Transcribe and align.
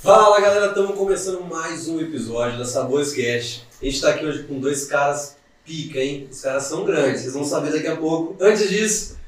Fala 0.00 0.40
galera, 0.40 0.66
estamos 0.66 0.96
começando 0.96 1.40
mais 1.44 1.88
um 1.88 2.00
episódio 2.00 2.56
da 2.56 2.64
Sabores 2.64 3.12
Cast. 3.12 3.66
A 3.82 3.84
gente 3.84 3.96
está 3.96 4.10
aqui 4.10 4.24
hoje 4.24 4.44
com 4.44 4.60
dois 4.60 4.86
caras 4.86 5.36
pica, 5.64 5.98
hein? 5.98 6.28
Os 6.30 6.40
caras 6.40 6.62
são 6.62 6.84
grandes, 6.84 7.22
vocês 7.22 7.34
vão 7.34 7.44
saber 7.44 7.72
daqui 7.72 7.88
a 7.88 7.96
pouco. 7.96 8.36
Antes 8.40 8.70
disso, 8.70 9.18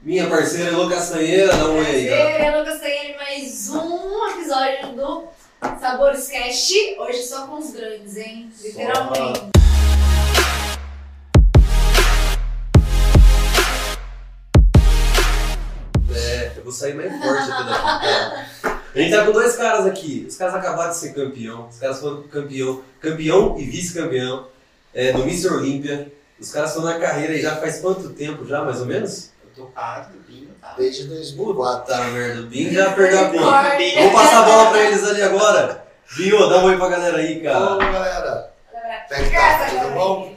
minha 0.00 0.28
parceira 0.28 0.70
Elô 0.70 0.88
Castanheira, 0.88 1.48
dá 1.48 1.68
um 1.68 1.78
oi 1.78 1.86
aí. 1.86 2.06
Prazer, 2.06 2.54
Ana 2.54 2.64
Castanheira, 2.64 3.18
mais 3.18 3.68
um 3.70 4.28
episódio 4.30 4.92
do 4.94 5.24
Sabores 5.80 6.28
Cast. 6.28 6.96
Hoje 6.96 7.22
só 7.24 7.48
com 7.48 7.58
os 7.58 7.72
grandes, 7.72 8.16
hein? 8.16 8.52
Literalmente. 8.62 9.50
É, 16.14 16.52
eu 16.56 16.62
vou 16.62 16.72
sair 16.72 16.94
mais 16.94 17.10
forte 17.10 17.50
até 17.50 17.64
daqui. 17.64 18.60
A 18.94 18.98
gente 18.98 19.10
tá 19.10 19.24
com 19.26 19.32
dois 19.32 19.56
caras 19.56 19.86
aqui. 19.86 20.24
Os 20.28 20.36
caras 20.36 20.54
acabaram 20.54 20.90
de 20.90 20.96
ser 20.96 21.12
campeão. 21.14 21.68
Os 21.68 21.78
caras 21.78 21.98
foram 22.00 22.22
campeão, 22.24 22.82
campeão 23.00 23.58
e 23.58 23.64
vice-campeão 23.64 24.46
é, 24.94 25.12
do 25.12 25.22
Mr. 25.22 25.48
Olímpia. 25.48 26.12
Os 26.38 26.50
caras 26.50 26.70
estão 26.70 26.84
na 26.84 26.98
carreira 26.98 27.32
aí 27.32 27.40
já 27.42 27.56
faz 27.56 27.80
quanto 27.80 28.10
tempo 28.10 28.46
já, 28.46 28.62
mais 28.62 28.80
ou 28.80 28.86
menos? 28.86 29.30
Eu 29.42 29.64
tô 29.64 29.70
parado 29.70 30.12
do 30.12 30.18
bingo, 30.20 30.52
tá? 30.60 30.74
Desde 30.76 31.04
2004. 31.04 31.86
Tá, 31.94 32.04
merda. 32.10 32.42
O 32.42 32.46
Bim 32.46 32.70
já 32.70 32.92
perdeu 32.92 33.20
a 33.20 33.30
conta. 33.30 33.44
Vamos 33.44 34.12
passar 34.12 34.42
a 34.42 34.42
bola 34.44 34.70
pra 34.70 34.82
eles 34.82 35.04
ali 35.04 35.22
agora. 35.22 35.84
Binho, 36.16 36.48
dá 36.48 36.58
um 36.58 36.64
oi 36.64 36.76
pra 36.76 36.88
galera 36.88 37.16
aí, 37.18 37.40
cara. 37.40 37.76
galera. 37.76 38.52
Olha 38.72 39.04
Como 39.08 39.20
é 39.20 39.24
que 39.24 39.34
tá? 39.34 39.66
Tudo 39.66 39.74
galera. 39.76 39.94
bom? 39.94 40.34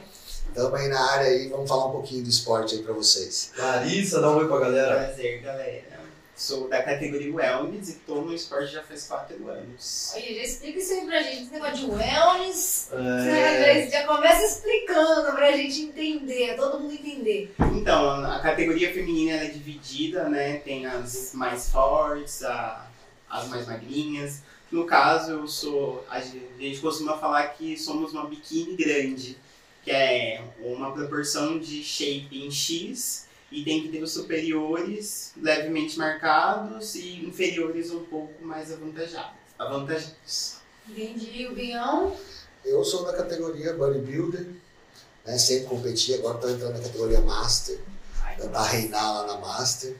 Tamo 0.54 0.74
aí 0.74 0.88
na 0.88 1.10
área 1.12 1.26
aí, 1.26 1.48
vamos 1.48 1.68
falar 1.68 1.86
um 1.86 1.92
pouquinho 1.92 2.24
do 2.24 2.28
esporte 2.28 2.74
aí 2.76 2.82
pra 2.82 2.92
vocês. 2.92 3.52
Larissa, 3.56 4.20
dá 4.20 4.30
um 4.30 4.38
oi 4.38 4.48
pra 4.48 4.58
galera. 4.58 4.94
Prazer, 4.96 5.40
galera. 5.42 5.82
Sou 6.38 6.68
da 6.68 6.80
categoria 6.84 7.34
Wellness 7.34 7.88
e 7.88 7.92
tô 8.06 8.20
no 8.22 8.32
esporte 8.32 8.72
já 8.72 8.80
faz 8.84 9.08
4 9.08 9.48
anos. 9.48 10.12
Olha, 10.14 10.34
já 10.36 10.42
explica 10.42 10.78
isso 10.78 10.92
aí 10.92 11.04
pra 11.04 11.20
gente, 11.20 11.42
esse 11.42 11.52
negócio 11.52 11.76
de 11.78 11.86
wellness. 11.90 12.88
É, 12.92 13.88
Já 13.90 14.06
começa 14.06 14.44
explicando 14.46 15.32
pra 15.32 15.50
gente 15.50 15.82
entender, 15.82 16.54
todo 16.54 16.78
mundo 16.78 16.92
entender. 16.94 17.52
Então, 17.74 18.08
a 18.24 18.38
categoria 18.38 18.92
feminina 18.94 19.32
é 19.32 19.48
dividida, 19.48 20.28
né? 20.28 20.58
Tem 20.58 20.86
as 20.86 21.32
mais 21.34 21.70
fortes, 21.72 22.44
a- 22.44 22.86
as 23.28 23.48
mais 23.48 23.66
magrinhas. 23.66 24.42
No 24.70 24.86
caso, 24.86 25.32
eu 25.32 25.48
sou. 25.48 26.06
A 26.08 26.20
gente 26.20 26.78
costuma 26.80 27.18
falar 27.18 27.48
que 27.48 27.76
somos 27.76 28.12
uma 28.12 28.26
biquíni 28.28 28.76
grande, 28.76 29.36
que 29.82 29.90
é 29.90 30.40
uma 30.60 30.92
proporção 30.92 31.58
de 31.58 31.82
shape 31.82 32.28
em 32.44 32.48
X. 32.50 33.26
E 33.50 33.64
tem 33.64 33.82
que 33.82 33.88
ter 33.88 34.02
os 34.02 34.12
superiores 34.12 35.32
levemente 35.36 35.96
marcados 35.98 36.94
e 36.94 37.24
inferiores 37.24 37.90
um 37.90 38.04
pouco 38.04 38.44
mais 38.44 38.70
avantajados. 38.70 39.32
avantajados. 39.58 40.56
Entendi, 40.88 41.46
o 41.50 41.54
Binhão. 41.54 42.14
Eu 42.64 42.84
sou 42.84 43.04
da 43.04 43.14
categoria 43.16 43.72
bodybuilder, 43.74 44.46
né? 45.24 45.38
Sempre 45.38 45.66
competi, 45.68 46.12
agora 46.14 46.38
tô 46.38 46.48
entrando 46.50 46.74
na 46.76 46.80
categoria 46.82 47.20
master, 47.22 47.78
tentar 48.36 48.64
reinar 48.64 49.14
lá 49.14 49.26
na 49.26 49.38
master, 49.40 49.96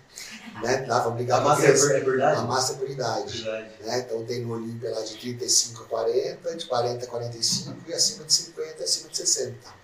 né? 0.62 0.78
Dá 0.86 1.00
pra 1.00 1.10
A 1.10 1.14
brigar 1.14 1.42
com 1.42 1.48
massa 1.48 1.62
é 1.62 1.64
aqueles- 1.64 1.88
ver- 1.88 1.96
é 1.96 2.00
verdade? 2.04 2.40
a 2.40 2.42
master 2.42 2.76
por 2.76 2.90
idade. 2.90 3.42
Verdade. 3.42 3.70
Né? 3.82 3.98
Então 4.00 4.24
tem 4.26 4.40
no 4.44 4.54
Olímpia 4.54 4.90
lá 4.90 5.00
de 5.02 5.14
35 5.16 5.84
a 5.84 5.86
40, 5.86 6.54
de 6.56 6.66
40 6.66 7.04
a 7.04 7.08
45 7.08 7.76
e 7.88 7.92
acima 7.94 8.24
de 8.24 8.32
50 8.32 8.80
e 8.80 8.84
acima 8.84 9.08
de 9.08 9.16
60. 9.16 9.77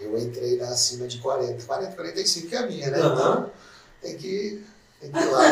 Eu 0.00 0.18
entrei 0.18 0.56
na 0.56 0.68
acima 0.68 1.06
de 1.06 1.18
40, 1.18 1.62
40, 1.64 1.92
45 1.94 2.46
que 2.48 2.54
é 2.54 2.58
a 2.58 2.66
minha, 2.66 2.90
né? 2.90 2.98
Aham. 2.98 3.12
Então 3.12 3.50
tem 4.02 4.16
que, 4.16 4.62
tem 5.00 5.12
que 5.12 5.18
ir 5.18 5.26
lá 5.26 5.42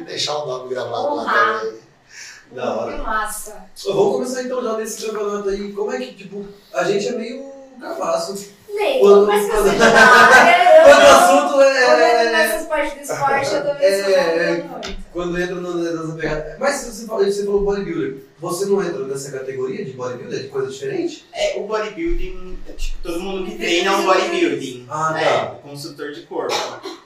e 0.00 0.04
deixar 0.04 0.36
o 0.38 0.46
nome 0.46 0.68
gravado 0.68 1.14
lá 1.16 1.58
também. 1.60 1.80
Da 2.52 2.74
hora. 2.76 2.92
Que 2.96 3.02
massa. 3.02 3.64
Vamos 3.84 4.12
começar 4.12 4.42
então 4.42 4.62
já 4.62 4.76
nesse 4.76 5.04
campeonato 5.06 5.48
aí. 5.48 5.72
Como 5.72 5.90
é 5.92 5.98
que, 5.98 6.14
tipo, 6.14 6.44
a 6.72 6.84
gente 6.84 7.08
é 7.08 7.12
meio 7.12 7.50
cavaço. 7.80 8.54
Nem, 8.68 9.00
Quando- 9.00 9.26
mas 9.26 9.48
quando- 9.50 9.64
Quando 10.86 10.98
o 10.98 11.02
eu- 11.02 11.16
assunto 11.16 11.52
Quando 11.54 11.62
entra 11.62 12.02
é. 12.02 12.32
nessas 12.32 12.66
partes 12.68 12.94
do 12.94 13.00
esporte, 13.14 13.54
eu 13.54 13.64
também 13.64 14.02
sou 14.02 14.10
É, 14.10 14.62
muito. 14.62 14.96
Quando 15.12 15.40
entra 15.40 15.54
no- 15.56 15.74
nessa 15.74 16.16
pegada. 16.16 16.56
Mas 16.60 16.76
você 16.82 17.06
falou, 17.06 17.24
você 17.24 17.44
falou 17.44 17.62
bodybuilder. 17.62 18.18
Você 18.38 18.66
não 18.66 18.82
entra 18.82 19.06
nessa 19.06 19.30
categoria 19.30 19.84
de 19.84 19.92
bodybuilder, 19.92 20.42
de 20.42 20.48
coisa 20.48 20.70
diferente? 20.70 21.24
É, 21.32 21.58
o 21.58 21.66
bodybuilding, 21.66 22.58
é, 22.68 22.72
tipo, 22.72 22.98
todo 23.02 23.18
mundo 23.20 23.50
que 23.50 23.56
treina 23.56 23.90
é 23.90 23.96
um 23.96 24.04
bodybuilding. 24.04 24.86
Ah, 24.90 25.12
né? 25.14 25.24
tá. 25.24 25.46
Construtor 25.62 26.12
de 26.12 26.22
corpo. 26.22 26.54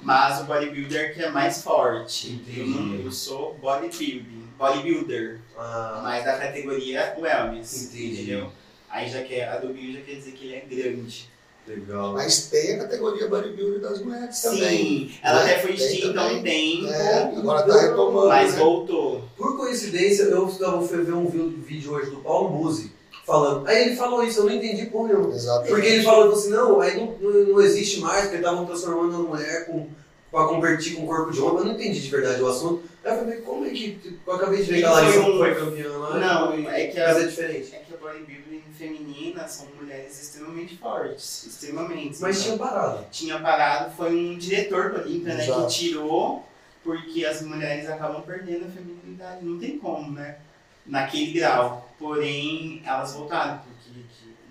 Mas 0.02 0.41
o 0.41 0.44
bodybuilder 0.44 1.14
que 1.14 1.22
é 1.22 1.30
mais 1.30 1.62
forte. 1.62 2.32
Entendi. 2.32 2.60
Eu, 2.60 2.66
não, 2.66 2.94
eu 2.96 3.12
sou 3.12 3.54
bodybuilding. 3.54 4.48
Bodybuilder. 4.58 5.41
Ah, 5.56 6.00
Mas 6.02 6.24
da 6.24 6.36
categoria 6.36 7.14
wellness. 7.18 7.84
Entendi. 7.84 8.12
Entendeu? 8.22 8.52
Aí 8.91 9.08
já 9.08 9.22
quer, 9.22 9.48
a 9.48 9.58
do 9.58 9.72
Bill 9.72 9.92
já 9.92 10.00
quer 10.00 10.14
dizer 10.16 10.32
que 10.32 10.47
ele 10.47 10.54
é 10.56 10.60
grande. 10.60 11.29
Legal. 11.75 12.12
Mas 12.12 12.47
tem 12.47 12.75
a 12.75 12.78
categoria 12.81 13.28
bodybuilder 13.28 13.81
das 13.81 14.00
mulheres 14.03 14.41
também. 14.42 14.60
Sim, 15.08 15.10
ela 15.22 15.44
Né? 15.44 15.53
até 15.54 15.60
foi 15.62 15.72
extinta 15.75 16.20
há 16.20 16.25
um 16.26 16.36
também. 16.36 16.81
tempo, 16.81 16.92
É, 16.92 17.22
agora 17.36 17.62
tá 17.62 17.81
retomando. 17.81 18.28
mas 18.28 18.53
né? 18.54 18.58
voltou. 18.58 19.22
Por 19.36 19.56
coincidência, 19.56 20.25
eu 20.25 20.50
eu 20.60 20.82
fui 20.82 21.03
ver 21.03 21.12
um 21.14 21.26
vídeo 21.26 21.92
hoje 21.92 22.10
do 22.10 22.16
Paulo 22.19 22.50
Musi 22.50 22.92
falando. 23.26 23.66
Aí 23.69 23.86
ele 23.86 23.97
falou 23.97 24.25
isso, 24.25 24.41
eu 24.41 24.44
não 24.47 24.53
entendi 24.53 24.86
por 24.86 25.06
nenhum. 25.06 25.30
Exatamente. 25.32 25.70
Porque 25.70 25.86
ele 25.86 26.03
falou 26.03 26.32
assim, 26.32 26.50
não, 26.50 26.80
aí 26.80 26.97
não, 26.97 27.14
não, 27.20 27.30
não 27.47 27.60
existe 27.62 28.00
mais, 28.00 28.22
porque 28.22 28.36
estavam 28.38 28.66
transformando 28.66 29.14
a 29.14 29.19
mulher 29.19 29.66
com, 29.66 29.86
pra 30.30 30.44
convertir 30.47 30.97
com 30.97 31.06
corpo 31.06 31.30
de 31.32 31.41
homem. 31.41 31.59
Eu 31.59 31.64
não 31.66 31.72
entendi 31.72 32.00
de 32.00 32.10
verdade 32.10 32.42
o 32.42 32.48
assunto. 32.48 32.82
Aí 33.04 33.12
eu 33.12 33.19
falei, 33.20 33.36
como 33.41 33.64
é 33.64 33.70
que. 33.70 33.92
tipo, 33.92 34.19
Eu 34.30 34.34
acabei 34.34 34.62
de 34.62 34.70
ver 34.70 34.78
que 34.80 34.84
a 34.84 34.91
Foi 34.92 35.00
Larissa 35.03 35.20
um- 35.20 35.38
foi 35.38 35.54
campeã 35.54 35.88
lá. 35.97 36.19
Não, 36.19 36.69
é 36.70 36.86
que 36.88 37.00
a, 37.00 37.09
Mas 37.14 37.16
é 37.22 37.26
diferente. 37.26 37.75
é 37.75 37.78
que 37.78 37.94
a 37.94 37.97
bodybuilding 37.97 38.49
feminina 38.80 39.46
são 39.46 39.66
mulheres 39.78 40.20
extremamente 40.22 40.76
fortes. 40.76 41.46
Extremamente. 41.46 42.20
Mas 42.20 42.41
Então, 42.41 42.56
tinha 42.56 42.58
parado. 42.58 43.06
tinha 43.10 43.38
parado, 43.38 43.94
foi 43.96 44.14
um 44.14 44.38
diretor 44.38 44.92
do 44.92 45.00
Olímpia, 45.00 45.34
né, 45.34 45.46
que 45.46 45.66
tirou, 45.68 46.44
porque 46.82 47.24
as 47.26 47.42
mulheres 47.42 47.88
acabam 47.88 48.22
perdendo 48.22 48.66
a 48.66 48.70
feminilidade. 48.70 49.44
Não 49.44 49.58
tem 49.58 49.78
como, 49.78 50.12
né? 50.12 50.38
Naquele 50.86 51.32
grau. 51.32 51.88
Porém, 51.98 52.82
elas 52.84 53.12
voltaram, 53.12 53.60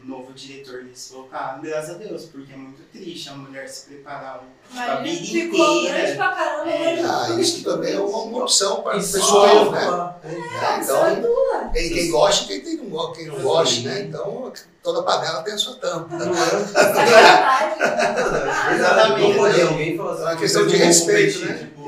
novo 0.09 0.34
diretor 0.34 0.80
eles 0.80 1.09
voltaram, 1.12 1.62
graças 1.62 1.92
a 1.92 1.94
Deus, 1.97 2.25
porque 2.25 2.52
é 2.52 2.56
muito 2.58 2.81
triste 2.92 3.30
a 3.30 3.34
mulher 3.34 3.68
se 3.70 3.86
preparar 3.86 4.42
tipo, 4.68 4.80
a 4.81 5.02
Mas 5.02 5.20
vida 5.20 5.25
ficou 5.25 5.84
grande 5.84 5.88
inteira. 6.00 6.16
pra 6.16 6.30
caramba, 6.30 6.72
É. 6.72 6.96
né? 6.96 7.03
Ah, 7.09 7.30
isso 7.40 7.64
também 7.64 7.94
é 7.94 8.00
uma, 8.00 8.18
uma 8.24 8.44
opção 8.44 8.81
para 8.81 8.97
o 8.97 9.00
pessoal, 9.00 9.72
né? 9.72 10.14
É. 10.24 10.28
É, 10.30 10.34
é 10.34 10.36
Então, 10.84 11.70
tem 11.72 11.90
quem 11.90 12.12
gosta 12.12 12.44
e 12.44 12.47
quem, 12.47 12.62
tem, 12.62 12.78
não, 12.78 12.90
go- 12.90 13.12
quem 13.14 13.28
não 13.28 13.40
gosta, 13.42 13.81
né? 13.81 14.02
Então, 14.02 14.52
toda 14.84 15.03
panela 15.03 15.42
tem 15.44 15.53
a 15.53 15.58
sua 15.58 15.75
tampa. 15.75 16.16
Não 16.18 16.34
é? 16.34 16.66
Sacanagem. 16.66 17.78
Exatamente. 18.76 19.22
Não 19.28 19.34
pode 19.36 19.58
né? 19.58 19.64
alguém 19.64 19.97
falar 19.97 20.12
assim. 20.14 20.22
É 20.22 20.26
uma 20.26 20.36
questão 20.38 20.68
de 20.68 20.76
respeito, 20.78 21.40
né? 21.46 21.53
Tipo, 21.58 21.80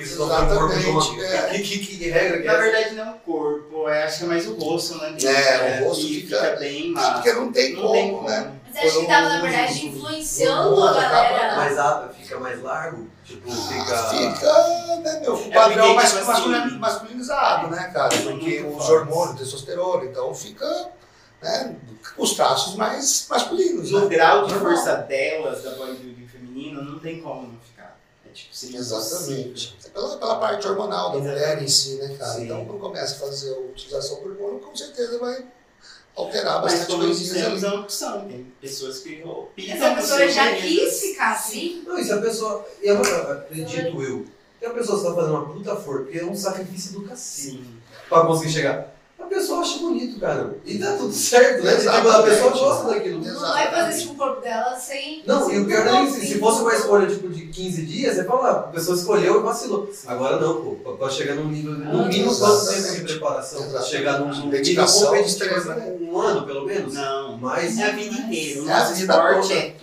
Exatamente. 0.00 0.86
uma. 0.86 1.24
é. 1.24 1.58
Que, 1.58 2.08
regra 2.08 2.40
que 2.42 2.48
é 2.48 2.52
Na 2.52 2.58
verdade, 2.58 2.94
não 2.94 3.06
é 3.06 3.10
o 3.10 3.14
corpo, 3.14 3.57
é, 3.90 4.04
acho 4.04 4.18
que 4.18 4.24
é 4.24 4.26
mais 4.28 4.46
o 4.46 4.54
rosto, 4.54 4.98
né? 4.98 5.16
É, 5.24 5.80
o 5.82 5.88
rosto 5.88 6.06
que 6.06 6.20
fica- 6.22 6.56
bem 6.56 6.92
Ah, 6.96 7.00
massa. 7.00 7.12
porque 7.14 7.32
não 7.32 7.52
tem 7.52 7.72
Não 7.74 7.82
como, 7.82 7.92
tem 7.94 8.10
como. 8.12 8.28
né? 8.28 8.52
Você 8.72 8.78
acha 8.86 8.98
que 9.00 9.06
tava, 9.06 9.28
na 9.28 9.40
verdade, 9.40 9.86
influenciando 9.86 10.84
a 10.84 10.92
galera? 10.92 11.56
Mas 11.56 11.78
ah, 11.78 12.08
fica 12.20 12.38
mais 12.38 12.62
largo? 12.62 13.08
Tipo, 13.24 13.50
fica. 13.50 13.94
Ah, 13.98 14.08
Fica, 14.08 14.98
né, 15.02 15.20
meu, 15.20 15.34
o 15.34 15.46
É 15.48 15.50
padrão 15.50 15.82
porque, 15.84 15.94
mais 15.96 16.12
tipo 16.12 16.26
masculin- 16.26 16.54
assim, 16.58 16.78
masculinizado, 16.78 17.68
né, 17.68 17.90
cara? 17.92 18.08
Porque 18.08 18.60
muito 18.60 18.78
os 18.78 18.88
hormônios, 18.88 19.38
testosterona, 19.40 20.04
então 20.04 20.32
fica, 20.34 20.88
né, 21.42 21.74
os 22.16 22.34
traços 22.34 22.74
mais 22.76 23.26
masculinos, 23.28 23.90
No 23.90 24.02
né? 24.02 24.08
grau 24.08 24.46
de 24.46 24.54
força 24.54 24.94
delas, 24.96 25.62
da 25.62 25.70
bodybuilding 25.70 26.26
feminino, 26.28 26.82
não 26.84 26.98
tem 27.00 27.20
como 27.20 27.57
tipo, 28.38 28.56
seria 28.56 28.78
Exatamente. 28.78 29.76
É 29.84 29.88
pela, 29.88 30.16
pela 30.16 30.36
parte 30.36 30.66
hormonal 30.66 31.12
da 31.12 31.18
mulher 31.18 31.62
em 31.62 31.68
si, 31.68 31.94
né, 31.96 32.16
cara? 32.18 32.34
Sim. 32.34 32.44
Então, 32.44 32.64
quando 32.64 32.80
começa 32.80 33.14
a 33.14 33.18
fazer 33.28 33.54
a 33.54 33.58
utilização 33.58 34.22
do 34.22 34.30
hormônio, 34.30 34.60
com 34.60 34.74
certeza 34.74 35.18
vai 35.18 35.44
alterar 36.16 36.62
Mas 36.62 36.72
bastante 36.72 36.86
como 36.90 37.02
nós 37.04 37.16
coisinhas 37.16 37.64
ali. 37.64 37.76
opção. 37.76 38.28
Tem 38.28 38.52
pessoas 38.60 38.98
que 39.00 39.22
optam 39.22 39.64
Essa 39.68 39.94
pessoa 39.94 40.28
já 40.28 40.56
quis 40.56 41.00
ficar 41.00 41.32
assim? 41.32 41.82
Não, 41.86 41.98
e 41.98 42.04
se 42.04 42.12
a 42.12 42.20
pessoa. 42.20 42.68
Eu 42.82 43.00
acredito 43.00 44.02
eu. 44.02 44.26
Que 44.58 44.66
a 44.66 44.70
pessoa 44.70 44.98
está 44.98 45.14
fazendo 45.14 45.34
uma 45.34 45.52
puta 45.52 45.76
força, 45.76 46.02
porque 46.02 46.18
é 46.18 46.24
um 46.24 46.34
sacrifício 46.34 46.92
do 46.92 47.02
cacete 47.08 47.62
pra 48.08 48.26
conseguir 48.26 48.52
chegar. 48.52 48.97
A 49.28 49.34
pessoa 49.38 49.60
acha 49.60 49.78
bonito, 49.80 50.18
cara. 50.18 50.56
E 50.64 50.78
tá 50.78 50.92
tudo 50.96 51.12
certo, 51.12 51.62
né? 51.62 51.76
Tipo, 51.76 51.90
a 51.90 52.22
pessoa 52.22 52.50
gosta 52.50 52.88
daquilo. 52.88 53.22
Não 53.22 53.40
vai 53.40 53.70
fazer 53.70 53.96
isso 53.98 54.08
com 54.08 54.14
o 54.14 54.16
corpo 54.16 54.40
dela 54.40 54.74
sem. 54.74 55.22
Não, 55.26 55.50
e 55.52 55.58
o 55.60 55.66
pior 55.66 55.86
é 55.86 56.02
isso, 56.04 56.18
se 56.20 56.38
fosse 56.38 56.62
uma 56.62 56.74
escolha 56.74 57.06
tipo, 57.06 57.28
de 57.28 57.46
15 57.46 57.82
dias, 57.84 58.16
você 58.16 58.24
fala, 58.24 58.48
ah, 58.48 58.52
a 58.52 58.62
pessoa 58.72 58.96
escolheu 58.96 59.40
e 59.40 59.42
vacilou. 59.42 59.90
Agora 60.06 60.40
não, 60.40 60.62
pô, 60.62 60.94
pra- 60.94 61.10
chegar 61.10 61.34
num 61.34 61.48
nível, 61.48 61.72
no 61.72 62.04
Ah, 62.04 62.06
mínimo 62.06 62.34
quanto 62.34 62.66
tempo 62.68 62.94
de 62.94 63.00
preparação? 63.02 63.70
Pra 63.70 63.82
chegar 63.82 64.18
num, 64.18 64.28
nível 64.28 64.42
competitivo, 64.44 65.14
extrema, 65.16 65.74
né? 65.74 65.96
um 66.00 66.18
ano 66.18 66.46
pelo 66.46 66.64
menos? 66.64 66.94
Não. 66.94 67.36
Mas 67.38 67.78
É 67.78 67.84
a 67.84 67.90
vida 67.90 68.14
inteira. 68.14 68.70
É 68.70 68.72
a 68.72 68.84
vida 68.84 69.12
esporte 69.12 69.52
é. 69.52 69.74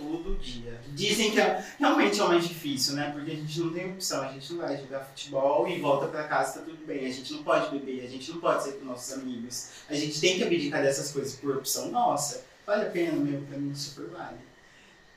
Dizem 0.96 1.32
que 1.32 1.40
é, 1.40 1.64
realmente 1.78 2.20
é 2.20 2.24
o 2.24 2.28
mais 2.30 2.48
difícil, 2.48 2.96
né? 2.96 3.12
Porque 3.12 3.32
a 3.32 3.36
gente 3.36 3.60
não 3.60 3.74
tem 3.74 3.92
opção, 3.92 4.22
a 4.22 4.32
gente 4.32 4.54
não 4.54 4.62
vai 4.62 4.78
jogar 4.78 5.02
futebol 5.02 5.68
e 5.68 5.80
volta 5.80 6.08
pra 6.08 6.24
casa 6.24 6.60
tá 6.60 6.66
tudo 6.66 6.86
bem. 6.86 7.06
A 7.06 7.12
gente 7.12 7.34
não 7.34 7.44
pode 7.44 7.70
beber, 7.70 8.06
a 8.06 8.10
gente 8.10 8.32
não 8.32 8.40
pode 8.40 8.64
sair 8.64 8.74
com 8.74 8.86
nossos 8.86 9.14
amigos. 9.14 9.70
A 9.90 9.94
gente 9.94 10.20
tem 10.22 10.38
que 10.38 10.44
abdicar 10.44 10.82
dessas 10.82 11.12
coisas 11.12 11.36
por 11.36 11.58
opção 11.58 11.92
nossa. 11.92 12.46
Vale 12.66 12.86
a 12.86 12.90
pena, 12.90 13.14
meu, 13.14 13.42
pra 13.42 13.58
mim 13.58 13.76
super 13.76 14.08
vale. 14.08 14.38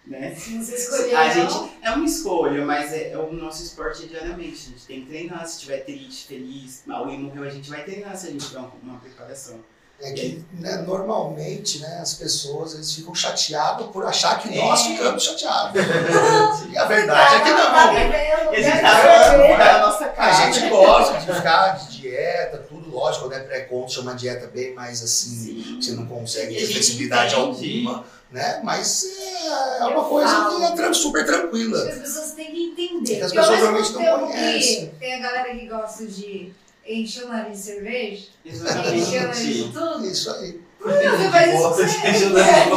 Né? 0.05 0.35
Se 0.35 0.59
você 0.59 0.75
escolher, 0.75 1.15
A 1.15 1.29
gente 1.29 1.71
é 1.83 1.91
uma 1.91 2.05
escolha, 2.05 2.65
mas 2.65 2.93
é, 2.93 3.11
é 3.13 3.19
o 3.19 3.33
nosso 3.33 3.63
esporte 3.63 4.07
diariamente. 4.07 4.69
A 4.69 4.71
gente 4.71 4.87
tem 4.87 5.01
que 5.03 5.07
treinar. 5.07 5.47
Se 5.47 5.57
estiver 5.59 5.85
triste, 5.85 6.27
feliz, 6.27 6.83
alguém 6.89 7.21
morreu, 7.21 7.45
a 7.45 7.51
gente 7.51 7.71
vai 7.71 7.85
treinar 7.85 8.17
se 8.17 8.27
a 8.27 8.31
gente 8.31 8.47
tiver 8.47 8.65
uma 8.83 8.99
preparação. 8.99 9.61
É 10.01 10.13
que 10.13 10.45
né, 10.61 10.77
normalmente 10.87 11.81
né, 11.81 11.99
as 12.01 12.15
pessoas 12.15 12.73
eles 12.75 12.93
ficam 12.93 13.13
chateadas 13.15 13.89
por 13.89 14.07
achar 14.07 14.39
que 14.41 14.57
nós 14.57 14.81
É. 14.81 14.85
ficamos 14.91 15.25
chateados. 15.25 15.83
e 16.73 16.79
a 16.79 16.85
verdade 16.85 17.35
é 17.35 17.41
que 17.41 17.51
Tá 17.51 17.87
não. 17.87 17.95
E 17.95 17.99
a 17.99 18.09
né? 18.09 18.63
gente 18.63 18.81
tá 18.81 18.97
falando 18.97 19.59
da 19.59 19.79
nossa 19.87 20.15
A 20.17 20.33
gente 20.33 20.69
gosta 20.69 21.19
de 21.19 21.35
ficar 21.35 21.69
de 21.79 21.99
dieta, 22.01 22.59
tudo 22.69 22.91
lógico, 22.95 23.25
quando 23.25 23.35
é 23.35 23.41
pré-conto, 23.41 23.99
é 23.99 24.03
uma 24.03 24.15
dieta 24.15 24.47
bem 24.47 24.73
mais 24.73 25.03
assim, 25.03 25.65
Sim. 25.65 25.81
você 25.83 25.93
não 25.93 26.07
consegue 26.07 26.55
a 26.55 26.59
ter 26.59 26.61
gente 26.61 26.73
flexibilidade 26.75 27.35
alguma, 27.35 28.05
né? 28.31 28.61
Mas 28.63 29.05
é, 29.05 29.79
é 29.81 29.85
uma 29.85 30.05
coisa 30.05 30.29
falo. 30.33 30.77
que 30.77 30.81
é 30.83 30.93
super 30.93 31.27
tranquila. 31.27 31.89
as 31.89 31.99
pessoas 31.99 32.33
têm 32.33 32.53
que 32.53 32.63
entender. 32.83 33.21
As 33.23 33.33
pessoas 33.33 33.59
mesmo 33.59 33.69
normalmente 33.73 33.93
não 33.95 34.29
conhecem. 34.29 34.95
tem 35.01 35.15
a 35.15 35.19
galera 35.19 35.55
que 35.57 35.67
gosta 35.67 36.07
de 36.07 36.53
encher 36.89 37.25
o 37.25 37.29
nariz 37.29 37.59
de 37.59 37.65
cerveja, 37.65 38.27
encher 38.45 38.61
o 38.61 38.65
nariz 38.75 39.07
de 39.07 39.17
Exatamente. 39.17 39.73
tudo. 39.73 40.07
Isso 40.07 40.31
aí. 40.31 40.61
Você 40.81 41.29
faz 41.31 41.55
isso 41.55 41.69
você. 41.75 42.41
É, 42.41 42.71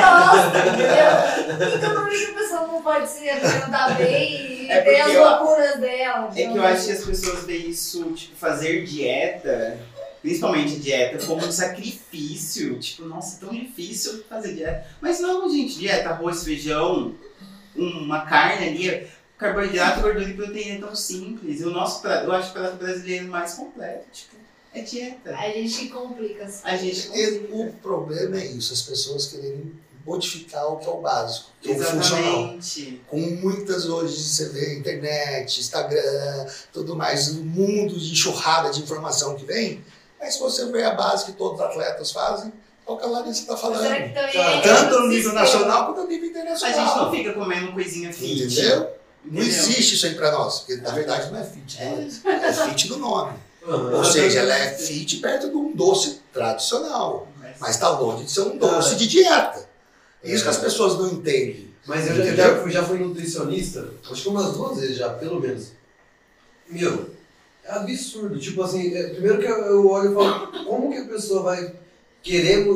gosta, 0.00 0.58
entendeu? 0.68 1.76
Então 1.76 1.94
por 2.02 2.10
que 2.10 2.26
que 2.26 2.32
a 2.32 2.34
pessoa 2.34 2.66
não 2.66 2.82
pode 2.82 3.08
se 3.08 3.28
alimentar 3.28 3.94
bem 3.96 4.64
e 4.64 4.70
É 4.70 4.80
ter 4.80 5.00
as 5.00 5.12
eu- 5.12 5.24
loucuras 5.24 5.78
dela? 5.80 6.30
É 6.34 6.46
que 6.46 6.56
eu 6.56 6.64
acho 6.64 6.86
que 6.86 6.92
as 6.92 7.04
pessoas 7.04 7.44
veem 7.44 7.70
isso, 7.70 8.04
tipo, 8.12 8.36
fazer 8.36 8.84
dieta, 8.84 9.78
principalmente 10.22 10.78
dieta, 10.80 11.24
como 11.26 11.44
um 11.46 11.52
sacrifício. 11.52 12.78
Tipo, 12.78 13.04
nossa, 13.06 13.36
é 13.36 13.40
tão 13.40 13.50
difícil 13.54 14.24
fazer 14.28 14.54
dieta. 14.54 14.84
Mas 15.00 15.20
não, 15.20 15.48
gente, 15.50 15.78
dieta, 15.78 16.10
arroz, 16.10 16.42
feijão, 16.44 17.14
uma 17.76 18.22
carne 18.22 18.68
ali, 18.68 19.06
carboidrato, 19.42 20.00
gordura 20.00 20.28
e 20.28 20.34
proteína 20.34 20.76
é 20.76 20.80
tão 20.80 20.94
simples. 20.94 21.60
E 21.60 21.64
o 21.64 21.70
nosso 21.70 22.00
prato, 22.00 22.24
eu 22.24 22.32
acho 22.32 22.50
o 22.50 22.52
prato 22.52 22.76
brasileiro 22.76 23.28
mais 23.28 23.54
completo, 23.54 24.06
tipo, 24.12 24.36
é 24.74 24.80
dieta. 24.80 25.36
A 25.36 25.48
gente 25.50 25.88
complica 25.88 26.44
as 26.44 26.64
A 26.64 26.76
gente 26.76 27.10
E 27.14 27.48
o 27.52 27.72
problema 27.82 28.38
é 28.38 28.46
isso, 28.46 28.72
as 28.72 28.82
pessoas 28.82 29.26
quererem 29.26 29.72
modificar 30.04 30.66
o 30.66 30.78
que 30.78 30.86
é 30.86 30.90
o 30.90 31.00
básico, 31.00 31.50
que 31.60 31.70
é 31.70 31.74
o 31.74 31.82
funcional. 31.82 32.58
Com 33.06 33.20
muitas 33.20 33.86
hoje 33.86 34.20
você 34.20 34.48
vê 34.48 34.78
internet, 34.78 35.60
Instagram, 35.60 36.46
tudo 36.72 36.96
mais, 36.96 37.28
um 37.36 37.44
mundo 37.44 37.98
de 37.98 38.12
enxurrada 38.12 38.70
de 38.70 38.80
informação 38.80 39.36
que 39.36 39.44
vem. 39.44 39.84
Mas 40.18 40.34
se 40.34 40.40
você 40.40 40.66
vê 40.66 40.84
a 40.84 40.94
base 40.94 41.26
que 41.26 41.32
todos 41.32 41.60
os 41.60 41.66
atletas 41.66 42.10
fazem, 42.12 42.52
é 42.86 42.90
o 42.90 42.96
que 42.96 43.04
a 43.04 43.08
Larissa 43.08 43.42
está 43.42 43.56
falando. 43.56 43.82
Tá. 43.84 44.20
é 44.20 44.60
Tanto 44.60 45.00
no 45.00 45.08
nível 45.08 45.32
nacional 45.32 45.86
quanto 45.86 46.02
no 46.02 46.08
nível 46.08 46.28
A 46.28 46.30
internacional. 46.30 46.86
gente 46.86 46.96
não 46.96 47.10
fica 47.10 47.32
comendo 47.32 47.72
coisinha 47.72 48.12
fit. 48.12 48.44
Entendeu? 48.44 49.01
Não 49.24 49.40
existe 49.40 49.94
isso 49.94 50.06
aí 50.06 50.14
pra 50.14 50.32
nós, 50.32 50.60
porque 50.60 50.76
na 50.76 50.90
verdade 50.90 51.30
não 51.30 51.38
é 51.38 51.44
fit, 51.44 51.78
né? 51.78 52.08
é 52.24 52.52
fit 52.52 52.88
do 52.88 52.96
nome. 52.96 53.32
Aham. 53.66 53.96
Ou 53.96 54.04
seja, 54.04 54.40
ela 54.40 54.56
é 54.56 54.74
fit 54.74 55.18
perto 55.18 55.48
de 55.48 55.56
um 55.56 55.74
doce 55.74 56.20
tradicional, 56.32 57.28
mas 57.60 57.76
está 57.76 57.88
longe 57.90 58.24
de 58.24 58.32
ser 58.32 58.40
um 58.40 58.56
doce 58.56 58.96
de 58.96 59.06
dieta. 59.06 59.68
É 60.24 60.32
isso 60.32 60.42
que 60.42 60.50
as 60.50 60.58
pessoas 60.58 60.98
não 60.98 61.08
entendem. 61.08 61.72
Mas 61.86 62.08
eu 62.08 62.16
já, 62.16 62.34
já, 62.34 62.62
fui, 62.62 62.70
já 62.70 62.84
fui 62.84 62.98
nutricionista, 62.98 63.88
acho 64.10 64.22
que 64.22 64.28
umas 64.28 64.52
duas 64.52 64.78
vezes 64.78 64.96
já, 64.96 65.10
pelo 65.10 65.40
menos. 65.40 65.72
Meu, 66.68 67.10
é 67.64 67.72
absurdo. 67.72 68.38
Tipo 68.38 68.62
assim, 68.62 68.94
é, 68.94 69.08
primeiro 69.08 69.38
que 69.38 69.46
eu, 69.46 69.56
eu 69.56 69.88
olho 69.88 70.12
e 70.12 70.14
falo, 70.14 70.64
como 70.64 70.92
que 70.92 70.98
a 70.98 71.06
pessoa 71.06 71.42
vai 71.42 71.74
querer. 72.22 72.66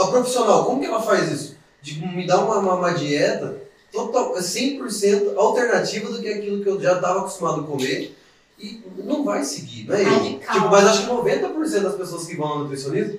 A 0.00 0.06
profissional, 0.06 0.64
como 0.64 0.80
que 0.80 0.86
ela 0.86 1.02
faz 1.02 1.30
isso? 1.30 1.56
De 1.82 1.98
me 2.00 2.26
dar 2.26 2.38
uma, 2.38 2.58
uma, 2.58 2.74
uma 2.74 2.90
dieta 2.92 3.67
total, 3.92 4.34
100% 4.34 5.36
alternativa 5.36 6.10
do 6.10 6.20
que 6.20 6.28
aquilo 6.28 6.62
que 6.62 6.68
eu 6.68 6.80
já 6.80 6.94
estava 6.94 7.20
acostumado 7.20 7.62
a 7.62 7.64
comer 7.64 8.16
e 8.58 8.82
não 9.04 9.24
vai 9.24 9.44
seguir, 9.44 9.86
não 9.86 9.94
é. 9.94 10.02
Radical. 10.02 10.54
Tipo, 10.54 10.68
mas 10.68 10.86
acho 10.86 11.06
que 11.06 11.12
90% 11.12 11.80
das 11.80 11.94
pessoas 11.94 12.26
que 12.26 12.36
vão 12.36 12.48
ao 12.48 12.58
nutricionista, 12.60 13.18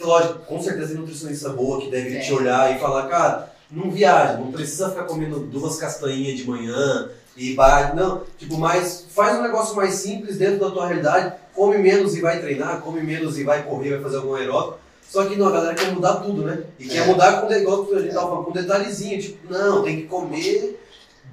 lógico, 0.00 0.38
com 0.40 0.62
certeza 0.62 0.94
nutricionista 0.94 1.48
boa 1.50 1.80
que 1.80 1.90
deve 1.90 2.10
Tem. 2.10 2.20
te 2.20 2.32
olhar 2.32 2.74
e 2.74 2.78
falar, 2.78 3.08
cara, 3.08 3.52
não 3.70 3.90
viaja, 3.90 4.38
não 4.38 4.52
precisa 4.52 4.90
ficar 4.90 5.04
comendo 5.04 5.40
duas 5.40 5.76
castanhinhas 5.76 6.38
de 6.38 6.48
manhã 6.48 7.10
e 7.36 7.54
vai. 7.54 7.94
Não, 7.94 8.22
tipo, 8.38 8.56
mas 8.58 9.06
faz 9.10 9.38
um 9.38 9.42
negócio 9.42 9.74
mais 9.74 9.94
simples 9.94 10.36
dentro 10.36 10.60
da 10.60 10.70
tua 10.70 10.86
realidade, 10.86 11.34
come 11.54 11.78
menos 11.78 12.16
e 12.16 12.20
vai 12.20 12.40
treinar, 12.40 12.80
come 12.80 13.00
menos 13.02 13.38
e 13.38 13.44
vai 13.44 13.62
correr, 13.64 13.90
vai 13.90 14.00
fazer 14.00 14.16
algum 14.16 14.34
aeróbico. 14.34 14.78
Só 15.10 15.26
que 15.28 15.34
não, 15.34 15.48
a 15.48 15.50
galera 15.50 15.74
quer 15.74 15.92
mudar 15.92 16.16
tudo, 16.20 16.44
né? 16.44 16.62
E 16.78 16.86
quer 16.86 16.98
É. 16.98 17.06
mudar 17.06 17.40
com 17.40 17.48
negócio, 17.48 17.96
a 17.96 18.00
gente 18.00 18.14
tava 18.14 18.28
falando, 18.28 18.44
com 18.44 18.52
detalhezinho, 18.52 19.20
tipo, 19.20 19.52
não, 19.52 19.82
tem 19.82 20.02
que 20.02 20.06
comer 20.06 20.80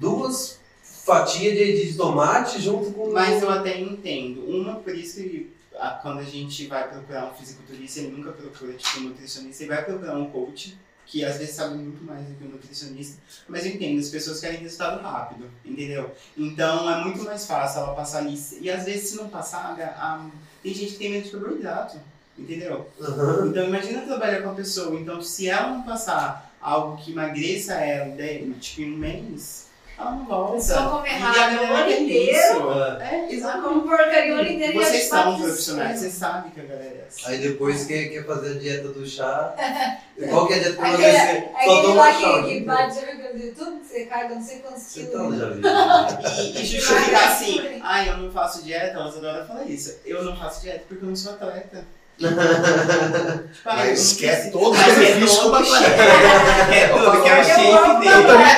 duas 0.00 0.58
fatias 0.82 1.54
de, 1.56 1.86
de 1.90 1.96
tomate 1.96 2.60
junto 2.60 2.90
com. 2.92 3.12
Mas 3.12 3.40
eu 3.42 3.48
até 3.50 3.78
entendo. 3.80 4.40
Uma, 4.44 4.76
por 4.76 4.94
isso 4.94 5.16
que 5.22 5.50
a- 5.78 5.90
quando 6.02 6.18
a 6.18 6.24
gente 6.24 6.66
vai 6.66 6.88
procurar 6.88 7.30
um 7.30 7.34
fisiculturista, 7.34 8.00
ele 8.00 8.16
nunca 8.16 8.32
procura 8.32 8.72
tipo, 8.72 8.98
um 9.00 9.02
nutricionista, 9.04 9.62
ele 9.62 9.72
vai 9.74 9.84
procurar 9.84 10.16
um 10.18 10.28
coach, 10.30 10.76
que 11.06 11.24
às 11.24 11.38
vezes 11.38 11.54
sabe 11.54 11.76
muito 11.78 12.02
mais 12.04 12.26
do 12.26 12.34
que 12.34 12.44
um 12.44 12.48
nutricionista. 12.50 13.22
Mas 13.48 13.64
eu 13.64 13.72
entendo, 13.72 13.98
as 14.00 14.08
pessoas 14.08 14.40
querem 14.40 14.58
resultado 14.58 15.00
rápido, 15.02 15.46
entendeu? 15.64 16.10
Então 16.36 16.90
é 16.90 17.02
muito 17.04 17.22
mais 17.22 17.46
fácil 17.46 17.80
ela 17.82 17.94
passar 17.94 18.18
ali. 18.18 18.36
E 18.60 18.68
às 18.70 18.84
vezes, 18.84 19.10
se 19.10 19.16
não 19.16 19.28
passar, 19.28 19.78
a- 19.80 19.84
a- 20.04 20.26
tem 20.62 20.74
gente 20.74 20.92
que 20.94 20.98
tem 20.98 21.10
medo 21.12 21.24
de 21.24 21.30
carboidrato, 21.30 21.96
entendeu? 22.38 22.88
Aham. 23.00 23.46
Então 23.48 23.64
imagina 23.64 24.02
trabalhar 24.02 24.42
com 24.42 24.50
a 24.50 24.54
pessoa. 24.54 24.98
Então 24.98 25.20
se 25.22 25.48
ela 25.48 25.68
não 25.70 25.82
passar 25.82 26.52
algo 26.60 26.96
que 26.96 27.12
emagreça 27.12 27.74
ela 27.74 28.14
de- 28.16 28.50
tipo, 28.60 28.82
em 28.82 28.94
um 28.94 28.96
mês, 28.98 29.66
ela 29.98 30.12
não 30.12 30.26
volta. 30.26 30.60
Só 30.60 30.90
come 30.90 31.08
E 31.08 31.10
a 31.10 31.14
errado 31.16 31.34
galera 31.34 31.72
o 31.72 31.76
ano 31.76 31.90
inteiro. 31.90 32.36
isso. 32.36 32.70
É. 33.00 33.04
É, 33.04 33.26
Só 33.28 33.32
exatamente. 33.34 33.68
come 33.68 33.80
porcaria 33.88 34.34
o 34.34 34.38
ano 34.38 34.48
inteiro 34.50 34.72
Vocês 34.74 35.04
são 35.08 35.38
profissionais, 35.40 35.98
vocês 36.00 36.12
sabem 36.14 36.50
que 36.52 36.60
a 36.60 36.64
galera 36.64 36.94
é 36.94 37.04
assim. 37.08 37.22
Aí 37.26 37.38
depois 37.38 37.84
quer, 37.84 38.08
quer 38.08 38.24
fazer 38.26 38.56
a 38.56 38.58
dieta 38.58 38.88
do 38.88 39.04
chá. 39.06 39.54
Qual 40.30 40.46
que 40.48 40.52
é 40.52 40.56
a 40.56 40.58
dieta 40.60 40.76
pra 40.76 40.88
Aquele, 40.88 41.04
emagrecer? 41.08 41.42
Só 41.52 41.56
aquele 41.58 41.82
toma 41.82 42.12
chá. 42.12 42.18
que, 42.18 42.26
o 42.26 42.42
dia 42.42 42.58
que 42.58 42.64
bate, 42.64 42.94
já 42.94 43.00
viu 43.00 43.10
aquele 43.12 43.38
do 43.38 43.46
YouTube? 43.46 43.78
Você 43.88 44.04
carga 44.06 44.34
não 44.34 44.42
sei 44.42 44.58
quantos 44.58 44.82
Você 44.82 45.00
quilos. 45.06 45.30
né? 45.30 45.38
já 45.38 46.06
vi. 46.06 46.42
E, 46.42 46.62
e 46.62 46.66
justificar 46.66 47.28
assim, 47.32 47.80
ai, 47.82 48.08
eu 48.08 48.16
não 48.18 48.30
faço 48.32 48.62
dieta, 48.64 48.98
elas 48.98 49.16
adoram 49.16 49.46
falar 49.46 49.64
isso. 49.64 49.96
Eu 50.04 50.22
não 50.24 50.36
faço 50.36 50.60
dieta 50.62 50.84
porque 50.88 51.04
eu 51.04 51.08
não 51.08 51.16
sou 51.16 51.32
atleta. 51.34 51.84
Mas 53.64 54.12
quer 54.14 54.34
preciso- 54.34 54.52
todo 54.58 54.72
o 54.72 54.76
é 54.76 54.84
benefício 54.94 55.40
todo 55.42 55.50
como 55.52 55.74
atleta. 55.74 56.02
É 56.74 56.88
tudo 56.88 57.04
é 57.04 57.08
o 57.08 57.14
Eu 57.14 57.44
shape 57.44 58.00
dele. 58.00 58.26
também. 58.26 58.48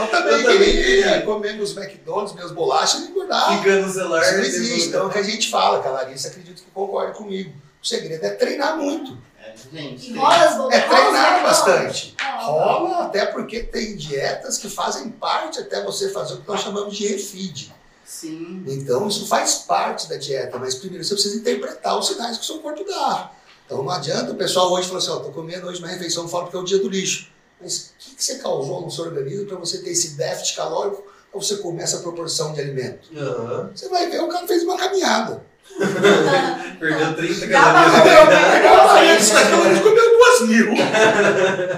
Eu 0.00 0.06
também 0.08 0.32
Eu 0.34 0.42
também 0.42 0.58
queria 0.58 0.84
queria. 0.84 1.22
comer 1.22 1.54
meus 1.54 1.76
McDonald's, 1.76 2.34
minhas 2.34 2.50
bolachas 2.52 3.00
e 3.02 3.04
engordar. 3.10 3.56
Fica 3.58 3.76
no 3.80 3.92
celular. 3.92 4.20
Isso 4.22 4.32
não 4.32 4.40
tem 4.40 4.50
existe. 4.50 4.88
Então 4.88 5.02
é 5.02 5.06
o 5.06 5.10
que 5.10 5.18
a 5.18 5.22
gente 5.22 5.50
fala, 5.50 5.80
que 5.80 5.88
a 5.88 5.90
Larissa 5.90 6.28
acredito 6.28 6.62
que 6.62 6.70
concorda 6.72 7.12
comigo. 7.12 7.52
O 7.82 7.86
segredo 7.86 8.24
é 8.24 8.30
treinar 8.30 8.76
muito. 8.76 9.16
É, 9.42 9.52
gente, 9.72 10.12
rola 10.16 10.36
as 10.36 10.56
bombas. 10.56 10.74
É 10.74 10.80
treinar 10.80 11.42
bastante. 11.42 12.14
Rola. 12.40 12.72
Rola, 12.72 13.04
até 13.06 13.26
porque 13.26 13.60
tem 13.62 13.94
dietas 13.96 14.58
que 14.58 14.68
fazem 14.68 15.08
parte 15.10 15.60
até 15.60 15.82
você 15.84 16.08
fazer 16.10 16.34
o 16.34 16.36
que 16.38 16.48
nós 16.48 16.60
chamamos 16.62 16.96
de 16.96 17.06
refeed. 17.06 17.70
Sim. 18.04 18.62
Então 18.66 19.08
isso 19.08 19.26
faz 19.26 19.54
parte 19.66 20.08
da 20.08 20.16
dieta, 20.16 20.58
mas 20.58 20.74
primeiro 20.74 21.02
você 21.04 21.14
precisa 21.14 21.36
interpretar 21.36 21.98
os 21.98 22.06
sinais 22.08 22.36
que 22.36 22.42
o 22.42 22.46
seu 22.46 22.58
corpo 22.58 22.84
dá. 22.84 23.30
Então 23.66 23.82
não 23.82 23.90
adianta 23.90 24.30
o 24.32 24.34
pessoal 24.34 24.70
hoje 24.72 24.86
falar 24.88 24.98
assim, 24.98 25.10
ó, 25.10 25.16
tô 25.16 25.30
comendo 25.30 25.66
hoje 25.66 25.78
uma 25.78 25.88
refeição 25.88 26.28
fora 26.28 26.44
porque 26.44 26.56
é 26.56 26.60
o 26.60 26.64
dia 26.64 26.78
do 26.78 26.88
lixo. 26.88 27.28
Mas 27.60 27.92
o 27.94 27.98
que, 27.98 28.14
que 28.16 28.22
você 28.24 28.36
causou 28.36 28.82
no 28.82 28.90
seu 28.90 29.04
organismo 29.04 29.46
para 29.46 29.56
você 29.56 29.78
ter 29.78 29.90
esse 29.90 30.16
déficit 30.16 30.56
calórico 30.56 31.02
para 31.30 31.40
você 31.40 31.56
comer 31.56 31.82
essa 31.84 31.98
proporção 31.98 32.52
de 32.52 32.60
alimento? 32.60 33.08
Aham. 33.16 33.70
Você 33.74 33.88
vai 33.88 34.10
ver, 34.10 34.20
o 34.20 34.28
cara 34.28 34.46
fez 34.46 34.62
uma 34.64 34.76
caminhada. 34.76 35.42
Perdeu 36.78 37.14
30 37.16 37.46
Dá 37.46 37.62
pra 37.62 37.72
calorias. 37.72 38.00
comer 38.02 38.20
o? 38.20 38.26
Pegou 38.52 38.78
40 38.88 39.32
calorias, 39.50 39.80
comeu 39.82 40.10
duas 40.18 40.40
mil. 40.48 40.72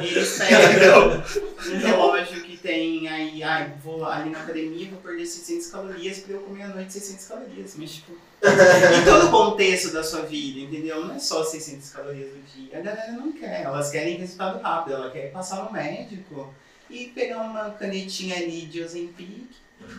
Eles 0.03 0.31
pegam 0.39 0.61
Entendeu? 0.63 1.23
um 1.73 1.79
relógio 1.79 2.27
que 2.27 2.36
tem 2.67 3.09
aí, 3.09 3.43
ai, 3.45 3.73
vou 3.83 4.05
ali 4.05 4.31
na 4.31 4.41
academia, 4.41 4.91
vou 4.91 4.99
perder 5.01 5.25
600 5.25 5.69
calorias 5.69 6.19
pra 6.19 6.35
eu 6.35 6.41
comer 6.41 6.65
à 6.65 6.69
noite 6.69 6.93
600 6.93 7.27
calorias. 7.27 7.75
Mas, 7.79 7.91
tipo, 7.93 8.13
em 8.13 9.05
todo 9.05 9.27
o 9.29 9.31
contexto 9.31 9.93
da 9.93 10.03
sua 10.03 10.23
vida, 10.23 10.61
entendeu? 10.61 11.05
Não 11.07 11.15
é 11.15 11.19
só 11.19 11.45
600 11.45 11.91
calorias 11.91 12.31
do 12.31 12.41
dia. 12.55 12.79
A 12.79 12.83
galera 12.83 13.13
não 13.13 13.33
quer, 13.33 13.63
elas 13.63 13.91
querem 13.91 14.17
resultado 14.17 14.61
rápido, 14.61 14.95
ela 14.95 15.11
quer 15.11 15.31
passar 15.31 15.65
no 15.65 15.73
médico 15.73 16.53
e 16.91 17.07
pegar 17.07 17.43
uma 17.43 17.71
canetinha 17.71 18.37
ali 18.37 18.63
de 18.63 18.83
Ozempic 18.83 19.49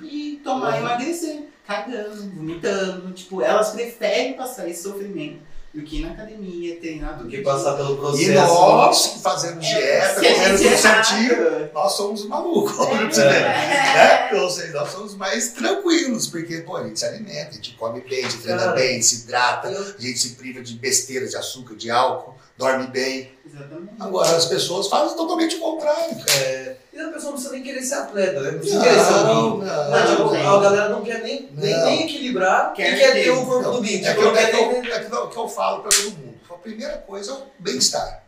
e 0.04 0.42
tomar 0.44 0.72
e 0.72 0.82
Uhum. 0.82 0.88
emagrecer, 0.88 1.44
cagando, 1.66 2.30
vomitando. 2.32 3.14
Tipo, 3.14 3.42
elas 3.42 3.70
preferem 3.72 4.34
passar 4.34 4.68
esse 4.68 4.84
sofrimento 4.84 5.40
do 5.78 5.84
que 5.84 5.98
ir 5.98 6.06
na 6.06 6.12
academia, 6.14 6.76
treinar 6.80 7.20
Do 7.20 7.28
que 7.30 7.38
passar 7.42 7.76
pelo 7.76 7.94
E 7.94 7.98
processo. 7.98 8.34
nós, 8.34 9.08
que 9.08 9.20
fazemos 9.20 9.64
dieta, 9.64 10.20
Se 10.20 10.26
a 10.28 10.34
comendo 10.34 10.64
tudo 10.64 10.78
certinho, 10.78 11.70
nós 11.72 11.92
somos 11.94 12.26
malucos, 12.28 12.76
pra 12.76 12.86
você 13.06 13.22
É. 13.22 14.32
Né? 14.34 14.42
Ou 14.42 14.50
seja, 14.50 14.74
nós 14.74 14.90
somos 14.90 15.16
mais 15.16 15.50
tranquilos, 15.50 16.26
porque 16.26 16.62
pô, 16.62 16.78
a 16.78 16.84
gente 16.84 16.98
se 17.00 17.06
alimenta, 17.06 17.50
a 17.50 17.54
gente 17.54 17.76
come 17.76 18.02
bem, 18.02 18.26
a 18.26 18.30
gente 18.30 18.42
treina 18.42 18.68
bem, 18.70 18.90
a 18.90 18.94
gente 18.94 19.06
se 19.06 19.24
hidrata, 19.26 19.68
a 19.68 20.02
gente 20.02 20.18
se 20.18 20.30
priva 20.32 20.62
de 20.62 20.74
besteira, 20.74 21.28
de 21.28 21.36
açúcar, 21.38 21.76
de 21.76 21.92
álcool, 21.92 22.34
dorme 22.58 22.88
bem. 22.88 23.32
Exatamente. 23.46 23.94
Agora, 24.00 24.36
as 24.36 24.46
pessoas 24.46 24.88
fazem 24.88 25.16
totalmente 25.16 25.56
o 25.56 25.60
contrário. 25.60 26.18
É, 26.42 26.76
e 26.94 27.00
a 27.00 27.08
pessoa 27.10 27.26
não 27.26 27.32
precisa 27.34 27.52
nem 27.54 27.64
querer 27.64 27.82
ser 27.82 27.96
atleta, 27.96 28.40
né? 28.42 28.46
Não 28.48 28.52
Não, 28.54 28.60
precisa 28.60 28.82
querer 28.84 29.00
ser 29.00 29.12
não, 29.12 29.58
não. 29.58 29.58
Mas, 29.90 30.10
tipo, 30.10 30.24
não. 30.24 30.58
a 30.58 30.62
galera 30.62 30.90
não 30.90 31.02
quer 31.04 31.22
nem, 31.24 31.50
nem, 31.54 31.74
Não. 31.74 31.86
nem 31.86 32.04
equilibrar 32.04 32.74
Quer 32.74 32.94
e 32.94 32.98
quer 33.00 33.14
ter. 33.14 33.30
o 33.32 33.46
corpo 33.46 33.72
do 33.72 33.82
Binho. 33.82 34.06
É 34.06 34.14
que, 34.14 34.20
eu, 34.20 34.26
não 34.26 34.36
é, 34.36 34.46
que 34.52 34.56
eu, 34.56 34.60
é 34.94 35.00
que 35.06 35.14
eu- 35.16 35.28
que 35.30 35.38
eu 35.38 35.48
falo 35.48 35.82
para 35.82 35.90
todo 35.92 36.12
mundo. 36.12 36.38
A 36.50 36.54
primeira 36.54 36.98
coisa 36.98 37.32
é 37.32 37.36
o 37.36 37.42
bem-estar. 37.60 38.24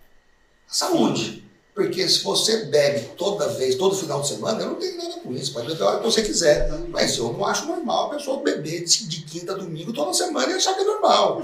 A 0.69 0.73
saúde. 0.73 1.43
Porque 1.75 2.07
se 2.09 2.23
você 2.23 2.65
bebe 2.65 3.11
toda 3.17 3.47
vez, 3.49 3.75
todo 3.75 3.95
final 3.95 4.21
de 4.21 4.27
semana, 4.27 4.61
eu 4.61 4.67
não 4.67 4.75
tenho 4.75 4.97
nada 4.97 5.13
com 5.21 5.31
isso. 5.33 5.53
Pode 5.53 5.67
beber 5.67 5.83
a 5.83 5.87
hora 5.87 5.97
que 5.99 6.03
você 6.05 6.21
quiser. 6.21 6.69
Mas 6.89 7.17
eu 7.17 7.31
não 7.33 7.45
acho 7.45 7.65
normal 7.65 8.07
a 8.07 8.15
pessoa 8.15 8.41
beber 8.43 8.83
de, 8.83 9.07
de 9.07 9.21
quinta 9.21 9.53
a 9.53 9.55
domingo 9.55 9.93
toda 9.93 10.13
semana 10.13 10.51
e 10.51 10.55
achar 10.55 10.73
que 10.73 10.81
é 10.81 10.85
normal. 10.85 11.41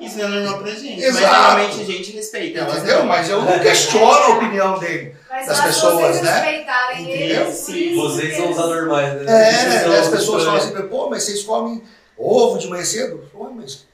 Isso 0.00 0.18
não 0.18 0.24
é 0.24 0.28
normal 0.28 0.58
pra 0.62 0.70
gente. 0.72 1.02
Exato. 1.02 1.22
Mas 1.22 1.32
normalmente 1.32 1.80
a 1.80 1.84
gente 1.84 2.12
respeita. 2.12 2.58
elas 2.60 2.76
Entendeu? 2.78 2.98
não. 3.00 3.06
Mas 3.06 3.28
eu 3.28 3.42
não 3.42 3.58
questiono 3.58 4.06
a 4.06 4.28
opinião 4.30 4.78
dele. 4.78 5.14
Mas 5.28 5.46
das 5.46 5.60
pessoas, 5.60 6.22
né? 6.22 6.32
respeitarem 6.32 7.02
Entendeu? 7.02 7.46
eles, 7.46 7.60
por 7.60 7.72
Sim, 7.72 7.96
Vocês 7.96 8.36
são 8.36 8.50
os 8.50 8.58
anormais, 8.58 9.14
né? 9.22 9.50
É, 9.50 9.80
são 9.80 9.92
as 9.92 10.08
pessoas 10.08 10.44
falam 10.44 10.58
assim, 10.58 10.88
pô, 10.88 11.10
mas 11.10 11.22
vocês 11.22 11.42
comem 11.42 11.82
ovo 12.16 12.58
de 12.58 12.68
manhã 12.68 12.84
cedo? 12.84 13.28
Pô, 13.32 13.50
mas. 13.50 13.88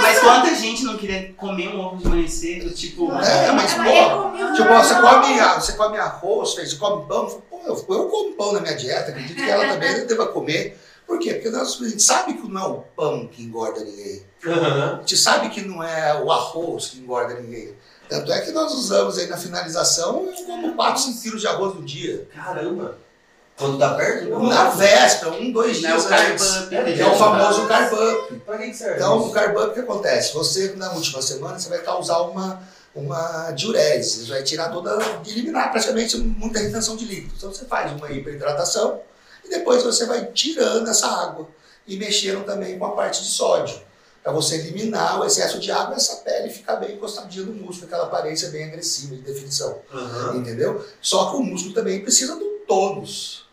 Mas 0.00 0.20
quanta 0.20 0.54
gente 0.54 0.84
não 0.84 0.96
queria 0.96 1.34
comer 1.36 1.68
um 1.68 1.80
ovo 1.80 1.96
de 1.96 2.08
manhã 2.08 2.28
cedo, 2.28 2.70
tipo. 2.70 3.10
É, 3.12 3.52
mas, 3.52 3.72
É, 3.72 3.76
pô, 3.76 4.54
Tipo, 4.54 4.68
você 4.74 4.94
come, 4.94 5.40
você 5.60 5.72
come 5.72 5.98
arroz, 5.98 6.54
você 6.54 6.76
come 6.76 7.06
pão. 7.06 7.42
Pô, 7.50 7.60
eu, 7.66 7.74
eu 7.74 8.08
como 8.08 8.32
pão 8.34 8.52
na 8.52 8.60
minha 8.60 8.74
dieta, 8.74 9.10
acredito 9.10 9.36
que 9.36 9.50
ela 9.50 9.66
também 9.68 10.04
deva 10.06 10.26
comer. 10.28 10.78
Por 11.06 11.18
quê? 11.18 11.34
Porque 11.34 11.50
nós, 11.50 11.80
a 11.80 11.88
gente 11.88 12.02
sabe 12.02 12.34
que 12.34 12.48
não 12.48 12.60
é 12.60 12.66
o 12.66 12.74
pão 12.96 13.28
que 13.28 13.42
engorda 13.42 13.80
ninguém. 13.84 14.22
Aham. 14.46 14.94
A 14.96 15.00
gente 15.00 15.16
sabe 15.16 15.48
que 15.50 15.60
não 15.62 15.82
é 15.82 16.20
o 16.22 16.30
arroz 16.30 16.88
que 16.88 16.98
engorda 16.98 17.34
ninguém. 17.34 17.74
Tanto 18.08 18.32
é 18.32 18.40
que 18.40 18.52
nós 18.52 18.72
usamos 18.72 19.18
aí 19.18 19.26
na 19.26 19.36
finalização, 19.36 20.26
eu 20.26 20.44
como 20.44 20.74
4, 20.74 21.02
5 21.02 21.22
quilos 21.22 21.40
de 21.40 21.46
arroz 21.46 21.74
no 21.74 21.82
dia. 21.82 22.28
Caramba. 22.34 22.98
Quando 23.56 23.78
tá 23.78 23.94
perto? 23.94 24.28
Não. 24.30 24.42
Na 24.48 24.70
véspera, 24.70 25.32
um, 25.32 25.52
dois 25.52 25.80
Não 25.80 25.90
é 25.90 25.92
dias 25.92 26.04
o 26.04 26.08
carb 26.08 26.32
antes. 26.32 26.72
É, 26.72 26.82
né, 26.82 26.98
É 26.98 27.06
o 27.06 27.14
famoso 27.14 27.66
carb 27.68 27.92
up. 27.92 28.34
Pra 28.40 28.58
que 28.58 28.70
que 28.70 28.74
serve? 28.74 28.96
Então, 28.96 29.18
o 29.18 29.24
isso? 29.24 29.30
carb 29.32 29.56
up, 29.56 29.68
o 29.68 29.72
que 29.72 29.80
acontece? 29.80 30.34
Você, 30.34 30.74
na 30.76 30.92
última 30.92 31.22
semana, 31.22 31.58
você 31.58 31.68
vai 31.68 31.78
causar 31.78 32.20
uma, 32.22 32.60
uma 32.94 33.52
diurese. 33.52 34.26
Você 34.26 34.32
vai 34.32 34.42
tirar 34.42 34.70
toda, 34.70 34.98
eliminar 35.26 35.70
praticamente 35.70 36.16
muita 36.18 36.58
retenção 36.58 36.96
de 36.96 37.04
líquido. 37.04 37.34
Então, 37.36 37.52
você 37.52 37.64
faz 37.64 37.92
uma 37.92 38.10
hiperidratação 38.10 39.00
e 39.44 39.48
depois 39.48 39.82
você 39.82 40.06
vai 40.06 40.26
tirando 40.32 40.88
essa 40.88 41.06
água 41.06 41.48
e 41.86 41.96
mexendo 41.96 42.44
também 42.44 42.78
com 42.78 42.86
a 42.86 42.92
parte 42.92 43.22
de 43.22 43.28
sódio. 43.28 43.78
Para 44.22 44.32
você 44.32 44.54
eliminar 44.56 45.20
o 45.20 45.24
excesso 45.26 45.58
de 45.60 45.70
água 45.70 45.96
essa 45.96 46.16
pele 46.16 46.48
ficar 46.48 46.76
bem 46.76 46.94
encostadinha 46.96 47.44
no 47.44 47.52
músculo, 47.52 47.86
aquela 47.88 48.04
aparência 48.04 48.48
bem 48.48 48.64
agressiva 48.64 49.14
de 49.16 49.20
definição. 49.20 49.78
Aham. 49.92 50.36
Entendeu? 50.38 50.82
Só 51.02 51.30
que 51.30 51.36
o 51.36 51.42
músculo 51.42 51.74
também 51.74 52.00
precisa 52.00 52.34
do 52.36 52.44
tônus. 52.66 53.44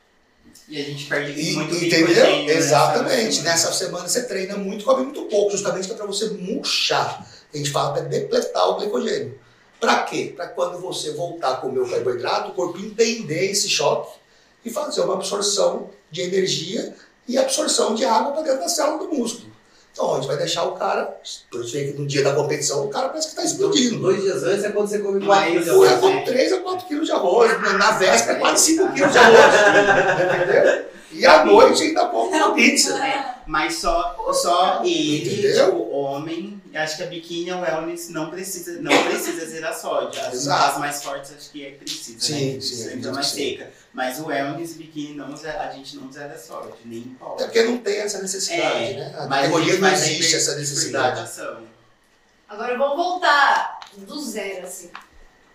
E 0.70 0.80
a 0.80 0.86
gente 0.86 1.06
perde 1.08 1.34
E- 1.38 1.54
muito 1.56 1.76
entendeu? 1.76 2.24
né, 2.46 2.46
Exatamente. 2.54 3.36
sabe? 3.36 3.48
Nessa 3.50 3.74
semana 3.74 4.08
você 4.08 4.24
treina 4.24 4.56
muito, 4.56 4.86
come 4.86 5.04
muito 5.04 5.24
pouco, 5.24 5.52
justamente 5.52 5.88
que 5.88 5.94
é 5.94 5.98
para 5.98 6.06
você 6.06 6.30
murchar. 6.30 7.28
A 7.54 7.58
gente 7.58 7.70
fala 7.72 7.92
para 7.92 8.04
depletar 8.04 8.70
o 8.70 8.76
glicogênio. 8.78 9.38
Para 9.82 10.04
quê? 10.04 10.32
Para 10.34 10.48
quando 10.48 10.80
você 10.80 11.12
voltar 11.12 11.52
a 11.52 11.56
comer 11.58 11.80
o 11.82 11.90
carboidrato, 11.90 12.52
o 12.52 12.54
corpo 12.54 12.80
entender 12.80 13.52
esse 13.52 13.68
choque 13.68 14.18
e 14.64 14.70
fazer 14.70 15.02
uma 15.02 15.16
absorção 15.16 15.90
de 16.12 16.22
energia 16.22 16.94
e 17.28 17.38
absorção 17.38 17.96
de 17.96 18.04
água 18.06 18.32
para 18.34 18.42
dentro 18.44 18.60
da 18.60 18.70
célula 18.70 19.00
do 19.08 19.14
músculo. 19.16 19.52
Então, 19.94 20.14
a 20.14 20.16
gente 20.16 20.28
vai 20.28 20.38
deixar 20.38 20.64
o 20.64 20.72
cara, 20.74 21.18
por 21.52 21.62
isso 21.66 21.72
que 21.74 21.94
no 21.98 22.08
dia 22.08 22.24
da 22.24 22.34
competição, 22.34 22.86
o 22.86 22.90
cara 22.90 23.10
parece 23.10 23.28
que 23.28 23.34
está 23.34 23.44
explodindo. 23.44 24.00
Dois 24.00 24.22
dias 24.22 24.42
antes 24.44 24.64
é 24.64 24.70
quando 24.70 24.88
você 24.88 25.00
come 25.00 25.20
Mas- 25.20 25.28
quatro 25.28 25.52
quilos 25.52 25.66
de 25.66 25.72
Pô, 25.72 25.84
arroz. 25.84 25.92
é 25.92 25.98
com 26.20 26.24
3 26.26 26.54
a 26.54 26.58
4 26.60 26.88
quilos 26.88 27.06
de 27.08 27.12
arroz, 27.12 27.62
na- 27.78 27.92
véspera 27.92 28.38
é 28.38 28.40
quase 28.40 28.66
5 28.78 28.94
quilos 28.94 29.12
de 29.12 29.18
arroz. 29.18 29.38
Entendeu? 30.44 30.86
E 31.12 31.26
à 31.26 31.44
noite 31.46 31.84
ainda 31.84 32.06
come 32.06 32.38
uma 32.38 32.54
pizza. 32.54 32.98
Mas 33.46 33.76
só, 33.76 34.16
só 34.32 34.82
ele, 34.86 35.40
Entendeu? 35.40 35.66
tipo, 35.66 35.90
homem, 35.92 36.61
acho 36.78 36.98
que 36.98 37.04
a 37.04 37.08
biquíni 37.08 37.48
e 37.48 37.50
a 37.52 37.58
wellness 37.60 38.10
não 38.10 38.30
precisa, 38.30 38.82
não 38.82 38.92
precisa 39.04 39.46
zerar 39.46 39.78
sódio. 39.78 40.20
As, 40.22 40.48
as 40.48 40.78
mais 40.78 41.04
fortes 41.04 41.34
acho 41.34 41.50
que 41.52 41.66
é 41.66 41.72
precisa, 41.72 42.20
Sim, 42.20 42.54
né? 42.56 42.62
sim, 42.62 42.76
Sempre 42.76 42.88
acredito 42.90 43.14
mais 43.14 43.28
seca. 43.28 43.72
Mas 43.94 44.20
o 44.20 44.26
wellness 44.28 44.72
e 44.72 44.76
biquíni 44.76 45.16
não 45.16 45.36
zera, 45.36 45.62
a 45.68 45.72
gente 45.72 45.98
não 45.98 46.12
zera 46.12 46.38
sódio, 46.38 46.74
nem 46.86 47.02
pode. 47.20 47.34
Até 47.36 47.46
porque 47.46 47.64
não 47.64 47.78
tem 47.80 47.98
essa 48.00 48.22
necessidade, 48.22 48.94
É, 48.94 48.94
né? 48.94 49.16
A 49.18 49.28
Mas 49.28 49.40
a 49.40 49.42
categoria 49.42 49.72
gente 49.74 49.82
não 49.82 49.90
a 49.90 49.94
existe 49.94 50.36
essa 50.36 50.56
necessidade. 50.56 51.32
Agora 52.48 52.78
vamos 52.78 52.98
voltar 52.98 53.80
do 53.98 54.22
zero, 54.22 54.66
assim. 54.66 54.90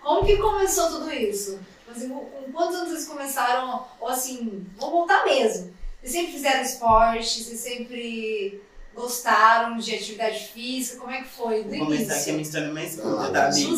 Como 0.02 0.25
que 0.25 0.37
começou 0.37 0.88
tudo 0.88 1.12
isso? 1.12 1.58
Assim, 1.90 2.08
com 2.08 2.20
com 2.46 2.52
quantos 2.52 2.76
anos 2.76 2.90
vocês 2.90 3.06
começaram? 3.06 3.87
Ou 4.00 4.08
assim, 4.08 4.66
vamos 4.76 4.94
voltar 4.94 5.25
mesmo. 5.25 5.75
Vocês 6.00 6.12
sempre 6.12 6.32
fizeram 6.32 6.62
esporte? 6.62 7.42
Vocês 7.42 7.61
sempre 7.61 8.62
gostaram 8.96 9.76
de 9.76 9.94
atividade 9.94 10.48
física? 10.48 10.98
Como 10.98 11.12
é 11.12 11.20
que 11.20 11.28
foi? 11.28 11.62
Do 11.62 11.76
Vou 11.76 11.86
começar 11.86 12.14
aqui 12.16 12.30
a 12.30 12.32
início. 12.32 12.32
minha 12.32 12.42
história 12.42 12.72
mais 12.72 12.96
curta, 12.96 13.30
tá, 13.30 13.48
amigo? 13.48 13.76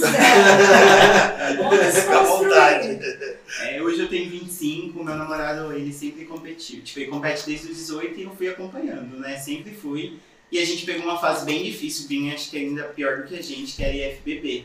Fica 1.92 2.20
à 2.20 2.22
vontade. 2.22 2.98
É, 3.62 3.82
hoje 3.82 4.00
eu 4.00 4.08
tenho 4.08 4.30
25, 4.30 5.02
meu 5.02 5.16
namorado, 5.16 5.72
ele 5.72 5.92
sempre 5.92 6.24
competiu. 6.24 6.80
Tipo, 6.82 7.00
ele 7.00 7.10
compete 7.10 7.44
desde 7.44 7.68
os 7.68 7.76
18 7.76 8.20
e 8.20 8.22
eu 8.22 8.34
fui 8.34 8.48
acompanhando, 8.48 9.18
né? 9.18 9.36
Sempre 9.36 9.74
fui. 9.74 10.18
E 10.50 10.58
a 10.58 10.64
gente 10.64 10.86
pegou 10.86 11.02
uma 11.04 11.18
fase 11.20 11.44
bem 11.44 11.62
difícil, 11.64 12.08
Binho 12.08 12.32
acho 12.32 12.48
que 12.50 12.56
ainda 12.56 12.84
pior 12.84 13.18
do 13.18 13.24
que 13.24 13.36
a 13.36 13.42
gente, 13.42 13.74
que 13.74 13.82
era 13.82 13.94
IFBB. 13.94 14.64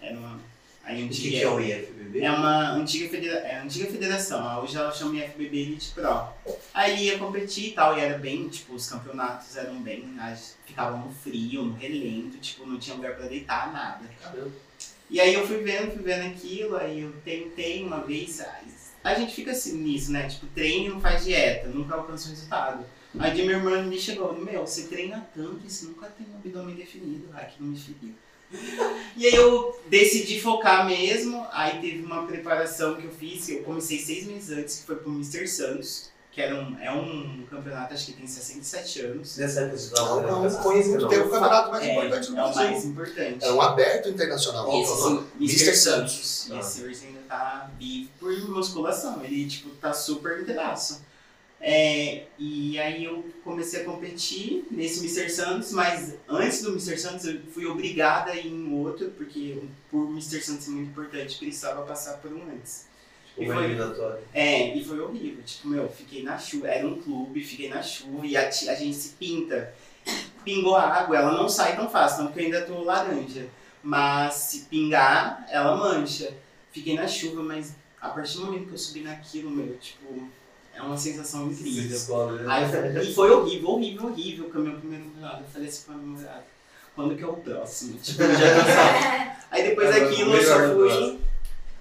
Era 0.00 0.18
uma... 0.18 0.40
A 0.84 0.92
O 0.92 1.08
que, 1.08 1.30
que 1.30 1.40
é 1.40 1.48
o 1.48 1.60
IFBB? 1.60 2.20
é 2.22 2.30
uma 2.30 2.72
antiga, 2.72 3.08
federa... 3.08 3.38
é 3.40 3.60
antiga 3.60 3.90
federação, 3.90 4.62
hoje 4.62 4.76
ela 4.76 4.90
chama 4.92 5.16
IFBB 5.16 5.56
Elite 5.58 5.90
Pro. 5.90 6.28
Aí 6.74 7.04
ia 7.04 7.18
competir 7.18 7.68
e 7.68 7.72
tal, 7.72 7.96
e 7.96 8.00
era 8.00 8.18
bem, 8.18 8.48
tipo, 8.48 8.74
os 8.74 8.88
campeonatos 8.88 9.56
eram 9.56 9.80
bem, 9.80 10.16
ficavam 10.66 11.06
no 11.06 11.12
frio, 11.12 11.62
no 11.62 11.74
relento, 11.74 12.38
tipo, 12.38 12.66
não 12.66 12.78
tinha 12.78 12.96
lugar 12.96 13.14
pra 13.14 13.28
deitar, 13.28 13.72
nada. 13.72 14.04
Caramba. 14.20 14.50
E 15.08 15.20
aí 15.20 15.34
eu 15.34 15.46
fui 15.46 15.58
vendo, 15.58 15.92
fui 15.92 16.02
vendo 16.02 16.26
aquilo, 16.28 16.76
aí 16.76 17.00
eu 17.00 17.12
tentei 17.24 17.84
uma 17.84 18.00
vez, 18.00 18.40
a 19.02 19.14
gente 19.14 19.34
fica 19.34 19.50
assim 19.50 19.76
nisso, 19.78 20.12
né? 20.12 20.28
Tipo, 20.28 20.46
treina 20.46 20.86
e 20.86 20.88
não 20.88 21.00
faz 21.00 21.24
dieta, 21.24 21.68
nunca 21.68 21.94
alcança 21.94 22.28
o 22.28 22.30
resultado. 22.30 22.84
Aí 23.18 23.32
minha 23.32 23.56
irmã 23.56 23.82
me 23.82 23.98
chegou, 23.98 24.32
meu, 24.38 24.66
você 24.66 24.84
treina 24.84 25.28
tanto 25.34 25.60
e 25.64 25.70
você 25.70 25.86
nunca 25.86 26.06
tem 26.10 26.26
um 26.32 26.36
abdômen 26.36 26.76
definido, 26.76 27.28
aqui 27.34 27.56
não 27.60 27.68
me 27.68 27.78
feriu. 27.78 28.14
E 29.16 29.26
aí 29.26 29.34
eu 29.34 29.78
decidi 29.88 30.40
focar 30.40 30.86
mesmo, 30.86 31.46
aí 31.52 31.80
teve 31.80 32.02
uma 32.02 32.26
preparação 32.26 32.96
que 32.96 33.06
eu 33.06 33.10
fiz, 33.12 33.48
eu 33.48 33.62
comecei 33.62 33.98
seis 33.98 34.26
meses 34.26 34.50
antes, 34.56 34.80
que 34.80 34.86
foi 34.86 34.96
pro 34.96 35.10
Mr. 35.12 35.46
Santos, 35.46 36.10
que 36.32 36.40
era 36.40 36.54
um, 36.54 36.78
é 36.80 36.90
um 36.92 37.44
campeonato, 37.50 37.92
acho 37.92 38.06
que 38.06 38.12
tem 38.12 38.26
67 38.26 39.00
anos. 39.02 39.36
Nessa 39.36 39.60
época 39.62 39.78
você 39.78 39.94
Não, 39.94 40.22
não, 40.42 40.50
foi 40.62 40.82
muito 40.84 41.08
tempo 41.08 41.26
o 41.26 41.30
campeonato 41.30 41.70
mais 41.70 41.84
É, 41.84 41.92
importante 41.92 42.30
do 42.30 42.36
é 42.38 42.40
o 42.40 42.44
mais 42.44 42.56
Brasil. 42.56 42.90
importante. 42.90 43.44
É 43.44 43.52
um 43.52 43.60
aberto 43.60 44.08
internacional. 44.08 44.72
E 44.72 44.82
esse, 44.82 44.96
sim, 44.96 45.24
Mr. 45.40 45.54
Mr. 45.64 45.76
Santos. 45.76 46.12
Santos. 46.12 46.48
Ah. 46.52 46.58
Esse 46.60 46.82
hoje 46.84 47.06
ainda 47.06 47.20
tá 47.28 47.70
vivo 47.78 48.10
por 48.18 48.48
musculação. 48.48 49.24
Ele, 49.24 49.48
tipo, 49.48 49.70
tá 49.70 49.92
super 49.92 50.40
inteiraço. 50.40 51.02
É, 51.62 52.24
e 52.38 52.78
aí 52.78 53.04
eu 53.04 53.22
comecei 53.44 53.82
a 53.82 53.84
competir 53.84 54.64
nesse 54.70 55.00
Mr. 55.00 55.28
Santos, 55.28 55.72
mas 55.72 56.16
antes 56.26 56.62
do 56.62 56.70
Mr. 56.70 56.96
Santos 56.96 57.26
eu 57.26 57.40
fui 57.52 57.66
obrigada 57.66 58.30
a 58.30 58.36
ir 58.36 58.46
em 58.46 58.72
outro, 58.72 59.10
porque 59.10 59.62
por 59.90 60.08
Mr. 60.08 60.40
Santos 60.40 60.64
ser 60.64 60.70
muito 60.70 60.90
importante, 60.90 61.38
precisava 61.38 61.82
passar 61.82 62.14
por 62.14 62.32
um 62.32 62.42
antes. 62.50 62.86
Tipo, 63.28 63.42
E 63.42 63.46
foi-. 63.46 63.76
É, 64.32 64.74
e 64.76 64.84
foi 64.84 65.00
horrível. 65.00 65.42
Tipo, 65.44 65.68
meu, 65.68 65.88
fiquei 65.88 66.22
na 66.22 66.38
chuva. 66.38 66.68
Era 66.68 66.86
um 66.86 67.00
clube, 67.00 67.44
fiquei 67.44 67.68
na 67.68 67.82
chuva 67.82 68.26
e 68.26 68.36
a, 68.36 68.48
a 68.48 68.74
gente 68.74 68.94
se 68.94 69.10
pinta. 69.10 69.74
Pingou 70.44 70.74
a 70.76 70.88
água, 70.88 71.16
ela 71.18 71.32
não 71.32 71.48
sai 71.48 71.76
tão 71.76 71.90
fácil, 71.90 72.24
não 72.24 72.26
porque 72.28 72.40
eu 72.40 72.44
ainda 72.46 72.62
tô 72.62 72.82
laranja. 72.82 73.46
Mas 73.82 74.34
se 74.34 74.60
pingar, 74.60 75.46
ela 75.50 75.76
mancha. 75.76 76.34
Fiquei 76.72 76.94
na 76.94 77.06
chuva, 77.06 77.42
mas 77.42 77.74
a 78.00 78.08
partir 78.08 78.38
do 78.38 78.46
momento 78.46 78.66
que 78.68 78.72
eu 78.72 78.78
subi 78.78 79.00
naquilo, 79.00 79.50
meu, 79.50 79.76
tipo, 79.76 80.28
é 80.74 80.82
uma 80.82 80.96
sensação 80.96 81.48
Você 81.48 81.60
incrível. 81.60 81.88
descobre, 81.90 82.42
né? 82.42 82.44
Aí 82.48 83.08
e 83.08 83.14
foi 83.14 83.30
horrível, 83.30 83.70
horrível, 83.70 84.06
horrível 84.06 84.50
com 84.50 84.58
o 84.58 84.62
meu 84.62 84.78
primeiro 84.78 85.04
namorado. 85.04 85.42
Eu 85.44 85.48
falei 85.48 85.68
assim 85.68 85.82
pra 85.84 85.94
minha 85.94 86.06
namorada, 86.06 86.44
quando 86.94 87.16
que 87.16 87.22
é 87.22 87.26
o 87.26 87.32
próximo? 87.34 87.98
Tipo, 87.98 88.22
eu 88.22 88.34
já 88.34 88.54
cansava. 88.54 89.36
Aí 89.50 89.62
depois 89.68 89.90
daquilo 89.90 90.32
o 90.32 90.36
eu 90.36 90.42
só 90.42 90.74
fui. 90.74 91.18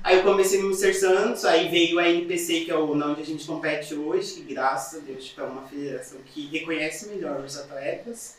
Aí 0.04 0.18
eu 0.18 0.24
comecei 0.24 0.62
no 0.62 0.68
Mr. 0.68 0.94
Santos, 0.94 1.44
aí 1.44 1.68
veio 1.68 2.00
a 2.00 2.08
NPC, 2.08 2.62
que 2.62 2.72
é 2.72 2.76
o 2.76 2.94
onde 2.94 3.22
a 3.22 3.26
gente 3.26 3.46
compete 3.46 3.94
hoje, 3.94 4.36
que 4.36 4.54
graças 4.54 5.02
a 5.02 5.06
Deus 5.06 5.26
tipo, 5.26 5.42
é 5.42 5.44
uma 5.44 5.64
federação 5.64 6.20
que 6.26 6.48
reconhece 6.48 7.10
melhor 7.10 7.42
os 7.42 7.58
atletas. 7.58 8.38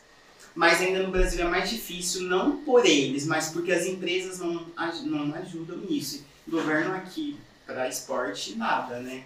Mas 0.55 0.81
ainda 0.81 1.03
no 1.03 1.11
Brasil 1.11 1.39
é 1.45 1.49
mais 1.49 1.69
difícil, 1.69 2.23
não 2.23 2.57
por 2.57 2.85
eles, 2.85 3.25
mas 3.25 3.49
porque 3.49 3.71
as 3.71 3.85
empresas 3.85 4.39
não, 4.39 4.65
não 5.05 5.35
ajudam 5.35 5.77
nisso. 5.77 6.25
O 6.47 6.51
governo 6.51 6.93
aqui, 6.95 7.37
para 7.65 7.87
esporte, 7.87 8.57
nada, 8.57 8.99
né? 8.99 9.23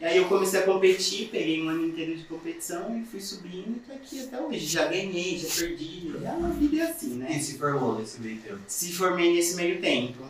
E 0.00 0.04
aí 0.04 0.16
eu 0.18 0.24
comecei 0.26 0.60
a 0.60 0.62
competir, 0.64 1.28
peguei 1.30 1.62
um 1.62 1.68
ano 1.68 1.86
inteiro 1.86 2.16
de 2.16 2.24
competição 2.24 2.98
e 2.98 3.04
fui 3.04 3.20
subindo 3.20 3.76
e 3.76 3.80
tô 3.86 3.92
aqui 3.94 4.20
até 4.24 4.40
hoje. 4.40 4.66
Já 4.66 4.86
ganhei, 4.86 5.38
já 5.38 5.48
perdi. 5.56 6.12
É 6.24 6.30
uma 6.30 6.48
vida 6.50 6.84
assim, 6.84 7.12
E 7.12 7.16
né? 7.16 7.38
se 7.38 7.56
formou 7.58 7.98
nesse 7.98 8.20
meio 8.20 8.38
tempo. 8.38 8.58
Se 8.66 8.92
formei 8.92 9.32
nesse 9.34 9.54
meio 9.56 9.80
tempo. 9.80 10.22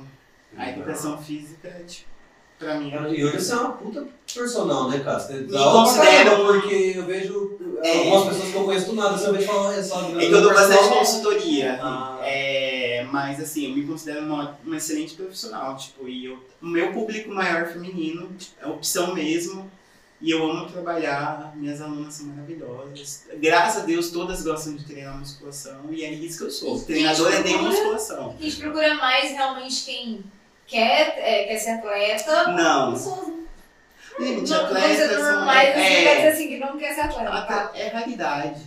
A 0.57 0.71
educação 0.71 1.21
física, 1.21 1.69
tipo, 1.89 2.07
pra 2.59 2.79
mim 2.79 2.91
Cara, 2.91 3.09
E 3.09 3.25
hoje 3.25 3.41
você 3.41 3.53
é 3.53 3.57
uma 3.57 3.73
puta 3.73 4.07
personal, 4.33 4.89
né, 4.89 5.01
cara? 5.01 5.19
Você 5.19 5.41
dá 5.41 5.59
considero 5.73 6.47
porque 6.47 6.93
eu 6.95 7.05
vejo 7.07 7.59
É. 7.83 7.99
algumas 7.99 8.29
pessoas 8.29 8.51
que 8.53 8.57
eu 8.57 8.65
conheço 8.65 8.87
do 8.87 8.93
nada, 8.95 9.19
você 9.19 9.33
vê 9.33 9.41
falar, 9.41 9.75
é 9.77 9.83
só 9.83 10.09
É 10.11 10.27
que 10.27 10.33
eu 10.33 10.41
dou 10.43 10.55
bastante 10.55 10.89
consultoria. 10.91 11.81
Ah. 11.83 12.14
É, 13.21 13.27
mas 13.27 13.41
assim, 13.41 13.69
eu 13.71 13.77
me 13.77 13.87
considero 13.87 14.27
uma, 14.27 14.59
uma 14.65 14.77
excelente 14.77 15.15
profissional. 15.15 15.77
Tipo, 15.77 16.09
e 16.09 16.27
eu, 16.27 16.45
o 16.61 16.67
meu 16.67 16.93
público 16.93 17.31
maior 17.33 17.63
é 17.63 17.67
feminino, 17.67 18.29
tipo, 18.37 18.55
é 18.61 18.67
opção 18.67 19.15
mesmo. 19.15 19.71
E 20.21 20.31
eu 20.31 20.49
amo 20.49 20.67
trabalhar, 20.71 21.53
minhas 21.55 21.81
alunas 21.83 22.15
são 22.15 22.27
maravilhosas. 22.27 23.27
Graças 23.37 23.83
a 23.83 23.85
Deus, 23.87 24.11
todas 24.11 24.43
gostam 24.43 24.75
de 24.75 24.85
treinar 24.85 25.19
musculação 25.19 25.87
e 25.91 26.03
é 26.03 26.13
isso 26.13 26.39
que 26.39 26.45
eu 26.45 26.51
sou. 26.51 26.81
Treinadora 26.83 27.43
de 27.43 27.53
musculação. 27.57 28.37
A 28.39 28.43
gente 28.43 28.57
procura 28.57 28.95
mais 28.95 29.31
realmente 29.33 29.85
quem 29.85 30.25
quer, 30.67 31.15
é, 31.19 31.45
quer 31.45 31.59
ser 31.59 31.71
atleta. 31.73 32.53
Não. 32.53 32.97
Gente, 34.19 34.49
não, 34.51 34.65
atletas 34.65 35.11
são- 35.21 35.49
assim, 35.51 35.59
é- 35.59 35.73
quer 36.05 36.17
dizer 36.17 36.29
assim, 36.29 36.49
que 36.49 36.59
não 36.59 36.79
quer 36.79 36.95
ser 36.95 37.01
atleta. 37.03 37.43
tá? 37.43 37.71
É 37.75 37.89
raridade. 37.89 38.63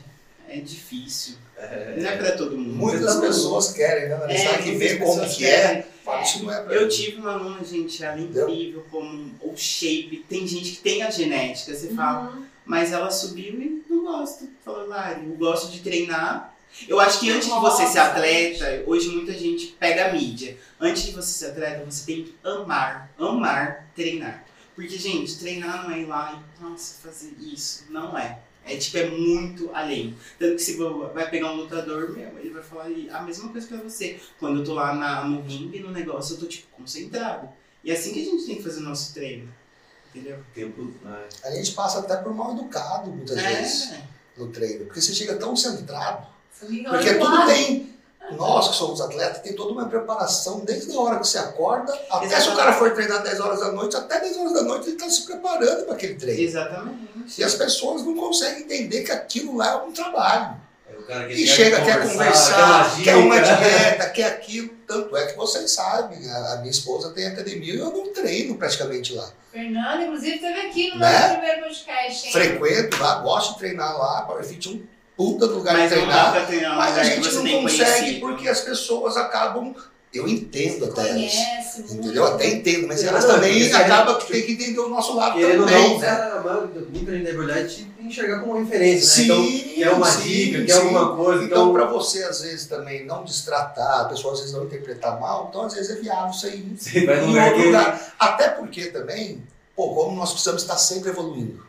É 0.48 0.60
difícil. 0.60 1.38
É. 1.58 1.96
Não 1.98 2.10
é 2.10 2.18
pra 2.18 2.32
todo 2.34 2.58
mundo. 2.58 2.76
Muitas 2.76 3.16
tá 3.16 3.22
pessoas 3.22 3.72
querem, 3.74 4.10
né? 4.10 4.20
É, 4.30 4.38
será 4.38 4.58
que 4.60 4.72
vê 4.76 4.98
como 4.98 5.28
que 5.28 5.46
é? 5.46 5.68
querem. 5.68 5.84
Fala, 6.06 6.22
isso 6.22 6.44
não 6.44 6.54
é 6.54 6.62
pra 6.64 6.74
Eu 6.74 6.84
mim. 6.84 6.88
tive 6.88 7.18
uma 7.20 7.34
aluna, 7.34 7.64
gente, 7.66 8.04
ela 8.04 8.18
é 8.18 8.22
incrível, 8.22 8.86
como 8.92 9.32
o 9.42 9.54
shape. 9.58 10.24
Tem 10.30 10.48
gente 10.48 10.72
que 10.72 10.78
tem 10.78 11.02
a 11.04 11.10
genética, 11.10 11.74
você 11.76 11.90
fala, 11.90 12.30
Uhum. 12.32 12.46
mas 12.66 12.92
ela 12.94 13.10
subiu 13.12 13.60
e 13.62 13.84
não 13.90 14.04
gosta. 14.04 14.46
Falou, 14.64 14.88
Lari, 14.88 15.26
eu 15.26 15.36
gosto 15.36 15.72
de 15.72 15.80
treinar. 15.82 16.54
Eu 16.88 17.00
acho 17.00 17.20
que 17.22 17.30
antes 17.32 17.48
de 17.48 17.60
você 17.60 17.88
ser 17.88 18.00
atleta, 18.00 18.84
hoje 18.86 19.10
muita 19.10 19.34
gente 19.34 19.68
pega 19.80 20.08
a 20.10 20.14
mídia. 20.14 20.58
Antes 20.80 21.04
de 21.04 21.12
você 21.12 21.32
ser 21.40 21.46
atleta, 21.48 21.84
você 21.84 22.06
tem 22.06 22.24
que 22.24 22.36
amar, 22.44 23.10
amar 23.18 23.88
treinar. 23.96 24.46
Porque, 24.76 24.96
gente, 24.98 25.40
treinar 25.40 25.84
não 25.84 25.92
é 25.96 26.02
ir 26.02 26.06
lá 26.06 26.40
e, 26.60 26.64
nossa, 26.64 26.96
fazer 27.02 27.34
isso. 27.42 27.86
Não 27.90 28.16
é. 28.18 28.38
É 28.68 28.76
tipo, 28.78 28.98
é 28.98 29.10
muito 29.10 29.70
além. 29.74 30.16
Tanto 30.38 30.56
que 30.56 30.62
se 30.62 30.76
você 30.76 31.14
vai 31.14 31.30
pegar 31.30 31.52
um 31.52 31.56
lutador, 31.56 32.12
meu, 32.16 32.38
ele 32.38 32.50
vai 32.50 32.62
falar 32.62 32.86
a 33.12 33.22
mesma 33.22 33.50
coisa 33.50 33.68
pra 33.68 33.78
você. 33.78 34.20
Quando 34.40 34.60
eu 34.60 34.66
tô 34.66 34.74
lá 34.74 34.94
na, 34.94 35.24
no 35.26 35.42
ringue, 35.42 35.80
no 35.80 35.92
negócio, 35.92 36.36
eu 36.36 36.40
tô, 36.40 36.46
tipo, 36.46 36.68
concentrado. 36.76 37.50
E 37.84 37.92
é 37.92 37.94
assim 37.94 38.14
que 38.14 38.22
a 38.22 38.26
gente 38.26 38.46
tem 38.46 38.56
que 38.58 38.64
fazer 38.64 38.80
o 38.80 38.84
nosso 38.84 39.14
treino. 39.14 39.52
Entendeu? 40.14 40.40
Tempo. 40.54 40.92
A 41.44 41.52
gente 41.52 41.72
passa 41.74 42.00
até 42.00 42.18
por 42.18 42.34
mal 42.34 42.54
educado 42.54 43.12
muitas 43.12 43.40
vezes 43.42 43.92
É. 43.94 44.02
no 44.38 44.48
treino. 44.50 44.86
Porque 44.86 45.02
você 45.02 45.14
chega 45.14 45.36
tão 45.36 45.56
centrado. 45.56 46.28
Porque 46.60 47.14
tudo 47.16 47.46
tem. 47.46 47.94
Nós 48.32 48.68
que 48.70 48.76
somos 48.76 49.00
atletas, 49.02 49.42
tem 49.42 49.54
toda 49.54 49.72
uma 49.72 49.88
preparação 49.88 50.60
desde 50.60 50.96
a 50.96 51.00
hora 51.00 51.20
que 51.20 51.28
você 51.28 51.38
acorda, 51.38 51.94
até 52.10 52.28
se 52.28 52.34
o 52.34 52.38
Exatamente. 52.38 52.58
cara 52.58 52.74
for 52.74 52.92
treinar 52.94 53.24
10 53.24 53.40
horas 53.40 53.60
da 53.60 53.72
noite, 53.72 53.96
até 53.96 54.20
10 54.20 54.38
horas 54.38 54.54
da 54.54 54.62
noite 54.64 54.88
ele 54.88 54.96
está 54.98 55.10
se 55.10 55.22
preparando 55.26 55.86
para 55.86 55.94
aquele 55.94 56.16
treino. 56.16 56.42
Exatamente. 56.42 57.08
E 57.38 57.44
as 57.44 57.56
pessoas 57.56 58.04
não 58.04 58.16
conseguem 58.16 58.64
entender 58.64 59.04
que 59.04 59.12
aquilo 59.12 59.56
lá 59.58 59.72
é 59.72 59.76
um 59.78 59.92
trabalho. 59.92 60.56
Aí 60.90 60.96
o 60.98 61.04
cara 61.04 61.28
quer 61.28 61.34
E 61.34 61.48
chega, 61.48 61.82
quer 61.84 62.02
conversar, 62.10 63.02
quer 63.04 63.16
uma 63.16 63.40
dieta, 63.40 64.10
quer 64.10 64.26
aquilo. 64.26 64.70
Tanto 64.88 65.16
é 65.18 65.28
que 65.28 65.38
vocês 65.38 65.70
sabem, 65.72 66.18
a 66.30 66.58
minha 66.58 66.72
esposa 66.72 67.12
tem 67.12 67.28
academia 67.28 67.74
e 67.74 67.78
eu 67.80 67.92
não 67.92 68.12
treino 68.14 68.56
praticamente 68.56 69.14
lá. 69.14 69.30
Fernanda, 69.52 70.04
inclusive, 70.04 70.36
esteve 70.36 70.62
aqui 70.62 70.90
no 70.92 71.00
Né? 71.00 71.20
nosso 71.20 71.34
primeiro 71.34 71.62
podcast, 71.64 72.26
hein? 72.28 72.32
Frequento 72.32 72.98
lá, 73.02 73.16
gosto 73.22 73.54
de 73.54 73.60
treinar 73.60 73.98
lá, 73.98 74.22
Powerfit 74.22 74.68
é 74.68 74.72
um 74.72 74.84
puta 75.18 75.48
lugar 75.48 75.76
Mas 75.76 75.90
de 75.90 75.96
treinar. 75.96 76.32
pra 76.32 76.46
treinar 76.46 76.74
um 76.74 76.78
Mas 76.78 76.98
a 76.98 77.04
gente 77.04 77.34
não 77.34 77.62
consegue 77.64 77.92
conhecido. 77.92 78.20
porque 78.22 78.48
as 78.48 78.62
pessoas 78.62 79.18
acabam. 79.18 79.76
Eu 80.14 80.26
entendo 80.28 80.86
até 80.86 81.20
isso. 81.20 81.38
Muito. 81.80 81.94
Entendeu? 81.96 82.26
Até 82.26 82.48
entendo, 82.48 82.88
mas 82.88 83.04
elas 83.04 83.26
também 83.26 83.58
isso 83.58 83.76
aí, 83.76 83.84
acabam 83.84 84.18
que 84.18 84.32
tem 84.32 84.42
que 84.44 84.54
entender 84.54 84.80
o 84.80 84.90
nosso 84.90 85.14
lado 85.16 85.38
Querendo 85.38 85.66
também, 85.66 85.90
não, 85.90 86.00
né? 86.00 86.08
a 86.10 86.68
muita 86.90 87.12
gente, 87.12 87.32
na 87.32 87.38
verdade, 87.46 87.76
te 87.76 88.04
enxergar 88.04 88.40
como 88.40 88.58
referência, 88.58 89.24
Sim, 89.24 89.28
né? 89.28 89.36
Então, 89.36 89.76
quer 89.76 89.92
uma 89.92 90.08
sim, 90.10 90.22
dica, 90.24 90.66
quer 90.66 90.74
sim. 90.74 90.80
alguma 90.80 91.16
coisa. 91.16 91.44
Então, 91.44 91.58
Então, 91.62 91.74
para 91.74 91.86
você, 91.86 92.24
às 92.24 92.42
vezes, 92.42 92.66
também 92.68 93.06
não 93.06 93.26
destratar, 93.26 94.02
a 94.02 94.06
pessoa 94.06 94.34
às 94.34 94.40
vezes 94.40 94.56
não 94.56 94.64
interpretar 94.64 95.20
mal, 95.20 95.48
então 95.50 95.64
às 95.64 95.74
vezes 95.74 95.90
é 95.92 96.00
viável 96.00 96.34
você 96.34 96.50
ir 96.52 96.78
você 96.80 97.06
vai 97.06 97.18
em 97.18 97.22
num 97.22 97.28
lugar 97.28 97.56
lugar. 97.58 98.16
Até 98.18 98.48
porque 98.50 98.86
também, 98.88 99.44
pô, 99.76 99.94
como 99.94 100.16
nós 100.16 100.32
precisamos 100.32 100.62
estar 100.64 100.78
sempre 100.78 101.10
evoluindo. 101.10 101.68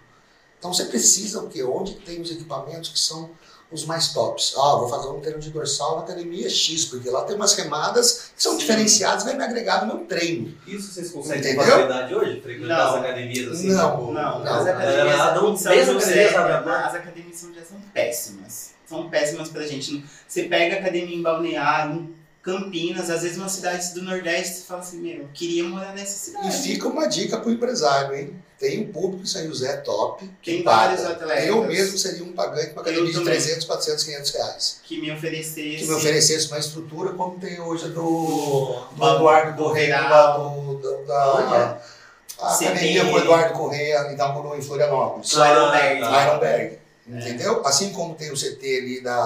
Então 0.58 0.72
você 0.72 0.84
precisa 0.84 1.40
o 1.40 1.48
quê? 1.48 1.62
Onde 1.62 1.94
tem 1.94 2.20
os 2.20 2.30
equipamentos 2.30 2.88
que 2.90 2.98
são 2.98 3.30
os 3.70 3.84
mais 3.84 4.12
tops? 4.14 4.54
Ah, 4.56 4.76
vou 4.76 4.88
fazer 4.88 5.08
um 5.08 5.20
treino 5.20 5.38
de 5.38 5.50
dorsal 5.50 5.96
na 5.96 6.02
academia 6.04 6.48
X, 6.48 6.86
porque 6.86 7.10
lá 7.10 7.22
tem 7.24 7.36
umas 7.36 7.54
remadas 7.54 8.30
que 8.36 8.42
são 8.42 8.52
Sim. 8.52 8.58
diferenciadas, 8.58 9.24
vai 9.24 9.36
me 9.36 9.44
agregar 9.44 9.84
no 9.86 9.94
meu 9.94 10.06
treino. 10.06 10.54
Isso 10.66 10.90
vocês 10.92 11.10
conseguem 11.10 11.42
ter 11.42 11.48
Entendeu? 11.52 11.66
facilidade 11.72 12.14
hoje? 12.14 12.40
Frequentar 12.40 12.78
Não. 12.78 12.88
as 12.88 12.94
academias 12.96 13.52
assim? 13.52 13.68
Não, 13.72 13.90
tipo, 13.90 14.12
Não, 14.12 14.44
Não, 14.44 14.54
as 14.54 14.66
academias 14.66 15.04
em 15.04 15.16
São 15.58 16.44
a 16.46 16.62
parte? 16.62 16.88
as 16.88 16.94
academias 16.94 17.34
em 17.34 17.38
São 17.38 17.48
José 17.54 17.64
são 17.68 17.80
péssimas. 17.92 18.70
São 18.88 19.10
péssimas 19.10 19.48
pra 19.50 19.66
gente. 19.66 20.04
Você 20.26 20.44
pega 20.44 20.76
a 20.76 20.78
academia 20.80 21.14
em 21.16 21.22
Balneário, 21.22 21.94
em 21.94 22.14
Campinas, 22.40 23.10
às 23.10 23.20
vezes 23.22 23.36
umas 23.36 23.52
cidades 23.52 23.92
do 23.92 24.00
Nordeste, 24.02 24.54
você 24.60 24.62
fala 24.62 24.80
assim, 24.80 25.00
meu, 25.02 25.18
eu 25.24 25.28
queria 25.34 25.64
morar 25.64 25.92
nessa 25.94 26.30
E 26.30 26.32
cidade. 26.32 26.62
fica 26.62 26.88
uma 26.88 27.06
dica 27.06 27.36
pro 27.38 27.50
empresário, 27.52 28.16
hein? 28.16 28.42
Tem 28.58 28.80
um 28.80 28.92
público 28.92 29.22
em 29.22 29.26
São 29.26 29.46
José 29.46 29.76
top. 29.78 30.28
que 30.42 30.52
Tem 30.54 30.62
vários 30.64 31.04
atletas 31.04 31.46
Eu 31.46 31.62
mesmo 31.64 31.96
seria 31.96 32.24
um 32.24 32.32
pagante 32.32 32.68
para 32.70 32.74
uma 32.74 32.82
academia 32.82 33.06
de 33.06 33.12
também. 33.12 33.34
300, 33.34 33.64
400, 33.66 34.04
500 34.04 34.30
reais. 34.32 34.80
que 34.82 35.00
me 35.00 35.12
oferecesse. 35.12 35.76
Que 35.76 35.84
me 35.86 35.94
oferecesse 35.94 36.48
uma 36.48 36.58
estrutura 36.58 37.12
como 37.12 37.38
tem 37.38 37.60
hoje 37.60 37.84
a 37.84 37.88
do, 37.88 37.94
do 37.94 38.84
Do- 38.96 39.14
Eduardo 39.14 39.56
do 39.56 39.62
Correia, 39.62 40.00
do, 40.36 40.74
do- 40.74 41.04
da, 41.06 41.78
é? 41.80 42.44
a 42.44 42.54
academia 42.54 43.04
com 43.04 43.12
o 43.12 43.18
Eduardo 43.18 43.54
Correia 43.54 44.12
inaugurou 44.12 44.56
em 44.56 44.62
Florianópolis. 44.62 45.30
Do 45.30 45.44
Ironberg. 45.44 46.02
Ah, 46.02 46.26
Ironberg. 46.28 46.78
Entendeu? 47.10 47.62
Assim 47.64 47.90
como 47.92 48.14
tem 48.16 48.30
o 48.30 48.34
CT 48.36 48.66
ali 48.82 49.00
da, 49.00 49.16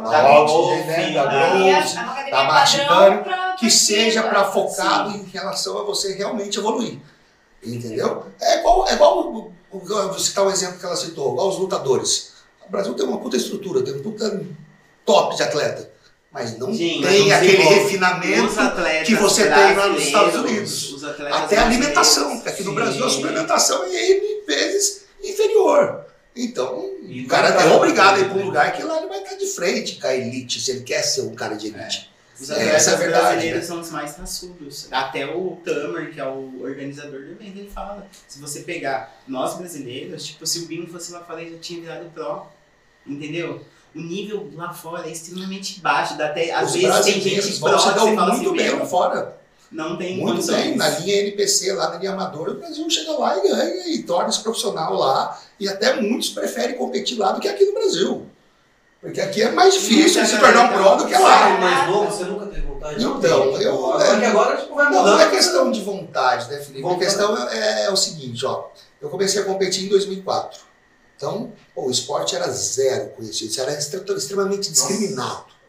Da 0.00 0.10
da 0.22 0.40
Oxygen, 0.42 0.84
né? 0.84 1.10
da 1.14 1.24
Da 1.24 1.32
É 1.32 1.50
Growth, 1.50 1.96
academia 1.96 2.30
da 2.30 2.44
pra- 3.22 3.56
que 3.58 3.70
seja 3.70 4.22
para 4.24 4.44
focado 4.50 5.10
em 5.16 5.22
relação 5.24 5.78
a 5.78 5.84
você 5.84 6.12
realmente 6.14 6.58
evoluir. 6.58 6.98
Entendeu? 7.64 8.26
É 8.40 8.58
igual, 8.60 8.88
é 8.88 8.94
igual 8.94 9.52
vou 9.70 10.18
citar 10.18 10.46
um 10.46 10.50
exemplo 10.50 10.78
que 10.78 10.84
ela 10.86 10.96
citou, 10.96 11.32
igual 11.32 11.48
os 11.48 11.58
lutadores. 11.58 12.32
O 12.66 12.70
Brasil 12.70 12.94
tem 12.94 13.04
uma 13.06 13.18
puta 13.18 13.36
estrutura, 13.36 13.82
tem 13.82 13.94
um 13.94 14.02
puta 14.02 14.42
top 15.04 15.36
de 15.36 15.42
atleta, 15.42 15.90
mas 16.32 16.56
não 16.58 16.72
Gente, 16.72 17.06
tem 17.06 17.28
não 17.28 17.36
aquele 17.36 17.56
desenvolve. 17.56 17.80
refinamento, 17.80 18.54
que 19.04 19.14
você 19.16 19.42
tem 19.42 19.74
lá 19.76 19.88
nos 19.88 20.02
Estados 20.04 20.34
Unidos. 20.36 21.04
Até 21.32 21.58
a 21.58 21.66
alimentação, 21.66 22.36
porque 22.36 22.48
aqui 22.48 22.62
no 22.62 22.70
sim. 22.70 22.74
Brasil 22.76 23.04
a 23.04 23.10
suplementação 23.10 23.84
é 23.84 24.10
N 24.10 24.42
vezes 24.46 25.02
inferior. 25.22 26.04
Então, 26.34 26.90
E 27.02 27.22
o 27.24 27.26
cara 27.28 27.48
é 27.48 27.72
obrigado 27.74 28.16
a 28.16 28.20
ir 28.20 28.28
para 28.30 28.38
um 28.38 28.46
lugar 28.46 28.72
que 28.72 28.82
lá 28.84 28.98
ele 28.98 29.08
vai 29.08 29.18
estar 29.18 29.34
de 29.34 29.46
frente 29.46 29.96
com 30.00 30.06
a 30.06 30.14
elite, 30.14 30.60
se 30.60 30.70
ele 30.70 30.82
quer 30.82 31.02
ser 31.02 31.22
um 31.22 31.34
cara 31.34 31.56
de 31.56 31.66
elite. 31.66 32.08
Os 32.40 32.48
É, 32.50 32.54
atletas 32.54 32.88
é 32.88 32.92
a 32.92 32.96
verdade, 32.96 33.22
brasileiros 33.26 33.60
né? 33.60 33.66
são 33.66 33.80
os 33.80 33.90
mais 33.90 34.16
raçudos. 34.16 34.88
Até 34.90 35.26
o 35.26 35.58
Tamer, 35.64 36.12
que 36.12 36.20
é 36.20 36.26
o 36.26 36.62
organizador 36.62 37.20
do 37.20 37.32
evento, 37.32 37.58
ele 37.58 37.70
fala: 37.70 38.06
se 38.26 38.40
você 38.40 38.60
pegar 38.60 39.20
nós 39.28 39.54
brasileiros, 39.58 40.24
tipo, 40.24 40.46
se 40.46 40.60
o 40.60 40.66
Bino 40.66 40.86
fosse 40.86 41.12
lá 41.12 41.20
fora, 41.20 41.42
ele 41.42 41.52
já 41.52 41.58
tinha 41.58 41.80
virado 41.82 42.10
pro. 42.10 42.46
Entendeu? 43.06 43.64
O 43.94 44.00
nível 44.00 44.48
lá 44.54 44.72
fora 44.72 45.08
é 45.08 45.12
extremamente 45.12 45.80
baixo. 45.80 46.16
Dá 46.16 46.26
até, 46.26 46.52
às 46.52 46.68
Os 46.68 46.80
vezes 46.80 47.00
tem 47.04 47.20
gente 47.20 47.42
se 47.42 47.52
que 47.54 47.58
você 47.58 47.92
fala 48.14 48.34
muito 48.34 48.48
assim, 48.50 48.56
bem 48.56 48.70
lá 48.78 48.86
fora. 48.86 49.36
não 49.70 49.96
tem 49.96 50.16
Muito 50.16 50.34
condições. 50.36 50.56
bem, 50.64 50.76
na 50.76 50.88
linha 51.00 51.16
NPC, 51.22 51.72
lá 51.72 51.90
na 51.90 51.96
linha 51.98 52.12
amadora, 52.12 52.52
o 52.52 52.54
Brasil 52.58 52.88
chega 52.88 53.12
lá 53.18 53.36
e 53.36 53.42
ganha 53.48 53.88
e 53.88 54.02
torna-se 54.04 54.42
profissional 54.42 54.94
lá. 54.94 55.40
E 55.58 55.68
até 55.68 56.00
muitos 56.00 56.30
preferem 56.30 56.76
competir 56.76 57.18
lá 57.18 57.32
do 57.32 57.40
que 57.40 57.48
aqui 57.48 57.64
no 57.64 57.72
Brasil. 57.74 58.26
Porque 59.00 59.20
aqui 59.20 59.42
é 59.42 59.50
mais 59.50 59.72
difícil 59.74 60.22
de 60.22 60.28
se 60.28 60.38
tornar 60.38 60.64
um 60.64 60.68
pro 60.74 60.96
do 60.96 61.06
que 61.06 61.14
Você 61.14 61.22
lá. 61.22 61.48
é 61.48 61.58
mais 61.58 61.88
novo, 61.88 62.10
você 62.10 62.24
nunca 62.24 62.46
teve 62.46 62.66
vontade 62.66 62.96
Então, 63.02 63.20
tem, 63.20 63.30
eu- 63.62 63.74
Agora 63.92 64.04
é- 64.04 64.18
que 64.20 64.24
agora 64.26 64.56
tipo, 64.58 64.74
vai 64.74 64.84
Não, 64.90 64.92
mudando. 64.98 65.12
não 65.16 65.20
é 65.20 65.30
questão 65.30 65.70
de 65.70 65.80
vontade, 65.82 66.50
né, 66.50 66.58
Felipe? 66.58 66.82
Vontade. 66.82 67.02
A 67.02 67.06
questão 67.06 67.48
é, 67.48 67.84
é 67.86 67.90
o 67.90 67.96
seguinte, 67.96 68.44
ó. 68.44 68.66
Eu 69.00 69.08
comecei 69.08 69.40
a 69.40 69.44
competir 69.46 69.86
em 69.86 69.88
2004. 69.88 70.60
Então, 71.16 71.52
pô, 71.74 71.86
o 71.86 71.90
esporte 71.90 72.36
era 72.36 72.48
zero 72.50 73.08
conhecido, 73.10 73.50
isso 73.50 73.60
era 73.60 73.72
extre- 73.72 74.02
extremamente 74.14 74.70
discriminado. 74.70 75.28
O- 75.28 75.44
a- 75.44 75.46
ainda 75.46 75.59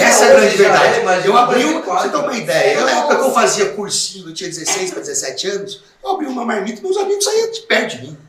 Essa 0.00 0.24
é 0.24 0.30
a 0.30 0.40
grande 0.40 0.56
já 0.56 0.62
verdade. 0.72 1.24
é, 1.24 1.28
eu 1.28 1.36
abri, 1.36 1.64
um- 1.64 1.72
2004. 1.82 2.02
você 2.02 2.08
tem 2.16 2.20
uma 2.20 2.36
ideia, 2.36 2.80
na 2.84 2.90
época 2.90 3.16
que 3.16 3.22
eu 3.22 3.32
fazia 3.32 3.66
cursinho, 3.72 4.28
eu 4.30 4.34
tinha 4.34 4.48
16 4.48 4.90
para 4.90 5.00
17 5.00 5.48
anos, 5.48 5.82
eu 6.02 6.10
abri 6.12 6.26
uma 6.26 6.44
marmita, 6.46 6.80
meus 6.82 6.96
amigos 6.96 7.24
saíam 7.24 7.50
de 7.50 7.60
perto 7.60 7.96
de 7.96 8.02
mim. 8.02 8.18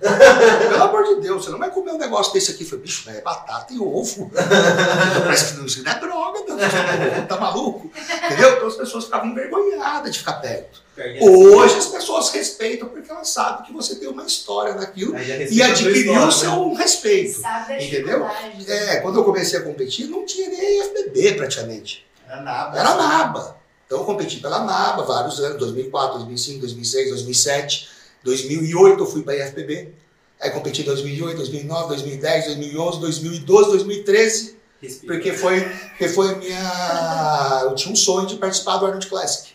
Pelo 0.69 0.83
amor 0.83 1.03
de 1.05 1.21
Deus, 1.21 1.43
você 1.45 1.51
não 1.51 1.59
vai 1.59 1.69
comer 1.69 1.91
um 1.91 1.97
negócio 1.97 2.33
desse 2.33 2.51
aqui. 2.51 2.63
Eu 2.63 2.69
falei, 2.69 2.83
bicho, 2.83 3.09
é 3.09 3.21
batata 3.21 3.73
e 3.73 3.79
ovo. 3.79 4.29
Parece 5.23 5.53
que 5.53 5.59
não, 5.59 5.65
isso 5.65 5.83
não 5.83 5.91
é 5.91 5.99
droga, 5.99 6.39
não. 6.47 7.25
tá 7.27 7.37
maluco? 7.39 7.89
Entendeu? 8.25 8.53
Então 8.55 8.67
as 8.67 8.75
pessoas 8.75 9.05
ficavam 9.05 9.27
envergonhadas 9.29 10.11
de 10.11 10.19
ficar 10.19 10.33
perto. 10.33 10.84
Hoje 11.21 11.75
as 11.75 11.87
pessoas 11.87 12.29
respeitam 12.29 12.87
porque 12.87 13.11
elas 13.11 13.27
sabem 13.29 13.65
que 13.65 13.73
você 13.73 13.95
tem 13.95 14.07
uma 14.07 14.25
história 14.25 14.73
naquilo 14.75 15.13
e 15.17 15.61
adquiriu 15.61 15.93
o 15.93 15.95
história, 15.95 16.25
né? 16.25 16.31
seu 16.31 16.73
respeito. 16.73 17.41
Sabe 17.41 17.85
Entendeu? 17.85 18.25
É, 18.67 18.97
quando 18.97 19.19
eu 19.19 19.23
comecei 19.25 19.59
a 19.59 19.63
competir, 19.63 20.07
não 20.07 20.25
tinha 20.25 20.49
nem 20.49 20.83
FBB 20.83 21.33
praticamente. 21.33 22.05
Era 22.27 22.41
nada. 22.41 22.79
Era 22.79 22.95
NABA. 22.95 23.57
Então 23.85 23.99
eu 23.99 24.05
competi 24.05 24.37
pela 24.37 24.63
NABA 24.63 25.03
vários 25.03 25.39
anos, 25.39 25.59
2004, 25.59 26.19
2005, 26.19 26.59
2006, 26.61 27.09
2007, 27.09 27.89
2008 28.23 28.99
eu 28.99 29.05
fui 29.05 29.21
para 29.21 29.33
a 29.33 29.37
IFBB. 29.37 29.93
Aí 30.39 30.49
competi 30.51 30.81
em 30.81 30.85
2008, 30.85 31.37
2009, 31.37 31.87
2010, 31.89 32.45
2011, 32.45 32.99
2012, 32.99 33.69
2013, 33.69 34.57
Respira. 34.81 35.13
porque 35.13 35.33
foi, 35.33 35.61
porque 35.61 36.09
foi 36.09 36.29
a 36.31 36.35
minha... 36.35 37.61
Eu 37.63 37.75
tinha 37.75 37.93
um 37.93 37.95
sonho 37.95 38.27
de 38.27 38.35
participar 38.35 38.77
do 38.77 38.85
Arnold 38.85 39.07
Classic, 39.07 39.54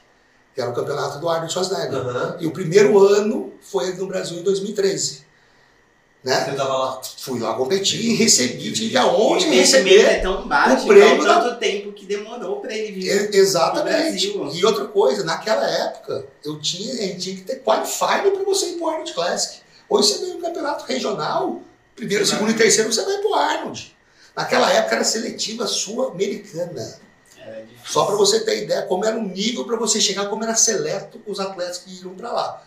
que 0.55 0.61
era 0.61 0.71
o 0.71 0.75
campeonato 0.75 1.19
do 1.19 1.29
Arnold 1.29 1.53
Schwarzenegger. 1.53 1.95
Aham. 1.99 2.37
E 2.41 2.47
o 2.47 2.51
primeiro 2.51 2.99
ano 2.99 3.53
foi 3.61 3.93
no 3.95 4.07
Brasil 4.07 4.39
em 4.39 4.43
2013. 4.43 5.29
Né? 6.23 6.45
Você 6.45 6.53
tava 6.55 6.77
lá. 6.77 7.01
Fui 7.17 7.41
lá 7.41 7.55
competir 7.55 7.99
e 8.05 8.15
recebi, 8.15 8.71
tive 8.73 8.95
a 8.99 9.07
O 9.07 9.19
honra 9.31 9.39
de 9.41 9.47
investimento 9.47 9.89
receber 9.89 10.05
é 10.05 10.21
tão 10.21 10.47
baixo, 10.47 10.85
o 10.85 10.89
prêmio 10.89 11.15
então 11.15 11.25
da- 11.25 11.41
tanto 11.45 11.59
tempo 11.61 11.93
que 11.93 12.05
demorou 12.05 12.61
pra 12.61 12.75
ele 12.77 12.93
vir. 13.01 13.35
Exatamente. 13.35 14.37
E 14.53 14.65
outra 14.67 14.85
coisa, 14.85 15.25
naquela 15.25 15.67
época, 15.67 16.27
eu 16.45 16.59
tinha, 16.61 16.95
gente 16.95 17.19
tinha 17.21 17.37
que 17.37 17.43
ter 17.43 17.57
qualified 17.63 18.31
para 18.33 18.45
você 18.45 18.67
ir 18.67 18.73
pro 18.75 18.89
Arnold 18.89 19.15
Classic. 19.15 19.61
Hoje 19.89 20.09
você 20.13 20.19
ganha 20.27 20.37
um 20.37 20.41
campeonato 20.43 20.85
regional, 20.85 21.63
primeiro, 21.97 22.27
segundo 22.27 22.51
e 22.51 22.55
terceiro 22.55 22.93
você 22.93 23.03
vai 23.03 23.17
pro 23.19 23.35
Arnold. 23.35 23.97
Naquela 24.37 24.71
época 24.73 24.97
era 24.97 25.05
seletiva 25.05 25.67
sul-americana. 25.67 26.99
Só 27.85 28.05
para 28.07 28.17
você 28.17 28.41
ter 28.41 28.65
ideia 28.65 28.83
como 28.83 29.05
era 29.05 29.17
o 29.19 29.23
nível 29.23 29.65
para 29.65 29.77
você 29.77 30.01
chegar, 30.01 30.27
como 30.29 30.45
era 30.45 30.55
seleto 30.55 31.21
os 31.27 31.41
atletas 31.41 31.79
que 31.79 32.01
iam 32.03 32.15
para 32.15 32.31
lá. 32.33 32.63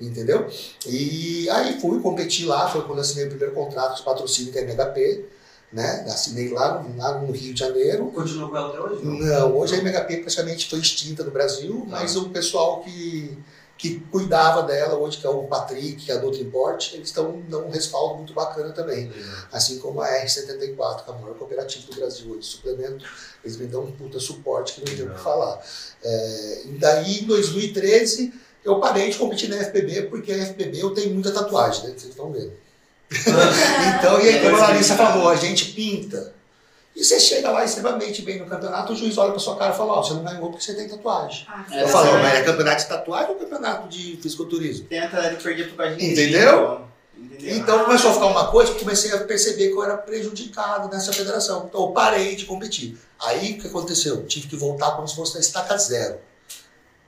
Entendeu? 0.00 0.46
E 0.86 1.48
aí 1.50 1.80
fui 1.80 2.00
competir 2.00 2.44
lá, 2.46 2.68
foi 2.68 2.82
quando 2.82 3.00
assinei 3.00 3.24
o 3.26 3.28
primeiro 3.30 3.54
contrato 3.54 3.96
de 3.96 4.02
patrocínio 4.02 4.52
com 4.52 4.58
a 4.58 4.62
MHP, 4.62 5.24
né? 5.72 6.04
Assinei 6.06 6.50
lá, 6.50 6.82
no- 6.82 6.96
lá 6.98 7.18
no 7.18 7.32
Rio 7.32 7.54
de 7.54 7.60
Janeiro. 7.60 8.06
Continuou 8.14 8.50
com 8.50 8.56
ela 8.56 8.68
até 8.68 8.80
hoje? 8.80 9.04
não? 9.04 9.12
Não, 9.18 9.56
hoje 9.58 9.74
a 9.74 9.78
MHP 9.78 10.18
praticamente 10.18 10.68
foi 10.68 10.80
extinta 10.80 11.24
no 11.24 11.30
Brasil, 11.30 11.84
mas 11.88 12.14
o 12.16 12.28
pessoal 12.28 12.80
que, 12.82 13.36
que 13.78 14.00
cuidava 14.10 14.62
dela 14.62 14.96
hoje, 14.96 15.18
que 15.18 15.26
é 15.26 15.30
o 15.30 15.44
Patrick, 15.44 16.06
que 16.06 16.10
é 16.10 16.14
a 16.14 16.18
Doutor 16.18 16.40
Import, 16.40 16.94
eles 16.94 17.08
estão 17.08 17.42
dando 17.48 17.66
um 17.66 17.70
respaldo 17.70 18.16
muito 18.16 18.32
bacana 18.32 18.72
também. 18.72 19.12
Assim 19.52 19.78
como 19.78 20.00
a 20.00 20.08
R74, 20.24 21.04
que 21.04 21.10
é 21.10 21.14
a 21.14 21.18
maior 21.18 21.34
cooperativa 21.34 21.86
do 21.86 21.96
Brasil 21.96 22.30
hoje 22.30 22.40
de 22.40 22.46
suplemento, 22.46 23.04
eles 23.44 23.56
me 23.58 23.66
dão 23.66 23.84
um 23.84 23.92
puta 23.92 24.18
suporte 24.18 24.74
que 24.74 24.80
não 24.80 24.96
tem 24.96 25.06
o 25.06 25.14
que 25.14 25.20
falar. 25.20 25.60
É, 26.02 26.62
e 26.64 26.78
daí, 26.78 27.20
em 27.20 27.26
2013, 27.26 28.32
eu 28.64 28.80
parei 28.80 29.10
de 29.10 29.18
competir 29.18 29.48
na 29.50 29.56
FPB, 29.56 30.02
porque 30.04 30.32
a 30.32 30.46
FPB 30.46 30.80
eu 30.80 30.90
tenho 30.90 31.12
muita 31.12 31.30
tatuagem, 31.30 31.84
né? 31.84 31.90
Vocês 31.90 32.10
estão 32.10 32.32
vendo. 32.32 32.52
Então, 33.98 34.20
e 34.20 34.28
aí, 34.28 34.42
como 34.42 34.56
a 34.56 34.60
Larissa 34.60 34.96
falou, 34.96 35.28
a 35.28 35.36
gente 35.36 35.72
pinta. 35.72 36.34
E 36.96 37.04
você 37.04 37.20
chega 37.20 37.50
lá 37.50 37.62
extremamente 37.62 38.22
bem 38.22 38.38
no 38.38 38.46
campeonato, 38.46 38.94
o 38.94 38.96
juiz 38.96 39.18
olha 39.18 39.30
pra 39.30 39.38
sua 39.38 39.54
cara 39.56 39.74
e 39.74 39.76
fala, 39.76 39.92
ó, 39.92 40.02
você 40.02 40.14
não 40.14 40.24
ganhou 40.24 40.48
porque 40.50 40.64
você 40.64 40.72
tem 40.74 40.88
tatuagem. 40.88 41.44
Ah, 41.46 41.66
É, 41.70 41.82
Eu 41.82 41.88
falo, 41.88 42.08
essa- 42.08 42.18
mas 42.20 42.34
é 42.34 42.42
campeonato 42.42 42.82
de 42.82 42.88
tatuagem 42.88 43.28
ou 43.30 43.36
campeonato 43.36 43.88
de 43.88 44.16
fisiculturismo? 44.22 44.86
Tem 44.86 45.00
atleta 45.00 45.36
que 45.36 45.42
perdia 45.42 45.68
por 45.68 45.76
causa 45.76 45.94
de 45.94 46.10
Entendeu? 46.12 46.80
Entendeu? 47.14 47.56
Então 47.56 47.84
começou 47.84 48.10
a 48.10 48.14
ficar 48.14 48.26
uma 48.26 48.50
coisa 48.50 48.70
que 48.72 48.76
eu 48.78 48.80
comecei 48.80 49.12
a 49.12 49.18
perceber 49.18 49.68
que 49.68 49.74
eu 49.74 49.82
era 49.84 49.96
prejudicado 49.98 50.88
nessa 50.88 51.12
federação. 51.12 51.66
Então 51.68 51.82
eu 51.82 51.88
parei 51.88 52.34
de 52.34 52.46
competir. 52.46 52.96
Aí 53.20 53.52
o 53.52 53.58
que 53.60 53.66
aconteceu? 53.68 54.14
Eu 54.16 54.26
tive 54.26 54.48
que 54.48 54.56
voltar 54.56 54.92
como 54.92 55.06
se 55.06 55.14
fosse 55.16 55.34
na 55.34 55.40
estaca 55.40 55.76
zero. 55.76 56.18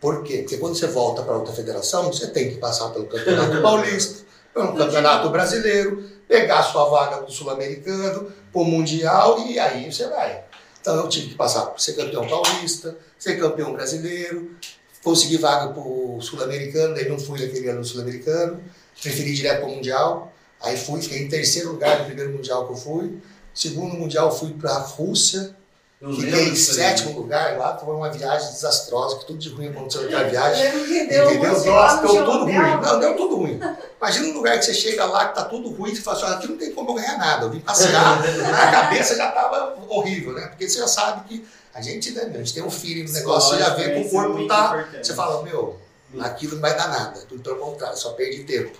Por 0.01 0.23
quê? 0.23 0.39
Porque 0.39 0.59
quando 0.59 0.77
você 0.77 0.87
volta 0.87 1.23
para 1.23 1.35
outra 1.35 1.53
federação, 1.53 2.13
você 2.13 2.27
tem 2.29 2.51
que 2.51 2.57
passar 2.59 2.91
pelo 2.91 3.07
Campeonato 3.07 3.61
Paulista, 3.63 4.25
pelo 4.55 4.75
Campeonato 4.77 5.29
Brasileiro, 5.31 6.05
pegar 6.29 6.61
a 6.61 6.63
sua 6.63 6.85
vaga 6.89 7.19
pro 7.19 7.33
Sul-Americano, 7.33 8.31
pro 8.53 8.65
Mundial 8.65 9.47
e 9.47 9.59
aí 9.59 9.93
você 9.93 10.09
vai. 10.09 10.45
Então 10.81 10.97
eu 10.97 11.09
tive 11.09 11.29
que 11.29 11.35
passar 11.35 11.67
por 11.67 11.81
ser 11.81 11.95
campeão 11.95 12.27
paulista, 12.27 12.97
ser 13.19 13.39
campeão 13.39 13.73
brasileiro, 13.73 14.57
conseguir 15.03 15.39
vaga 15.39 15.73
pro 15.73 16.19
Sul-Americano, 16.21 16.95
daí 16.95 17.09
não 17.09 17.19
fui 17.19 17.41
naquele 17.41 17.69
ano 17.69 17.81
no 17.81 17.85
Sul-Americano, 17.85 18.63
preferi 19.01 19.31
ir 19.31 19.35
direto 19.35 19.61
pro 19.61 19.71
Mundial, 19.71 20.33
aí 20.61 20.77
fui, 20.77 21.01
fiquei 21.03 21.23
em 21.23 21.29
terceiro 21.29 21.73
lugar 21.73 22.01
no 22.01 22.07
primeiro 22.07 22.33
Mundial 22.33 22.67
que 22.67 22.73
eu 22.73 22.77
fui, 22.77 23.19
segundo 23.55 23.97
Mundial 23.97 24.37
fui 24.37 24.53
para 24.55 24.73
a 24.73 24.79
Rússia, 24.79 25.55
Eu 26.01 26.15
Fiquei 26.15 26.49
em 26.49 26.55
sétimo 26.55 27.13
lugar 27.19 27.59
lá, 27.59 27.77
foi 27.77 27.93
uma 27.93 28.09
viagem 28.09 28.53
desastrosa, 28.53 29.19
que 29.19 29.27
tudo 29.27 29.39
de 29.39 29.49
ruim 29.49 29.69
aconteceu 29.69 30.03
naquela 30.03 30.29
viagem. 30.29 30.71
Deu 31.09 31.31
Entendeu? 31.33 31.65
Nossa, 31.65 32.03
deu 32.03 32.25
tudo 32.25 32.45
ruim. 32.45 32.55
Não, 32.55 33.01
deu 33.01 33.17
tudo 33.17 33.37
ruim. 33.37 33.61
Imagina 34.01 34.29
um 34.29 34.33
lugar 34.35 34.59
que 34.59 34.65
você 34.65 34.75
chega 34.75 35.05
lá 35.05 35.27
que 35.29 35.35
tá 35.35 35.45
tudo 35.45 35.71
ruim, 35.71 35.93
você 35.93 36.01
fala 36.01 36.17
assim, 36.17 36.27
"Ah, 36.27 36.35
aqui 36.37 36.47
não 36.47 36.57
tem 36.57 36.71
como 36.73 36.91
eu 36.91 36.95
ganhar 36.95 37.19
nada. 37.19 37.47
Eu 37.47 37.51
vim 37.51 37.59
passear, 37.59 38.21
a 38.23 38.71
cabeça 38.71 39.17
já 39.17 39.33
tava 39.33 39.77
horrível, 39.89 40.35
né? 40.35 40.47
Porque 40.47 40.69
você 40.69 40.79
já 40.79 40.87
sabe 40.87 41.29
que 41.29 41.45
a 41.75 41.81
gente, 41.81 42.13
né, 42.13 42.31
a 42.33 42.39
gente 42.39 42.55
tem 42.55 42.63
um 42.63 42.71
feeling 42.71 43.03
no 43.05 43.13
negócio, 43.13 43.57
você 43.57 43.63
já 43.63 43.71
vê 43.71 43.91
que 43.95 44.07
o 44.07 44.11
corpo 44.11 44.47
tá. 44.47 44.87
Você 45.03 45.15
fala, 45.15 45.43
meu, 45.43 45.81
aquilo 46.21 46.55
não 46.55 46.63
vai 46.63 46.77
dar 46.77 46.89
nada. 46.89 47.21
Tudo 47.29 47.43
pelo 47.43 47.57
contrário, 47.57 47.97
só 47.99 48.13
perde 48.13 48.45
tempo. 48.45 48.79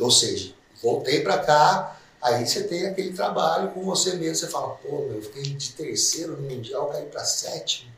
Ou 0.00 0.10
seja, 0.10 0.52
voltei 0.82 1.20
pra 1.20 1.38
cá, 1.38 1.96
aí 2.24 2.46
você 2.46 2.64
tem 2.64 2.86
aquele 2.86 3.12
trabalho 3.12 3.70
com 3.70 3.82
você 3.84 4.14
mesmo. 4.14 4.34
Você 4.36 4.48
fala, 4.48 4.68
pô, 4.82 5.02
meu, 5.06 5.16
eu 5.16 5.22
fiquei 5.22 5.42
de 5.42 5.72
terceiro 5.72 6.32
no 6.36 6.48
Mundial, 6.50 6.86
caí 6.88 7.04
pra 7.06 7.22
sétimo. 7.24 7.92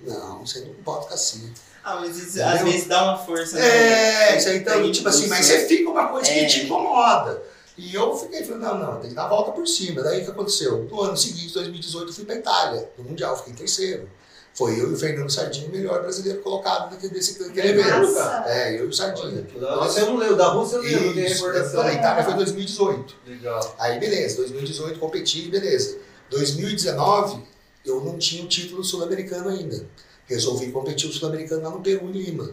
Não, 0.00 0.44
você 0.46 0.60
não 0.60 0.74
pode 0.82 1.02
ficar 1.04 1.14
assim. 1.16 1.52
Ah, 1.84 1.96
mas 1.96 2.16
isso, 2.16 2.42
às 2.42 2.60
vezes 2.62 2.86
dá 2.86 3.02
uma 3.04 3.18
força. 3.18 3.58
É, 3.58 4.36
isso 4.38 4.48
aí, 4.48 4.58
então, 4.58 4.80
Tem 4.82 4.92
tipo 4.92 5.08
assim, 5.08 5.26
mas 5.26 5.48
né? 5.48 5.58
você 5.58 5.66
fica 5.66 5.90
uma 5.90 6.08
coisa 6.08 6.30
É. 6.30 6.40
que 6.40 6.46
te 6.46 6.64
incomoda. 6.66 7.42
E 7.76 7.94
eu 7.94 8.16
fiquei, 8.16 8.44
falei, 8.44 8.60
não, 8.60 8.78
não, 8.78 9.00
tem 9.00 9.10
que 9.10 9.16
dar 9.16 9.24
a 9.24 9.28
volta 9.28 9.50
por 9.52 9.66
cima. 9.66 10.02
Daí 10.02 10.20
o 10.20 10.24
que 10.24 10.30
aconteceu? 10.30 10.84
No 10.84 11.00
ano 11.00 11.16
seguinte, 11.16 11.52
2018, 11.54 12.08
eu 12.08 12.14
fui 12.14 12.24
pra 12.24 12.34
Itália, 12.36 12.88
no 12.98 13.04
Mundial, 13.04 13.36
fiquei 13.36 13.52
em 13.52 13.56
terceiro. 13.56 14.08
Foi 14.54 14.78
eu 14.78 14.90
e 14.90 14.92
o 14.92 14.96
Fernando 14.98 15.30
Sardinha, 15.30 15.66
o 15.66 15.72
melhor 15.72 16.02
brasileiro 16.02 16.40
colocado 16.42 16.90
naquele, 16.90 17.14
desse, 17.14 17.42
evento. 17.42 18.18
É, 18.46 18.78
eu 18.78 18.84
e 18.84 18.88
o 18.88 18.92
Sardinha. 18.92 19.46
Da 19.58 19.74
Rússia 19.76 20.00
eu 20.00 20.06
não 20.06 20.16
lembro, 20.18 20.36
da 20.36 20.48
Rússia 20.48 20.76
eu 20.76 20.82
lembro, 20.82 21.06
não 21.06 21.14
tenho 21.14 21.26
Isso, 21.26 21.46
recordação. 21.46 21.82
da 21.82 21.92
Itália 21.94 22.24
foi 22.24 22.34
2018. 22.34 23.14
Legal. 23.26 23.76
Aí 23.78 23.98
beleza, 23.98 24.36
2018 24.36 24.98
competi, 24.98 25.48
beleza. 25.48 25.96
2019 26.30 27.42
eu 27.84 28.00
não 28.04 28.18
tinha 28.18 28.44
o 28.44 28.48
título 28.48 28.84
sul-americano 28.84 29.48
ainda. 29.48 29.84
Resolvi 30.26 30.70
competir 30.70 31.08
o 31.08 31.12
sul-americano 31.12 31.62
lá 31.62 31.70
no 31.70 31.80
Peru, 31.80 32.06
em 32.08 32.12
Lima. 32.12 32.50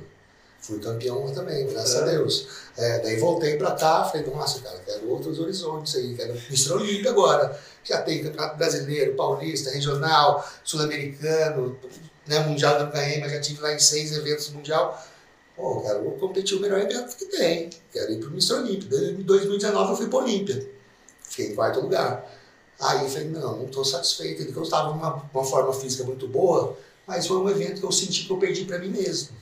Fui 0.61 0.79
campeão 0.79 1.25
lá 1.25 1.31
também, 1.31 1.67
graças 1.67 1.95
É. 1.95 1.99
a 2.01 2.05
Deus. 2.05 2.47
É, 2.75 2.99
daí 2.99 3.17
voltei 3.17 3.55
pra 3.57 3.71
cá, 3.71 4.03
falei, 4.03 4.25
nossa, 4.27 4.59
cara, 4.61 4.77
quero 4.85 5.07
outros 5.09 5.39
horizontes 5.39 5.95
aí, 5.95 6.15
quero 6.15 6.31
Mr. 6.49 6.73
Olímpia 6.73 7.11
agora. 7.11 7.57
Já 7.83 8.01
tem 8.01 8.23
campeonato 8.23 8.57
brasileiro, 8.57 9.15
paulista, 9.15 9.71
regional, 9.71 10.47
sul-americano, 10.63 11.77
né, 12.27 12.39
mundial 12.39 12.89
ganhei, 12.91 13.19
mas 13.19 13.31
já 13.31 13.41
tive 13.41 13.61
lá 13.61 13.73
em 13.73 13.79
seis 13.79 14.15
eventos 14.15 14.49
mundial. 14.49 15.03
Pô, 15.55 15.81
cara, 15.81 15.99
vou 15.99 16.13
competir 16.13 16.57
o 16.57 16.61
melhor 16.61 16.79
evento 16.79 17.15
que 17.17 17.25
tem. 17.25 17.69
Quero 17.91 18.11
ir 18.11 18.19
pro 18.19 18.29
Mr. 18.29 18.53
Olímpia. 18.53 18.97
Em 18.97 19.23
2019 19.23 19.91
eu 19.91 19.97
fui 19.97 20.07
pro 20.07 20.19
Olímpia. 20.19 20.71
Fiquei 21.23 21.51
em 21.51 21.55
quarto 21.55 21.81
lugar. 21.81 22.25
Aí 22.79 23.03
eu 23.03 23.09
falei, 23.09 23.27
não, 23.27 23.57
não 23.57 23.65
estou 23.65 23.83
satisfeito, 23.83 24.45
porque 24.45 24.57
eu 24.57 24.63
estava 24.63 24.89
numa 24.89 25.29
uma 25.33 25.43
forma 25.43 25.73
física 25.73 26.05
muito 26.05 26.27
boa, 26.27 26.77
mas 27.05 27.27
foi 27.27 27.37
um 27.37 27.49
evento 27.49 27.81
que 27.81 27.85
eu 27.85 27.91
senti 27.91 28.25
que 28.25 28.31
eu 28.31 28.37
perdi 28.37 28.63
para 28.63 28.79
mim 28.79 28.89
mesmo. 28.89 29.35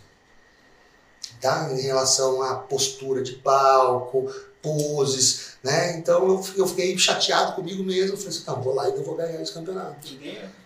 Tá? 1.40 1.72
Em 1.72 1.82
relação 1.82 2.42
à 2.42 2.56
postura 2.56 3.22
de 3.22 3.34
palco, 3.34 4.34
poses, 4.62 5.52
né? 5.64 5.98
Então 5.98 6.28
eu, 6.28 6.46
eu 6.58 6.68
fiquei 6.68 6.98
chateado 6.98 7.54
comigo 7.54 7.84
mesmo, 7.84 8.14
eu 8.14 8.18
falei 8.18 8.30
assim, 8.30 8.44
não, 8.48 8.62
vou 8.62 8.74
lá 8.76 8.90
e 8.90 8.94
não 8.96 9.04
vou 9.04 9.16
ganhar 9.16 9.42
esse 9.42 9.54
campeonato. 9.54 10.08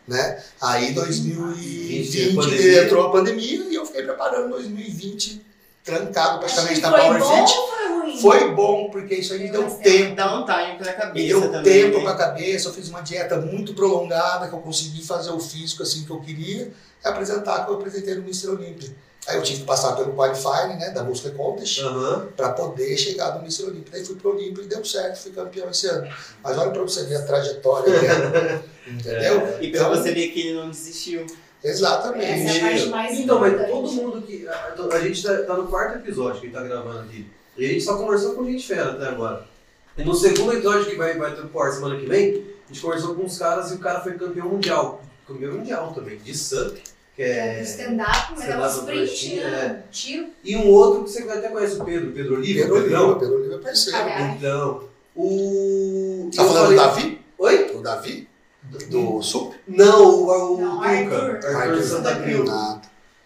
Né? 0.08 0.43
Aí 0.60 0.93
Veio 0.93 1.01
a 1.01 1.06
2020 1.06 2.36
pandemia. 2.36 2.84
entrou 2.84 3.08
a 3.08 3.12
pandemia 3.12 3.63
e 3.69 3.75
eu 3.75 3.86
fiquei 3.86 4.04
preparando 4.04 4.49
2020 4.49 5.45
trancado 5.84 6.39
praticamente 6.39 6.80
Foi 6.82 6.89
na 6.89 6.97
Power 6.97 7.19
bom 7.19 7.47
Fit. 7.47 7.58
ou 7.58 7.67
foi 7.67 7.88
ruim? 7.88 8.21
Foi 8.21 8.51
bom, 8.54 8.89
porque 8.91 9.15
isso 9.15 9.34
aí 9.34 9.39
me 9.39 9.49
deu 9.49 9.63
tempo 9.71 10.15
Dá 10.15 10.39
um 10.39 10.45
time 10.45 10.77
pra 10.77 10.93
cabeça 10.93 11.13
me 11.13 11.27
deu 11.27 11.41
também. 11.51 11.63
tempo 11.63 11.97
né? 11.97 12.04
para 12.04 12.12
a 12.12 12.17
cabeça, 12.17 12.69
eu 12.69 12.73
fiz 12.73 12.89
uma 12.89 13.01
dieta 13.01 13.38
muito 13.39 13.73
prolongada, 13.73 14.47
que 14.47 14.54
eu 14.54 14.60
consegui 14.60 15.04
fazer 15.04 15.32
o 15.32 15.39
físico 15.39 15.82
assim 15.84 16.04
que 16.04 16.12
eu 16.12 16.19
queria, 16.19 16.71
e 17.04 17.08
apresentar 17.08 17.65
que 17.65 17.71
eu 17.71 17.75
apresentei 17.75 18.13
no 18.15 18.21
Mr. 18.21 18.49
Olímpia. 18.49 18.89
Aí 19.27 19.38
eu 19.38 19.43
tive 19.43 19.60
que 19.60 19.65
passar 19.65 19.95
pelo 19.95 20.13
qualifying, 20.13 20.77
né, 20.79 20.89
da 20.89 21.03
música 21.03 21.29
contest, 21.31 21.79
Aham. 21.79 22.27
para 22.36 22.49
poder 22.53 22.97
chegar 22.97 23.36
no 23.36 23.41
Mr. 23.41 23.65
Olímpia. 23.65 23.91
Daí 23.91 24.03
fui 24.03 24.15
pro 24.15 24.36
Olímpia 24.36 24.63
e 24.63 24.67
deu 24.67 24.84
certo, 24.84 25.21
fui 25.21 25.31
campeão 25.31 25.69
esse 25.69 25.88
ano. 25.88 26.12
Mas 26.43 26.57
olha 26.57 26.71
para 26.71 26.81
você 26.81 27.03
ver 27.03 27.17
a 27.17 27.21
trajetória 27.21 27.91
dele, 27.99 28.63
entendeu? 28.88 29.62
E 29.62 29.71
pra 29.71 29.89
você 29.89 30.12
ver 30.12 30.29
que 30.29 30.47
ele 30.47 30.60
não 30.60 30.71
desistiu. 30.71 31.25
Exatamente. 31.63 32.25
Essa 32.25 32.57
é 32.57 32.57
a 32.57 32.69
parte 32.69 32.86
mais 32.88 33.19
Então, 33.19 33.39
mas 33.39 33.69
todo 33.69 33.91
mundo 33.91 34.21
que. 34.23 34.47
A, 34.47 34.73
a 34.91 34.99
gente 35.01 35.21
tá, 35.21 35.38
tá 35.43 35.53
no 35.55 35.67
quarto 35.67 35.99
episódio 35.99 36.41
que 36.41 36.47
a 36.47 36.49
gente 36.49 36.57
tá 36.57 36.63
gravando 36.63 36.99
aqui. 37.01 37.27
E 37.57 37.65
a 37.65 37.67
gente 37.67 37.84
só 37.84 37.97
conversou 37.97 38.34
com 38.34 38.45
gente 38.45 38.65
fera 38.65 38.93
até 38.93 39.07
agora. 39.07 39.45
E 39.97 40.03
no 40.03 40.15
segundo 40.15 40.53
episódio 40.53 40.86
que 40.86 40.95
vai, 40.95 41.17
vai 41.17 41.36
ter 41.36 41.45
por 41.47 41.71
semana 41.71 41.99
que 41.99 42.05
vem, 42.05 42.43
a 42.65 42.73
gente 42.73 42.81
conversou 42.81 43.13
com 43.13 43.23
uns 43.23 43.38
caras 43.38 43.71
e 43.71 43.75
o 43.75 43.79
cara 43.79 43.99
foi 44.01 44.13
campeão 44.13 44.47
mundial. 44.47 45.03
Campeão 45.27 45.53
mundial 45.53 45.93
também, 45.93 46.17
de 46.17 46.36
SUP, 46.36 46.81
que 47.15 47.21
É, 47.24 47.60
é. 47.60 47.62
stand-up, 47.63 48.34
mas 48.38 48.50
é 48.50 48.58
um 48.58 48.67
sprint, 48.67 49.36
né? 49.36 49.84
Tiro. 49.91 50.28
E 50.43 50.56
um 50.56 50.67
outro 50.69 51.04
que 51.04 51.12
você 51.12 51.24
até 51.24 51.50
conhece 51.50 51.76
o 51.80 51.84
Pedro, 51.86 52.12
Pedro 52.12 52.36
Oliva. 52.36 52.62
Pedro 52.62 52.82
Pedrão. 52.82 53.04
Oliva, 53.06 53.19
Pedro 53.19 53.36
Oliva 53.36 53.56
é 53.56 53.58
parceiro. 53.58 53.97
Ah, 54.00 54.36
Então, 54.38 54.84
o. 55.15 56.30
Tá 56.36 56.43
falando 56.45 56.62
falei- 56.63 56.78
do 56.78 56.84
Davi? 56.84 57.21
Oi? 57.38 57.71
O 57.76 57.82
Davi? 57.82 58.28
Do 58.89 59.21
Sup? 59.21 59.54
Não, 59.67 60.06
o, 60.06 60.54
o 60.56 60.62
Não. 60.62 60.82
Arthur. 60.82 61.39
Arthur 61.45 61.84
Santa 61.84 62.15
Cruz. 62.15 62.50
Ah, 62.50 62.80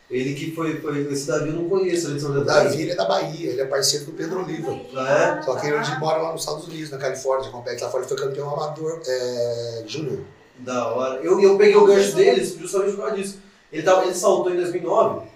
Ele 0.09 0.33
que 0.33 0.51
foi, 0.55 0.79
foi. 0.79 1.01
Esse 1.11 1.27
Davi 1.27 1.49
eu 1.49 1.55
não 1.55 1.69
conheço, 1.69 2.07
ele 2.07 2.19
é 2.19 2.39
Detalhe. 2.39 2.45
Davi 2.69 2.81
ele 2.81 2.91
é 2.91 2.95
da 2.95 3.05
Bahia, 3.05 3.49
ele 3.51 3.61
é 3.61 3.65
parceiro 3.65 4.05
do 4.05 4.11
Pedro 4.13 4.43
Oliva. 4.43 4.79
Ah, 4.95 5.41
Só 5.43 5.55
que 5.55 5.67
ele 5.67 5.75
hoje 5.77 5.99
mora 5.99 6.21
lá 6.21 6.31
nos 6.31 6.41
Estados 6.41 6.65
Unidos, 6.67 6.89
na 6.89 6.97
Califórnia, 6.97 7.51
compete 7.51 7.83
lá 7.83 7.89
fora, 7.89 8.03
ele 8.03 8.09
foi 8.15 8.17
campeão 8.27 8.49
amador 8.49 9.01
é, 9.05 9.83
júnior. 9.85 10.19
Da 10.59 10.87
hora. 10.87 11.19
Eu, 11.21 11.39
eu 11.41 11.57
peguei 11.57 11.75
o 11.75 11.85
gancho 11.85 12.15
deles 12.15 12.55
justamente 12.57 12.93
por 12.95 13.01
causa 13.01 13.15
disso. 13.17 13.39
Ele, 13.75 13.83
tava, 13.83 14.03
ele 14.05 14.13
saltou 14.15 14.51
em 14.53 14.55
2009, 14.55 15.27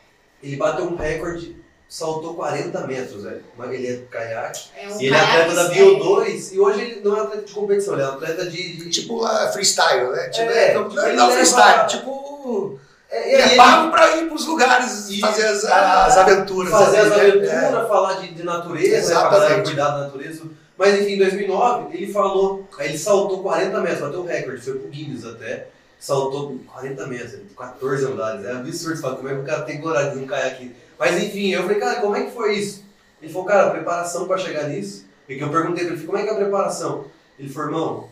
ele 0.41 0.55
bateu 0.55 0.85
um 0.85 0.95
recorde, 0.95 1.55
saltou 1.87 2.35
40 2.35 2.87
metros, 2.87 3.23
velho. 3.23 3.43
Mas 3.57 3.71
Ele 3.73 3.87
é 3.87 3.97
caiaque. 4.09 4.69
É 4.77 4.87
um 4.87 5.01
E 5.01 5.05
ele 5.07 5.15
é 5.15 5.19
atleta 5.19 5.55
da 5.55 5.69
caiaque 5.69 5.79
Bio2 5.99 6.53
e 6.53 6.59
hoje 6.59 6.81
ele 6.81 7.01
não 7.03 7.17
é 7.17 7.19
atleta 7.21 7.41
de 7.45 7.53
competição, 7.53 7.93
ele 7.95 8.03
é 8.03 8.05
atleta 8.05 8.45
de. 8.49 8.77
de... 8.77 8.89
Tipo 8.89 9.17
lá, 9.17 9.51
freestyle, 9.51 10.09
né? 10.11 10.29
Tipo, 10.29 10.49
É, 10.51 10.69
é, 10.69 10.73
não, 10.73 10.87
tipo, 10.89 11.01
ele 11.01 11.15
não 11.15 11.25
leva- 11.27 11.33
freestyle, 11.37 11.87
tipo. 11.87 12.79
É, 13.11 13.33
Ele 13.33 13.41
é 13.41 13.45
ele- 13.47 13.55
pago 13.55 13.91
pra 13.91 14.15
ir 14.17 14.27
pros 14.29 14.45
lugares 14.45 15.09
E- 15.09 15.19
fazer 15.19 15.45
as, 15.47 15.65
as 15.65 16.17
aventuras. 16.17 16.71
fazer 16.71 16.97
as 16.99 17.11
ali, 17.11 17.39
né? 17.41 17.51
aventuras, 17.57 17.87
falar 17.87 18.13
de, 18.21 18.33
de 18.35 18.43
natureza, 18.43 19.13
né, 19.15 19.19
falar, 19.29 19.63
cuidar 19.63 19.89
da 19.89 19.97
natureza. 20.03 20.43
Mas 20.77 20.93
enfim, 21.01 21.13
em 21.13 21.17
2009, 21.17 21.97
ele 21.97 22.13
falou, 22.13 22.67
aí 22.77 22.89
ele 22.89 22.97
saltou 22.99 23.41
40 23.41 23.81
metros, 23.81 23.99
bateu 23.99 24.19
o 24.21 24.25
recorde, 24.25 24.61
foi 24.61 24.73
pro 24.75 24.87
Guinness 24.87 25.25
até, 25.25 25.67
saltou 25.99 26.57
40 26.65 27.07
metros, 27.07 27.41
14 27.57 28.05
andares, 28.05 28.45
é 28.45 28.51
absurdo, 28.51 28.95
você 28.95 29.01
fala, 29.01 29.17
como 29.17 29.29
é 29.29 29.35
que 29.35 29.41
o 29.41 29.45
cara 29.45 29.61
tem 29.63 29.81
coragem 29.81 30.13
de 30.13 30.19
não 30.19 30.27
cair 30.27 30.47
aqui? 30.47 30.75
Mas 30.97 31.21
enfim, 31.21 31.49
eu 31.49 31.63
falei, 31.63 31.77
cara, 31.77 31.99
como 31.99 32.15
é 32.15 32.23
que 32.23 32.31
foi 32.31 32.55
isso? 32.55 32.85
Ele 33.21 33.31
falou, 33.31 33.47
cara, 33.47 33.67
a 33.67 33.71
preparação 33.71 34.25
pra 34.27 34.37
chegar 34.37 34.69
nisso, 34.69 35.05
e 35.27 35.35
que 35.35 35.43
eu 35.43 35.49
perguntei 35.49 35.85
pra 35.85 35.93
ele, 35.93 36.05
como 36.05 36.17
é 36.17 36.23
que 36.23 36.29
é 36.29 36.31
a 36.31 36.35
preparação? 36.35 37.05
Ele 37.37 37.49
falou, 37.49 37.69
irmão, 37.69 38.09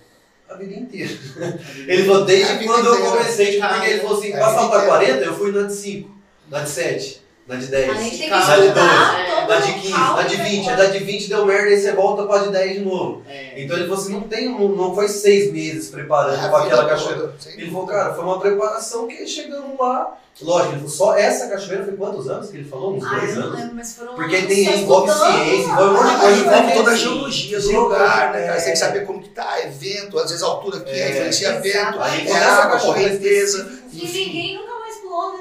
a 0.49 0.55
vida 0.55 0.75
inteira. 0.75 1.11
Ele 1.87 2.05
falou, 2.05 2.23
desde 2.23 2.63
quando 2.63 2.85
eu 2.85 3.01
comecei, 3.01 3.51
tipo, 3.53 3.67
porque 3.67 3.89
ele 3.89 3.99
falou 3.99 4.17
assim, 4.17 4.31
pra 4.31 4.45
saltar 4.45 4.85
inteira. 4.85 4.87
40, 4.87 5.25
eu 5.25 5.37
fui 5.37 5.51
na 5.51 5.63
de 5.63 5.73
5, 5.73 6.17
na 6.49 6.61
de 6.61 6.69
7, 6.69 7.21
na 7.47 7.55
de 7.55 7.67
10. 7.67 7.89
A 7.89 7.93
gente 7.93 8.17
tem 8.17 8.23
que 8.25 8.29
Dá 8.29 8.39
de 8.39 8.61
estudar 8.65 9.15
doze, 9.15 9.35
todo 9.35 9.47
Dá 9.47 9.59
de 9.59 9.71
o 9.71 9.73
15, 9.75 9.91
local 9.91 10.15
dá 10.15 10.23
de 10.23 10.35
que 10.35 10.43
20, 10.43 10.65
vai 10.65 10.75
dá 10.75 10.85
de 10.87 10.99
20 10.99 11.29
deu 11.29 11.45
merda, 11.45 11.67
aí 11.69 11.79
você 11.79 11.91
volta 11.93 12.23
pra 12.23 12.37
de 12.39 12.49
10 12.51 12.73
de 12.73 12.79
novo. 12.81 13.23
É. 13.29 13.61
Então 13.63 13.77
ele 13.77 13.87
falou 13.87 14.01
assim, 14.03 14.13
não 14.13 14.21
tem, 14.21 14.49
um- 14.49 14.75
não 14.75 14.93
foi 14.93 15.07
seis 15.07 15.51
meses 15.51 15.89
preparando 15.89 16.41
É 16.41 16.45
a 16.45 16.49
pra 16.49 16.63
aquela 16.63 16.85
cachoeira. 16.85 17.33
Ele 17.55 17.71
falou, 17.71 17.87
cara, 17.87 18.13
foi 18.13 18.23
uma 18.23 18.39
preparação 18.39 19.07
que 19.07 19.25
chegamos 19.25 19.79
lá. 19.79 20.17
Lógico, 20.39 20.73
ele 20.73 20.77
falou, 20.81 20.89
só 20.91 21.15
essa 21.17 21.47
cachoeira 21.47 21.83
foi 21.85 21.93
quantos 21.95 22.29
anos 22.29 22.51
que 22.51 22.57
ele 22.57 22.69
falou? 22.69 22.93
Uns 22.95 23.03
Ah, 23.05 23.09
dois 23.15 23.29
eu 23.31 23.35
não 23.37 23.47
anos? 23.47 23.59
lembro, 23.59 23.75
mas 23.75 23.95
foram 23.95 24.13
Porque 24.13 24.35
anos 24.35 24.47
tem- 24.47 24.81
envolve 24.83 25.11
ciência, 25.11 25.71
envolve 25.71 25.89
um 25.89 25.93
monte 25.93 26.09
de 26.09 26.15
Ah, 26.15 26.19
coisa. 26.19 26.41
envolve 26.41 26.61
né? 26.67 26.73
toda 26.75 26.91
a 26.91 26.95
Sim. 26.95 27.01
geologia 27.03 27.59
do 27.59 27.71
lugar, 27.71 28.31
né, 28.33 28.39
cara? 28.41 28.53
É. 28.55 28.59
Você 28.59 28.63
tem 28.65 28.73
que 28.73 28.79
saber 28.79 29.05
como 29.07 29.21
que 29.23 29.29
tá, 29.29 29.61
evento, 29.63 30.19
às 30.19 30.29
vezes 30.29 30.43
a 30.43 30.47
altura 30.47 30.81
que 30.81 30.91
é, 30.91 30.99
É. 30.99 31.09
influencia 31.11 31.59
vento, 31.59 31.97
é 32.03 32.23
cachoeira 32.69 32.79
correnteza, 32.79 33.71
E 33.91 34.03
enfim. 34.05 34.25
ninguém 34.27 34.57
nunca 34.59 34.79
mais 34.79 34.95
pulou, 34.97 35.33
né? 35.33 35.39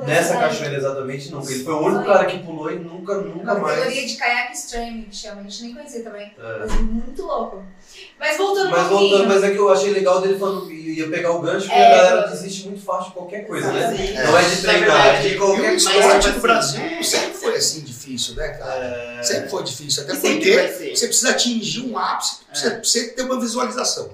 Dessa 0.00 0.10
Nessa 0.20 0.32
daí. 0.34 0.40
cachoeira 0.48 0.76
exatamente 0.76 1.30
não. 1.30 1.42
Ele 1.48 1.64
foi 1.64 1.74
o 1.74 1.78
único 1.80 2.04
Foi. 2.04 2.12
cara 2.12 2.24
que 2.26 2.38
pulou 2.40 2.70
e 2.70 2.76
nunca, 2.78 3.14
nunca 3.18 3.54
Uma 3.54 3.68
categoria 3.68 3.84
mais. 4.00 4.10
de 4.10 4.16
caiaque 4.16 4.52
extreme, 4.52 5.02
que 5.04 5.16
chama. 5.16 5.40
A 5.40 5.44
gente 5.44 5.62
nem 5.62 5.74
conhecia 5.74 6.02
também. 6.04 6.32
É. 6.38 6.58
Mas 6.60 6.72
muito 6.80 7.22
louco. 7.22 7.62
Mas 8.18 8.36
voltando 8.36 8.70
Mas 8.70 8.86
um 8.86 8.88
pouquinho. 8.88 9.10
voltando, 9.10 9.28
mas 9.28 9.44
é 9.44 9.50
que 9.50 9.56
eu 9.58 9.68
achei 9.72 9.90
legal 9.92 10.20
dele 10.20 10.38
falando 10.38 10.66
que 10.66 10.74
ia 10.74 11.08
pegar 11.08 11.32
o 11.32 11.40
gancho, 11.40 11.66
porque 11.66 11.78
É. 11.80 11.86
a 11.86 11.96
galera 12.04 12.28
desiste 12.28 12.68
muito 12.68 12.84
fácil 12.84 13.08
de 13.10 13.14
qualquer 13.14 13.46
coisa, 13.46 13.72
né? 13.72 13.88
Não 14.24 14.38
é 14.38 14.42
de 14.42 14.56
Na 14.56 14.62
treinar, 14.72 15.06
é 15.06 15.20
de 15.22 15.28
E 15.28 15.38
qualquer 15.38 15.72
Mas, 15.72 15.82
esporte 15.84 16.26
no 16.26 16.30
assim, 16.32 16.40
Brasil 16.40 16.80
é. 16.80 17.02
sempre 17.02 17.32
foi 17.34 17.56
assim 17.56 17.80
difícil, 17.80 18.34
né, 18.34 18.48
cara? 18.48 18.84
É. 18.84 19.22
Sempre 19.22 19.48
foi 19.48 19.62
difícil. 19.64 20.02
Até 20.04 20.12
E 20.12 20.16
sempre 20.16 20.36
porque 20.36 20.52
vai 20.54 20.68
ser. 20.72 20.96
você 20.96 21.06
precisa 21.06 21.30
atingir 21.30 21.80
um 21.90 21.98
ápice 21.98 22.36
pra 22.44 22.54
você, 22.54 22.66
É. 22.66 22.70
pra 22.70 22.84
você 22.84 23.08
ter 23.08 23.22
uma 23.22 23.40
visualização. 23.40 24.10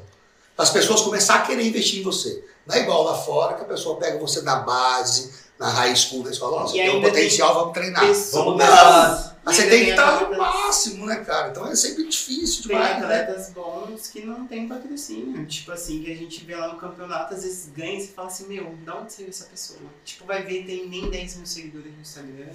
Para 0.57 0.63
as 0.65 0.71
pessoas 0.71 1.01
começarem 1.01 1.43
a 1.43 1.47
querer 1.47 1.67
investir 1.67 2.01
em 2.01 2.03
você. 2.05 2.45
Não 2.67 2.75
é 2.77 2.81
igual 2.81 3.03
lá 3.03 3.15
fora 3.15 3.55
que 3.55 3.63
a 3.63 3.67
pessoa 3.67 3.99
pega 3.99 4.19
você 4.19 4.41
na 4.43 4.57
base, 4.57 5.31
na 5.59 5.69
high 5.71 5.95
school, 5.95 6.25
na 6.25 6.31
escola, 6.31 6.61
nossa, 6.63 6.73
tem 6.73 6.97
um 6.97 7.01
potencial, 7.03 7.55
vamos 7.55 7.73
treinar. 7.75 8.01
Vamos 8.03 8.19
Pessoas- 8.19 8.59
tentar. 8.61 9.35
Mas 9.45 9.57
você 9.57 9.69
tem 9.69 9.85
que 9.85 9.91
estar 9.91 10.31
no 10.31 10.39
máximo, 10.39 11.05
né, 11.05 11.17
cara? 11.17 11.51
Então 11.51 11.67
é 11.67 11.77
sempre 11.77 12.09
difícil 12.09 12.63
Tem 12.67 12.77
demais, 12.77 12.99
né? 12.99 13.05
atletas 13.21 13.51
bons 13.51 14.07
que 14.07 14.23
não 14.25 14.47
tem 14.47 14.67
patrocínio. 14.67 15.45
Tipo 15.47 15.71
assim, 15.73 16.03
que 16.03 16.11
a 16.11 16.17
gente 16.17 16.43
vê 16.47 16.57
lá 16.57 16.69
no 16.73 16.79
campeonato, 16.79 17.35
às 17.35 17.43
vezes 17.43 17.69
ganha 17.77 17.99
e 18.01 18.07
fala 18.09 18.29
assim, 18.29 18.47
meu, 18.49 18.75
da 18.87 18.97
onde 18.97 19.13
saiu 19.13 19.29
essa 19.29 19.45
pessoa? 19.45 19.81
Tipo, 20.03 20.25
vai 20.25 20.43
ver, 20.43 20.65
tem 20.65 20.89
nem 20.89 21.11
10 21.11 21.37
mil 21.37 21.47
seguidores 21.47 21.93
no 21.95 22.01
Instagram, 22.01 22.53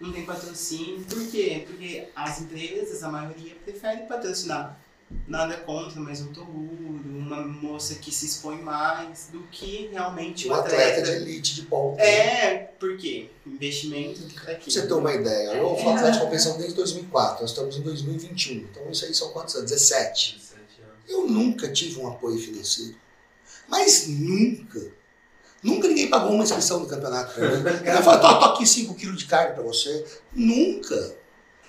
não 0.00 0.12
tem 0.12 0.24
patrocínio. 0.24 1.04
Por 1.04 1.26
quê? 1.26 1.64
Porque 1.66 2.06
as 2.14 2.40
empresas, 2.42 3.02
a 3.02 3.08
maioria, 3.08 3.56
prefere 3.64 4.02
patrocinar. 4.02 4.78
Nada 5.26 5.56
contra, 5.58 6.00
mas 6.00 6.20
um 6.20 6.32
Toguro, 6.32 7.00
uma 7.04 7.42
moça 7.42 7.96
que 7.96 8.12
se 8.12 8.26
expõe 8.26 8.60
mais 8.62 9.28
do 9.32 9.40
que 9.50 9.88
realmente 9.92 10.48
Um 10.48 10.54
atleta 10.54 11.02
de 11.02 11.10
elite 11.12 11.54
de 11.56 11.62
ponta. 11.62 12.00
É, 12.02 12.72
por 12.78 12.96
quê? 12.96 13.28
Investimento 13.46 14.20
pra 14.34 14.44
Pra 14.44 14.54
quê? 14.56 14.70
você 14.70 14.86
ter 14.86 14.92
uma 14.92 15.12
ideia, 15.14 15.54
eu 15.56 15.76
sou 15.76 15.90
atleta 15.90 16.12
de 16.12 16.18
competição 16.20 16.56
desde 16.58 16.74
2004, 16.74 17.42
nós 17.42 17.50
estamos 17.50 17.76
em 17.76 17.82
2021, 17.82 18.54
então 18.58 18.90
isso 18.90 19.04
aí 19.04 19.14
são 19.14 19.30
quantos 19.30 19.54
anos? 19.56 19.70
17. 19.70 20.40
Eu 21.08 21.26
nunca 21.28 21.68
tive 21.72 21.98
um 22.00 22.06
apoio 22.08 22.38
financeiro. 22.38 22.96
Mas 23.68 24.06
nunca. 24.08 24.80
Nunca 25.62 25.88
ninguém 25.88 26.08
pagou 26.08 26.32
uma 26.32 26.44
inscrição 26.44 26.80
no 26.80 26.86
campeonato 26.86 27.34
pra 27.34 27.48
mim. 27.50 27.62
Eu 27.84 28.02
falo, 28.02 28.20
tô, 28.20 28.38
tô 28.38 28.44
aqui 28.54 28.66
5 28.66 28.94
quilos 28.94 29.18
de 29.18 29.26
carne 29.26 29.54
pra 29.54 29.62
você. 29.62 30.04
Nunca. 30.32 31.16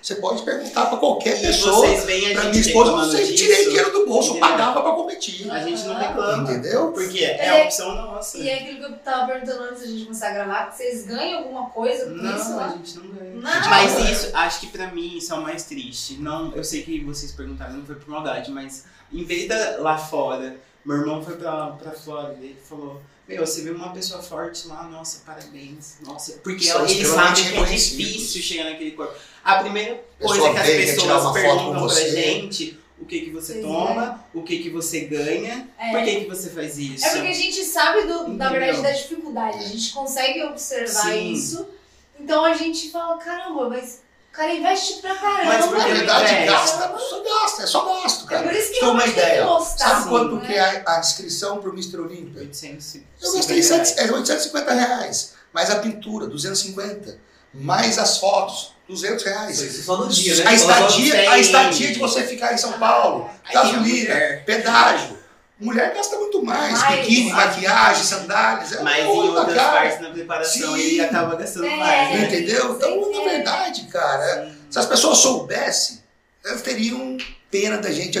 Você 0.02 0.16
pode 0.16 0.42
perguntar 0.42 0.86
pra 0.86 0.98
qualquer 0.98 1.38
E 1.38 1.46
pessoa. 1.46 1.76
vocês 1.76 2.04
veem 2.04 2.30
a 2.30 2.32
Pra 2.32 2.42
gente 2.42 2.50
minha 2.50 2.60
esposa, 2.66 2.90
eu 2.90 2.96
reclamando 2.96 3.12
sempre 3.16 3.34
tirei 3.36 3.56
disso, 3.56 3.68
dinheiro 3.70 3.92
do 3.92 4.06
bolso, 4.06 4.28
eu 4.30 4.36
entendeu? 4.36 4.50
pagava 4.50 4.82
pra 4.82 4.92
competir. 4.92 5.50
A 5.50 5.62
gente 5.62 5.82
não 5.84 5.94
reclama. 5.94 6.42
Entendeu? 6.50 6.92
Porque 6.92 7.18
é 7.24 7.36
É. 7.46 7.62
a 7.62 7.64
opção 7.64 7.94
nossa. 7.94 8.38
E 8.38 8.48
é 8.48 8.54
aquilo 8.58 8.78
que 8.78 8.84
eu 8.84 8.98
tava 8.98 9.26
perguntando 9.32 9.62
antes 9.62 9.80
da 9.82 9.86
gente 9.86 10.04
começar 10.04 10.28
a 10.28 10.32
gravar, 10.32 10.70
que 10.70 10.76
vocês 10.76 11.06
ganham 11.06 11.38
alguma 11.38 11.70
coisa 11.70 12.06
com 12.06 12.16
isso 12.16 12.50
Não, 12.50 12.60
a 12.60 12.68
gente 12.70 12.98
não 12.98 13.08
ganha. 13.10 13.30
Não. 13.34 13.70
Mas 13.70 14.10
isso, 14.10 14.30
acho 14.36 14.60
que 14.60 14.66
pra 14.66 14.88
mim 14.88 15.16
isso 15.18 15.32
é 15.32 15.36
o 15.36 15.42
mais 15.42 15.62
triste. 15.64 16.14
Não, 16.14 16.52
eu 16.56 16.64
sei 16.64 16.82
que 16.82 16.98
vocês 17.04 17.30
perguntaram, 17.30 17.74
não 17.74 17.86
foi 17.86 17.94
por 17.94 18.08
maldade, 18.08 18.50
mas 18.50 18.84
em 19.12 19.22
vez 19.24 19.46
da 19.48 19.76
lá 19.78 19.96
fora, 19.96 20.56
meu 20.84 20.96
irmão 20.96 21.22
foi 21.22 21.36
pra, 21.36 21.68
pra 21.68 21.92
Flórida 21.92 22.38
e 22.42 22.46
ele 22.46 22.58
falou. 22.68 23.00
Meu, 23.28 23.46
você 23.46 23.62
vê 23.62 23.70
uma 23.70 23.92
pessoa 23.92 24.20
forte 24.20 24.66
lá, 24.66 24.82
nossa, 24.82 25.22
parabéns. 25.24 25.94
Nossa, 26.04 26.32
porque 26.42 26.64
São 26.64 26.82
ele 26.84 26.92
extremamente 26.92 27.40
sabe 27.44 27.52
que 27.52 27.58
é 27.58 27.64
difícil 27.76 28.42
chegar 28.42 28.64
naquele 28.64 28.90
corpo. 28.90 29.14
A 29.44 29.56
primeira 29.56 30.02
Pessoa 30.18 30.38
coisa 30.38 30.54
que 30.54 30.60
as 30.60 30.66
vem, 30.66 30.86
pessoas 30.86 31.04
uma 31.04 31.20
foto 31.20 31.26
com 31.26 31.32
perguntam 31.34 31.70
pra 31.72 31.80
você. 31.80 32.10
gente, 32.10 32.78
o 33.00 33.04
que 33.04 33.20
que 33.22 33.30
você 33.30 33.54
Pois 33.54 33.64
toma, 33.64 34.24
o 34.32 34.42
que 34.42 34.58
que 34.60 34.70
você 34.70 35.00
ganha, 35.00 35.68
É. 35.78 35.90
por 35.90 36.02
que 36.04 36.20
que 36.20 36.28
você 36.28 36.50
faz 36.50 36.78
isso? 36.78 37.04
É 37.04 37.10
porque 37.10 37.28
a 37.28 37.34
gente 37.34 37.64
sabe, 37.64 38.02
do, 38.02 38.28
na 38.28 38.48
verdade, 38.50 38.80
da 38.82 38.90
dificuldade. 38.92 39.58
A 39.58 39.62
gente 39.68 39.92
consegue 39.92 40.42
observar 40.44 41.02
Sim. 41.12 41.32
isso. 41.32 41.66
Então 42.20 42.44
a 42.44 42.54
gente 42.54 42.90
fala, 42.90 43.16
caramba, 43.18 43.68
mas 43.70 44.00
o 44.30 44.32
cara 44.32 44.54
investe 44.54 45.00
pra 45.02 45.14
caramba. 45.16 45.44
Mas 45.44 45.70
Na 45.72 45.84
verdade, 45.88 46.46
gasta, 46.46 46.98
só 46.98 47.22
gasta, 47.24 47.62
é 47.62 47.66
só 47.66 47.84
gasto, 47.84 48.24
É 48.26 48.28
cara. 48.28 48.42
por 48.44 48.52
isso 48.56 48.72
que 48.72 48.78
uma 48.84 48.86
realmente 48.92 49.14
tem 49.14 49.14
que 49.24 49.28
ideia, 49.30 49.44
gostar. 49.44 49.88
Sabe 49.88 50.08
quanto 50.08 50.36
né? 50.36 50.46
que 50.46 50.54
é 50.54 50.60
a, 50.60 50.96
a 50.96 51.00
inscrição 51.00 51.58
pro 51.60 51.72
Mr. 51.72 51.96
Olímpia? 52.00 52.42
800 52.42 52.94
Eu 53.20 53.32
gastei 53.32 53.60
7, 53.62 53.94
é 53.98 54.12
850 54.12 54.72
reais. 54.72 55.32
Mais 55.52 55.68
a 55.70 55.76
pintura, 55.80 56.26
250. 56.28 57.18
Mais 57.52 57.98
as 57.98 58.16
fotos, 58.18 58.72
200 58.92 59.24
reais. 59.24 59.60
Isso 59.60 59.82
só 59.82 59.96
no 59.96 60.08
dia, 60.08 60.34
né? 60.36 60.44
A 60.46 60.54
estadia, 60.54 61.30
a 61.30 61.38
estadia 61.38 61.92
de 61.92 61.98
você 61.98 62.22
ficar 62.24 62.52
em 62.52 62.58
São 62.58 62.72
Paulo, 62.74 63.28
gasolina, 63.52 64.14
pedágio. 64.44 65.18
Mulher 65.58 65.94
gasta 65.94 66.18
muito 66.18 66.42
mais. 66.42 66.78
Mais. 66.78 67.00
Biquíni, 67.00 67.32
maquiagem, 67.32 68.04
sandálias. 68.04 68.72
É 68.72 68.82
Mas 68.82 69.04
em 69.04 69.06
outra, 69.06 69.40
outras 69.40 69.56
cara. 69.56 69.72
partes 69.72 70.00
na 70.00 70.10
preparação 70.10 70.74
Sim. 70.76 70.80
ele 70.80 71.00
acaba 71.00 71.36
gastando 71.36 71.66
É. 71.66 71.76
mais, 71.76 72.10
né? 72.10 72.24
Entendeu? 72.26 72.74
Então, 72.74 72.90
Sim, 73.04 73.12
na 73.12 73.22
é. 73.22 73.28
verdade, 73.36 73.82
cara, 73.84 74.44
Sim. 74.44 74.56
se 74.68 74.78
as 74.78 74.86
pessoas 74.86 75.18
soubessem, 75.18 76.02
elas 76.44 76.62
teriam 76.62 77.16
pena 77.48 77.78
da 77.78 77.92
gente 77.92 78.16
e 78.16 78.18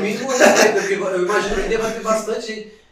mínimo, 0.00 0.28
respeito, 0.30 0.72
porque 0.80 0.94
eu 0.94 1.22
imagino 1.22 1.54
que 1.54 1.60
vai 1.78 1.92
ter 1.92 2.00
bastante 2.00 2.46
gente. 2.46 2.83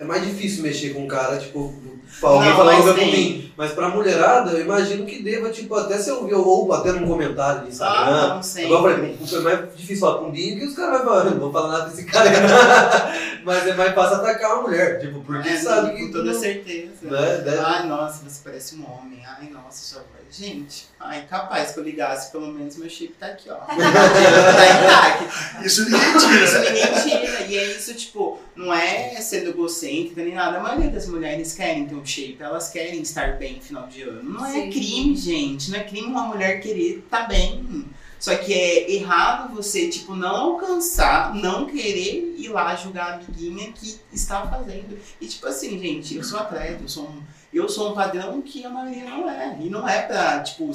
É 0.00 0.04
mais 0.04 0.24
difícil 0.26 0.62
mexer 0.62 0.94
com 0.94 1.04
um 1.04 1.06
cara, 1.06 1.36
tipo, 1.36 1.74
pra 2.18 2.30
alguém 2.30 2.48
Não, 2.48 2.56
falar 2.56 2.94
tem. 2.94 3.12
mim. 3.12 3.52
Mas 3.54 3.72
pra 3.72 3.90
mulherada, 3.90 4.52
eu 4.52 4.62
imagino 4.62 5.04
que 5.04 5.22
deva, 5.22 5.50
tipo, 5.50 5.74
até 5.74 5.98
se 5.98 6.08
eu 6.08 6.16
ouvir 6.20 6.32
ou 6.32 6.72
até 6.72 6.90
num 6.92 7.06
comentário 7.06 7.64
de 7.64 7.68
Instagram. 7.68 7.96
Ah, 7.98 8.34
não 8.36 8.42
sei. 8.42 8.64
Igual 8.64 8.88
eu 8.88 8.96
falei, 8.96 9.18
foi 9.28 9.40
mais 9.40 9.76
difícil 9.76 10.00
falar 10.00 10.18
com 10.20 10.32
que 10.32 10.64
os 10.64 10.74
caras 10.74 11.04
vão 11.04 11.08
falar, 11.08 11.24
não 11.24 11.38
vou 11.38 11.52
falar 11.52 11.68
nada 11.68 11.90
desse 11.90 12.04
cara. 12.04 12.30
Mas 13.44 13.66
é 13.66 13.74
mais 13.74 13.94
fácil 13.94 14.16
atacar 14.16 14.54
uma 14.54 14.62
mulher, 14.62 15.00
tipo, 15.00 15.20
porque 15.22 15.48
É, 15.48 15.56
sabe 15.58 15.96
que. 15.96 16.06
Com 16.06 16.12
toda 16.12 16.32
não- 16.32 16.40
certeza. 16.40 16.90
Né, 17.02 17.36
deve- 17.38 17.58
Ai, 17.58 17.86
nossa, 17.86 18.22
você 18.28 18.40
parece 18.44 18.74
um 18.76 18.84
homem. 18.90 19.22
Ai, 19.26 19.48
nossa, 19.50 19.82
sua 19.84 20.00
voz. 20.00 20.10
Gente, 20.32 20.86
ai, 21.00 21.26
capaz 21.28 21.72
que 21.72 21.80
eu 21.80 21.82
ligasse, 21.82 22.30
pelo 22.30 22.52
menos 22.52 22.76
meu 22.76 22.88
chip 22.88 23.14
tá 23.18 23.26
aqui, 23.26 23.50
ó. 23.50 23.56
tá 23.66 23.74
intacto. 23.74 25.66
Isso 25.66 25.84
ninguém 25.90 26.16
Isso 26.16 26.28
tira. 26.28 26.70
ninguém 26.70 27.02
tira. 27.02 27.40
E 27.46 27.58
é 27.58 27.64
isso, 27.76 27.94
tipo, 27.94 28.38
não 28.54 28.72
é 28.72 29.16
sendo 29.20 29.50
egocêntrica 29.50 30.22
nem 30.22 30.34
nada. 30.34 30.58
A 30.58 30.62
maioria 30.62 30.90
das 30.90 31.06
mulheres 31.08 31.54
querem 31.54 31.86
ter 31.86 31.94
um 31.96 32.06
shape, 32.06 32.36
elas 32.40 32.68
querem 32.70 33.00
estar 33.02 33.38
bem 33.38 33.56
no 33.56 33.62
final 33.62 33.86
de 33.88 34.02
ano. 34.02 34.22
Não 34.22 34.46
é 34.46 34.52
Sim. 34.52 34.70
crime, 34.70 35.16
gente. 35.16 35.70
Não 35.72 35.78
é 35.80 35.82
crime 35.84 36.06
uma 36.06 36.22
mulher 36.26 36.60
querer 36.60 36.98
estar 37.04 37.26
bem. 37.26 37.84
Só 38.20 38.36
que 38.36 38.52
é 38.52 38.92
errado 38.92 39.54
você, 39.54 39.88
tipo, 39.88 40.14
não 40.14 40.36
alcançar, 40.36 41.34
não 41.34 41.66
querer 41.66 42.34
ir 42.36 42.48
lá 42.50 42.76
julgar 42.76 43.12
a 43.12 43.14
amiguinha 43.14 43.72
que 43.72 43.98
está 44.12 44.46
fazendo. 44.46 44.98
E 45.18 45.26
tipo 45.26 45.46
assim, 45.46 45.78
gente, 45.78 46.16
eu 46.16 46.22
sou 46.22 46.38
atleta, 46.38 46.82
eu 46.82 46.88
sou 46.88 47.04
um, 47.04 47.22
eu 47.52 47.66
sou 47.66 47.90
um 47.90 47.94
padrão 47.94 48.42
que 48.42 48.62
a 48.62 48.68
maioria 48.68 49.04
não 49.04 49.28
é. 49.28 49.56
E 49.58 49.70
não 49.70 49.88
é 49.88 50.02
pra, 50.02 50.40
tipo, 50.40 50.70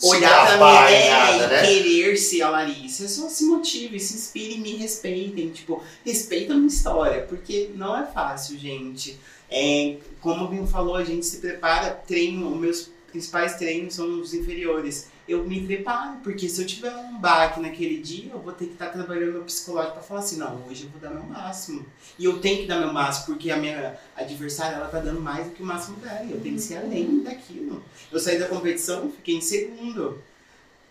olhar 0.00 0.46
pra 0.46 0.86
mim 0.86 0.92
em 0.92 0.96
é, 0.96 1.10
nada, 1.10 1.44
e 1.44 1.48
né? 1.48 1.66
querer 1.66 2.16
ser 2.16 2.42
a 2.42 2.50
Larissa. 2.50 3.08
Só 3.08 3.28
se 3.28 3.44
motive, 3.46 3.98
se 3.98 4.14
inspire 4.14 4.54
e 4.54 4.58
me 4.58 4.76
respeitem. 4.76 5.50
Tipo, 5.50 5.82
respeita 6.04 6.52
a 6.52 6.56
minha 6.56 6.68
história, 6.68 7.22
porque 7.22 7.70
não 7.74 7.96
é 7.96 8.06
fácil, 8.06 8.56
gente. 8.56 9.18
É, 9.50 9.96
como 10.20 10.44
o 10.44 10.48
Binho 10.48 10.68
falou, 10.68 10.94
a 10.94 11.04
gente 11.04 11.26
se 11.26 11.38
prepara, 11.38 11.90
treino, 11.90 12.52
os 12.52 12.60
meus 12.60 12.90
principais 13.10 13.56
treinos 13.56 13.94
são 13.94 14.20
os 14.20 14.32
inferiores. 14.32 15.12
Eu 15.26 15.42
me 15.44 15.66
preparo, 15.66 16.18
porque 16.22 16.46
se 16.50 16.60
eu 16.60 16.66
tiver 16.66 16.94
um 16.94 17.18
baque 17.18 17.58
naquele 17.58 17.96
dia, 18.02 18.30
eu 18.32 18.40
vou 18.40 18.52
ter 18.52 18.66
que 18.66 18.72
estar 18.74 18.88
trabalhando 18.88 19.32
meu 19.32 19.42
psicológico 19.42 19.94
pra 19.94 20.02
falar 20.02 20.20
assim, 20.20 20.36
não, 20.36 20.62
hoje 20.68 20.84
eu 20.84 20.90
vou 20.90 21.00
dar 21.00 21.08
meu 21.18 21.22
máximo. 21.22 21.86
E 22.18 22.26
eu 22.26 22.38
tenho 22.40 22.58
que 22.58 22.66
dar 22.66 22.78
meu 22.78 22.92
máximo, 22.92 23.26
porque 23.34 23.50
a 23.50 23.56
minha 23.56 23.94
adversária, 24.14 24.76
ela 24.76 24.88
tá 24.88 24.98
dando 24.98 25.22
mais 25.22 25.46
do 25.46 25.52
que 25.52 25.62
o 25.62 25.66
máximo 25.66 25.96
dela. 25.96 26.22
e 26.24 26.32
Eu 26.32 26.40
tenho 26.40 26.56
que 26.56 26.60
ser 26.60 26.76
além 26.76 27.22
daquilo. 27.22 27.82
Eu 28.12 28.20
saí 28.20 28.38
da 28.38 28.46
competição, 28.48 29.10
fiquei 29.10 29.36
em 29.36 29.40
segundo. 29.40 30.22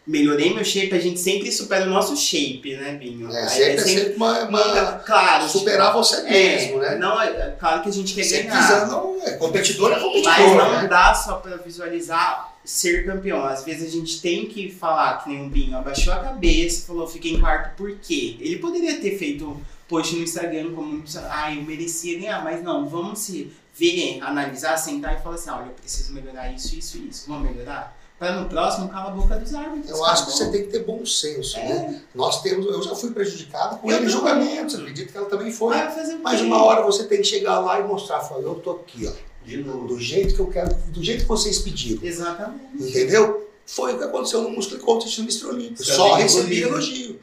Melhorei 0.05 0.53
meu 0.53 0.65
shape, 0.65 0.93
a 0.95 0.99
gente 0.99 1.17
sempre 1.19 1.49
supera 1.51 1.85
o 1.85 1.89
nosso 1.89 2.17
shape, 2.17 2.75
né, 2.75 2.95
Binho? 2.95 3.31
É, 3.31 3.43
Aí 3.43 3.47
sempre, 3.49 3.71
é 3.75 3.77
sempre 3.77 4.13
uma, 4.15 4.39
uma- 4.49 4.99
Claro, 5.05 5.47
superar 5.47 5.93
você 5.93 6.17
é, 6.27 6.55
mesmo, 6.57 6.79
né? 6.79 6.95
Não, 6.97 7.21
é, 7.21 7.51
claro 7.57 7.81
que 7.83 7.87
a 7.89 7.93
gente 7.93 8.13
quer 8.13 8.23
Sempre 8.23 8.47
ganhar. 8.49 8.61
visando, 8.83 9.17
é, 9.21 9.31
competidor 9.37 9.91
é 9.91 9.95
Mas 9.95 10.01
competidor, 10.03 10.55
não 10.57 10.81
né? 10.81 10.87
dá 10.89 11.13
só 11.13 11.35
pra 11.35 11.55
visualizar 11.55 12.52
ser 12.63 13.05
campeão. 13.05 13.43
Às 13.45 13.63
vezes 13.63 13.87
a 13.87 13.91
gente 13.91 14.21
tem 14.21 14.45
que 14.47 14.71
falar 14.71 15.23
que 15.23 15.29
nem 15.29 15.45
o 15.45 15.49
Binho 15.49 15.77
abaixou 15.77 16.13
a 16.13 16.19
cabeça, 16.19 16.85
falou 16.87 17.07
fiquei 17.07 17.33
em 17.33 17.39
quarto 17.39 17.75
por 17.75 17.95
quê? 17.97 18.37
Ele 18.39 18.57
poderia 18.57 18.99
ter 18.99 19.17
feito 19.17 19.59
post 19.87 20.15
no 20.15 20.23
Instagram 20.23 20.73
como 20.73 21.03
ah, 21.29 21.53
eu 21.53 21.61
merecia 21.63 22.17
ganhar, 22.19 22.43
mas 22.43 22.63
não, 22.63 22.87
vamos 22.87 23.19
se 23.19 23.51
ver, 23.75 24.21
analisar, 24.21 24.77
sentar 24.77 25.19
e 25.19 25.21
falar 25.21 25.35
assim, 25.35 25.49
olha, 25.49 25.65
eu 25.65 25.73
preciso 25.73 26.13
melhorar 26.13 26.51
isso, 26.51 26.75
isso 26.75 26.97
e 26.97 27.09
isso. 27.09 27.25
Vamos 27.27 27.49
melhorar? 27.51 27.97
Para 28.17 28.39
no 28.39 28.47
próximo 28.47 28.87
cala 28.87 29.09
a 29.09 29.11
boca 29.11 29.35
dos 29.35 29.53
árbitros. 29.53 29.89
Eu 29.89 30.05
acho 30.05 30.27
que 30.27 30.31
você 30.31 30.49
tem 30.51 30.61
que 30.63 30.71
ter 30.71 30.83
bom 30.85 31.05
senso, 31.05 31.57
É. 31.57 31.67
né? 31.67 32.01
Nós 32.15 32.41
temos, 32.41 32.65
eu 32.67 32.81
já 32.81 32.95
fui 32.95 33.11
prejudicado 33.11 33.77
com 33.79 33.91
Eu 33.91 33.97
ele 33.97 34.07
julgamentos, 34.07 34.75
acredito 34.75 35.11
que 35.11 35.17
ela 35.17 35.27
também 35.27 35.51
foi. 35.51 35.75
Mas 36.21 36.39
uma 36.41 36.63
hora 36.63 36.83
você 36.83 37.05
tem 37.05 37.17
que 37.17 37.25
chegar 37.25 37.59
lá 37.59 37.79
e 37.79 37.83
mostrar, 37.83 38.21
falar, 38.21 38.41
eu 38.41 38.55
tô 38.55 38.71
aqui, 38.71 39.07
ó, 39.07 39.11
De 39.45 39.57
novo. 39.57 39.87
do 39.87 39.99
jeito 39.99 40.33
que 40.35 40.39
eu 40.39 40.47
quero, 40.47 40.73
do 40.87 41.03
jeito 41.03 41.21
que 41.23 41.27
vocês 41.27 41.59
pediram, 41.59 42.01
Exatamente. 42.03 42.63
entendeu? 42.79 43.49
Foi 43.65 43.93
o 43.93 43.97
que 43.97 44.03
aconteceu 44.03 44.41
no 44.41 44.49
Músculo 44.49 44.79
e 44.79 44.83
Coach 44.83 45.17
no 45.19 45.23
Mr. 45.25 45.45
Olímpio. 45.47 45.85
Só 45.85 46.15
recebi 46.15 46.61
elogio. 46.61 47.19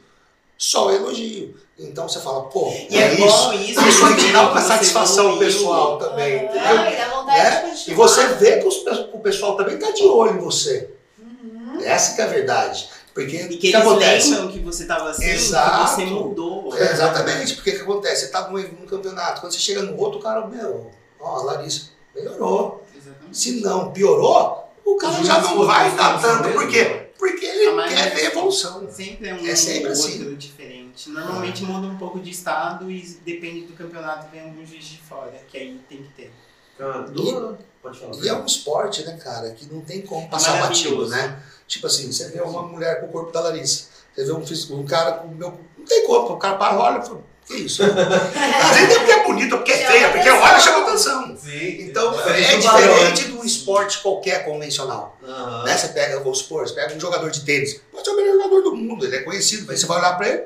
Só 0.57 0.91
elogio. 0.91 1.55
Então 1.79 2.07
você 2.07 2.19
fala, 2.19 2.43
pô, 2.43 2.71
E 2.89 2.95
é, 2.95 3.13
é 3.13 3.15
bom 3.17 3.25
isso. 3.27 3.53
isso. 3.53 3.87
Isso 3.87 4.05
aí 4.05 4.15
te 4.15 4.31
dá 4.31 4.51
uma 4.51 4.61
satisfação 4.61 5.37
pessoal 5.39 5.97
também, 5.97 6.39
Ah, 6.39 6.43
entendeu? 6.45 6.93
e 6.93 6.95
dá 6.97 7.09
vontade 7.09 7.67
Né? 7.67 7.73
de. 7.85 7.91
E 7.91 7.93
você 7.95 8.27
vê 8.35 8.57
que 8.59 8.67
os 8.67 8.75
o 9.13 9.19
pessoal 9.19 9.57
também 9.57 9.77
tá 9.79 9.89
de 9.91 10.03
olho 10.03 10.35
em 10.37 10.39
você. 10.39 10.89
Uhum. 11.19 11.79
Essa 11.81 12.15
que 12.15 12.21
é 12.21 12.25
a 12.25 12.27
verdade. 12.27 12.87
Porque 13.13 13.35
E 13.35 13.45
o 13.45 13.49
que 13.49 13.57
que, 13.57 13.67
eles 13.67 13.81
acontece? 13.81 14.29
lembram 14.31 14.51
que 14.51 14.59
você 14.59 14.85
tava 14.85 15.09
assim, 15.09 15.25
Exato. 15.25 15.95
que 15.95 16.01
você 16.01 16.05
mudou. 16.05 16.75
É, 16.77 16.91
exatamente, 16.91 17.55
porque 17.55 17.71
o 17.71 17.75
que 17.75 17.81
acontece? 17.81 18.25
Você 18.25 18.31
tá 18.31 18.47
num, 18.47 18.57
num 18.61 18.85
campeonato, 18.85 19.41
quando 19.41 19.51
você 19.53 19.59
chega 19.59 19.81
no 19.81 19.97
outro, 19.99 20.19
o 20.19 20.21
cara, 20.21 20.45
meu, 20.47 20.89
ó, 21.19 21.39
a 21.39 21.43
Larissa 21.43 21.89
melhorou. 22.15 22.83
Exatamente. 22.95 23.37
Se 23.37 23.61
não 23.61 23.91
piorou, 23.91 24.69
o 24.85 24.95
cara 24.97 25.23
já 25.23 25.41
não 25.41 25.65
vai 25.65 25.95
dar 25.95 26.21
tanto. 26.21 26.43
mesmo? 26.43 26.59
Por 26.59 26.69
quê? 26.69 27.07
Porque 27.17 27.45
ele 27.45 27.71
maioria- 27.71 27.97
quer 27.97 28.15
ver 28.15 28.25
evolução. 28.25 28.89
Sempre 28.91 29.29
é 29.29 29.33
um 29.35 29.45
É 29.45 29.55
sempre 29.55 29.89
outro 29.89 29.91
assim. 29.91 30.35
diferente. 30.35 31.09
Normalmente 31.09 31.63
muda 31.63 31.87
um 31.87 31.97
pouco 31.97 32.19
de 32.19 32.31
estado 32.31 32.89
e 32.91 33.01
depende 33.25 33.61
do 33.67 33.73
campeonato, 33.73 34.29
vem 34.31 34.41
algum 34.41 34.65
juiz 34.65 34.83
de 34.85 34.97
fora, 34.97 35.31
que 35.47 35.57
aí 35.57 35.79
tem 35.87 35.99
que 36.03 36.09
ter. 36.13 36.31
Cara, 36.77 37.01
do... 37.03 37.57
Pode 37.81 37.99
falar. 37.99 38.15
E 38.15 38.27
é 38.27 38.33
um 38.33 38.45
esporte, 38.45 39.03
né, 39.03 39.17
cara, 39.17 39.51
que 39.51 39.71
não 39.71 39.81
tem 39.81 40.01
como 40.01 40.27
passar 40.29 40.59
batido, 40.61 41.07
né? 41.07 41.41
Tipo 41.67 41.87
assim, 41.87 42.11
você 42.11 42.29
vê 42.29 42.41
uma 42.41 42.63
mulher 42.63 42.99
com 42.99 43.07
o 43.07 43.09
corpo 43.11 43.31
da 43.31 43.39
Larissa, 43.41 43.85
você 44.15 44.25
vê 44.25 44.31
um, 44.31 44.79
um 44.79 44.85
cara 44.85 45.13
com 45.13 45.27
o 45.27 45.35
meu. 45.35 45.59
Não 45.77 45.85
tem 45.85 46.05
corpo, 46.05 46.33
o 46.33 46.37
cara 46.37 46.57
para 46.57 46.77
olha 46.79 47.01
e 47.01 47.05
fala, 47.05 47.23
que 47.51 47.57
isso? 47.63 47.83
Às 47.83 48.75
vezes 48.77 48.87
nem 48.89 48.97
porque 48.99 49.11
é 49.11 49.23
bonito, 49.23 49.51
ou 49.53 49.57
porque 49.59 49.71
é 49.71 49.77
feia, 49.85 50.09
porque 50.09 50.29
atenção. 50.29 50.47
olha 50.49 50.57
e 50.57 50.61
chama 50.61 50.87
atenção. 50.87 51.37
Sim. 51.37 51.81
Então 51.81 52.13
é 52.29 52.57
diferente 52.57 53.23
né? 53.23 53.27
de 53.29 53.33
um 53.33 53.43
esporte 53.43 53.99
qualquer 53.99 54.45
convencional. 54.45 55.17
Aham. 55.23 55.63
Né? 55.63 55.77
Você 55.77 55.89
pega, 55.89 56.19
vamos 56.19 56.39
supor, 56.39 56.67
você 56.67 56.73
pega 56.73 56.95
um 56.95 56.99
jogador 56.99 57.29
de 57.29 57.41
tênis, 57.41 57.79
pode 57.91 58.03
ser 58.05 58.11
o 58.11 58.15
melhor 58.15 58.33
jogador 58.33 58.61
do 58.61 58.75
mundo, 58.75 59.05
ele 59.05 59.15
é 59.17 59.21
conhecido, 59.21 59.65
mas 59.67 59.79
você 59.79 59.85
vai 59.85 59.99
olhar 59.99 60.17
pra 60.17 60.27
ele, 60.29 60.43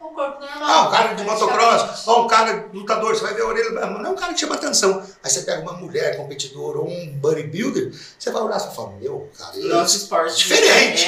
Um 0.00 0.14
corpo 0.14 0.40
normal. 0.40 0.62
ah, 0.62 0.88
um 0.88 0.90
cara 0.90 1.14
de 1.14 1.24
motocross, 1.24 1.82
praticamente. 1.82 2.02
ah, 2.08 2.20
um 2.20 2.26
cara 2.26 2.66
lutador, 2.72 3.14
você 3.14 3.22
vai 3.22 3.34
ver 3.34 3.42
a 3.42 3.46
orelha, 3.46 3.70
mas 3.72 3.90
não 3.90 4.06
é 4.06 4.08
um 4.10 4.14
cara 4.16 4.34
que 4.34 4.40
chama 4.40 4.54
atenção. 4.56 5.02
Aí 5.22 5.30
você 5.30 5.42
pega 5.42 5.62
uma 5.62 5.72
mulher 5.74 6.16
competidora 6.16 6.78
ou 6.78 6.88
um 6.88 7.06
bodybuilder, 7.18 7.92
você 8.18 8.30
vai 8.30 8.42
olhar 8.42 8.56
e 8.56 8.74
fala, 8.74 8.92
meu, 9.00 9.30
cara, 9.38 9.56
nosso 9.56 9.96
isso 9.96 10.04
esporte 10.04 10.36
Diferente. 10.36 11.06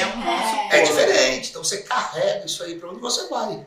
é 0.71 0.77
é 0.79 0.81
diferente. 0.83 1.49
Então 1.49 1.63
você 1.63 1.77
carrega 1.79 2.45
isso 2.45 2.63
aí 2.63 2.75
pra 2.79 2.89
onde 2.89 2.99
você 2.99 3.27
vai. 3.27 3.63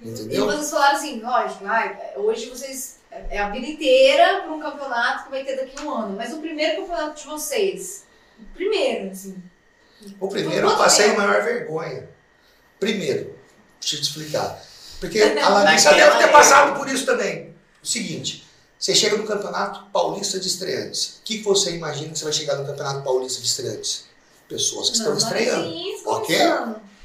E 0.00 0.08
Entendeu? 0.08 0.46
vocês 0.46 0.70
falaram 0.70 0.96
assim, 0.96 1.20
lógico, 1.20 1.64
ai, 1.66 2.12
hoje 2.16 2.50
vocês. 2.50 2.96
É 3.30 3.38
a 3.38 3.48
vida 3.48 3.66
inteira 3.66 4.42
para 4.42 4.52
um 4.52 4.60
campeonato 4.60 5.24
que 5.24 5.30
vai 5.30 5.42
ter 5.42 5.56
daqui 5.56 5.78
a 5.78 5.82
um 5.82 5.90
ano. 5.90 6.16
Mas 6.16 6.34
o 6.34 6.38
primeiro 6.38 6.82
campeonato 6.82 7.20
de 7.22 7.26
vocês. 7.26 8.04
O 8.38 8.54
primeiro, 8.54 9.10
assim. 9.10 9.42
O 10.20 10.28
primeiro 10.28 10.68
eu 10.68 10.76
passei 10.76 11.08
tempo? 11.08 11.20
a 11.22 11.26
maior 11.26 11.42
vergonha. 11.42 12.08
Primeiro, 12.78 13.34
deixa 13.80 13.96
eu 13.96 14.00
te 14.00 14.08
explicar. 14.08 14.62
Porque 15.00 15.18
a 15.42 15.48
Larissa 15.48 15.94
deve 15.94 16.18
ter 16.18 16.30
passado 16.30 16.76
por 16.78 16.88
isso 16.88 17.06
também. 17.06 17.54
O 17.82 17.86
seguinte, 17.86 18.46
você 18.78 18.94
chega 18.94 19.16
no 19.16 19.24
Campeonato 19.24 19.86
Paulista 19.90 20.38
de 20.38 20.48
Estreantes. 20.48 21.18
O 21.20 21.22
que 21.24 21.38
que 21.38 21.44
você 21.44 21.74
imagina 21.74 22.12
que 22.12 22.18
você 22.18 22.24
vai 22.24 22.32
chegar 22.34 22.56
no 22.56 22.66
Campeonato 22.66 23.02
Paulista 23.02 23.40
de 23.40 23.46
Estreantes? 23.46 24.04
Pessoas 24.48 24.90
que 24.90 24.96
estão 24.96 25.16
estreando. 25.16 25.62
Normalzinhos, 25.68 26.02
Ok? 26.06 26.36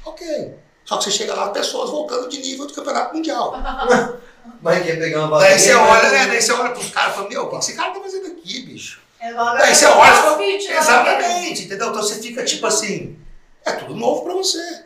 Ok. 0.04 0.54
Só 0.84 0.96
que 0.98 1.04
você 1.04 1.10
chega 1.10 1.34
lá, 1.34 1.50
pessoas 1.50 1.90
voltando 1.90 2.28
de 2.28 2.38
nível 2.40 2.66
do 2.66 2.74
Campeonato 2.74 3.14
Mundial. 3.14 3.54
Mas 4.60 4.84
quer 4.84 4.98
pegar 4.98 5.26
uma 5.26 5.38
Daí 5.38 5.58
você 5.58 5.74
olha, 5.74 6.10
né? 6.10 6.10
né? 6.10 6.26
Daí 6.28 6.42
você 6.42 6.52
olha 6.52 6.70
pros 6.70 6.90
caras 6.90 7.12
e 7.12 7.16
fala, 7.16 7.28
meu, 7.28 7.42
o 7.44 7.50
que 7.50 7.56
esse 7.56 7.74
cara 7.74 7.92
tá 7.92 8.00
fazendo 8.00 8.26
aqui, 8.26 8.62
bicho? 8.62 9.00
É 9.20 9.32
Daí 9.32 9.74
você 9.74 9.86
olha 9.86 10.12
e 10.12 10.16
fala, 10.16 10.36
crossfit, 10.36 10.68
né? 10.68 10.78
Exatamente, 10.78 11.62
entendeu? 11.64 11.88
Então 11.90 12.02
você 12.02 12.20
fica 12.20 12.44
tipo 12.44 12.66
assim, 12.66 13.16
é 13.64 13.72
tudo 13.72 13.94
novo 13.94 14.24
pra 14.24 14.34
você. 14.34 14.84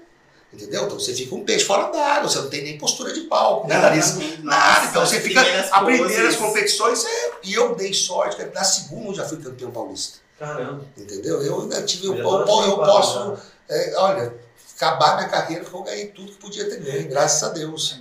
Entendeu? 0.53 0.85
Então 0.85 0.99
você 0.99 1.13
fica 1.15 1.35
um 1.35 1.45
peixe 1.45 1.65
fora 1.65 1.91
d'água, 1.91 2.29
você 2.29 2.39
não 2.39 2.49
tem 2.49 2.63
nem 2.63 2.79
postura 2.79 3.13
de 3.13 3.23
palco, 3.23 3.69
né, 3.69 3.79
Larissa? 3.79 4.13
Exatamente. 4.13 4.43
Nada, 4.43 4.75
Nossa, 4.75 4.91
então 4.91 5.07
você 5.07 5.21
fica. 5.21 5.45
primeiras 5.85 6.35
As 6.35 6.37
competições, 6.37 7.05
é, 7.05 7.31
e 7.45 7.55
eu 7.55 7.75
dei 7.75 7.93
sorte, 7.93 8.43
na 8.55 8.65
segunda 8.65 9.09
eu 9.09 9.15
já 9.15 9.25
fui 9.25 9.39
campeão 9.39 9.71
paulista. 9.71 10.19
Caramba. 10.39 10.85
Entendeu? 10.97 11.43
Eu 11.43 11.63
ainda 11.63 11.83
tive. 11.83 12.07
Eu, 12.07 12.17
eu, 12.17 12.25
eu 12.25 12.77
posso. 12.79 13.37
já. 13.69 13.75
é, 13.75 13.95
olha, 13.97 14.35
acabar 14.77 15.17
minha 15.17 15.29
carreira, 15.29 15.65
que 15.65 15.73
eu 15.75 15.83
ganhei 15.83 16.07
tudo 16.09 16.33
que 16.33 16.39
podia 16.39 16.69
ter 16.69 16.81
ganho, 16.81 17.09
graças 17.09 17.43
a 17.43 17.53
Deus. 17.53 18.01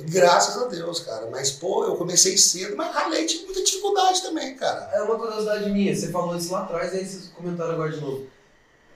Graças 0.00 0.62
a 0.62 0.66
Deus, 0.66 1.00
cara. 1.00 1.28
Mas, 1.30 1.50
pô, 1.50 1.84
eu 1.84 1.96
comecei 1.96 2.38
cedo, 2.38 2.76
mas 2.76 2.94
ralei, 2.94 3.26
tive 3.26 3.46
muita 3.46 3.62
dificuldade 3.64 4.22
também, 4.22 4.54
cara. 4.54 4.88
É 4.94 5.02
uma 5.02 5.18
curiosidade 5.18 5.68
minha, 5.70 5.94
você 5.94 6.08
falou 6.12 6.36
isso 6.36 6.52
lá 6.52 6.60
atrás, 6.62 6.92
aí 6.92 7.04
vocês 7.04 7.30
comentaram 7.34 7.72
agora 7.72 7.90
de 7.90 8.00
novo. 8.00 8.26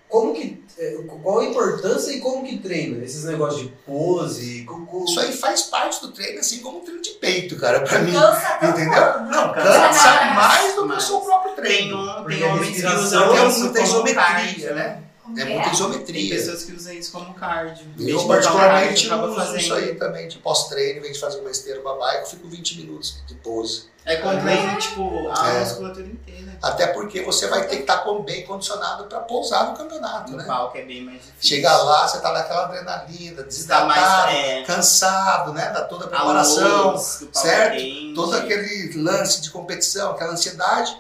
Como 0.09 0.33
que. 0.35 0.63
é, 0.79 0.93
Qual 1.23 1.41
a 1.41 1.45
importância 1.47 2.13
e 2.13 2.21
como 2.21 2.45
que 2.47 2.59
treina? 2.59 3.03
Esses 3.03 3.25
negócios 3.25 3.63
de 3.63 3.69
pose, 3.85 4.63
co- 4.65 4.85
co- 4.87 5.05
Isso 5.05 5.19
aí 5.19 5.33
faz 5.33 5.63
parte 5.63 6.01
do 6.03 6.13
treino, 6.13 6.39
assim 6.39 6.61
como 6.61 6.79
um 6.79 6.81
treino 6.83 7.01
de 7.03 7.11
peito, 7.13 7.57
cara, 7.57 7.81
pra 7.81 7.99
mim. 8.01 8.13
Entendeu? 8.13 9.01
Não, 9.31 9.53
Cansa 9.55 9.81
cansa 9.81 10.25
mais, 10.35 10.75
do 10.77 10.87
que 10.87 10.95
o 10.95 11.01
seu 11.01 11.21
próprio 11.21 11.55
Tem, 11.55 11.63
treino. 11.65 11.97
um, 11.99 12.23
Porque 12.23 12.37
tem 12.37 12.49
a 12.49 12.53
homens 12.55 12.67
que 12.69 12.73
respiração 12.83 13.33
usam 13.33 13.33
Tem 13.33 13.49
muita 13.59 13.73
como 13.81 13.87
isometria, 13.87 14.15
cardio, 14.23 14.75
né? 14.75 15.03
É 15.37 15.45
que 15.45 15.51
muita 15.53 15.65
Tem 15.65 15.73
isometria. 15.73 16.35
pessoas 16.37 16.65
que 16.65 16.73
usam 16.73 16.93
isso 16.95 17.13
como 17.13 17.33
cardio. 17.35 17.87
Eu 17.99 18.21
um 18.21 18.27
particularmente 18.29 19.07
acaba 19.07 19.27
uso 19.27 19.37
fazendo. 19.37 19.61
isso 19.61 19.75
aí 19.75 19.95
também, 19.95 20.27
de 20.29 20.39
pós-treino, 20.39 20.99
em 20.99 21.03
vez 21.03 21.15
de 21.15 21.21
fazer 21.21 21.39
uma 21.41 21.51
esteira, 21.51 21.81
uma 21.81 21.97
bike, 21.97 22.23
eu 22.23 22.27
fico 22.27 22.49
20 22.49 22.79
minutos 22.79 23.19
de 23.27 23.35
pose. 23.37 23.85
É 24.05 24.17
completa, 24.17 24.77
tipo, 24.81 25.29
a 25.31 25.49
É. 25.49 25.61
musculatura 25.61 26.07
inteira. 26.07 26.59
Até 26.61 26.89
porque 26.89 27.23
você 27.23 27.47
vai 27.47 27.69
ter 27.69 27.77
que 27.77 27.83
estar 27.83 27.99
com- 27.99 28.21
bem 28.23 28.45
condicionado 28.45 29.05
para 29.05 29.21
pousar 29.21 29.71
no 29.71 29.77
campeonato, 29.77 30.33
No 30.33 30.39
né? 30.39 30.45
palco 30.45 30.77
é 30.77 30.83
bem 30.83 31.03
mais 31.05 31.19
difícil. 31.19 31.37
Chega 31.57 31.73
lá, 31.77 32.09
você 32.09 32.21
tá 32.21 32.33
naquela 32.33 32.65
adrenalina, 32.65 33.37
tá 33.37 33.43
desidratado, 33.43 33.87
mais. 33.89 34.35
É, 34.35 34.63
cansado, 34.65 35.53
né? 35.53 35.71
Da 35.71 35.83
toda 35.85 36.05
a 36.05 36.07
a 36.09 36.11
preparação, 36.11 36.93
luz 36.93 37.19
do 37.21 37.27
palco 37.27 37.49
certo? 37.49 37.77
quente. 37.77 38.15
todo 38.15 38.35
aquele 38.35 38.93
lance 39.01 39.41
de 39.41 39.51
competição, 39.51 40.11
aquela 40.11 40.33
ansiedade. 40.33 40.97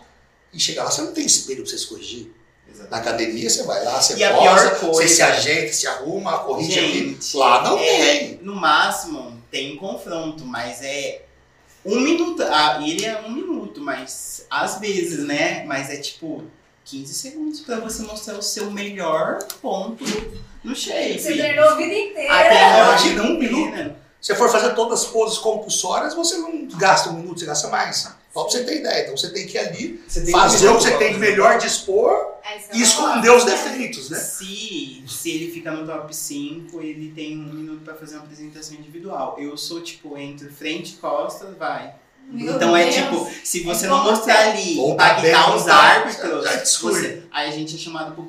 E 0.52 0.60
chega 0.60 0.84
lá, 0.84 0.90
você 0.90 1.02
não 1.02 1.12
tem 1.12 1.24
espelho 1.26 1.62
pra 1.62 1.70
você 1.72 1.78
se 1.78 1.86
corrigir. 1.88 2.32
Na 2.90 2.98
academia 2.98 3.48
você 3.48 3.62
vai 3.64 3.84
lá, 3.84 4.00
você 4.00 4.16
E 4.16 4.24
a 4.24 4.32
posa, 4.34 4.70
pior 4.70 4.70
você 4.80 4.86
coisa- 4.86 5.14
se 5.14 5.22
ajeita, 5.22 5.72
se 5.72 5.86
arruma, 5.86 6.38
corrige 6.40 6.78
aqui. 6.78 6.92
Gente, 7.10 7.36
Lá 7.36 7.62
não 7.62 7.78
é, 7.78 7.82
tem. 8.18 8.38
No 8.42 8.54
máximo, 8.54 9.40
tem 9.50 9.76
confronto, 9.76 10.44
mas 10.44 10.82
é 10.82 11.22
um 11.84 12.00
minuto. 12.00 12.42
Ah, 12.42 12.78
ele 12.82 13.04
é 13.04 13.20
um 13.26 13.30
minuto, 13.32 13.80
mas 13.80 14.46
às 14.50 14.78
vezes, 14.78 15.20
né? 15.26 15.64
Mas 15.66 15.90
é 15.90 15.96
tipo 15.96 16.42
15 16.84 17.14
segundos 17.14 17.60
pra 17.60 17.76
você 17.80 18.02
mostrar 18.02 18.34
o 18.34 18.42
seu 18.42 18.70
melhor 18.70 19.38
ponto 19.60 20.04
no 20.64 20.74
shape. 20.74 21.20
Você 21.20 21.34
treinou 21.36 21.68
a 21.68 21.74
vida 21.76 21.94
inteira. 21.94 22.32
Até 22.34 22.80
Imagina, 22.82 23.22
um 23.24 23.38
minuto. 23.38 24.02
Se 24.20 24.28
você 24.28 24.34
for 24.36 24.48
fazer 24.50 24.74
todas 24.74 25.00
as 25.00 25.06
poses 25.06 25.38
compulsórias, 25.38 26.14
você 26.14 26.36
não 26.36 26.66
gasta 26.76 27.10
um 27.10 27.14
minuto, 27.14 27.40
você 27.40 27.46
gasta 27.46 27.68
mais. 27.68 27.96
Só 28.32 28.44
pra 28.44 28.50
você 28.52 28.64
ter 28.64 28.76
ideia. 28.78 29.02
Então 29.02 29.16
você 29.16 29.30
tem 29.30 29.46
que 29.46 29.56
ir 29.56 29.60
ali 29.60 30.02
Você 30.06 30.22
tem 30.22 30.32
fazer 30.32 30.68
o 30.68 30.76
que 30.76 30.82
você 30.84 30.96
tem 30.96 31.12
de 31.12 31.18
melhor 31.18 31.58
dispor 31.58 32.31
É 32.44 32.58
que 32.58 32.76
e 32.78 32.82
esconder 32.82 33.30
os 33.30 33.44
defeitos, 33.44 34.10
né? 34.10 34.18
Se, 34.18 35.04
se 35.06 35.30
ele 35.30 35.50
fica 35.52 35.70
no 35.70 35.86
top 35.86 36.14
5, 36.14 36.80
ele 36.80 37.12
tem 37.12 37.38
um 37.38 37.52
minuto 37.52 37.82
pra 37.84 37.94
fazer 37.94 38.16
uma 38.16 38.24
apresentação 38.24 38.74
individual. 38.76 39.36
Eu 39.38 39.56
sou 39.56 39.80
tipo 39.80 40.16
entre 40.18 40.48
frente 40.48 40.94
e 40.94 40.96
costas, 40.96 41.56
vai. 41.56 41.94
Meu 42.24 42.54
então 42.54 42.76
é 42.76 42.84
Deus. 42.84 42.94
tipo, 42.94 43.28
se 43.44 43.60
você 43.64 43.86
É 43.86 43.88
não 43.88 44.04
mostrar 44.04 44.50
ali, 44.50 44.76
tá 44.76 44.82
impactar 44.82 45.50
ou 45.50 45.56
os 45.56 45.64
tá- 45.64 45.74
árbitros, 45.74 46.44
já 46.44 46.62
exclui. 46.62 46.92
você- 46.94 47.22
aí 47.32 47.48
a 47.48 47.50
gente 47.52 47.74
é 47.74 47.78
chamado 47.78 48.14
pro 48.14 48.24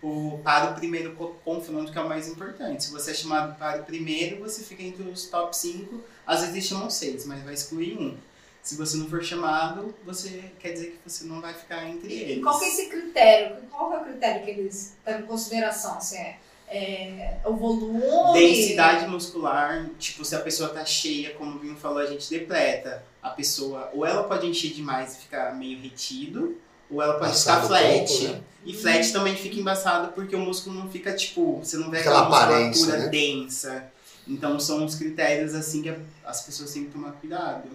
pro- 0.00 0.38
para 0.42 0.70
o 0.70 0.74
primeiro 0.74 1.12
co- 1.14 1.36
confronto, 1.44 1.92
que 1.92 1.98
é 1.98 2.00
o 2.00 2.08
mais 2.08 2.26
importante. 2.26 2.84
Se 2.84 2.90
você 2.90 3.10
é 3.10 3.14
chamado 3.14 3.54
para 3.58 3.80
o 3.82 3.84
primeiro, 3.84 4.40
você 4.40 4.62
fica 4.64 4.82
entre 4.82 5.02
os 5.02 5.26
top 5.26 5.54
5. 5.56 6.02
Às 6.26 6.40
vezes 6.40 6.54
eles 6.54 6.66
chamam 6.66 6.88
6, 6.88 7.26
mas 7.26 7.42
vai 7.44 7.52
excluir 7.54 7.98
um. 7.98 8.16
Se 8.64 8.76
você 8.76 8.96
não 8.96 9.08
for 9.10 9.22
chamado, 9.22 9.94
você 10.06 10.42
quer 10.58 10.72
dizer 10.72 10.86
que 10.92 11.08
você 11.10 11.24
não 11.24 11.40
vai 11.40 11.52
ficar 11.52 11.86
entre 11.86 12.08
E 12.08 12.22
eles. 12.22 12.42
qual 12.42 12.58
que 12.58 12.64
é 12.64 12.68
esse 12.68 12.86
critério? 12.88 13.56
Qual 13.70 13.90
que 13.90 13.96
é 13.96 14.00
o 14.00 14.04
critério 14.04 14.42
que 14.44 14.50
eles 14.50 14.94
levam 15.06 15.22
em 15.22 15.26
consideração? 15.26 15.98
Assim, 15.98 16.16
é, 16.16 16.38
é 16.68 17.40
o 17.44 17.54
volume? 17.56 18.32
Densidade 18.32 19.06
muscular, 19.06 19.90
tipo, 19.98 20.24
se 20.24 20.34
a 20.34 20.40
pessoa 20.40 20.70
tá 20.70 20.82
cheia, 20.82 21.34
como 21.34 21.56
o 21.56 21.58
Vinho 21.58 21.76
falou, 21.76 21.98
a 21.98 22.06
gente 22.06 22.30
depleta. 22.30 23.04
A 23.22 23.28
pessoa, 23.30 23.90
ou 23.92 24.04
ela 24.06 24.24
pode 24.24 24.46
encher 24.46 24.72
demais 24.72 25.14
e 25.14 25.20
ficar 25.20 25.54
meio 25.54 25.78
retido, 25.80 26.56
ou 26.90 27.02
ela 27.02 27.14
pode 27.18 27.32
Passar 27.32 27.62
ficar 27.62 27.68
flat. 27.68 28.24
né? 28.28 28.40
E 28.64 28.72
flat 28.74 29.12
também 29.12 29.36
fica 29.36 29.60
embaçado 29.60 30.12
porque 30.14 30.34
o 30.34 30.40
músculo 30.40 30.78
não 30.78 30.90
fica, 30.90 31.12
tipo, 31.12 31.58
você 31.58 31.76
não 31.76 31.90
vê 31.90 31.98
Aquela 31.98 32.22
aquela, 32.26 32.60
musculatura 32.68 33.04
né? 33.04 33.08
densa. 33.08 33.92
Então 34.26 34.58
são 34.58 34.82
os 34.86 34.94
critérios, 34.94 35.54
assim, 35.54 35.82
que 35.82 35.94
as 36.24 36.42
pessoas 36.46 36.72
têm 36.72 36.86
que 36.86 36.92
tomar 36.92 37.12
cuidado. 37.12 37.68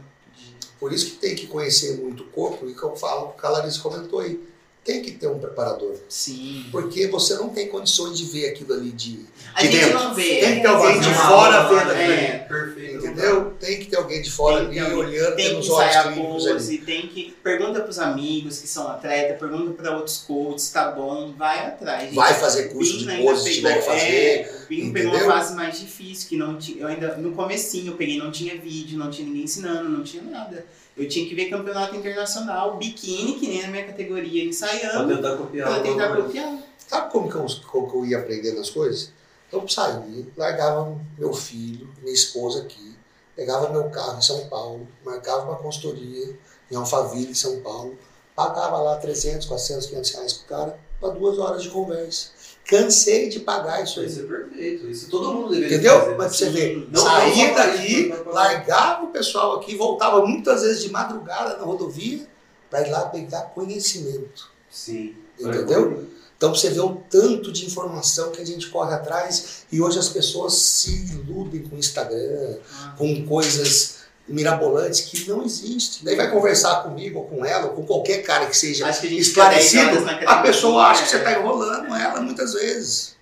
Por 0.80 0.94
isso 0.94 1.12
que 1.12 1.16
tem 1.18 1.36
que 1.36 1.48
conhecer 1.48 1.98
muito 1.98 2.24
o 2.24 2.28
corpo, 2.28 2.68
e 2.68 2.74
que 2.74 2.84
eu 2.84 2.96
falo, 2.96 3.34
que 3.34 3.46
a 3.46 3.50
Larissa 3.50 3.82
comentou 3.82 4.20
aí. 4.22 4.42
Tem 4.90 5.04
que 5.04 5.12
ter 5.12 5.28
um 5.28 5.38
preparador. 5.38 5.96
Sim. 6.10 6.66
Porque 6.72 7.06
você 7.06 7.36
não 7.36 7.50
tem 7.50 7.68
condições 7.68 8.18
de 8.18 8.26
ver 8.26 8.50
aquilo 8.50 8.74
ali 8.74 8.90
de. 8.90 9.24
A 9.54 9.62
de 9.62 9.68
gente 9.68 9.86
dentro. 9.86 10.00
não 10.00 10.16
vê. 10.16 10.40
Tem 10.40 10.56
que 10.56 10.62
ter 10.62 10.68
alguém 10.68 11.00
de 11.00 11.14
fora 11.14 11.70
vendo 11.70 11.94
né? 11.94 12.24
é. 12.26 12.38
Perfeito. 12.40 13.06
Entendeu? 13.06 13.54
Tem 13.60 13.80
que 13.80 13.86
ter 13.86 13.98
alguém 13.98 14.20
de 14.20 14.32
fora 14.32 14.66
ali 14.66 14.82
olhando, 14.82 15.36
tem 15.36 15.62
que 15.62 15.68
ensaiar 15.68 16.16
pose, 16.16 16.80
tem 16.80 17.08
que. 17.08 17.36
Pergunta 17.44 17.82
pros 17.82 18.00
amigos 18.00 18.58
que 18.58 18.68
são 18.68 18.88
atletas, 18.88 19.38
pergunta 19.38 19.74
pra 19.74 19.96
outros 19.96 20.18
coaches, 20.18 20.72
tá 20.72 20.90
bom, 20.90 21.34
vai 21.38 21.68
atrás. 21.68 22.06
gente. 22.06 22.16
Vai 22.16 22.34
fazer 22.34 22.70
curso 22.70 22.98
de 22.98 23.18
pose 23.18 23.44
se 23.44 23.56
tiver 23.58 23.78
que 23.78 23.86
fazer. 23.86 24.08
É, 24.08 24.60
Binho 24.68 24.92
pegou 24.92 25.14
uma 25.14 25.34
fase 25.34 25.56
mais 25.56 25.80
difícil, 25.80 26.28
que 26.28 26.36
não 26.36 26.58
tinha. 26.58 26.82
Eu 26.82 26.88
ainda, 26.88 27.16
no 27.18 27.34
comecinho, 27.34 27.92
eu 27.92 27.96
peguei, 27.96 28.18
não 28.18 28.32
tinha 28.32 28.58
vídeo, 28.58 28.98
não 28.98 29.12
tinha 29.12 29.28
ninguém 29.28 29.44
ensinando, 29.44 29.88
não 29.88 30.04
tinha 30.04 30.24
nada. 30.24 30.66
Eu 31.00 31.08
tinha 31.08 31.28
que 31.28 31.34
ver 31.34 31.50
campeonato 31.50 31.95
internacional, 31.95 32.78
biquíni, 32.78 33.39
que 33.39 33.47
nem 33.47 33.62
na 33.62 33.70
minha 33.70 33.86
categoria, 33.86 34.41
Pra 34.41 34.50
ensaiando, 34.50 35.16
tentar 35.16 35.38
copiar. 35.38 35.70
pra 35.70 35.80
tentar 35.82 36.16
copiar. 36.16 36.58
Sabe 36.88 37.12
como 37.12 37.30
que 37.30 37.36
eu, 37.36 37.45
como 37.72 37.89
que 37.89 37.95
eu 37.97 38.06
ia 38.06 38.20
aprendendo 38.20 38.60
as 38.60 38.70
coisas? 38.70 39.12
Eu 39.52 39.68
saía, 39.68 40.28
largava 40.38 40.95
meu 41.18 41.34
filho, 41.34 41.89
minha 42.02 42.14
esposa 42.14 42.62
aqui, 42.64 42.95
pegava 43.36 43.70
meu 43.70 43.89
carro 43.89 44.18
em 44.20 44.22
São 44.22 44.47
Paulo, 44.47 44.88
marcava 45.04 45.43
uma 45.45 45.56
consultoria 45.56 46.38
em 46.72 46.76
Alphaville, 46.76 47.32
em 47.32 47.34
São 47.34 47.60
Paulo, 47.62 47.97
pagava 48.36 48.78
lá 48.78 48.97
300, 48.97 49.47
400, 49.47 49.88
500 49.88 50.12
reais 50.12 50.34
pro 50.34 50.47
cara, 50.47 50.80
para 51.00 51.10
duas 51.14 51.38
horas 51.39 51.64
de 51.64 51.70
conversa. 51.70 52.30
Cansei 52.70 53.30
de 53.30 53.39
pagar 53.39 53.84
isso 53.84 53.99
aí. 53.99 54.05
Isso 54.05 54.20
é 54.20 54.24
perfeito. 54.24 54.88
Isso 54.88 55.09
todo 55.09 55.34
mundo 55.34 55.49
deveria 55.49 55.78
Entendeu? 55.78 55.99
fazer. 55.99 56.15
Mas 56.17 56.36
você 56.36 56.88
Não, 56.91 57.01
saía 57.03 57.53
daqui, 57.55 58.09
isso, 58.11 58.24
largava 58.30 59.05
o 59.05 59.07
pessoal 59.07 59.57
aqui, 59.57 59.76
voltava 59.76 60.24
muitas 60.26 60.61
vezes 60.61 60.84
de 60.84 60.89
madrugada 60.91 61.57
na 61.57 61.63
rodovia 61.63 62.28
para 62.70 62.88
ir 62.88 62.91
lá 62.91 63.05
pegar 63.07 63.41
conhecimento. 63.55 64.49
Sim. 64.70 65.15
Entendeu? 65.39 66.05
Então 66.38 66.53
você 66.55 66.70
vê 66.70 66.80
o 66.80 66.95
tanto 67.09 67.51
de 67.51 67.65
informação 67.65 68.32
que 68.32 68.41
a 68.41 68.45
gente 68.45 68.70
corre 68.70 68.93
atrás 68.93 69.65
e 69.72 69.82
hoje 69.82 69.97
as 69.99 70.07
pessoas 70.09 70.53
se 70.53 71.05
iludem 71.13 71.63
com 71.63 71.76
o 71.76 71.80
Instagram, 71.80 72.57
Ah, 72.72 72.93
com 72.97 73.26
coisas 73.26 73.99
mirabolantes 74.30 75.02
que 75.02 75.28
não 75.28 75.44
existem. 75.44 76.04
Daí 76.04 76.16
vai 76.16 76.30
conversar 76.32 76.84
comigo 76.84 77.20
ou 77.20 77.26
com 77.26 77.46
ela 77.46 77.68
ou 77.68 77.74
com 77.74 77.86
qualquer 77.86 78.24
cara 78.24 78.46
que 78.46 78.56
seja 78.56 78.86
que 78.86 78.90
a 78.90 79.10
gente 79.10 79.24
fica 79.24 79.50
10 79.50 79.66
esclarecido, 79.66 80.10
a 80.28 80.38
pessoa 80.38 80.84
acha 80.86 81.04
que 81.04 81.10
você 81.10 81.16
é. 81.18 81.20
está 81.20 81.32
enrolando 81.34 81.94
ela 81.96 82.22
muitas 82.22 82.54
vezes. 82.54 83.16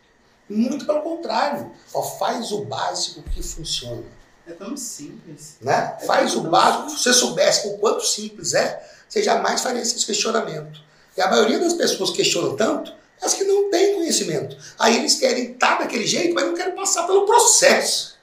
Muito 0.49 0.85
pelo 0.85 1.01
contrário. 1.01 1.71
Ó, 1.93 2.01
faz 2.01 2.51
o 2.51 2.65
básico 2.65 3.21
que 3.23 3.41
funciona. 3.41 4.03
É 4.47 4.51
tão 4.51 4.77
simples. 4.77 5.57
Né? 5.61 5.97
Faz 6.05 6.35
o 6.35 6.41
básico. 6.41 6.89
Se 6.91 7.03
você 7.03 7.13
soubesse 7.13 7.67
o 7.67 7.77
quanto 7.77 8.05
simples 8.05 8.53
é, 8.53 8.81
você 9.07 9.21
jamais 9.21 9.61
faria 9.61 9.81
esse 9.81 10.05
questionamento. 10.05 10.79
E 11.17 11.21
a 11.21 11.29
maioria 11.29 11.59
das 11.59 11.73
pessoas 11.73 12.11
questionam 12.11 12.55
tanto 12.55 12.93
é 13.21 13.25
as 13.25 13.33
que 13.33 13.43
não 13.43 13.69
têm 13.69 13.95
conhecimento. 13.95 14.55
Aí 14.77 14.97
eles 14.97 15.15
querem 15.15 15.51
estar 15.51 15.79
daquele 15.79 16.05
jeito, 16.05 16.33
mas 16.33 16.45
não 16.45 16.53
querem 16.53 16.75
passar 16.75 17.05
pelo 17.07 17.25
processo. 17.25 18.16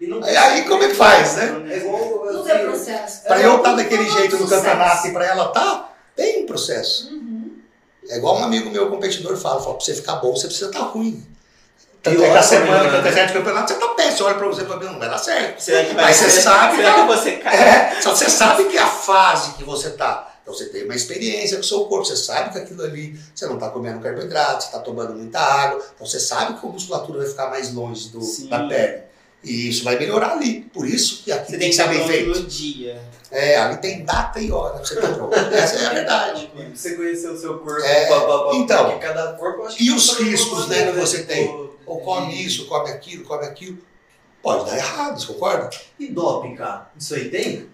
E 0.00 0.36
Aí, 0.36 0.62
como 0.64 0.82
é 0.84 0.88
que 0.88 0.94
faz, 0.94 1.36
né? 1.36 1.66
É 1.70 1.76
igual. 1.78 1.98
Tudo 1.98 2.48
é 2.48 2.58
processo. 2.58 3.22
Para 3.24 3.40
eu 3.40 3.56
estar 3.56 3.74
daquele 3.74 4.04
Tudo 4.04 4.16
é 4.16 4.20
jeito 4.20 4.36
no 4.38 4.48
campeonato 4.48 5.06
e 5.08 5.12
para 5.12 5.26
ela 5.26 5.46
estar, 5.46 5.98
tem 6.14 6.44
um 6.44 6.46
processo. 6.46 7.12
Uhum. 7.12 7.56
É 8.08 8.16
igual 8.16 8.38
um 8.38 8.44
amigo 8.44 8.70
meu 8.70 8.88
competidor 8.88 9.36
fala, 9.36 9.60
fala, 9.60 9.74
para 9.74 9.84
você 9.84 9.94
ficar 9.94 10.16
bom, 10.16 10.34
você 10.34 10.46
precisa 10.46 10.66
estar 10.66 10.80
ruim. 10.80 11.26
Tanto 12.02 12.22
é 12.22 12.30
que 12.30 12.36
a 12.36 12.42
semana 12.42 13.02
que 13.02 13.10
né? 13.10 13.32
campeonato, 13.32 13.72
você 13.72 13.78
tá 13.78 13.88
péssimo, 13.88 14.16
você 14.16 14.22
olha 14.22 14.34
pra 14.36 14.46
você 14.46 14.62
e 14.62 14.66
fala, 14.66 14.84
não 14.84 14.98
vai 14.98 15.10
dar 15.10 15.18
certo. 15.18 15.60
Será 15.60 15.84
que 15.84 15.94
vai 15.94 16.04
Mas 16.04 16.16
você 16.16 16.30
sabe, 16.30 16.76
Será 16.76 16.94
que 16.94 17.02
você 17.02 17.32
cai? 17.32 17.56
É, 17.56 18.00
só 18.00 18.14
você 18.14 18.30
sabe 18.30 18.64
que 18.64 18.78
é 18.78 18.82
a 18.82 18.86
fase 18.86 19.54
que 19.54 19.64
você 19.64 19.90
tá. 19.90 20.32
Então 20.42 20.54
você 20.54 20.66
tem 20.66 20.84
uma 20.84 20.94
experiência 20.94 21.56
com 21.56 21.62
o 21.62 21.66
seu 21.66 21.84
corpo, 21.84 22.06
você 22.06 22.16
sabe 22.16 22.52
que 22.52 22.58
aquilo 22.58 22.82
ali, 22.82 23.18
você 23.34 23.46
não 23.46 23.54
está 23.54 23.68
comendo 23.68 24.00
carboidrato, 24.00 24.62
você 24.62 24.68
está 24.68 24.78
tomando 24.78 25.12
muita 25.14 25.38
água, 25.40 25.84
então 25.94 26.06
você 26.06 26.18
sabe 26.18 26.58
que 26.58 26.66
a 26.66 26.70
musculatura 26.70 27.18
vai 27.18 27.28
ficar 27.28 27.50
mais 27.50 27.74
longe 27.74 28.08
do, 28.08 28.22
Sim. 28.22 28.48
da 28.48 28.66
pele. 28.66 29.07
E 29.44 29.68
isso 29.68 29.84
vai 29.84 29.98
melhorar 29.98 30.32
ali. 30.32 30.62
Por 30.72 30.86
isso 30.86 31.22
que 31.24 31.30
aqui 31.32 31.46
Você 31.46 31.50
tem 31.52 31.60
tem 31.60 31.70
que 31.70 31.76
ser 31.76 31.82
estar 31.82 31.94
bem 31.94 32.06
feito. 32.06 32.40
no 32.40 32.46
dia. 32.46 33.00
É, 33.30 33.56
ali 33.58 33.76
tem 33.76 34.04
data 34.04 34.40
e 34.40 34.50
hora 34.50 34.78
você 34.78 34.96
pronto. 34.96 35.34
Essa 35.54 35.76
é 35.76 35.86
a 35.86 35.90
verdade. 35.94 36.50
E 36.56 36.76
Você 36.76 36.96
conhecer 36.96 37.28
o 37.30 37.38
seu 37.38 37.58
corpo. 37.58 37.80
É, 37.84 38.06
pá, 38.06 38.20
pá, 38.20 38.38
pá, 38.44 38.50
então, 38.54 38.84
porque 38.90 39.06
cada 39.06 39.32
corpo 39.34 39.60
eu 39.62 39.66
acho 39.66 39.76
e 39.82 39.86
que 39.86 39.92
os 39.92 40.18
riscos, 40.18 40.66
né, 40.68 40.86
que 40.86 40.98
você 40.98 41.22
tem? 41.24 41.48
Ou 41.86 42.00
come 42.00 42.34
de- 42.34 42.44
isso, 42.46 42.66
come 42.66 42.90
aquilo, 42.90 43.24
come 43.24 43.44
aquilo. 43.46 43.78
Pode 44.42 44.66
dar 44.66 44.76
errado, 44.76 45.20
você 45.20 45.26
concorda? 45.32 45.70
E 45.98 46.08
doping, 46.08 46.54
cara? 46.54 46.90
Isso 46.98 47.14
aí 47.14 47.28
tem? 47.28 47.68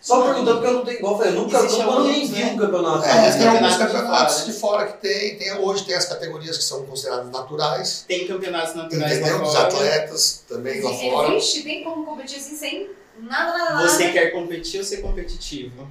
Só 0.00 0.22
perguntando 0.24 0.52
porque 0.60 0.66
eu 0.66 0.72
não 0.72 0.84
tenho 0.84 0.96
igual 0.98 1.12
eu 1.12 1.18
falei, 1.18 1.32
eu 1.34 1.40
nunca, 1.42 1.58
Existe 1.58 1.82
nunca 1.82 2.00
nem 2.04 2.26
vi 2.26 2.38
né? 2.42 2.52
um 2.52 2.56
campeonato. 2.56 3.04
É, 3.04 3.32
tem 3.36 3.46
alguns 3.48 3.76
campeonatos 3.76 4.36
de 4.46 4.52
fora. 4.52 4.52
de 4.52 4.58
fora 4.58 4.86
que 4.86 4.98
tem, 5.06 5.36
tem. 5.36 5.52
Hoje 5.58 5.84
tem 5.84 5.94
as 5.94 6.06
categorias 6.06 6.56
que 6.56 6.64
são 6.64 6.86
consideradas 6.86 7.30
naturais. 7.30 8.04
Tem 8.08 8.26
campeonatos 8.26 8.74
naturais 8.74 9.18
Entendeu? 9.18 9.36
lá 9.38 9.42
Dos 9.44 9.52
fora. 9.52 9.66
atletas 9.66 10.44
também 10.48 10.80
lá 10.80 10.90
fora. 10.92 11.34
existe, 11.34 11.62
tem 11.64 11.84
como 11.84 12.04
competir 12.06 12.38
assim 12.38 12.56
sem 12.56 12.90
nada, 13.18 13.58
nada, 13.58 13.74
nada. 13.74 13.88
Você 13.88 14.10
quer 14.10 14.30
competir 14.30 14.78
ou 14.80 14.84
ser 14.86 14.98
competitivo? 15.02 15.86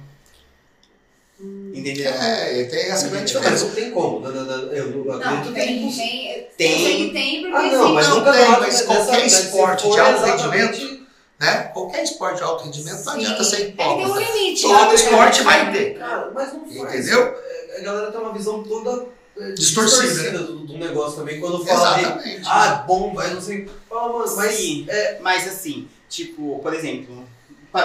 Entendeu? 1.72 2.10
É, 2.10 2.64
tem 2.64 2.80
essa 2.90 3.08
grande 3.08 3.32
Mas 3.32 3.42
diferença. 3.42 3.64
não 3.64 3.74
tem 3.74 3.90
como. 3.92 4.20
não, 4.20 4.30
não, 4.30 4.44
não, 4.44 4.72
Eu 4.72 4.90
não 4.90 5.04
Não, 5.18 5.42
tem, 5.54 5.88
tem. 5.90 6.48
Tem. 6.58 7.06
Que 7.06 7.10
tem, 7.12 7.42
porque 7.42 7.56
Ah, 7.56 7.62
não, 7.72 7.84
assim, 7.84 7.92
mas 7.94 8.08
não 8.08 8.24
tem, 8.24 8.48
mas 8.60 8.82
qualquer 8.82 9.24
esporte 9.26 9.88
de 9.90 10.00
alto 10.00 10.24
exatamente- 10.24 10.99
Né? 11.40 11.62
Qualquer 11.72 12.02
esporte 12.02 12.36
de 12.36 12.42
alto 12.42 12.64
rendimento 12.64 13.02
não 13.02 13.14
adianta 13.14 13.42
ser 13.42 13.56
É 13.56 13.64
que 13.66 13.72
tem 13.72 13.86
um 13.86 14.00
hipócrita. 14.02 14.32
limite. 14.32 14.62
Todo 14.62 14.88
né? 14.88 14.94
esporte 14.94 15.42
vai 15.42 15.72
ter. 15.72 15.98
Cara, 15.98 16.30
mas 16.34 16.52
não 16.52 16.66
faz. 16.66 16.94
Entendeu? 16.94 17.34
A 17.78 17.80
galera 17.80 18.12
tem 18.12 18.20
uma 18.20 18.32
visão 18.34 18.62
toda 18.62 19.06
é, 19.38 19.52
Distorcida, 19.52 20.22
né? 20.32 20.38
do, 20.38 20.58
do 20.66 20.76
negócio 20.76 21.16
também. 21.16 21.40
Quando 21.40 21.64
fala 21.64 21.94
de, 21.94 22.00
Exatamente. 22.04 22.42
ah, 22.44 22.84
bomba, 22.86 23.24
eu 23.24 23.34
não 23.36 23.40
sei. 23.40 23.70
Fala, 23.88 24.12
mano, 24.12 24.36
mas 24.36 24.54
Sim. 24.54 24.84
é, 24.86 25.18
Mas 25.20 25.48
assim, 25.48 25.88
tipo, 26.10 26.58
por 26.58 26.74
exemplo, 26.74 27.26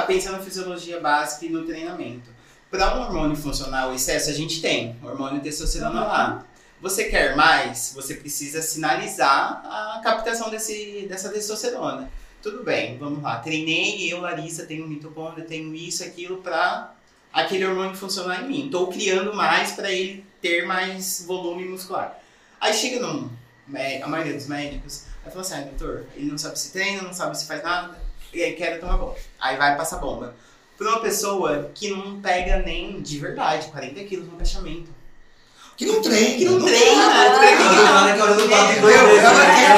pensa 0.05 0.31
na 0.31 0.39
fisiologia 0.39 0.99
básica 0.99 1.45
e 1.45 1.49
no 1.49 1.65
treinamento. 1.65 2.29
Para 2.69 2.97
um 2.97 3.03
hormônio 3.03 3.37
funcionar, 3.37 3.89
o 3.89 3.95
excesso 3.95 4.29
a 4.29 4.33
gente 4.33 4.61
tem, 4.61 4.97
hormônio 5.01 5.39
testosterona 5.41 6.01
lá. 6.01 6.45
Você 6.81 7.05
quer 7.05 7.37
mais, 7.37 7.93
você 7.95 8.15
precisa 8.15 8.61
sinalizar 8.61 9.61
a 9.63 10.01
captação 10.03 10.49
desse, 10.49 11.05
dessa 11.07 11.29
testosterona. 11.29 12.11
Tudo 12.45 12.63
bem, 12.63 12.95
vamos 12.99 13.23
lá. 13.23 13.39
Treinei, 13.39 14.13
eu, 14.13 14.21
Larissa, 14.21 14.67
tenho 14.67 14.87
mitocôndria, 14.87 15.43
tenho 15.43 15.73
isso, 15.73 16.03
aquilo, 16.03 16.43
para 16.43 16.93
aquele 17.33 17.65
hormônio 17.65 17.95
funcionar 17.95 18.43
em 18.43 18.47
mim. 18.47 18.65
Estou 18.67 18.85
criando 18.85 19.33
mais 19.33 19.71
para 19.71 19.91
ele 19.91 20.23
ter 20.39 20.63
mais 20.63 21.25
volume 21.25 21.65
muscular. 21.65 22.19
Aí 22.61 22.71
chega 22.71 22.99
num, 22.99 23.31
a 23.99 24.07
maioria 24.07 24.35
dos 24.35 24.45
médicos, 24.45 25.05
vai 25.23 25.31
falar 25.31 25.41
assim, 25.41 25.55
ah, 25.55 25.61
doutor, 25.61 26.05
ele 26.15 26.29
não 26.29 26.37
sabe 26.37 26.59
se 26.59 26.71
treina, 26.71 27.01
não 27.01 27.13
sabe 27.13 27.35
se 27.35 27.47
faz 27.47 27.63
nada, 27.63 27.99
e 28.31 28.43
aí 28.43 28.53
quer 28.53 28.79
tomar 28.79 28.97
bomba. 28.97 29.15
Aí 29.39 29.57
vai 29.57 29.75
passar 29.75 29.97
bomba. 29.97 30.35
Pra 30.77 30.87
uma 30.87 30.99
pessoa 30.99 31.71
que 31.73 31.89
não 31.89 32.21
pega 32.21 32.61
nem 32.61 33.01
de 33.01 33.17
verdade 33.17 33.69
40 33.69 34.03
quilos 34.03 34.27
no 34.27 34.35
agachamento. 34.35 34.91
Que 35.75 35.87
não 35.87 35.99
treina. 35.99 36.37
Que 36.37 36.45
não 36.45 36.59
não 36.59 36.65
treina, 36.67 37.05
Ah, 37.05 37.39
treina. 37.39 37.63
Ah, 37.63 38.17
cara, 38.47 39.74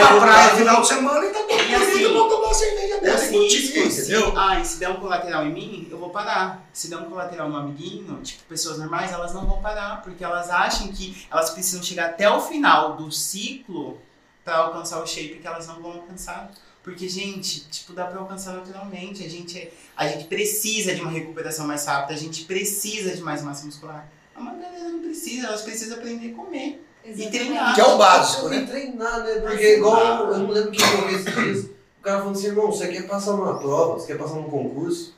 contigo, 4.07 4.19
isso, 4.19 4.27
entendeu? 4.27 4.31
se- 4.31 4.37
Ah, 4.37 4.59
e 4.59 4.65
se 4.65 4.79
der 4.79 4.89
um 4.89 4.95
colateral 4.99 5.45
em 5.45 5.51
mim, 5.53 5.87
eu 5.91 5.97
vou 5.97 6.09
parar. 6.09 6.65
Se 6.73 6.89
der 6.89 6.97
um 6.97 7.05
colateral 7.09 7.49
no 7.49 7.57
amiguinho, 7.57 8.19
tipo, 8.23 8.43
pessoas 8.45 8.77
normais, 8.79 9.11
elas 9.11 9.33
não 9.33 9.45
vão 9.45 9.61
parar, 9.61 10.01
porque 10.01 10.23
elas 10.23 10.49
acham 10.49 10.87
que 10.89 11.25
elas 11.31 11.49
precisam 11.51 11.83
chegar 11.83 12.07
até 12.07 12.29
o 12.29 12.41
final 12.41 12.95
do 12.95 13.11
ciclo 13.11 13.99
pra 14.43 14.57
alcançar 14.57 15.01
o 15.01 15.05
shape 15.07 15.39
que 15.41 15.47
elas 15.47 15.67
não 15.67 15.81
vão 15.81 15.91
alcançar. 15.93 16.51
Porque, 16.83 17.09
gente, 17.09 17.61
tipo, 17.69 17.91
dá 17.91 18.05
pra 18.05 18.19
alcançar 18.21 18.53
naturalmente. 18.53 19.21
A 19.23 19.29
gente, 19.29 19.57
é- 19.59 19.71
a 19.95 20.07
gente 20.07 20.23
precisa 20.25 20.95
de 20.95 21.01
uma 21.01 21.11
recuperação 21.11 21.67
mais 21.67 21.85
rápida, 21.85 22.13
a 22.13 22.17
gente 22.17 22.45
precisa 22.45 23.13
de 23.13 23.21
mais 23.21 23.41
massa 23.43 23.65
muscular. 23.65 24.07
A 24.33 24.39
maioria 24.39 24.69
não 24.89 24.99
precisa, 24.99 25.47
elas 25.47 25.63
precisam 25.63 25.97
aprender 25.97 26.31
a 26.31 26.35
comer. 26.35 26.83
Exatamente. 27.03 27.31
treinar. 27.39 27.75
Que 27.75 27.81
é 27.81 27.85
o 27.85 27.97
básico, 27.97 28.47
E 28.47 28.49
né? 28.59 28.65
treinar, 28.65 29.19
né? 29.23 29.35
Porque 29.39 29.75
igual, 29.77 30.27
eu 30.31 30.37
não 30.39 30.49
lembro 30.49 30.71
quem 30.71 30.85
eu 30.85 31.07
vi 31.07 31.15
esses 31.15 31.33
dias. 31.35 31.69
O 32.07 32.09
cara 32.09 32.21
falando 32.21 32.37
assim, 32.37 32.47
irmão, 32.47 32.67
você 32.71 32.87
quer 32.87 33.05
passar 33.05 33.33
numa 33.33 33.59
prova, 33.59 33.95
você 33.99 34.07
quer 34.07 34.17
passar 34.17 34.35
num 34.35 34.43
concurso? 34.49 35.13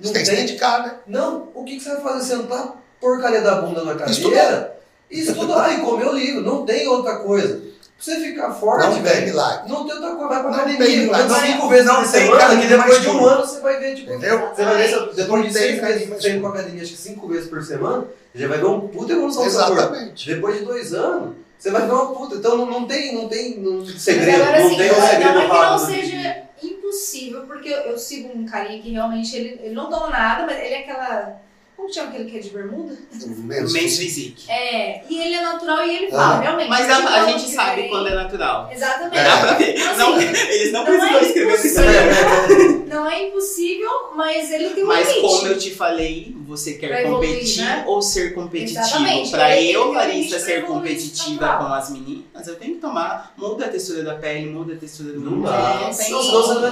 Você 0.00 0.06
Não 0.08 0.12
tem 0.12 0.22
que 0.22 0.28
se 0.28 0.34
tem. 0.34 0.44
dedicar, 0.44 0.82
né? 0.82 0.94
Não, 1.06 1.50
o 1.54 1.62
que, 1.62 1.76
que 1.76 1.84
você 1.84 1.90
vai 1.90 2.00
fazer? 2.02 2.34
Sentar 2.36 2.82
porcaria 3.00 3.40
da 3.42 3.60
bunda 3.60 3.84
na 3.84 3.92
cadeira 3.94 4.10
Estudar. 4.10 4.70
e 5.08 5.20
estudar 5.20 5.72
e 5.72 5.80
comer 5.82 6.08
o 6.08 6.12
livro. 6.12 6.40
Não 6.40 6.66
tem 6.66 6.88
outra 6.88 7.18
coisa. 7.20 7.58
Pra 7.58 7.70
você 8.00 8.16
ficar 8.18 8.52
forte, 8.54 8.86
Não 8.86 8.94
tem 8.94 9.02
velho. 9.04 9.26
milagre. 9.28 9.68
Não 9.68 9.84
tem 9.84 9.94
outra 9.94 10.10
coisa. 10.16 10.28
Vai 10.28 10.40
pra 10.42 10.50
Não 10.50 10.64
tem 10.64 10.74
academia, 10.74 10.96
milagre. 11.04 11.28
vai 11.28 11.40
Não- 11.42 11.46
cinco 11.46 11.68
vezes 11.68 11.86
não 11.86 11.94
por 12.02 12.10
tem 12.10 12.20
semana, 12.26 12.60
que 12.60 12.66
depois 12.66 13.00
de 13.02 13.08
um 13.08 13.24
ano 13.26 13.46
você 13.46 13.60
vai 13.60 13.78
ver, 13.78 13.94
tipo, 13.94 14.10
Entendeu? 14.12 14.48
Você 14.48 14.64
vai 14.64 14.76
ver, 14.78 14.88
depois 14.88 15.16
de 15.16 15.28
Não 15.28 15.42
tem 15.42 15.52
seis 15.52 15.80
meses 15.80 16.08
saindo 16.22 16.40
curto. 16.40 16.40
pra 16.40 16.48
academia, 16.60 16.82
acho 16.82 16.90
que 16.92 16.98
cinco 16.98 17.28
vezes 17.28 17.48
por 17.48 17.62
semana, 17.62 18.04
já 18.34 18.48
vai 18.48 18.58
ver 18.58 18.64
um 18.66 18.88
puta 18.88 19.12
evolução. 19.12 19.44
Exatamente. 19.44 20.26
Depois 20.34 20.58
de 20.58 20.64
dois 20.64 20.92
anos, 20.92 21.36
você 21.60 21.70
vai 21.70 21.82
ver 21.82 21.92
uma 21.92 22.14
puta. 22.14 22.36
Então 22.36 22.56
não, 22.56 22.66
não 22.66 22.86
tem, 22.86 23.14
não 23.14 23.28
tem 23.28 23.58
não, 23.58 23.80
Mas 23.80 24.00
segredo, 24.00 24.42
agora, 24.42 24.60
não 24.60 24.66
assim, 24.66 24.76
tem 24.78 24.90
um 24.90 24.94
segredo 24.94 25.40
que 25.40 25.46
não 25.46 25.78
seja 25.78 26.42
impossível, 26.62 27.46
porque 27.46 27.68
eu, 27.68 27.80
eu 27.80 27.98
sigo 27.98 28.36
um 28.36 28.46
carinha 28.46 28.80
que 28.80 28.90
realmente 28.90 29.36
ele, 29.36 29.60
ele 29.62 29.74
não 29.74 29.90
toma 29.90 30.08
nada, 30.08 30.46
mas 30.46 30.58
ele 30.58 30.74
é 30.74 30.78
aquela. 30.80 31.40
Como 31.80 31.92
chama 31.94 32.08
aquele 32.10 32.30
que 32.30 32.36
é 32.36 32.40
de 32.40 32.50
bermuda? 32.50 32.94
Menos. 33.38 33.72
Men's 33.72 33.96
physique. 33.96 34.50
É, 34.50 35.00
e 35.08 35.18
ele 35.18 35.34
é 35.34 35.40
natural 35.42 35.82
e 35.86 35.96
ele 35.96 36.10
fala, 36.10 36.36
Ah. 36.36 36.40
realmente. 36.40 36.68
Mas 36.68 36.80
tipo, 36.94 37.08
a, 37.08 37.14
a 37.14 37.26
gente 37.32 37.50
sabe 37.50 37.80
tem- 37.82 37.90
quando 37.90 38.06
é 38.08 38.14
natural. 38.14 38.70
Exatamente. 38.70 39.16
É. 39.18 39.24
Dá 39.24 39.36
pra 39.38 39.52
ver. 39.54 39.74
Então, 39.80 39.96
Não, 39.96 40.14
assim, 40.16 40.26
eles 40.28 40.72
não, 40.72 40.84
não 40.84 40.86
precisam 40.86 41.18
é 41.18 41.22
escrever. 41.22 41.66
Instagram. 41.66 42.80
Não 42.90 43.08
é 43.10 43.28
impossível, 43.28 43.90
mas 44.14 44.50
ele 44.50 44.70
tem 44.70 44.84
um 44.84 44.88
Mas 44.88 45.08
limite. 45.08 45.26
como 45.26 45.46
eu 45.46 45.58
te 45.58 45.70
falei, 45.74 46.36
você 46.46 46.74
quer 46.74 46.88
Pra 46.88 47.02
evoluir, 47.02 47.30
competir 47.34 47.64
né? 47.64 47.84
ou 47.86 48.02
ser 48.02 48.34
competitivo? 48.34 48.80
Exatamente. 48.80 49.30
Pra 49.30 49.56
Ele 49.56 49.66
tem 49.66 49.74
eu, 49.74 49.88
um 49.88 49.92
Larissa, 49.92 50.38
ser 50.40 50.64
competitiva 50.66 51.46
natural. 51.46 51.68
com 51.68 51.74
as 51.74 51.90
meninas, 51.90 52.46
eu 52.46 52.56
tenho 52.56 52.74
que 52.74 52.80
tomar. 52.80 53.32
Muda 53.38 53.66
a 53.66 53.68
textura 53.68 54.02
da 54.02 54.14
pele, 54.16 54.50
muda 54.50 54.74
a 54.74 54.76
textura 54.76 55.12
do 55.12 55.20
Não 55.20 55.30
mundo. 55.32 55.48
É, 55.48 55.84
Não, 55.86 55.92
sim. 55.92 56.02
senão 56.04 56.22
você 56.22 56.54
não 56.54 56.66
é 56.66 56.70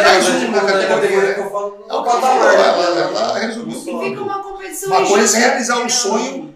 né? 0.00 0.18
um 0.18 0.40
Tipo, 0.40 0.52
na 0.52 0.60
categoria. 0.60 0.88
categoria 0.88 1.34
que 1.34 1.40
eu 1.40 1.50
falo. 1.50 1.84
É 1.88 1.94
o 1.94 2.02
patamar, 2.02 3.59
E 3.68 3.74
fica 4.08 4.22
uma 4.22 4.42
competição 4.42 4.88
Uma 4.90 5.06
coisa 5.08 5.36
é 5.36 5.40
realizar 5.40 5.78
um 5.78 5.82
né? 5.84 5.88
sonho 5.88 6.54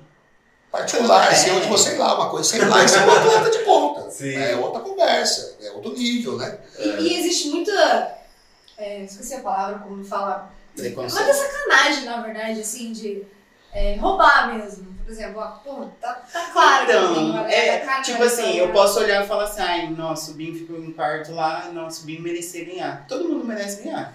particular, 0.71 1.27
É. 1.27 1.31
assim, 1.31 1.51
onde 1.53 1.67
você 1.69 1.95
ir 1.95 1.99
lá, 1.99 2.15
uma 2.17 2.29
coisa 2.31 2.49
sei 2.49 2.65
lá, 2.65 2.85
isso 2.85 2.97
é 2.97 3.07
um 3.07 3.11
atleta 3.11 3.51
de 3.51 3.59
ponta. 3.59 4.11
Sim. 4.11 4.35
É 4.35 4.57
outra 4.57 4.81
conversa, 4.81 5.57
é 5.63 5.71
outro 5.71 5.93
nível, 5.93 6.37
né? 6.37 6.59
E, 6.79 6.89
e 6.89 7.19
existe 7.21 7.49
muita. 7.51 8.17
é, 8.77 9.05
esqueci 9.05 9.35
a 9.35 9.41
palavra, 9.41 9.79
como 9.81 10.05
fala. 10.05 10.51
Muita 10.77 11.09
sacanagem, 11.09 12.05
na 12.05 12.21
verdade, 12.21 12.61
assim, 12.61 12.91
de 12.93 13.23
é, 13.73 13.95
roubar 13.97 14.53
mesmo. 14.53 14.93
Por 15.05 15.13
exemplo, 15.13 15.39
ó, 15.41 15.47
pô, 15.63 15.87
tá, 16.01 16.15
tá 16.33 16.49
claro 16.53 16.85
Então, 16.85 17.13
uma 17.31 17.49
é, 17.53 17.79
tá 17.81 18.01
tipo 18.01 18.23
assim, 18.23 18.57
eu 18.57 18.73
posso 18.73 18.99
olhar 18.99 19.23
e 19.23 19.29
falar 19.29 19.45
assim, 19.45 19.61
ai, 19.61 19.91
nossa, 19.91 20.31
o 20.31 20.35
Binho 20.35 20.55
ficou 20.55 20.79
em 20.79 20.93
quarto 20.93 21.33
lá, 21.35 21.69
nossa, 21.73 22.03
o 22.03 22.05
Binho 22.07 22.23
merecia 22.23 22.65
ganhar. 22.65 23.05
Todo 23.07 23.29
mundo 23.29 23.45
merece 23.45 23.83
ganhar. 23.83 24.15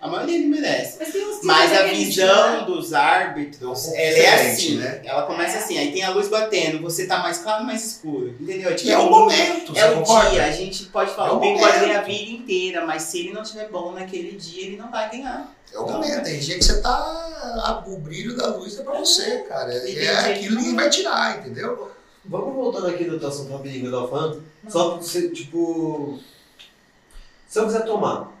A 0.00 0.06
maioria 0.06 0.36
ele 0.36 0.46
merece. 0.46 0.96
Mas, 1.00 1.12
tem 1.12 1.26
uns 1.26 1.40
que 1.40 1.46
Mas 1.46 1.72
a 1.76 1.82
visão 1.82 2.58
tipo, 2.60 2.70
dos 2.72 2.92
árbitros, 2.94 3.88
É 3.88 3.96
ela 3.96 4.16
é 4.18 4.36
diferente, 4.36 4.52
assim, 4.52 4.76
né? 4.76 5.00
Ela 5.04 5.22
começa 5.22 5.56
É. 5.56 5.58
assim, 5.58 5.76
aí 5.76 5.90
tem 5.92 6.04
a 6.04 6.10
luz 6.10 6.28
batendo, 6.28 6.80
você 6.80 7.04
tá 7.06 7.18
mais 7.18 7.38
claro 7.38 7.64
mais 7.64 7.84
escuro, 7.84 8.28
entendeu? 8.38 8.72
Que 8.76 8.92
é 8.92 8.96
o 8.98 9.10
momento, 9.10 9.76
É 9.76 9.90
o 9.90 9.94
concorda? 9.96 10.30
dia, 10.30 10.44
a 10.44 10.52
gente 10.52 10.84
pode 10.86 11.10
falar, 11.12 11.30
É 11.30 11.32
o 11.32 11.40
bem 11.40 11.58
pode 11.58 11.80
ganhar 11.80 11.98
a 11.98 12.02
vida 12.02 12.30
inteira, 12.30 12.86
mas 12.86 13.02
se 13.02 13.18
ele 13.18 13.32
não 13.32 13.42
estiver 13.42 13.68
bom 13.70 13.90
naquele 13.92 14.36
dia, 14.36 14.66
ele 14.66 14.76
não 14.76 14.88
vai 14.88 15.10
ganhar. 15.10 15.52
É 15.74 15.78
o 15.78 15.86
momento, 15.90 16.22
tem 16.22 16.38
dia 16.38 16.56
que 16.58 16.64
você 16.64 16.80
tá. 16.80 16.90
a- 16.90 17.82
O 17.86 17.96
brilho 17.98 18.36
da 18.36 18.46
luz 18.54 18.78
é 18.78 18.82
pra 18.84 18.98
você, 19.00 19.38
cara. 19.48 19.72
E 19.88 19.98
É 19.98 20.22
que 20.22 20.30
aquilo 20.32 20.54
não. 20.54 20.62
ninguém 20.62 20.76
vai 20.76 20.90
tirar, 20.90 21.38
entendeu? 21.40 21.90
Vamos 22.24 22.54
voltando 22.54 22.86
aqui 22.86 23.04
do 23.04 23.26
assunto 23.26 23.52
rapidinho 23.52 23.86
que 23.86 23.90
tava 23.90 24.06
falando. 24.08 24.44
Só 24.68 24.90
pra 24.90 25.02
você, 25.02 25.28
tipo. 25.30 26.18
Se 27.48 27.58
eu 27.58 27.64
quiser 27.66 27.84
tomar. 27.84 28.37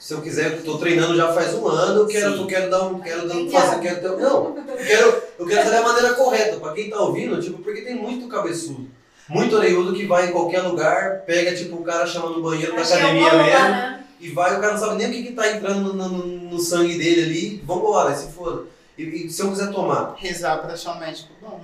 Se 0.00 0.14
eu 0.14 0.22
quiser, 0.22 0.52
eu 0.52 0.64
tô 0.64 0.78
treinando 0.78 1.14
já 1.14 1.30
faz 1.32 1.54
um 1.54 1.68
ano, 1.68 2.00
eu 2.00 2.06
quero, 2.06 2.34
eu 2.34 2.46
quero 2.46 2.70
dar 2.70 2.84
um. 2.86 2.98
Quero 3.00 3.28
dar, 3.28 3.34
Tem 3.34 3.50
fazer, 3.50 3.76
que- 3.76 3.82
quero 3.82 4.00
ter, 4.00 4.08
não, 4.22 4.56
eu 4.56 4.76
quero, 4.86 5.22
eu 5.38 5.46
quero 5.46 5.62
fazer 5.62 5.76
da 5.76 5.82
maneira 5.82 6.14
correta. 6.14 6.56
Pra 6.58 6.72
quem 6.72 6.88
tá 6.88 6.98
ouvindo, 7.00 7.38
tipo, 7.40 7.58
porque 7.62 7.82
tem 7.82 7.94
muito 7.96 8.26
cabeçudo. 8.26 8.88
Muito 9.28 9.54
orelhudo 9.54 9.92
que 9.92 10.06
vai 10.06 10.28
em 10.28 10.32
qualquer 10.32 10.62
lugar, 10.62 11.20
pega 11.26 11.54
tipo 11.54 11.76
o 11.76 11.84
cara 11.84 12.06
chama 12.06 12.30
no 12.30 12.42
banheiro 12.42 12.72
da 12.74 12.80
é 12.80 12.82
academia 12.84 13.32
mesmo. 13.34 13.42
né? 13.68 14.04
E 14.18 14.28
vai, 14.30 14.56
o 14.56 14.60
cara 14.60 14.72
não 14.72 14.80
sabe 14.80 14.96
nem 14.96 15.08
o 15.08 15.12
que, 15.12 15.22
que 15.22 15.32
tá 15.32 15.50
entrando 15.52 15.92
no, 15.94 16.08
no- 16.08 16.26
no 16.50 16.58
sangue 16.58 16.96
dele 16.98 17.22
ali. 17.22 17.62
Vambora, 17.64 18.14
se 18.16 18.32
for. 18.32 18.66
E, 19.00 19.26
e 19.26 19.30
se 19.30 19.42
eu 19.42 19.50
quiser 19.50 19.70
tomar? 19.70 20.14
Rezar 20.16 20.58
pra 20.58 20.74
achar 20.74 20.96
um 20.96 21.00
médico 21.00 21.28
bom. 21.40 21.60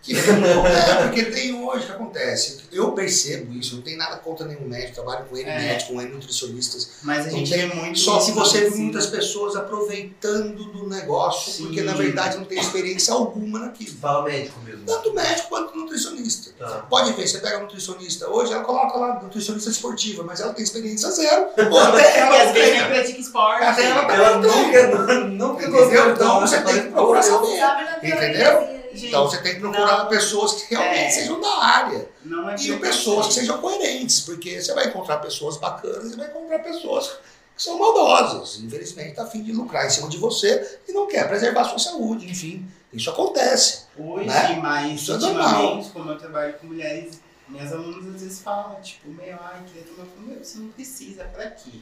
Que 0.00 0.14
é, 0.16 1.02
porque 1.02 1.24
tem 1.24 1.52
hoje 1.52 1.82
o 1.82 1.86
que 1.86 1.92
acontece. 1.92 2.60
Eu 2.72 2.92
percebo 2.92 3.52
isso, 3.52 3.74
não 3.76 3.82
tem 3.82 3.96
nada 3.96 4.16
contra 4.18 4.46
nenhum 4.46 4.66
médico, 4.66 4.94
trabalho 4.94 5.24
com 5.28 5.36
ele, 5.36 5.50
É. 5.50 5.58
médico, 5.58 5.92
com 5.92 6.00
ele, 6.00 6.12
nutricionistas. 6.14 6.90
Mas 7.02 7.26
a 7.26 7.30
gente 7.30 7.50
tem- 7.50 7.68
vê 7.68 7.74
muito 7.74 7.98
Só 7.98 8.18
que 8.24 8.30
você 8.30 8.70
vê 8.70 8.76
muitas 8.76 9.06
pessoas 9.06 9.56
aproveitando 9.56 10.64
do 10.72 10.88
negócio, 10.88 11.52
Sim. 11.52 11.62
porque 11.64 11.82
na 11.82 11.94
verdade 11.94 12.36
não 12.36 12.44
tem 12.44 12.58
experiência 12.60 13.12
alguma 13.12 13.58
naquilo. 13.58 13.90
Fala 14.00 14.22
médico 14.24 14.60
mesmo. 14.60 14.84
Tanto 14.86 15.12
médico 15.12 15.48
quanto 15.48 15.76
nutricionista. 15.76 16.52
Tá. 16.58 16.86
Pode 16.88 17.12
ver, 17.14 17.26
você 17.26 17.38
pega 17.38 17.56
a 17.58 17.60
nutricionista 17.60 18.28
hoje, 18.30 18.52
ela 18.52 18.62
coloca 18.64 18.96
lá 18.98 19.20
nutricionista 19.22 19.68
esportiva, 19.68 20.22
mas 20.22 20.40
ela 20.40 20.52
tem 20.54 20.62
experiência 20.62 21.10
zero. 21.10 21.48
Ou 21.70 21.78
até 21.80 22.20
ela 22.20 22.36
E 22.36 22.40
às 22.42 22.52
vezes 22.52 22.72
nem 22.72 22.86
pratica 22.86 23.20
esporte. 23.20 23.64
Até 23.64 23.84
ela 23.90 24.04
tá- 24.04 24.14
Ela 24.14 24.38
nunca, 24.38 24.86
nunca 25.26 25.62
Entendeu? 25.64 26.12
Então 26.12 26.40
você 26.40 26.60
tem 26.74 26.82
que 26.84 26.90
procurar 26.90 27.22
saber. 27.22 27.60
Entendeu? 28.02 28.78
Gente, 28.92 29.06
Então 29.08 29.28
você 29.28 29.38
tem 29.42 29.54
que 29.54 29.60
procurar 29.60 29.98
Não. 30.04 30.08
pessoas 30.08 30.54
que 30.62 30.74
realmente 30.74 30.98
É. 31.04 31.10
sejam 31.10 31.40
da 31.40 31.62
área. 31.64 32.08
Não 32.24 32.48
é 32.50 32.56
E 32.56 32.76
pessoas 32.78 33.26
que 33.28 33.34
sejam 33.34 33.58
coerentes, 33.58 34.20
porque 34.20 34.60
você 34.60 34.72
vai 34.74 34.86
encontrar 34.88 35.18
pessoas 35.18 35.56
bacanas 35.58 36.12
e 36.12 36.16
vai 36.16 36.26
encontrar 36.28 36.58
pessoas 36.60 37.06
que 37.54 37.62
são 37.62 37.78
maldosas. 37.78 38.58
Infelizmente, 38.60 39.14
tá 39.14 39.24
afim 39.24 39.42
de 39.42 39.52
lucrar 39.52 39.86
em 39.86 39.90
cima 39.90 40.08
de 40.08 40.16
você 40.16 40.78
e 40.88 40.92
não 40.92 41.06
quer 41.06 41.28
preservar 41.28 41.62
a 41.62 41.64
sua 41.64 41.78
saúde, 41.78 42.28
enfim. 42.30 42.66
Isso 42.92 43.10
acontece. 43.10 43.82
Hoje, 43.98 44.26
né? 44.26 44.56
mais 44.56 45.02
Isso 45.02 45.12
é 45.12 45.14
ultimamente, 45.16 45.90
como 45.90 46.10
eu 46.10 46.18
trabalho 46.18 46.54
com 46.54 46.68
mulheres, 46.68 47.20
minhas 47.48 47.70
alunas 47.72 48.14
às 48.14 48.22
vezes 48.22 48.40
falam, 48.40 48.80
tipo, 48.80 49.08
meu, 49.10 49.36
ai, 49.42 49.60
queria 49.66 49.82
tomar 49.86 50.06
meu, 50.18 50.42
você 50.42 50.58
não 50.58 50.68
precisa, 50.68 51.24
pra 51.24 51.50
quê? 51.50 51.80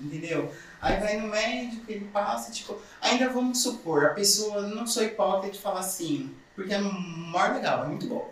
Entendeu? 0.00 0.52
Aí 0.80 1.00
vai 1.00 1.16
no 1.16 1.28
médico, 1.28 1.84
ele 1.88 2.04
passa, 2.12 2.52
tipo, 2.52 2.76
ainda 3.00 3.30
vamos 3.30 3.62
supor, 3.62 4.06
a 4.06 4.10
pessoa, 4.10 4.62
não 4.62 4.86
sou 4.86 5.02
hipócrita 5.02 5.54
de 5.56 5.58
falar 5.62 5.80
assim, 5.80 6.34
porque 6.54 6.74
é 6.74 6.78
maior 6.78 7.54
legal, 7.54 7.84
é 7.84 7.88
muito 7.88 8.06
bom. 8.06 8.30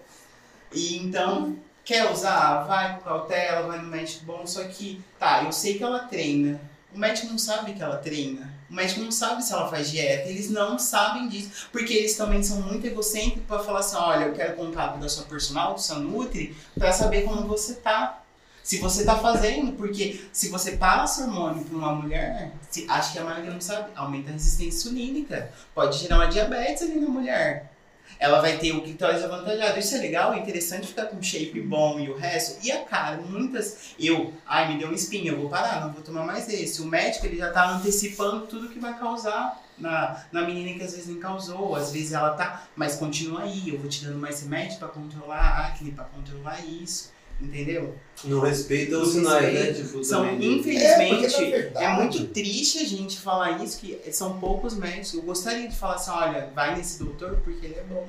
E 0.72 0.98
então, 0.98 1.56
quer 1.84 2.10
usar, 2.10 2.64
vai 2.64 2.96
com 2.96 3.02
cautela, 3.02 3.66
vai 3.66 3.78
no 3.78 3.88
médico 3.88 4.24
bom, 4.26 4.46
só 4.46 4.62
que, 4.64 5.02
tá, 5.18 5.42
eu 5.44 5.52
sei 5.52 5.78
que 5.78 5.84
ela 5.84 6.00
treina, 6.00 6.60
O 6.94 6.98
médico 6.98 7.26
não 7.26 7.38
sabe 7.38 7.74
que 7.74 7.82
ela 7.82 7.96
treina. 7.96 8.54
O 8.70 8.74
médico 8.74 9.00
não 9.00 9.10
sabe 9.10 9.42
se 9.42 9.52
ela 9.52 9.68
faz 9.68 9.90
dieta. 9.90 10.28
Eles 10.28 10.48
não 10.48 10.78
sabem 10.78 11.28
disso. 11.28 11.68
Porque 11.72 11.92
eles 11.92 12.16
também 12.16 12.42
são 12.42 12.62
muito 12.62 12.86
egocêntricos 12.86 13.44
para 13.46 13.58
falar 13.58 13.80
assim: 13.80 13.96
olha, 13.96 14.24
eu 14.26 14.32
quero 14.32 14.54
contato 14.56 14.98
da 14.98 15.08
sua 15.08 15.24
personal, 15.24 15.74
do 15.74 15.80
seu 15.80 15.96
Nutri, 15.98 16.56
para 16.78 16.92
saber 16.92 17.22
como 17.22 17.46
você 17.46 17.74
tá. 17.74 18.22
Se 18.64 18.78
você 18.78 19.04
tá 19.04 19.18
fazendo, 19.18 19.72
porque 19.72 20.24
se 20.32 20.48
você 20.48 20.72
passa 20.72 21.24
hormônio 21.24 21.66
para 21.66 21.76
uma 21.76 21.92
mulher, 21.92 22.50
se, 22.70 22.86
acho 22.88 23.12
que 23.12 23.18
a 23.18 23.24
Maria 23.24 23.50
não 23.50 23.60
sabe, 23.60 23.90
aumenta 23.94 24.30
a 24.30 24.32
resistência 24.32 24.88
insulínica. 24.88 25.52
Pode 25.74 25.98
gerar 25.98 26.16
uma 26.16 26.28
diabetes 26.28 26.82
ali 26.82 26.98
na 26.98 27.08
mulher. 27.10 27.70
Ela 28.18 28.40
vai 28.40 28.56
ter 28.56 28.72
o 28.72 28.80
clitóris 28.80 29.22
avantajado. 29.22 29.78
Isso 29.78 29.94
é 29.94 29.98
legal, 29.98 30.32
é 30.32 30.38
interessante 30.38 30.86
ficar 30.86 31.06
com 31.06 31.22
shape 31.22 31.60
bom 31.60 32.00
e 32.00 32.08
o 32.08 32.16
resto. 32.16 32.66
E 32.66 32.72
a 32.72 32.82
cara, 32.84 33.18
muitas. 33.18 33.94
Eu, 34.00 34.32
ai, 34.46 34.72
me 34.72 34.78
deu 34.78 34.88
uma 34.88 34.96
espinha, 34.96 35.32
eu 35.32 35.40
vou 35.42 35.50
parar, 35.50 35.82
não 35.82 35.92
vou 35.92 36.02
tomar 36.02 36.24
mais 36.24 36.48
esse. 36.48 36.80
O 36.80 36.86
médico, 36.86 37.26
ele 37.26 37.36
já 37.36 37.52
tá 37.52 37.68
antecipando 37.68 38.46
tudo 38.46 38.70
que 38.70 38.78
vai 38.78 38.98
causar 38.98 39.62
na, 39.76 40.24
na 40.32 40.40
menina 40.40 40.78
que 40.78 40.84
às 40.84 40.92
vezes 40.92 41.06
nem 41.06 41.20
causou, 41.20 41.76
às 41.76 41.92
vezes 41.92 42.12
ela 42.12 42.30
tá, 42.30 42.66
mas 42.74 42.96
continua 42.96 43.42
aí, 43.42 43.68
eu 43.68 43.78
vou 43.78 43.90
te 43.90 44.04
dando 44.04 44.18
mais 44.18 44.40
remédio 44.40 44.78
para 44.78 44.88
controlar 44.88 45.36
a 45.36 45.66
acne, 45.66 45.92
para 45.92 46.04
controlar 46.04 46.64
isso. 46.64 47.12
Entendeu? 47.40 47.94
Não 48.24 48.40
respeita 48.40 48.96
os 48.98 49.10
sinais, 49.12 49.52
né? 49.52 49.72
Tipo, 49.72 50.02
São, 50.04 50.24
também. 50.24 50.48
É, 50.48 50.52
infelizmente, 50.56 51.34
porque, 51.34 51.70
na 51.74 51.80
é, 51.82 51.96
muito 51.96 52.24
triste 52.26 52.78
a 52.78 52.84
gente 52.86 53.20
falar 53.20 53.62
isso, 53.62 53.78
que 53.80 53.98
são 54.12 54.38
poucos 54.38 54.74
médicos. 54.76 55.14
Eu 55.14 55.22
gostaria 55.22 55.68
de 55.68 55.76
falar 55.76 55.94
assim, 55.96 56.10
olha, 56.12 56.50
vai 56.54 56.76
nesse 56.76 56.98
doutor 57.00 57.38
porque 57.44 57.66
ele 57.66 57.74
é 57.74 57.84
bom. 57.88 58.06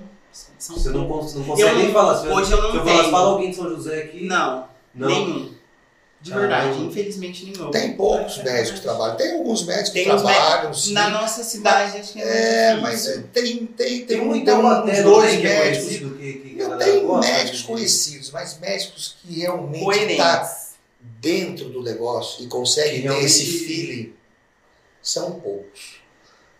São 0.60 0.78
Você 0.78 0.90
não, 0.90 1.08
poucos. 1.08 1.34
não 1.34 1.44
consegue 1.44 1.70
Eu 1.70 1.76
nem 1.78 1.92
falar. 1.94 2.18
Se 2.18 2.28
hoje 2.28 2.52
eu 2.52 2.62
não 2.62 2.72
se 2.72 2.78
eu 2.78 2.86
falar, 2.86 3.00
tenho. 3.00 3.12
fala 3.12 3.30
alguém 3.32 3.50
de 3.50 3.56
São 3.56 3.70
José 3.70 4.04
aqui. 4.04 4.26
Não, 4.26 4.68
Não. 4.94 5.08
nenhum. 5.08 5.52
De 6.26 6.34
verdade, 6.34 6.82
infelizmente 6.82 7.46
nenhum. 7.46 7.70
Tem 7.70 7.94
poucos 7.94 8.38
médicos 8.40 8.80
que 8.80 8.82
trabalham. 8.82 9.16
Tem 9.16 9.34
alguns 9.34 9.64
médicos 9.64 9.90
que 9.92 10.04
Tem 10.04 10.12
uns 10.12 10.22
trabalham, 10.24 10.74
sim. 10.74 10.94
Na 10.94 11.10
nossa 11.12 11.44
cidade, 11.44 12.00
acho 12.00 12.14
que 12.14 12.20
é, 12.22 12.26
É, 12.26 12.70
muito 12.72 12.82
mas 12.82 13.08
é, 13.08 13.24
tem, 13.32 13.66
tem, 13.68 14.06
tem, 14.08 14.22
um, 14.22 14.26
muito 14.26 14.44
tem 14.44 14.56
uns 14.56 15.04
dois 15.04 15.30
tem, 15.32 15.42
que 15.42 15.48
é 15.48 15.60
médicos. 15.66 15.88
que, 15.88 16.00
que 16.00 16.66
tem 16.80 17.06
gosta 17.06 17.32
médicos 17.32 17.60
de- 17.60 17.64
conhecidos, 17.66 18.32
mas 18.32 18.58
médicos 18.60 19.16
que 19.22 19.40
realmente 19.42 19.76
estão 19.76 19.86
Coerentes. 19.86 20.66
dentro 21.22 21.70
do 21.70 21.84
negócio 21.84 22.40
e 22.40 22.44
Que 22.46 22.50
conseguem 22.50 23.02
ter 23.04 23.24
esse 23.24 23.46
feeling 23.46 24.14
são 25.04 25.34
poucos. 25.40 25.95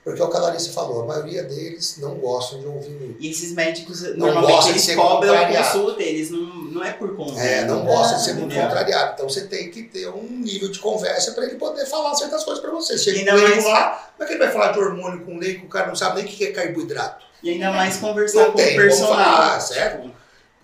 Porque 0.06 0.22
é 0.22 0.24
o 0.24 0.30
que 0.30 0.38
a 0.38 0.40
Larissa 0.40 0.72
falou, 0.72 1.02
a 1.02 1.06
maioria 1.08 1.42
deles 1.44 1.98
não 1.98 2.14
gostam 2.20 2.60
de 2.60 2.68
ouvir 2.68 2.92
muito. 2.92 3.16
E 3.20 3.32
esses 3.32 3.52
médicos, 3.54 4.04
Não 4.16 4.28
normalmente, 4.28 4.70
eles 4.70 4.96
cobram 4.96 5.34
contrariado. 5.34 5.80
consulta, 5.80 6.04
eles 6.04 6.30
não, 6.30 6.46
não 6.46 6.84
é 6.84 6.92
por 6.94 7.16
conta. 7.16 7.42
É, 7.42 7.66
não 7.66 7.84
gosta 7.84 8.18
de 8.18 8.24
ser 8.24 8.34
muito 8.36 8.54
contrariado. 8.54 9.14
Então 9.16 9.28
você 9.28 9.48
tem 9.48 9.72
que 9.72 9.82
ter 9.82 10.08
um 10.10 10.22
nível 10.30 10.70
de 10.70 10.78
conversa 10.78 11.32
para 11.32 11.46
ele 11.46 11.56
poder 11.56 11.88
falar 11.88 12.14
certas 12.14 12.44
coisas 12.44 12.62
para 12.64 12.72
você. 12.72 12.96
Chega 13.00 13.18
Ainda 13.18 13.34
um 13.34 13.36
leigo 13.36 13.50
mais- 13.56 13.66
lá, 13.66 14.10
como 14.16 14.24
é 14.24 14.26
que 14.28 14.34
ele 14.34 14.44
vai 14.44 14.52
falar 14.54 14.72
de 14.74 14.80
hormônio 14.80 15.26
com 15.26 15.40
leigo? 15.40 15.66
O 15.66 15.70
cara 15.70 15.88
não 15.88 15.96
sabe 15.96 16.22
nem 16.22 16.26
o 16.26 16.28
que 16.36 16.46
é 16.46 16.52
carboidrato. 16.52 17.26
E 17.42 17.50
ainda 17.50 17.72
mais 17.72 17.98
conversar 17.98 18.44
Não 18.44 18.52
com 18.52 18.58
tem 18.58 18.74
o 18.78 18.82
personal. 18.82 19.08
falar, 19.16 19.60
certo? 19.60 20.02
Tipo, 20.04 20.16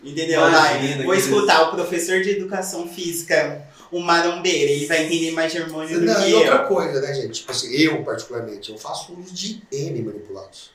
Entendeu? 0.04 0.42
Vai, 0.42 1.04
vou 1.04 1.14
escutar 1.14 1.62
o 1.70 1.72
professor 1.76 2.22
de 2.22 2.32
educação 2.32 2.88
física, 2.88 3.62
o 3.92 4.00
marombeiro, 4.00 4.72
ele 4.72 4.86
vai 4.86 5.06
entender 5.06 5.32
mais 5.32 5.52
de 5.52 5.62
hormônio 5.62 6.00
do 6.00 6.06
Não, 6.06 6.16
que 6.16 6.30
e 6.30 6.32
eu. 6.32 6.40
outra 6.40 6.60
coisa, 6.66 7.02
né, 7.02 7.14
gente? 7.14 7.42
Tipo 7.42 7.52
assim, 7.52 7.72
eu, 7.76 8.04
particularmente, 8.04 8.72
eu 8.72 8.78
faço 8.78 9.14
uso 9.14 9.34
de 9.34 9.62
N 9.72 10.02
manipulados. 10.02 10.72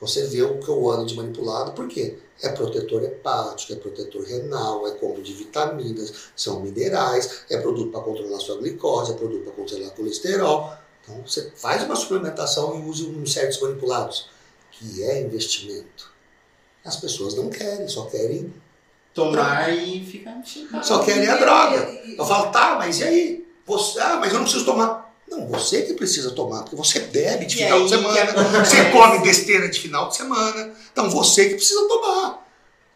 Você 0.00 0.26
vê 0.26 0.42
o 0.42 0.58
que 0.58 0.68
eu 0.68 0.90
ando 0.90 1.06
de 1.06 1.14
manipulado, 1.14 1.72
por 1.72 1.86
quê? 1.86 2.18
É 2.42 2.48
protetor 2.48 3.04
hepático, 3.04 3.72
é 3.72 3.76
protetor 3.76 4.24
renal, 4.24 4.86
é 4.88 4.92
combo 4.92 5.22
de 5.22 5.32
vitaminas, 5.32 6.30
são 6.34 6.60
minerais, 6.60 7.44
é 7.48 7.56
produto 7.58 7.92
para 7.92 8.00
controlar 8.00 8.40
sua 8.40 8.56
glicose, 8.58 9.12
é 9.12 9.14
produto 9.14 9.44
para 9.44 9.52
controlar 9.52 9.90
colesterol. 9.90 10.72
Então, 11.02 11.22
você 11.24 11.52
faz 11.54 11.84
uma 11.84 11.94
suplementação 11.94 12.80
e 12.80 12.88
usa 12.88 13.04
uns 13.04 13.32
certos 13.32 13.60
manipulados, 13.60 14.28
que 14.72 15.04
é 15.04 15.20
investimento. 15.20 16.10
As 16.84 16.96
pessoas 16.96 17.36
não 17.36 17.48
querem, 17.48 17.86
só 17.86 18.06
querem, 18.06 18.52
Tomar 19.14 19.70
e 19.72 20.04
ficar 20.04 20.40
chipado. 20.44 20.86
só 20.86 21.00
querem 21.00 21.28
a 21.28 21.36
droga. 21.36 22.00
Eu 22.16 22.24
falo, 22.24 22.50
tá, 22.50 22.76
mas 22.78 23.00
e 23.00 23.04
aí? 23.04 23.46
Você, 23.66 24.00
ah, 24.00 24.16
mas 24.18 24.28
eu 24.32 24.36
não 24.38 24.44
preciso 24.44 24.64
tomar. 24.64 25.12
Não, 25.30 25.46
você 25.46 25.82
que 25.82 25.94
precisa 25.94 26.30
tomar, 26.32 26.62
porque 26.62 26.76
você 26.76 27.00
bebe 27.00 27.46
de 27.46 27.54
E 27.54 27.58
final 27.64 27.78
aí, 27.78 27.84
de 27.84 27.90
semana, 27.90 28.30
acontece? 28.30 28.76
você 28.76 28.90
come 28.90 29.18
besteira 29.20 29.68
de 29.68 29.80
final 29.80 30.08
de 30.08 30.16
semana. 30.16 30.72
Então 30.92 31.08
você 31.10 31.48
que 31.48 31.54
precisa 31.54 31.86
tomar. 31.88 32.41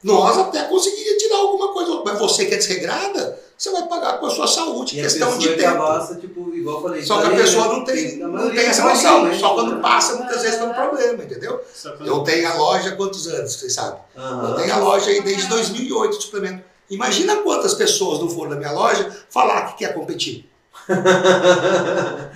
Nós 0.03 0.39
até 0.39 0.63
conseguiria 0.65 1.17
tirar 1.17 1.39
alguma 1.39 1.73
coisa, 1.73 2.03
mas 2.05 2.19
você 2.19 2.47
que 2.47 2.55
é 2.55 2.59
desregrada, 2.59 3.39
você 3.57 3.71
vai 3.73 3.83
pagar 3.89 4.19
com 4.21 4.27
a 4.27 4.31
sua 4.31 4.47
saúde, 4.47 4.99
E 4.99 5.03
questão 5.03 5.37
de 5.39 5.49
que 5.49 5.55
tempo. 5.57 5.83
avança, 5.83 6.15
tipo, 6.17 6.55
igual 6.55 6.77
eu 6.77 6.83
falei. 6.83 7.03
Só 7.03 7.21
que 7.21 7.27
a 7.29 7.31
pessoa 7.31 7.69
né? 7.69 7.73
não 7.75 7.85
tem, 7.85 8.17
não 8.19 8.51
tem 8.51 8.67
essa 8.67 8.83
não 8.83 8.91
noção. 8.91 9.25
né? 9.25 9.39
Só 9.39 9.55
quando 9.55 9.81
passa, 9.81 10.17
muitas 10.17 10.43
vezes 10.43 10.59
tem 10.59 10.69
um 10.69 10.75
problema, 10.75 11.25
entendeu? 11.25 11.61
Eu 12.05 12.21
tenho 12.21 12.49
a 12.49 12.55
loja 12.55 12.91
há 12.91 12.97
quantos 12.97 13.27
anos, 13.27 13.55
vocês 13.55 13.73
sabem? 13.75 14.01
Eu 14.15 14.55
tenho 14.57 14.75
a 14.75 14.79
loja 14.79 15.11
aí 15.11 15.23
desde 15.23 15.49
2008 15.49 16.19
de 16.19 16.25
suplemento. 16.25 16.63
Imagina 16.89 17.37
quantas 17.37 17.75
pessoas 17.75 18.21
não 18.21 18.29
foram 18.29 18.51
na 18.51 18.57
minha 18.57 18.73
loja 18.73 19.11
falar 19.31 19.63
que 19.73 19.79
quer 19.85 19.95
competir. 19.95 20.49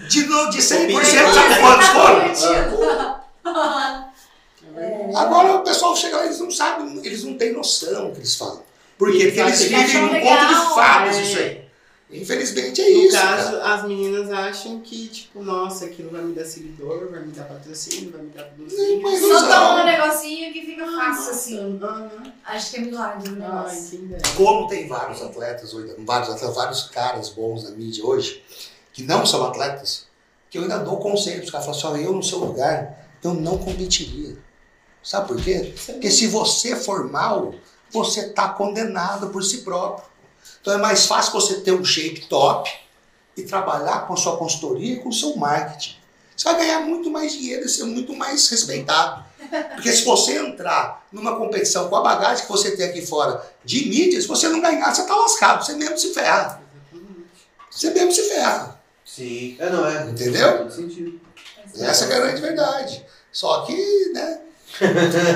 De, 0.08 0.24
de 0.24 0.58
100%, 0.58 1.04
sabe 1.34 1.60
quantos 1.60 1.88
foram? 1.88 2.90
É. 5.12 5.16
Agora 5.16 5.56
o 5.56 5.60
pessoal 5.62 5.94
chega 5.96 6.16
lá, 6.18 6.24
eles 6.26 6.38
não 6.40 6.50
sabem, 6.50 6.98
eles 7.04 7.24
não 7.24 7.36
têm 7.36 7.52
noção 7.52 8.08
do 8.08 8.12
que 8.12 8.18
eles 8.20 8.34
falam. 8.36 8.62
Por 8.98 9.10
quê? 9.12 9.26
Porque 9.26 9.40
eles 9.40 9.62
vivem 9.62 10.02
num 10.02 10.12
legal, 10.12 10.36
conto 10.38 10.48
de 10.48 10.74
fadas 10.74 11.16
é. 11.16 11.22
isso 11.22 11.38
aí. 11.38 11.60
Infelizmente 12.12 12.82
é 12.82 12.90
No 12.90 13.02
isso. 13.04 13.12
caso, 13.16 13.52
cara. 13.58 13.74
as 13.74 13.84
meninas 13.84 14.30
acham 14.32 14.80
que, 14.80 15.06
tipo, 15.06 15.44
nossa, 15.44 15.84
aquilo 15.84 16.10
vai 16.10 16.20
me 16.22 16.34
dar 16.34 16.44
seguidor, 16.44 17.08
vai 17.08 17.20
me 17.20 17.30
dar 17.30 17.44
patrocínio, 17.44 18.10
vai 18.10 18.20
me 18.22 18.30
dar 18.30 18.46
Não, 18.48 18.66
blusinha. 18.66 19.00
mas 19.00 19.20
Só 19.20 19.46
toma 19.48 19.82
um 19.82 19.84
negocinho 19.86 20.52
que 20.52 20.66
fica 20.66 20.84
fácil 20.86 21.30
assim. 21.30 21.80
Aham. 21.80 22.10
Acho 22.44 22.70
que 22.72 22.76
é 22.78 22.80
milagre 22.80 23.28
o 23.28 23.32
Ai, 23.34 23.38
negócio. 23.38 23.98
dera. 24.00 24.22
Como 24.36 24.66
tem 24.66 24.88
vários 24.88 25.22
atletas 25.22 25.72
vários 25.98 26.30
atletas, 26.30 26.56
vários 26.56 26.82
caras 26.88 27.28
bons 27.28 27.62
na 27.62 27.70
mídia 27.70 28.04
hoje, 28.04 28.42
que 28.92 29.04
não 29.04 29.24
são 29.24 29.44
atletas, 29.44 30.06
que 30.50 30.58
eu 30.58 30.62
ainda 30.62 30.78
dou 30.78 30.96
conselho 30.96 31.36
para 31.36 31.44
os 31.44 31.50
caras. 31.52 31.66
Falam 31.66 31.78
assim, 31.78 31.86
olha, 32.00 32.02
eu 32.08 32.12
no 32.12 32.22
seu 32.24 32.38
lugar, 32.38 33.08
eu 33.22 33.34
não 33.34 33.56
competiria. 33.56 34.36
Sabe 35.02 35.28
por 35.28 35.42
quê? 35.42 35.74
Porque 35.86 36.10
se 36.10 36.26
você 36.26 36.76
for 36.76 37.10
mal, 37.10 37.54
você 37.90 38.26
está 38.26 38.48
condenado 38.50 39.30
por 39.30 39.42
si 39.42 39.58
próprio. 39.58 40.08
Então 40.60 40.74
é 40.74 40.76
mais 40.76 41.06
fácil 41.06 41.32
você 41.32 41.60
ter 41.60 41.72
um 41.72 41.84
shape 41.84 42.26
top 42.26 42.70
e 43.36 43.42
trabalhar 43.42 44.06
com 44.06 44.14
a 44.14 44.16
sua 44.16 44.36
consultoria 44.36 44.94
e 44.94 45.00
com 45.00 45.08
o 45.08 45.12
seu 45.12 45.36
marketing. 45.36 45.96
Você 46.36 46.44
vai 46.44 46.56
ganhar 46.56 46.80
muito 46.80 47.10
mais 47.10 47.32
dinheiro 47.32 47.66
e 47.66 47.68
ser 47.68 47.84
muito 47.84 48.14
mais 48.14 48.48
respeitado. 48.48 49.24
Porque 49.74 49.92
se 49.92 50.04
você 50.04 50.38
entrar 50.38 51.06
numa 51.10 51.36
competição 51.36 51.88
com 51.88 51.96
a 51.96 52.02
bagagem 52.02 52.44
que 52.44 52.52
você 52.52 52.76
tem 52.76 52.86
aqui 52.86 53.04
fora 53.04 53.44
de 53.64 53.88
mídia, 53.88 54.20
se 54.20 54.28
você 54.28 54.48
não 54.48 54.60
ganhar, 54.60 54.94
você 54.94 55.02
está 55.02 55.16
lascado. 55.16 55.64
Você 55.64 55.74
mesmo 55.74 55.98
se 55.98 56.14
ferra. 56.14 56.62
Você 57.70 57.90
mesmo 57.90 58.12
se 58.12 58.22
ferra. 58.22 58.80
Sim. 59.04 59.56
É, 59.58 59.70
não 59.70 59.86
é. 59.86 60.10
Entendeu? 60.10 60.68
Essa 61.78 62.04
é 62.04 62.14
a 62.14 62.20
grande 62.20 62.40
verdade. 62.40 63.04
Só 63.32 63.62
que, 63.62 64.10
né? 64.12 64.40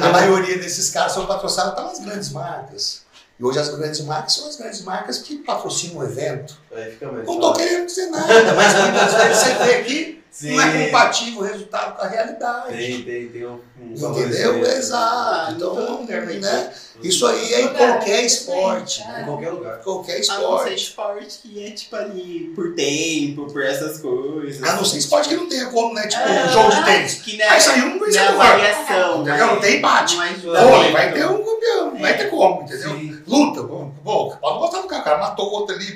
A 0.03 0.09
maioria 0.11 0.59
desses 0.59 0.91
caras 0.91 1.13
são 1.13 1.27
patrocinados 1.27 1.75
pelas 1.75 1.99
grandes 2.01 2.31
marcas. 2.31 3.03
E 3.39 3.45
hoje 3.45 3.59
as 3.59 3.69
grandes 3.69 4.01
marcas 4.01 4.35
são 4.35 4.49
as 4.49 4.57
grandes 4.57 4.81
marcas 4.83 5.19
que 5.19 5.39
patrocinam 5.39 5.99
o 5.99 6.05
evento. 6.05 6.57
Não 7.01 7.35
estou 7.35 7.53
querendo 7.53 7.87
dizer 7.87 8.07
nada, 8.07 8.55
mas 8.55 8.75
muitas 8.75 9.15
vezes 9.15 9.43
você 9.43 9.55
vê 9.55 9.83
que 9.83 10.24
Sim. 10.35 10.57
não 10.57 10.63
é 10.65 10.87
compatível 10.87 11.41
o 11.43 11.45
resultado 11.45 11.95
com 11.97 12.03
a 12.03 12.09
realidade. 12.09 12.77
Tem, 12.77 13.03
tem, 13.05 13.29
tem 13.29 13.47
um, 13.47 13.61
um 13.81 13.93
Entendeu? 13.95 14.67
Exato. 14.67 15.53
Então, 15.53 16.05
vai 16.05 16.37
né? 16.41 16.73
Isso 17.01 17.25
aí 17.25 17.55
é 17.55 17.61
em 17.63 17.69
qualquer 17.73 18.25
esporte. 18.25 19.01
É. 19.03 19.23
Em 19.23 19.25
qualquer 19.27 19.51
lugar. 19.51 19.79
Qualquer 19.79 20.21
A 20.29 20.39
não 20.39 20.59
ser 20.59 20.75
esporte. 20.75 20.75
esporte 20.75 21.39
que 21.41 21.65
é 21.65 21.71
tipo 21.71 21.95
ali 21.95 22.53
por 22.53 22.75
tempo, 22.75 23.47
por 23.53 23.63
essas 23.65 23.99
coisas. 23.99 24.61
A 24.69 24.75
não 24.75 24.85
ser 24.85 24.99
esporte 24.99 25.29
que 25.29 25.37
não 25.37 25.49
tenha 25.49 25.67
como, 25.67 25.95
né? 25.95 26.05
Tipo, 26.09 26.23
É. 26.25 26.47
um 26.47 26.49
jogo 26.49 26.71
de 26.75 26.85
tênis. 26.85 27.15
Que 27.15 27.37
né, 27.37 27.45
Aí 27.45 27.59
isso 27.59 27.71
aí 27.71 27.81
não 27.81 27.99
vai 28.01 28.09
na 28.09 28.13
ser 28.13 28.19
bom. 28.33 28.41
avaliação. 28.41 29.23
Entendeu? 29.23 29.47
Não 29.47 29.61
tem 29.61 29.77
empate. 29.79 30.17
Não 30.17 30.23
é 30.25 30.33
Vôlei, 30.35 30.91
vai 30.93 31.13
ter 31.13 31.27
um 31.29 31.45
campeão, 31.45 31.91
não 31.93 32.01
vai 32.01 32.11
É. 32.11 32.15
ter 32.17 32.31
como, 32.31 32.63
entendeu? 32.63 32.91
Sim. 32.91 33.23
Luta, 33.25 33.63
bom, 33.63 33.95
bom, 34.03 34.37
pode 34.41 34.59
botar 34.59 34.83
no 34.83 34.89
cara, 34.89 35.01
o 35.01 35.05
cara 35.05 35.19
matou 35.19 35.47
o 35.49 35.53
outro 35.53 35.77
ali, 35.77 35.93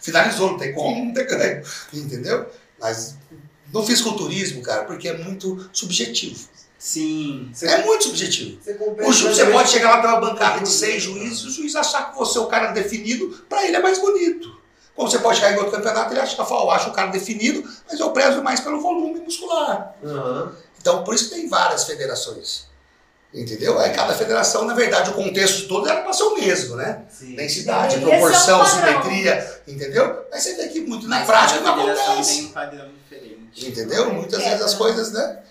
finalizou, 0.00 0.52
não 0.52 0.58
tem 0.58 0.72
como 0.72 1.06
não 1.06 1.12
ter 1.12 1.24
ganho, 1.24 1.62
entendeu? 1.92 2.46
Mas 2.80 3.16
não 3.72 3.84
fisiculturismo, 3.84 4.62
cara, 4.62 4.84
porque 4.84 5.08
é 5.08 5.16
muito 5.18 5.68
subjetivo. 5.72 6.48
Sim. 6.78 7.50
Você, 7.52 7.66
É 7.66 7.84
muito 7.84 8.04
subjetivo. 8.04 8.58
você 8.62 8.72
O 9.06 9.12
ju, 9.12 9.28
você 9.28 9.46
pode 9.46 9.68
chegar 9.68 10.02
lá 10.02 10.18
uma 10.18 10.20
bancada 10.30 10.60
de 10.60 10.68
seis 10.68 11.02
juízes, 11.02 11.44
o 11.44 11.50
juiz 11.50 11.76
achar 11.76 12.10
que 12.10 12.16
você 12.18 12.38
é 12.38 12.40
o 12.40 12.46
cara 12.46 12.72
definido, 12.72 13.44
pra 13.48 13.66
ele 13.66 13.76
é 13.76 13.80
mais 13.80 13.98
bonito. 13.98 14.58
Como 14.94 15.10
você 15.10 15.18
pode 15.18 15.38
chegar 15.38 15.52
em 15.52 15.56
outro 15.58 15.72
campeonato, 15.72 16.12
ele 16.12 16.20
acha 16.20 16.34
que 16.34 16.40
eu 16.40 16.70
acho 16.70 16.88
o 16.90 16.92
cara 16.92 17.08
definido, 17.10 17.62
mas 17.88 18.00
eu 18.00 18.10
prezo 18.12 18.42
mais 18.42 18.60
pelo 18.60 18.80
volume 18.80 19.20
muscular. 19.20 19.94
Aham. 20.04 20.52
Então, 20.80 21.04
por 21.04 21.14
isso 21.14 21.28
que 21.28 21.34
tem 21.36 21.48
várias 21.48 21.84
federações. 21.84 22.68
Entendeu? 23.32 23.78
Aí 23.78 23.90
cada 23.90 24.12
federação, 24.14 24.64
na 24.64 24.74
verdade, 24.74 25.10
o 25.10 25.14
contexto 25.14 25.58
de 25.58 25.68
todos 25.68 25.88
era 25.88 26.00
para 26.02 26.12
ser 26.12 26.24
o 26.24 26.34
mesmo, 26.34 26.74
né? 26.76 27.04
Sim. 27.08 27.36
Densidade, 27.36 27.96
Deveria 27.96 28.18
proporção, 28.18 28.66
ser 28.66 28.72
um 28.78 28.80
padrão. 28.80 29.02
simetria, 29.02 29.62
entendeu? 29.68 30.24
Mas 30.32 30.42
você 30.42 30.54
vê 30.56 30.68
que 30.68 30.80
muito 30.80 31.06
na 31.06 31.18
Mas 31.18 31.26
prática 31.26 31.60
não 31.60 31.72
acontece. 31.74 32.34
tem 32.36 32.44
um 32.46 32.48
padrão. 32.52 32.88
Entendeu? 33.56 34.12
Muitas 34.14 34.40
É, 34.42 34.50
vezes 34.50 34.64
as 34.64 34.72
né? 34.72 34.78
coisas, 34.78 35.12
né? 35.12 35.42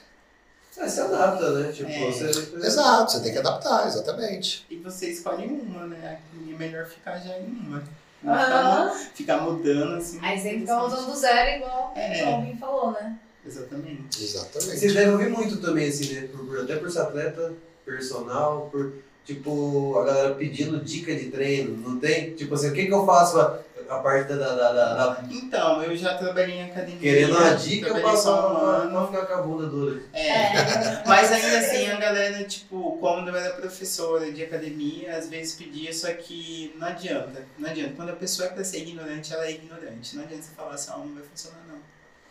É, 0.77 0.87
se 0.87 1.01
adapta, 1.01 1.51
né? 1.51 1.71
Tipo, 1.71 1.89
É. 1.89 2.05
você. 2.11 2.29
Exato, 2.65 3.11
você 3.11 3.19
tem 3.21 3.33
que 3.33 3.39
adaptar, 3.39 3.87
exatamente. 3.87 4.65
E 4.69 4.77
você 4.77 5.09
escolhe 5.09 5.45
uma, 5.47 5.87
né? 5.87 6.19
E 6.47 6.53
é 6.53 6.57
melhor 6.57 6.85
ficar 6.85 7.17
já 7.19 7.37
em 7.37 7.45
uma. 7.47 7.83
Não 8.23 8.33
Aham. 8.33 8.93
ficar, 9.13 9.41
mudando 9.41 9.95
assim. 9.95 10.19
Aí 10.21 10.39
você 10.39 10.59
fica 10.59 10.83
usando 10.83 11.05
do 11.07 11.15
zero, 11.15 11.57
igual 11.57 11.93
É. 11.95 12.21
o 12.21 12.25
Calvin 12.25 12.57
falou, 12.57 12.91
né? 12.91 13.17
Exatamente. 13.45 14.23
Exatamente. 14.23 14.77
Vocês 14.79 14.93
devem 14.93 15.11
ouvir 15.13 15.29
muito 15.29 15.57
também, 15.57 15.87
assim, 15.89 16.13
né? 16.13 16.27
Por- 16.27 16.59
até 16.59 16.75
por 16.75 16.89
ser 16.91 16.99
atleta 16.99 17.53
personal, 17.85 18.69
por, 18.71 18.93
tipo, 19.25 19.97
a 19.99 20.05
galera 20.05 20.35
pedindo 20.35 20.79
dica 20.83 21.15
de 21.15 21.29
treino, 21.29 21.75
não 21.77 21.99
tem? 21.99 22.35
Tipo 22.35 22.55
assim, 22.55 22.69
o 22.69 22.73
que 22.73 22.85
que 22.85 22.93
eu 22.93 23.05
faço 23.05 23.39
a, 23.39 23.59
a 23.89 23.99
parte 23.99 24.27
da, 24.29 24.35
da, 24.35 24.71
da, 24.73 24.93
da- 25.13 25.23
Então, 25.29 25.81
eu 25.83 25.95
já 25.97 26.17
trabalhei 26.17 26.55
em 26.57 26.63
academia. 26.71 26.99
Querendo 26.99 27.35
uma 27.37 27.53
dica 27.55 27.85
trabalhei 27.87 28.09
pra, 28.11 28.17
só 28.17 28.51
um 28.51 28.55
pra, 28.59 28.65
ano. 28.67 28.91
pra 28.91 29.07
ficar 29.07 29.25
com 29.25 29.33
a 29.39 29.41
bunda 29.41 29.67
dura. 29.67 30.01
É. 30.13 31.03
Mas 31.07 31.31
ainda 31.31 31.57
assim, 31.59 31.87
a 31.87 31.95
galera, 31.99 32.43
tipo, 32.43 32.97
como 32.99 33.27
eu 33.27 33.35
era 33.35 33.53
professora 33.55 34.31
de 34.31 34.43
academia, 34.43 35.17
às 35.17 35.29
vezes 35.29 35.55
pedia, 35.55 35.93
só 35.93 36.11
que 36.13 36.73
não 36.77 36.87
adianta. 36.87 37.43
Não 37.57 37.69
adianta. 37.69 37.93
Quando 37.95 38.09
a 38.09 38.15
pessoa 38.15 38.47
é 38.47 38.51
pra 38.51 38.63
ser 38.63 38.79
ignorante, 38.79 39.33
ela 39.33 39.45
é 39.45 39.51
ignorante. 39.51 40.15
Não 40.15 40.23
adianta 40.23 40.43
você 40.43 40.51
falar 40.55 40.73
assim, 40.75 40.91
ó, 40.93 40.97
não 40.99 41.13
vai 41.15 41.23
funcionar 41.23 41.59
não. 41.67 41.79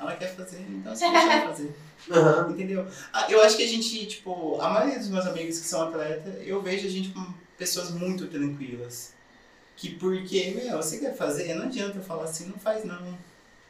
Ela 0.01 0.15
quer 0.15 0.33
fazer, 0.37 0.65
então 0.69 0.95
você 0.95 1.11
deixa 1.11 1.33
ela 1.33 1.49
fazer. 1.49 1.75
Aham. 2.13 2.51
Entendeu? 2.53 2.87
Ah, 3.13 3.27
Eu 3.29 3.43
acho 3.43 3.57
que 3.57 3.65
a 3.65 3.69
gente, 3.69 4.07
tipo, 4.07 4.61
a 4.61 4.69
maioria 4.71 4.99
dos 4.99 5.09
meus 5.09 5.27
amigos 5.27 5.59
que 5.59 5.67
são 5.67 5.83
atletas, 5.89 6.35
eu 6.47 6.63
vejo 6.63 6.87
a 6.87 6.91
gente 6.91 7.09
como 7.09 7.35
pessoas 7.59 7.91
muito 7.91 8.29
tranquilas. 8.29 9.13
Que 9.79 9.91
porque, 9.91 10.57
meu, 10.57 10.77
você 10.77 10.99
quer 10.99 11.17
fazer, 11.17 11.55
não 11.55 11.67
adianta 11.67 11.99
eu 11.99 12.03
falar 12.03 12.25
assim, 12.25 12.47
não 12.47 12.59
faz 12.59 12.85
não. 12.85 13.17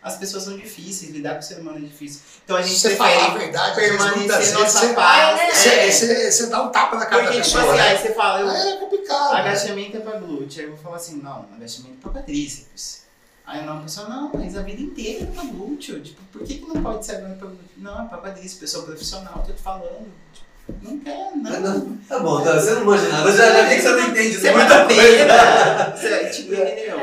As 0.02 0.16
pessoas 0.16 0.44
são 0.44 0.56
difíceis, 0.56 1.10
lidar 1.10 1.34
com 1.34 1.40
o 1.40 1.42
ser 1.42 1.60
humano 1.60 1.76
é 1.76 1.80
difícil. 1.80 2.22
Então 2.42 2.56
a 2.56 2.62
gente 2.62 2.78
você 2.78 2.96
prefere 2.96 3.18
falar 3.18 3.34
a 3.34 3.36
verdade, 3.38 3.74
permanecer 3.74 4.54
nossa 4.54 4.78
você, 4.86 4.94
paz. 4.94 5.54
você, 5.54 5.68
é. 5.68 5.90
você, 5.90 6.30
você 6.32 6.46
dá 6.46 6.62
um 6.62 6.70
tapa 6.70 6.96
na 6.96 7.04
cara 7.04 7.24
da 7.24 7.28
Porque, 7.28 7.42
tipo 7.42 7.56
pessoa. 7.58 7.74
assim, 7.74 7.82
né? 7.82 7.88
aí 7.88 7.98
você 7.98 8.14
fala, 8.14 8.40
eu, 8.40 8.48
é 8.48 8.76
complicado. 8.78 9.34
né? 9.34 9.40
agachamento 9.40 9.96
é 9.98 10.00
pra 10.00 10.18
glúteo. 10.18 10.60
Aí 10.60 10.66
eu 10.66 10.74
vou 10.74 10.82
falar 10.82 10.96
assim, 10.96 11.20
não, 11.20 11.46
agachamento 11.54 11.98
é 11.98 12.00
pra 12.00 12.12
quadríceps. 12.22 13.02
Aí 13.44 13.66
não, 13.66 13.78
a 13.78 13.82
pessoa, 13.82 14.08
não, 14.08 14.30
mas 14.32 14.56
a 14.56 14.62
vida 14.62 14.80
inteira 14.80 15.24
é 15.24 15.26
pra 15.26 15.42
glúteo. 15.42 16.00
Tipo, 16.00 16.22
por 16.32 16.42
que, 16.42 16.54
que 16.58 16.68
não 16.68 16.82
pode 16.82 17.04
ser 17.04 17.16
agora 17.16 17.34
pra 17.34 17.48
glúteo? 17.48 17.68
Não, 17.76 18.04
é 18.04 18.08
pra 18.08 18.18
quadríceps, 18.18 18.62
eu 18.62 18.68
sou 18.68 18.82
profissional, 18.84 19.44
tô 19.46 19.52
te 19.52 19.60
falando. 19.60 20.10
Tipo, 20.32 20.46
não 20.82 20.98
quer, 21.00 21.30
não. 21.36 21.60
não- 21.60 21.98
Tá 22.08 22.18
bom, 22.20 22.42
tá, 22.42 22.54
você 22.54 22.70
não 22.74 22.84
manja 22.86 23.08
nada. 23.08 23.30
Já, 23.32 23.52
já 23.52 23.62
vi 23.68 23.74
que 23.76 23.82
você 23.82 23.88
não 23.90 24.08
entende 24.08 24.36
Você 24.38 24.50
muita 24.50 24.84
coisa. 24.86 25.02
pena. 25.02 25.96
Você, 25.96 26.30
tipo, 26.30 26.54
entendeu? 26.54 26.98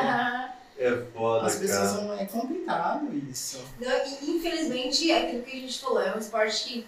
É 0.77 0.97
foda, 1.15 1.47
As 1.47 1.55
pessoas 1.55 1.77
cara. 1.79 1.89
são. 2.07 2.13
É 2.19 2.25
complicado 2.25 3.07
isso. 3.31 3.61
Não, 3.79 3.91
e, 3.91 4.31
Infelizmente, 4.37 5.11
é 5.11 5.21
aquilo 5.23 5.43
que 5.43 5.57
a 5.57 5.59
gente 5.61 5.79
falou, 5.79 6.01
é 6.01 6.13
um 6.15 6.19
esporte 6.19 6.63
que 6.65 6.85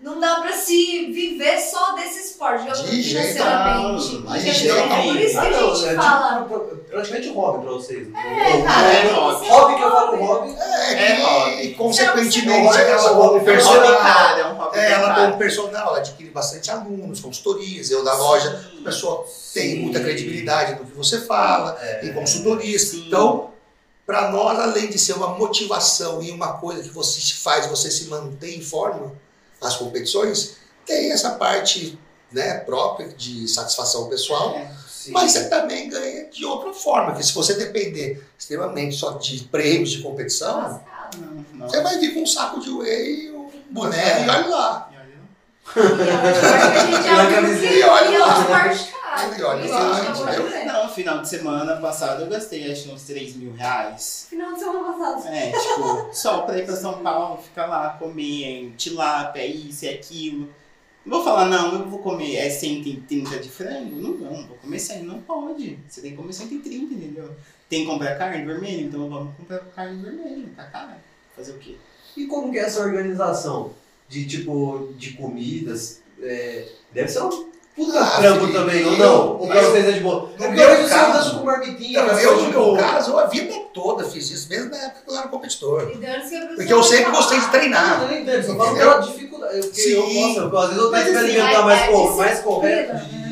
não 0.00 0.20
dá 0.20 0.36
pra 0.40 0.52
se 0.52 1.06
viver 1.10 1.58
só 1.58 1.94
desse 1.94 2.28
esporte, 2.28 2.62
digamos, 2.64 2.90
De 2.90 3.02
jeito 3.02 3.42
nenhum. 3.42 3.96
De 3.96 4.04
entendeu? 4.16 4.52
jeito 4.52 4.74
É 4.76 5.02
por 5.02 5.16
isso 5.16 5.32
que 5.32 5.38
Ah, 5.38 5.40
a 5.40 5.50
não, 5.50 5.74
gente 5.74 5.88
é 5.88 5.94
fala. 5.96 6.42
tipo, 6.42 6.76
praticamente 6.90 7.28
hobby 7.30 7.64
pra 7.64 7.72
vocês. 7.72 8.08
É, 8.08 8.56
O- 8.56 8.64
cara, 8.64 8.92
é 8.92 9.00
que 9.08 9.14
hobby. 9.14 9.44
ser 9.46 9.52
Hobby 9.52 9.74
que 9.76 9.82
eu 9.82 9.90
falo 9.90 10.16
hobby. 10.24 10.54
É, 10.58 10.92
É 10.92 11.16
que, 11.16 11.22
hobby. 11.22 11.74
consequentemente, 11.74 12.76
É 12.78 12.90
ela 12.90 13.08
hobby, 13.12 13.14
como 13.14 13.34
é 13.34 13.38
É 13.38 13.40
um 13.40 13.44
personal. 13.44 13.80
hobby 13.86 13.96
caro, 14.02 14.40
é 14.40 14.46
um 14.46 14.54
hobby 14.56 14.78
É, 14.78 14.92
ela 14.92 15.14
como 15.14 15.38
personal, 15.38 15.88
ela 15.88 15.98
adquire 15.98 16.30
bastante 16.30 16.70
alunos, 16.70 17.20
consultorias. 17.20 17.90
Eu 17.90 18.04
da 18.04 18.14
loja, 18.14 18.70
a 18.80 18.84
pessoa 18.84 19.26
tem 19.54 19.80
muita 19.80 20.00
credibilidade 20.00 20.78
no 20.78 20.84
que 20.86 20.94
você 20.96 21.22
fala, 21.22 21.76
É. 21.80 21.94
tem 22.00 22.12
consultorias. 22.12 22.92
Então, 22.94 23.50
para 24.06 24.30
nós, 24.30 24.58
além 24.60 24.88
de 24.88 24.98
ser 24.98 25.14
uma 25.14 25.28
motivação 25.28 26.22
e 26.22 26.30
uma 26.30 26.52
coisa 26.58 26.82
que 26.82 26.90
você 26.90 27.18
faz, 27.42 27.66
você 27.66 27.90
se 27.90 28.04
mantém 28.08 28.58
em 28.58 28.62
forma 28.62 29.12
nas 29.60 29.76
competições, 29.76 30.56
tem 30.84 31.12
essa 31.12 31.30
parte 31.30 31.98
né, 32.32 32.58
própria 32.58 33.08
de 33.08 33.48
satisfação 33.48 34.08
pessoal. 34.08 34.54
É. 34.56 34.70
Mas 35.08 35.32
você 35.32 35.48
também 35.48 35.88
ganha 35.88 36.26
de 36.30 36.44
outra 36.44 36.72
forma, 36.72 37.14
que 37.14 37.24
se 37.24 37.32
você 37.32 37.54
depender 37.54 38.24
extremamente 38.36 38.96
só 38.96 39.12
de 39.12 39.44
prêmios 39.44 39.90
de 39.90 40.02
competição, 40.02 40.56
Lascado. 40.62 41.18
Não, 41.18 41.44
não. 41.54 41.68
você 41.68 41.80
vai 41.80 41.98
vir 41.98 42.12
com 42.14 42.22
um 42.22 42.26
saco 42.26 42.60
de 42.60 42.70
whey, 42.70 43.30
um 43.30 43.48
boné 43.70 44.22
É. 44.22 44.24
e 44.24 44.28
olha 44.28 44.46
lá. 44.48 44.90
E 45.76 45.80
olha, 47.10 47.34
é 47.34 47.40
um 47.40 47.60
gente 47.60 47.78
E 47.78 47.84
olha 47.84 48.14
é 48.14 48.18
lá. 48.18 48.74
E 49.38 49.42
olha 49.42 49.70
lá, 49.70 50.45
final 50.96 51.20
de 51.20 51.28
semana 51.28 51.76
passado 51.76 52.22
eu 52.22 52.28
gastei 52.28 52.72
acho 52.72 52.84
que 52.84 52.90
uns 52.90 53.02
3 53.02 53.36
mil 53.36 53.52
reais. 53.52 54.26
Final 54.30 54.54
de 54.54 54.58
semana 54.58 54.92
passado. 54.92 55.28
É, 55.28 55.52
tipo, 55.52 56.08
só 56.12 56.40
pra 56.40 56.58
ir 56.58 56.64
pra 56.64 56.74
São 56.74 57.02
Paulo, 57.02 57.42
ficar 57.42 57.66
lá, 57.66 57.90
comer 57.90 58.72
tilápia, 58.76 59.46
isso 59.46 59.84
e 59.84 59.88
aquilo. 59.90 60.48
Não 61.04 61.18
vou 61.18 61.24
falar, 61.24 61.44
não, 61.44 61.72
eu 61.78 61.88
vou 61.88 62.00
comer 62.00 62.34
é 62.34 62.50
130 62.50 63.38
de 63.38 63.48
frango? 63.48 63.94
Não, 63.94 64.14
não, 64.14 64.46
vou 64.48 64.56
comer 64.56 64.78
100, 64.78 65.02
não 65.04 65.20
pode. 65.20 65.78
Você 65.86 66.00
tem 66.00 66.12
que 66.12 66.16
comer 66.16 66.32
130, 66.32 66.94
entendeu? 66.94 67.30
Tem 67.68 67.82
que 67.82 67.86
comprar 67.86 68.16
carne 68.16 68.44
vermelha, 68.44 68.80
então 68.80 69.08
vamos 69.08 69.36
comprar 69.36 69.60
carne 69.76 70.02
vermelha, 70.02 70.48
tá 70.56 70.64
caro. 70.64 70.94
Fazer 71.36 71.52
o 71.52 71.58
quê? 71.58 71.76
E 72.16 72.26
como 72.26 72.50
que 72.50 72.58
é 72.58 72.62
essa 72.62 72.80
organização 72.80 73.72
de 74.08 74.26
tipo 74.26 74.94
de 74.96 75.12
comidas? 75.12 76.02
É, 76.20 76.66
deve 76.92 77.08
ser 77.08 77.22
um 77.22 77.50
puta 77.76 78.00
Ah, 78.00 78.16
trampo 78.18 78.48
também, 78.52 78.84
ou 78.86 78.92
eu- 78.92 78.98
não? 78.98 79.36
Ou 79.38 79.46
pra 79.46 79.62
eu- 79.62 79.70
vocês 79.70 79.86
é 79.88 79.92
de 79.92 80.00
boa? 80.00 80.30
no 80.38 80.44
É 80.44 80.48
meu 80.48 80.68
hoje 80.70 80.82
você 80.82 80.88
caso- 80.94 81.38
com 81.38 81.44
marmitinha, 81.44 82.00
Então, 82.02 82.18
eu, 82.18 82.42
no 82.42 82.48
meu 82.48 82.76
caso, 82.76 83.10
eu 83.12 83.18
a 83.18 83.26
vida 83.26 83.54
toda 83.74 84.04
fiz 84.04 84.30
isso, 84.30 84.48
mesmo 84.48 84.70
na 84.70 84.78
época 84.78 85.00
que 85.06 85.10
eu 85.12 85.16
era 85.18 85.28
competidor. 85.28 85.90
E 85.92 86.54
Porque 86.56 86.72
eu 86.72 86.82
sempre 86.82 87.12
gostei 87.12 87.38
de 87.38 87.46
treinar. 87.48 88.02
Eu 88.02 88.08
nem 88.08 88.22
entendo, 88.22 88.46
só 88.46 88.54
falo 88.56 88.76
pela 88.76 88.98
dificuldade. 88.98 89.56
Eu 89.56 89.62
Sim. 89.62 89.94
posso, 90.34 90.40
eu, 90.40 90.58
às 90.58 90.68
vezes 90.68 90.82
eu 90.82 90.90
tento 90.90 91.04
me 91.04 91.10
assim, 91.10 91.18
alimentar 91.18 91.52
é- 91.52 91.62
mais, 91.62 91.80
é 91.82 91.92
mais 92.16 92.40
correto, 92.40 92.92
comida, 92.92 93.25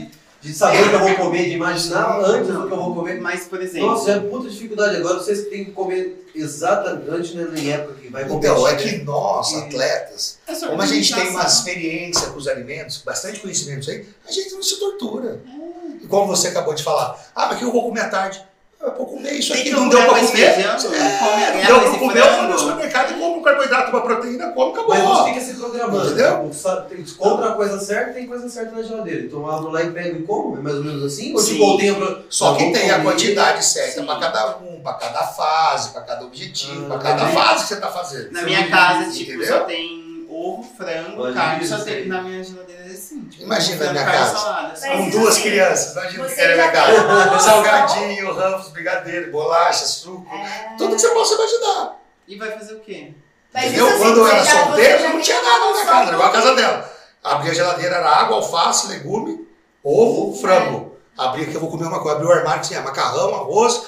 de, 0.45 0.55
saber 0.55 0.83
o 0.83 0.89
que 0.91 0.95
eu 0.95 1.01
vou 1.01 1.15
comer, 1.15 1.45
de 1.45 1.55
imaginar 1.55 2.21
antes 2.21 2.49
do 2.49 2.67
que 2.67 2.73
eu 2.73 2.77
vou 2.77 2.95
comer. 2.95 3.19
Mas, 3.21 3.47
por 3.47 3.63
exemplo, 3.63 3.89
Nossa, 3.89 4.13
já 4.13 4.17
é 4.17 4.21
puta 4.21 4.49
dificuldade. 4.49 4.97
Agora 4.97 5.19
vocês 5.19 5.49
têm 5.49 5.65
que 5.65 5.73
comer 5.73 6.29
exatamente 6.35 7.35
né, 7.35 7.49
em 7.59 7.71
época 7.71 7.95
que 7.95 8.09
vai 8.09 8.29
competir. 8.29 8.51
Então, 8.53 8.69
é 8.69 8.73
né? 8.73 8.83
que 8.83 9.05
nós, 9.05 9.53
E- 9.53 9.57
atletas, 9.57 10.39
é 10.47 10.55
como 10.55 10.83
a 10.83 10.87
gente 10.87 11.15
tem 11.15 11.31
uma 11.31 11.45
experiência 11.45 12.29
com 12.29 12.39
os 12.39 12.47
alimentos, 12.47 12.99
bastante 12.99 13.41
conhecimento 13.41 13.91
aí, 13.91 14.07
a 14.29 14.31
gente 14.31 14.53
não 14.53 14.63
se 14.63 14.79
tortura. 14.79 15.41
É. 15.47 16.05
E 16.05 16.07
como 16.07 16.27
você 16.27 16.49
acabou 16.49 16.75
de 16.75 16.83
falar, 16.83 17.19
ah, 17.35 17.47
mas 17.47 17.59
que 17.59 17.65
eu 17.65 17.73
vou 17.73 17.83
comer 17.83 18.01
à 18.01 18.09
tarde. 18.11 18.45
Eu 18.85 18.95
vou 18.95 19.07
comer 19.07 19.33
isso 19.33 19.53
Tem 19.53 19.63
aqui, 19.63 19.71
que 19.71 19.77
não 19.77 19.89
deu 19.89 19.99
pra 20.01 20.09
comer. 20.21 20.27
feijão, 20.27 20.73
É, 20.73 21.19
come 21.19 21.67
deu 21.67 21.81
pra 21.81 21.99
comer, 21.99 22.19
eu 22.21 22.33
vou 22.37 22.43
no 22.49 22.59
supermercado 22.59 23.11
e 23.13 23.15
como 23.15 23.39
um 23.39 23.43
carboidrato, 23.43 23.91
uma 23.91 24.01
proteína, 24.03 24.49
como, 24.51 24.73
acabou. 24.73 24.95
Mas 24.95 25.25
fica 25.29 25.41
se 25.41 25.55
programando. 25.55 26.07
Entendeu? 26.07 26.51
Sabe, 26.53 26.89
tem- 26.95 27.05
compra 27.17 27.49
a 27.49 27.53
coisa 27.55 27.81
certa 27.81 28.13
tem 28.13 28.27
coisa 28.27 28.49
certa 28.49 28.73
na 28.77 28.83
geladeira. 28.83 29.23
Então 29.25 29.41
eu 29.41 29.51
abro 29.51 29.71
lá 29.71 29.83
e 29.83 29.91
pego 29.91 30.19
e 30.19 30.23
como, 30.25 30.59
é 30.59 30.61
mais 30.61 30.77
ou 30.77 30.85
menos 30.85 31.03
assim? 31.03 31.33
Ou 31.33 31.39
Sim. 31.41 31.53
tipo, 31.55 31.79
tenho 31.79 31.95
pra... 31.97 32.19
Só 32.29 32.53
eu 32.53 32.57
que 32.57 32.65
vou 32.65 32.73
tem 32.75 32.91
a 32.91 32.95
comer- 32.99 33.05
quantidade 33.11 33.65
certa 33.65 34.03
para 34.03 34.21
cada 34.21 34.57
um, 34.59 34.81
para 34.83 34.93
cada 34.95 35.23
fase, 35.29 35.89
para 35.91 36.03
cada 36.03 36.25
objetivo, 36.27 36.85
Ah, 36.85 36.89
para 36.91 36.99
cada 36.99 37.23
entendi. 37.23 37.35
fase 37.39 37.63
que 37.63 37.69
você 37.69 37.75
está 37.75 37.89
fazendo. 37.89 38.33
Na 38.33 38.43
minha 38.43 38.69
casa, 38.69 39.11
tipo, 39.11 39.33
entendeu? 39.33 39.47
só 39.59 39.65
tem 39.65 40.04
ovo, 40.35 40.65
frango, 40.77 41.23
Olha 41.23 41.35
carne, 41.35 41.65
isso 41.65 41.79
só 41.79 41.85
tem 41.85 42.09
na 42.09 42.23
minha 42.23 42.43
geladeira 42.43 42.83
é 42.83 42.87
assim. 42.87 43.23
Tipo, 43.27 43.45
Imagina 43.45 43.85
na 43.85 43.93
minha 43.93 44.05
casa. 44.05 44.37
Salada, 44.37 44.77
só. 44.77 44.89
Com 44.89 45.09
isso 45.09 45.19
duas 45.19 45.29
assim, 45.29 45.43
crianças, 45.43 45.93
imagina 45.93 46.29
você 46.29 46.35
que 46.35 46.41
era 46.41 46.57
já 46.57 46.63
minha 46.63 46.73
casa. 46.73 47.39
Salgadinho, 47.39 48.35
ramos, 48.35 48.69
brigadeiro, 48.71 49.31
bolacha, 49.31 49.85
suco. 49.85 50.35
É. 50.35 50.75
Tudo 50.77 50.97
que 50.97 51.01
você 51.01 51.09
possa 51.11 51.35
imaginar. 51.35 51.97
E 52.27 52.37
vai 52.37 52.51
fazer 52.51 52.75
o 52.75 52.81
quê? 52.81 53.15
Mas 53.53 53.67
Entendeu? 53.67 53.87
isso 53.87 53.95
assim, 53.95 54.05
Quando 54.05 54.19
eu 54.19 54.27
era 54.27 54.45
solteiro, 54.45 55.09
não 55.11 55.21
tinha 55.21 55.43
nada 55.43 55.59
na 55.59 55.73
minha 55.73 55.85
casa, 55.85 56.03
era 56.03 56.13
igual 56.15 56.29
a 56.29 56.33
casa 56.33 56.55
dela. 56.55 56.95
Abria 57.23 57.53
a 57.53 57.55
geladeira, 57.55 57.97
era 57.97 58.11
água, 58.11 58.37
alface, 58.37 58.89
legume, 58.89 59.47
ovo, 59.83 60.37
frango. 60.41 60.97
Abria 61.17 61.47
que 61.47 61.55
eu 61.55 61.61
vou 61.61 61.71
comer 61.71 61.87
uma 61.87 62.01
coisa. 62.01 62.17
Abriu 62.17 62.29
o 62.29 62.33
armário 62.33 62.63
tinha 62.63 62.81
macarrão, 62.81 63.35
arroz. 63.35 63.87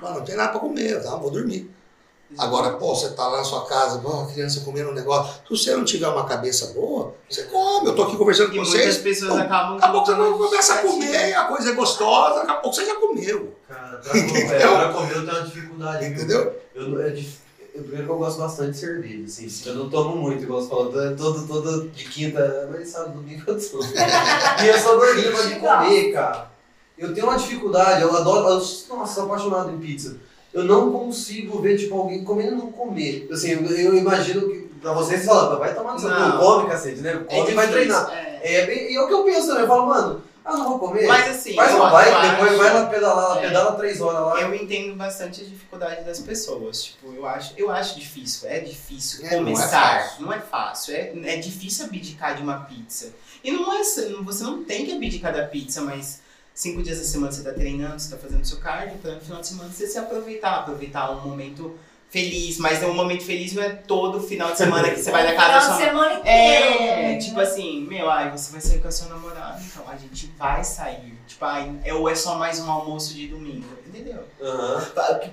Mano, 0.00 0.18
não 0.18 0.24
tem 0.24 0.36
nada 0.36 0.50
pra 0.50 0.60
comer, 0.60 1.02
tá? 1.02 1.16
Vou 1.16 1.30
dormir. 1.30 1.68
Agora, 2.36 2.72
pô, 2.72 2.94
você 2.94 3.08
tá 3.10 3.26
lá 3.26 3.38
na 3.38 3.44
sua 3.44 3.64
casa, 3.64 4.00
pô, 4.00 4.20
a 4.20 4.26
criança 4.26 4.60
comendo 4.60 4.90
um 4.90 4.94
negócio. 4.94 5.34
Se 5.44 5.50
você 5.64 5.74
não 5.76 5.84
tiver 5.84 6.08
uma 6.08 6.26
cabeça 6.26 6.66
boa, 6.74 7.14
você 7.28 7.44
come. 7.44 7.88
Eu 7.88 7.96
tô 7.96 8.02
aqui 8.02 8.16
conversando 8.18 8.48
E 8.48 8.50
com 8.50 8.56
muitas 8.64 8.72
vocês. 8.72 8.98
pessoas 8.98 9.30
Pô, 9.32 9.38
acabam 9.38 9.76
Daqui 9.76 9.86
a 9.88 9.92
pouco 9.92 10.06
você 10.06 10.14
colocando 10.14 10.38
começa 10.50 10.74
a 10.74 10.78
comer, 10.82 11.34
a 11.34 11.44
coisa 11.44 11.70
é 11.70 11.72
gostosa, 11.72 12.34
daqui 12.40 12.50
a 12.50 12.54
pouco 12.56 12.76
você 12.76 12.84
já 12.84 12.94
comeu. 12.96 13.54
Cara, 13.66 13.96
pra 13.98 14.10
comer, 14.12 14.52
é, 14.52 14.58
pra 14.58 14.92
comer 14.92 15.16
eu 15.16 15.24
tenho 15.26 15.38
uma 15.38 15.42
dificuldade. 15.42 16.04
Entendeu? 16.06 16.56
Eu, 16.74 16.88
não- 16.88 17.00
é 17.00 17.08
eu, 17.74 17.82
primeiro 17.82 18.06
que 18.06 18.12
eu 18.12 18.18
gosto 18.18 18.38
bastante 18.38 18.72
de 18.72 18.78
cerveja, 18.78 19.24
assim. 19.24 19.68
Eu 19.70 19.74
não 19.76 19.88
tomo 19.88 20.16
muito, 20.16 20.42
igual 20.42 20.60
você 20.60 20.68
falou, 20.68 20.92
todo, 21.16 21.46
todo, 21.46 21.88
de 21.88 22.04
quinta, 22.04 22.68
mas 22.70 22.88
sabe, 22.88 23.12
domingo 23.14 23.42
eu 23.46 23.58
tomo. 23.70 23.84
e 23.84 24.66
eu 24.66 24.78
sou 24.78 24.96
gordinho 24.98 25.48
de 25.48 25.54
comer, 25.60 26.12
cara. 26.12 26.50
Eu 26.98 27.14
tenho 27.14 27.26
uma 27.26 27.36
dificuldade, 27.38 28.02
eu 28.02 28.14
adoro, 28.14 28.48
eu, 28.48 28.54
nossa, 28.56 29.14
sou 29.14 29.24
apaixonado 29.24 29.70
em 29.70 29.78
pizza. 29.78 30.16
Eu 30.58 30.64
não 30.64 30.90
consigo 30.92 31.60
ver, 31.60 31.78
tipo, 31.78 31.96
alguém 31.98 32.24
comendo 32.24 32.52
e 32.52 32.56
não 32.56 32.72
comer. 32.72 33.28
Assim, 33.32 33.50
eu, 33.52 33.64
eu 33.66 33.96
imagino 33.96 34.48
que 34.48 34.68
pra 34.80 34.92
vocês 34.92 35.24
falam, 35.24 35.58
vai 35.58 35.74
tomar 35.74 35.94
no 35.94 35.98
seu 36.00 36.10
cu, 36.10 36.38
come, 36.38 36.68
cacete, 36.70 37.00
né? 37.00 37.12
É 37.28 37.36
Come 37.36 37.50
e 37.50 37.54
vai 37.54 37.68
treinar. 37.68 38.10
é. 38.12 38.40
É. 38.42 38.54
É, 38.62 38.66
bem- 38.66 38.92
e 38.92 38.96
é 38.96 39.00
o 39.02 39.06
que 39.08 39.12
eu 39.14 39.24
penso 39.24 39.46
também. 39.48 39.62
Eu 39.62 39.68
falo, 39.68 39.86
mano, 39.86 40.22
ah, 40.44 40.56
não 40.56 40.68
vou 40.70 40.78
comer. 40.78 41.06
Mas 41.06 41.28
assim, 41.28 41.54
Faz 41.54 41.74
uma 41.74 41.90
bike, 41.90 42.30
depois 42.30 42.56
vai 42.56 42.72
lá 42.72 42.86
pedalar, 42.86 43.38
É. 43.38 43.40
pedala 43.42 43.72
três 43.72 44.00
horas 44.00 44.20
lá. 44.22 44.40
Eu 44.40 44.54
entendo 44.54 44.94
bastante 44.96 45.40
a 45.42 45.44
dificuldade 45.44 46.04
das 46.04 46.20
pessoas. 46.20 46.84
Tipo, 46.84 47.12
eu 47.14 47.26
acho, 47.26 47.52
eu 47.56 47.70
acho 47.70 47.98
difícil. 47.98 48.48
É 48.48 48.60
difícil 48.60 49.26
É, 49.26 49.34
é 49.34 49.36
começar. 49.38 50.16
Não 50.20 50.32
é 50.32 50.38
fácil. 50.40 50.94
É, 50.94 51.12
é 51.24 51.36
difícil 51.36 51.84
abdicar 51.84 52.36
de 52.36 52.42
uma 52.42 52.60
pizza. 52.60 53.12
E 53.44 53.50
não 53.50 53.72
é, 53.72 53.82
você 53.84 54.42
não 54.44 54.64
tem 54.64 54.86
que 54.86 54.92
abdicar 54.94 55.32
da 55.34 55.44
pizza, 55.44 55.80
mas 55.82 56.20
cinco 56.58 56.82
dias 56.82 56.98
da 56.98 57.04
semana 57.04 57.30
você 57.30 57.44
tá 57.44 57.52
treinando, 57.52 58.00
você 58.00 58.10
tá 58.10 58.16
fazendo 58.16 58.44
seu 58.44 58.58
cardio, 58.58 58.98
para 58.98 59.14
no 59.14 59.20
final 59.20 59.40
de 59.40 59.46
semana 59.46 59.70
você 59.70 59.86
se 59.86 59.96
aproveitar, 59.96 60.56
aproveitar 60.56 61.12
um 61.12 61.20
momento 61.20 61.78
feliz. 62.10 62.58
Mas 62.58 62.82
um 62.82 62.92
momento 62.92 63.22
feliz 63.22 63.52
não 63.52 63.62
é 63.62 63.68
todo 63.68 64.20
final 64.20 64.50
de 64.50 64.58
semana 64.58 64.90
que 64.90 64.98
você 64.98 65.12
vai 65.12 65.24
na 65.24 65.34
casa 65.34 65.52
da 65.52 65.60
Final 65.60 65.62
sua 65.62 65.76
de 65.76 65.84
semana 65.84 66.14
inteiro. 66.14 66.82
é, 66.82 67.02
né? 67.12 67.18
tipo 67.18 67.38
assim, 67.38 67.82
meu, 67.82 68.10
ai, 68.10 68.32
você 68.32 68.50
vai 68.50 68.60
sair 68.60 68.80
com 68.80 68.88
a 68.88 68.90
sua 68.90 69.08
namorada, 69.08 69.62
então 69.64 69.88
a 69.88 69.94
gente 69.94 70.26
vai 70.36 70.64
sair. 70.64 71.16
Tipo, 71.28 71.44
ai, 71.44 71.72
é, 71.84 71.94
ou 71.94 72.08
é 72.08 72.16
só 72.16 72.36
mais 72.36 72.58
um 72.58 72.68
almoço 72.68 73.14
de 73.14 73.28
domingo, 73.28 73.68
entendeu? 73.86 74.24
Aham. 74.42 74.84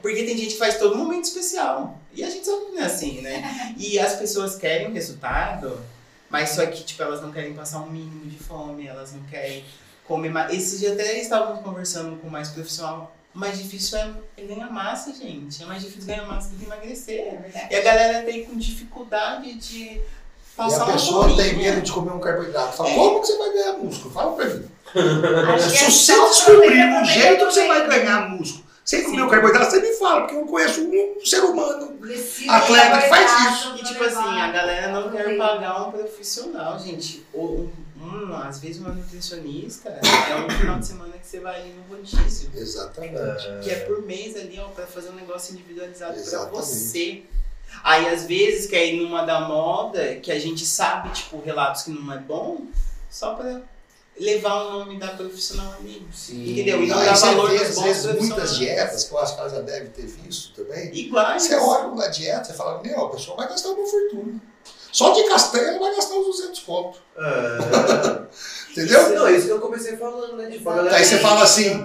Porque 0.04 0.24
tem 0.24 0.38
gente 0.38 0.54
que 0.54 0.60
faz 0.60 0.78
todo 0.78 0.96
momento 0.96 1.24
especial. 1.24 1.98
E 2.14 2.24
a 2.24 2.30
gente 2.30 2.46
sabe 2.46 2.66
que 2.66 2.72
não 2.74 2.84
é 2.84 2.86
assim, 2.86 3.22
né? 3.22 3.74
E 3.80 3.98
as 3.98 4.14
pessoas 4.14 4.56
querem 4.58 4.90
o 4.90 4.94
resultado, 4.94 5.82
mas 6.30 6.50
só 6.50 6.64
que, 6.68 6.84
tipo, 6.84 7.02
elas 7.02 7.20
não 7.20 7.32
querem 7.32 7.56
passar 7.56 7.80
um 7.80 7.90
mínimo 7.90 8.28
de 8.28 8.38
fome, 8.38 8.86
elas 8.86 9.12
não 9.12 9.24
querem 9.24 9.66
comer 10.08 10.30
mais. 10.30 10.54
Esse 10.54 10.80
dia 10.80 10.94
até 10.94 11.20
estávamos 11.20 11.62
conversando 11.64 12.18
com 12.18 12.30
mais 12.30 12.50
profissional. 12.50 13.16
O 13.34 13.38
mais 13.40 13.58
difícil 13.58 13.98
é, 13.98 14.12
é 14.38 14.42
ganhar 14.44 14.72
massa, 14.72 15.14
gente. 15.14 15.62
É 15.62 15.66
mais 15.66 15.82
difícil 15.82 16.08
ganhar 16.08 16.26
massa 16.26 16.50
do 16.50 16.58
que 16.58 16.64
emagrecer. 16.66 17.20
É. 17.20 17.68
E 17.72 17.76
a 17.76 17.82
galera 17.82 18.24
tem 18.24 18.46
com 18.46 18.56
dificuldade 18.58 19.54
de 19.56 19.84
E 19.84 20.02
passar 20.56 20.84
a 20.84 20.86
uma 20.86 20.94
pessoa 20.94 21.36
tem 21.36 21.56
medo 21.58 21.82
de 21.82 21.92
comer 21.92 22.12
um 22.14 22.20
carboidrato. 22.20 22.78
Fala, 22.78 22.90
É. 22.90 22.96
como 22.96 23.20
que 23.20 23.28
você 23.28 23.38
vai 23.38 23.52
ganhar 23.54 23.74
músculo? 23.74 24.14
Fala 24.14 24.32
pra 24.36 24.46
mim. 24.46 24.66
Que 24.94 25.70
Se 25.92 26.12
é 26.14 26.16
você 26.16 26.30
descobrir 26.30 26.86
um 26.86 27.04
jeito 27.06 27.46
que 27.48 27.54
você 27.54 27.68
vai 27.68 27.78
aproveita. 27.82 28.06
ganhar 28.06 28.30
músculo 28.30 28.64
sem 28.86 29.04
comer 29.04 29.24
o 29.24 29.30
carboidrato, 29.30 29.72
você 29.72 29.82
me 29.82 29.94
fala, 29.98 30.22
porque 30.22 30.36
eu 30.36 30.46
conheço 30.46 30.82
um 30.82 31.26
ser 31.26 31.40
humano. 31.44 31.88
Precisa 32.00 32.52
Atleta 32.54 33.02
que 33.02 33.10
faz 33.10 33.32
isso. 33.58 33.76
E 33.78 33.84
tipo 33.84 34.04
levar. 34.04 34.20
assim, 34.22 34.40
a 34.40 34.52
galera 34.52 34.92
não 34.92 35.10
quer 35.12 35.36
pagar 35.38 35.88
um 35.88 35.92
profissional, 35.92 36.80
gente. 36.80 37.26
Ou 37.34 37.62
um, 37.62 37.72
um, 38.00 38.36
às 38.36 38.60
vezes 38.60 38.78
uma 38.80 38.90
nutricionista 38.90 39.90
é 39.90 40.36
um 40.36 40.50
final 40.50 40.80
de 40.80 40.88
semana 40.88 41.18
que 41.18 41.26
você 41.26 41.40
vai 41.40 41.62
ali 41.62 41.74
no 41.74 41.84
rodízio. 41.96 42.52
Exatamente. 42.54 43.14
Que 43.64 43.70
é 43.70 43.80
por 43.86 44.02
mês 44.02 44.36
ali, 44.36 44.60
ó, 44.60 44.68
pra 44.70 44.86
fazer 44.86 45.10
um 45.10 45.16
negócio 45.16 45.54
individualizado 45.54 46.14
pra 46.14 46.22
Exatamente. 46.22 46.56
você. 46.56 47.24
Aí 47.84 48.08
às 48.08 48.26
vezes 48.26 48.68
quer 48.68 48.86
ir 48.86 49.02
numa 49.02 49.24
da 49.26 49.42
moda, 49.42 50.16
que 50.16 50.32
a 50.32 50.40
gente 50.40 50.66
sabe, 50.66 51.10
tipo, 51.12 51.42
relatos 51.42 51.84
que 51.84 51.92
não 51.92 52.14
é 52.14 52.18
bom, 52.18 52.68
só 53.10 53.34
pra 53.36 53.62
levar 54.20 54.64
o 54.64 54.72
nome 54.80 54.98
da 54.98 55.10
profissional 55.10 55.74
ali. 55.80 56.06
Sim. 56.14 56.52
Entendeu? 56.52 56.84
E 56.84 56.88
Não, 56.88 57.04
dá 57.04 57.16
você 57.16 57.26
valor 57.26 57.50
vê, 57.50 57.58
nos 57.60 57.70
às 57.70 57.76
bons 57.76 57.84
vezes, 57.84 58.20
muitas 58.20 58.58
dietas, 58.58 59.04
que 59.06 59.14
eu 59.14 59.20
acho 59.20 59.36
que 59.36 59.40
ela 59.42 59.50
já 59.50 59.62
deve 59.62 59.90
ter 59.90 60.06
visto 60.06 60.54
também. 60.54 60.94
Iguais. 60.96 61.44
Você 61.44 61.56
olha 61.56 61.88
uma 61.88 62.08
dieta 62.08 62.52
e 62.52 62.56
fala, 62.56 62.82
meu, 62.82 63.06
a 63.06 63.10
pessoa 63.10 63.38
vai 63.38 63.50
gastar 63.50 63.70
uma 63.70 63.88
fortuna. 63.88 64.42
Só 64.96 65.10
de 65.12 65.24
castanha 65.28 65.68
ela 65.72 65.80
vai 65.80 65.94
gastar 65.94 66.16
uns 66.16 66.26
200 66.28 66.60
conto. 66.62 67.00
É. 67.18 68.72
Entendeu? 68.72 69.10
Não, 69.14 69.30
isso 69.30 69.46
que 69.48 69.52
eu 69.52 69.60
comecei 69.60 69.98
falando, 69.98 70.38
né? 70.38 70.50
Tipo, 70.50 70.70
a 70.70 70.76
galera- 70.76 70.96
Aí 70.96 71.04
você 71.04 71.20
fala 71.20 71.44
assim, 71.44 71.84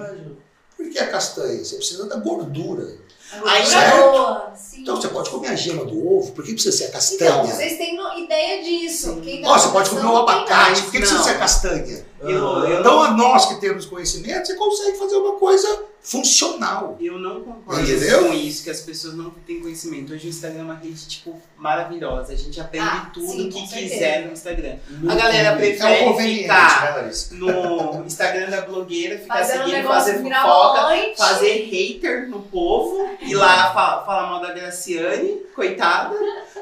Por 0.77 0.89
que 0.89 0.97
a 0.97 1.07
castanha? 1.11 1.61
Você 1.61 1.75
precisa 1.75 2.05
da 2.07 2.15
gordura. 2.15 2.87
Aí, 3.33 3.39
Gordura 3.63 3.65
certo. 3.65 4.01
boa, 4.11 4.53
sim. 4.55 4.81
Então 4.81 4.95
você 4.95 5.07
pode 5.07 5.29
comer 5.29 5.47
a 5.49 5.55
gema 5.55 5.85
do 5.85 6.17
ovo, 6.17 6.31
por 6.31 6.43
que 6.43 6.53
precisa 6.53 6.75
ser 6.75 6.83
a 6.85 6.87
Então, 6.87 6.99
castanha? 6.99 7.43
vocês 7.55 7.77
têm 7.77 7.97
ideia 8.23 8.63
disso. 8.63 9.19
Quem 9.21 9.45
Ó, 9.45 9.57
você 9.57 9.69
pode 9.69 9.89
comer 9.89 10.05
um 10.05 10.09
tem 10.11 10.17
abacate, 10.17 10.81
por 10.83 10.91
que 10.91 10.97
precisa 10.99 11.23
ser 11.23 11.29
a 11.31 11.37
castanha? 11.39 12.05
Eu, 12.19 12.29
eu, 12.29 12.79
Então 12.79 12.93
não, 12.97 13.03
a 13.03 13.11
nós 13.11 13.45
que 13.45 13.59
temos 13.59 13.85
conhecimento, 13.85 14.45
você 14.47 14.55
consegue 14.55 14.97
fazer 14.97 15.15
uma 15.15 15.37
coisa 15.37 15.85
funcional. 16.03 16.97
eu 16.99 17.17
não 17.19 17.41
concordo 17.41 17.81
Entendeu? 17.81 18.25
com 18.27 18.33
isso, 18.33 18.63
que 18.63 18.69
as 18.69 18.81
pessoas 18.81 19.15
não 19.15 19.29
têm 19.45 19.59
conhecimento. 19.59 20.13
Hoje 20.13 20.27
o 20.27 20.29
Instagram 20.29 20.59
é 20.61 20.63
uma 20.63 20.73
rede, 20.75 21.07
tipo, 21.07 21.39
maravilhosa. 21.57 22.33
A 22.33 22.35
gente 22.35 22.59
aprende 22.59 22.87
Ah, 22.87 23.09
tudo 23.13 23.27
sim, 23.31 23.49
que 23.49 23.67
quiser 23.67 24.25
no 24.25 24.33
Instagram. 24.33 24.77
Muito 24.89 25.11
A 25.11 25.15
galera 25.15 25.55
prefere 25.57 25.93
É 25.93 26.01
um 26.03 26.11
conveniente, 26.11 26.41
ficar 26.43 27.03
né, 27.03 27.11
no 27.31 28.05
Instagram 28.05 28.49
da 28.49 28.61
blogueira, 28.61 29.17
ficar 29.19 29.37
Fazendo 29.37 29.55
um 29.61 29.65
seguindo, 29.65 29.75
negócio 29.77 30.13
fazer 30.13 30.23
fofoca, 30.29 31.13
fazer 31.17 31.53
hater 31.71 32.29
no 32.29 32.39
povo, 32.41 33.09
ir 33.21 33.35
lá 33.35 33.73
fa 33.73 34.03
falar 34.05 34.27
mal 34.29 34.41
da 34.41 34.51
Graciane, 34.53 35.41
coitada, 35.55 36.15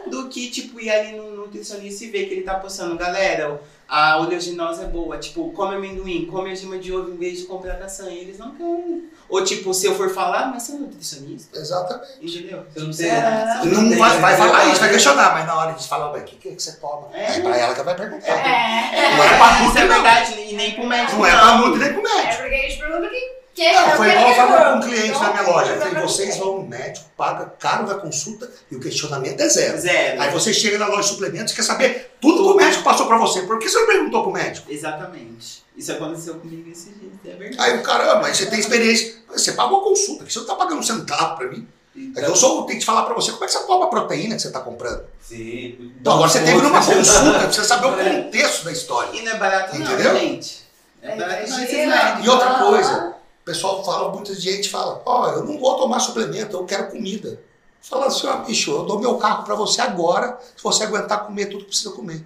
do 0.07 0.27
que, 0.29 0.49
tipo, 0.49 0.79
ir 0.79 0.89
ali 0.89 1.17
no 1.17 1.35
nutricionista 1.35 2.03
e 2.05 2.09
ver 2.09 2.25
que 2.27 2.33
ele 2.35 2.41
tá 2.43 2.55
postando, 2.55 2.95
galera, 2.97 3.59
a 3.87 4.17
oleaginosa 4.19 4.83
é 4.83 4.87
boa, 4.87 5.17
tipo, 5.17 5.51
come 5.51 5.75
amendoim, 5.75 6.25
come 6.27 6.51
a 6.51 6.55
gema 6.55 6.77
de 6.77 6.93
ovo 6.93 7.11
em 7.11 7.17
vez 7.17 7.39
de 7.39 7.45
comprar 7.45 7.75
castanha. 7.79 8.11
Eles 8.21 8.37
não 8.37 8.51
querem. 8.55 9.09
Ou, 9.27 9.43
tipo, 9.43 9.73
se 9.73 9.85
eu 9.87 9.95
for 9.95 10.09
falar, 10.09 10.47
mas 10.47 10.63
você 10.63 10.73
é 10.73 10.75
nutricionista, 10.75 11.57
Exatamente. 11.57 12.07
entendeu? 12.37 12.63
Você 12.73 12.79
não 12.79 12.91
tem. 12.93 13.09
É. 13.09 13.57
você 13.61 13.67
Não 13.69 13.89
tem- 13.89 13.97
vai, 13.97 14.19
vai 14.19 14.37
falar 14.37 14.65
isso, 14.65 14.79
vai 14.79 14.89
questionar, 14.91 15.33
mas 15.33 15.45
na 15.47 15.55
hora 15.55 15.71
de 15.73 15.87
falar, 15.87 16.11
o 16.11 16.23
que, 16.23 16.35
que, 16.35 16.55
que 16.55 16.61
você 16.61 16.73
toma? 16.73 17.07
É. 17.13 17.37
É 17.37 17.41
pra 17.41 17.57
ela 17.57 17.73
que 17.75 17.81
vai 17.83 17.95
perguntar. 17.95 18.27
É. 18.27 19.15
Não 19.17 19.23
é 19.23 19.37
pra 19.37 19.53
Isso 19.53 19.63
Nutri, 19.65 19.81
é 19.81 19.85
não. 19.85 19.93
verdade, 19.95 20.39
e 20.39 20.53
nem 20.55 20.71
pro 20.75 20.85
médico. 20.87 21.17
Não 21.17 21.25
é 21.25 21.31
pra 21.31 21.57
Nutri 21.57 21.79
nem 21.79 21.93
pro 21.93 22.07
É 22.07 22.15
médico. 22.15 22.41
porque 22.43 22.55
a 22.55 22.61
gente 22.69 22.77
pergunta 22.79 23.09
quem 23.09 23.38
quer. 23.59 23.73
Não, 23.87 23.97
foi 23.97 24.09
igual 24.11 24.29
eu 24.29 24.71
com 24.71 24.77
um 24.77 24.81
cliente 24.89 25.07
Então, 25.09 25.21
na 25.23 25.29
minha 25.29 25.43
loja. 25.43 25.71
Eu 25.73 25.81
falei, 25.81 26.03
vocês 26.03 26.33
você. 26.33 26.39
vão 26.39 26.57
no 26.61 26.67
médico, 26.67 27.05
paga 27.17 27.45
caro 27.59 27.85
da 27.85 27.95
consulta 27.95 28.49
e 28.71 28.75
o 28.75 28.79
questionamento 28.79 29.39
é 29.41 29.49
zero. 29.49 29.77
Zero. 29.79 30.21
Aí 30.21 30.31
você 30.31 30.53
chega 30.53 30.77
na 30.77 30.87
loja 30.87 31.01
de 31.03 31.07
suplementos 31.09 31.53
e 31.53 31.55
quer 31.55 31.63
saber 31.63 32.15
tudo 32.21 32.43
que 32.43 32.49
o 32.49 32.55
médico 32.55 32.83
passou 32.83 33.05
pra 33.07 33.17
você. 33.17 33.41
Por 33.43 33.59
que 33.59 33.67
você 33.69 33.79
não 33.79 33.87
perguntou 33.87 34.23
pro 34.23 34.31
médico? 34.31 34.71
Exatamente. 34.71 35.63
Isso 35.77 35.91
aconteceu 35.91 36.35
comigo 36.35 36.69
esse 36.69 36.89
dia, 36.91 37.33
é 37.33 37.35
verdade. 37.37 37.71
Aí 37.71 37.79
o 37.79 37.83
caramba, 37.83 38.27
aí 38.27 38.35
você 38.35 38.45
tem 38.47 38.59
experiência. 38.59 39.15
Você 39.29 39.51
paga 39.53 39.69
uma 39.73 39.81
consulta, 39.83 40.25
que 40.25 40.33
você 40.33 40.39
não 40.39 40.45
tá 40.47 40.55
pagando 40.55 40.79
um 40.79 40.83
centavo 40.83 41.37
pra 41.37 41.47
mim. 41.47 41.67
É 42.15 42.21
que 42.21 42.29
eu 42.29 42.35
sou, 42.35 42.63
tenho 42.65 42.79
que 42.79 42.85
falar 42.85 43.03
pra 43.03 43.13
você 43.13 43.31
como 43.31 43.43
é 43.43 43.47
que 43.47 43.53
você 43.53 43.65
toma 43.65 43.85
a 43.85 43.87
proteína 43.89 44.35
que 44.35 44.41
você 44.41 44.51
tá 44.51 44.59
comprando. 44.61 45.03
Sim. 45.21 45.91
Então 45.99 46.13
agora 46.13 46.29
você 46.29 46.39
teve 46.39 46.61
numa 46.61 46.79
consulta, 46.85 47.39
precisa 47.45 47.65
saber 47.67 47.87
o 47.87 47.91
contexto 48.23 48.63
da 48.65 48.71
história. 48.71 49.09
E 49.19 49.21
não 49.21 49.31
é 49.33 49.35
barato 49.37 49.77
não, 49.77 49.85
Entendeu? 49.85 50.15
gente. 50.17 50.65
É 51.01 51.15
não, 51.15 51.27
esses 51.39 51.57
Imagina. 51.57 51.95
médicos. 51.95 52.25
E 52.25 52.29
outra 52.29 52.49
Ah. 52.49 52.59
coisa, 52.59 53.15
pessoal 53.49 53.83
fala, 53.83 54.11
muita 54.11 54.35
gente 54.35 54.69
fala, 54.69 55.01
ó, 55.03 55.29
eu 55.31 55.43
não 55.43 55.57
vou 55.57 55.75
tomar 55.75 55.99
suplemento, 55.99 56.55
eu 56.55 56.65
quero 56.65 56.91
comida. 56.91 57.41
Fala 57.81 58.05
assim, 58.05 58.27
ó, 58.27 58.37
bicho, 58.37 58.69
eu 58.69 58.83
dou 58.83 58.99
meu 58.99 59.17
carro 59.17 59.43
pra 59.43 59.55
você 59.55 59.81
agora, 59.81 60.39
se 60.55 60.61
você 60.61 60.83
aguentar 60.83 61.25
comer 61.25 61.47
tudo 61.47 61.63
que 61.63 61.69
precisa 61.69 61.91
comer. 61.91 62.23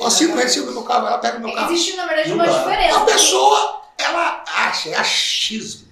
Assim 0.00 0.26
não 0.26 0.36
recebo 0.36 0.72
meu 0.72 0.82
carro, 0.82 1.06
ela 1.06 1.18
pega 1.18 1.36
o 1.36 1.40
meu 1.40 1.52
carro. 1.52 1.70
Existe, 1.70 1.96
na 1.96 2.06
verdade, 2.06 2.30
Não 2.30 2.36
uma 2.36 2.46
diferença. 2.46 2.96
A 2.96 3.04
pessoa, 3.04 3.82
ela 3.98 4.44
acha, 4.46 4.88
é 4.88 4.96
achismo. 4.96 5.88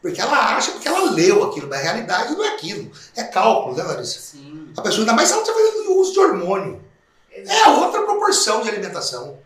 Porque 0.00 0.20
ela 0.20 0.56
acha, 0.56 0.70
porque 0.72 0.88
ela 0.88 1.10
leu 1.10 1.44
aquilo, 1.44 1.68
mas 1.68 1.80
a 1.80 1.82
realidade 1.82 2.34
não 2.34 2.44
é 2.44 2.48
aquilo. 2.48 2.90
É 3.16 3.24
cálculo, 3.24 3.76
né, 3.76 3.82
Larissa? 3.82 4.18
Sim. 4.18 4.72
A 4.76 4.80
pessoa, 4.80 5.02
ainda 5.02 5.12
mais 5.12 5.28
se 5.28 5.34
ela 5.34 5.42
está 5.42 5.52
fazendo 5.52 5.98
uso 5.98 6.12
de 6.12 6.20
hormônio. 6.20 6.82
É 7.30 7.68
outra 7.68 8.02
proporção 8.02 8.62
de 8.62 8.70
alimentação. 8.70 9.38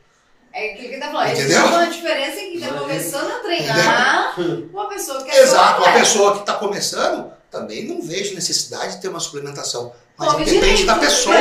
É 0.52 0.72
aquilo 0.72 0.88
que 0.90 0.98
tá 0.98 1.10
falando. 1.10 1.30
Entendeu? 1.30 1.46
Existe 1.46 1.74
uma 1.74 1.86
diferença 1.86 2.40
em 2.40 2.50
quem 2.52 2.60
tá 2.60 2.74
começando 2.74 3.30
a 3.30 3.38
treinar 3.40 4.34
uma 4.72 4.88
pessoa 4.88 5.22
que 5.22 5.30
é 5.30 5.42
Exato, 5.42 5.82
uma 5.82 5.92
pessoa 5.92 6.32
que 6.34 6.40
está 6.40 6.54
começando, 6.54 7.32
também 7.50 7.86
não 7.86 8.02
vejo 8.02 8.34
necessidade 8.34 8.96
de 8.96 9.02
ter 9.02 9.08
uma 9.08 9.20
suplementação. 9.20 9.92
Mas 10.18 10.32
Come 10.32 10.44
depende 10.44 10.84
da 10.84 10.96
pessoa. 10.96 11.36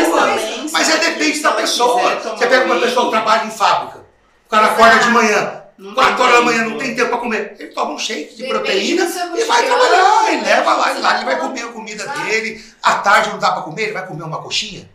Mas 0.71 0.89
é 0.89 0.97
depende 0.97 1.41
da 1.41 1.51
pessoa. 1.51 2.19
Você 2.19 2.47
pega 2.47 2.65
uma 2.65 2.79
pessoa 2.79 3.05
que 3.05 3.11
trabalha 3.11 3.45
em 3.45 3.51
fábrica. 3.51 3.99
O 4.45 4.49
cara 4.49 4.67
acorda 4.67 4.99
de 4.99 5.09
manhã, 5.09 5.63
não 5.77 5.93
4 5.93 6.15
tem 6.15 6.25
horas 6.25 6.35
da 6.35 6.41
manhã, 6.41 6.63
não 6.65 6.77
tem 6.77 6.95
tempo 6.95 7.09
para 7.09 7.19
comer. 7.19 7.55
Ele 7.59 7.69
toma 7.69 7.93
um 7.93 7.99
shake 7.99 8.35
de 8.35 8.47
proteína 8.47 9.03
e 9.03 9.43
vai 9.43 9.65
trabalhar. 9.65 10.27
Ele 10.33 10.41
depende 10.41 10.43
leva 10.43 10.73
lá, 10.73 10.93
seu 10.93 11.01
lá 11.01 11.15
ele 11.15 11.25
vai 11.25 11.39
comer 11.39 11.63
a 11.63 11.67
comida 11.67 12.07
dele. 12.07 12.63
À 12.81 12.95
tarde 12.95 13.29
não 13.29 13.39
dá 13.39 13.51
para 13.51 13.63
comer, 13.63 13.83
ele 13.83 13.93
vai 13.93 14.05
comer 14.05 14.23
uma 14.23 14.41
coxinha. 14.41 14.89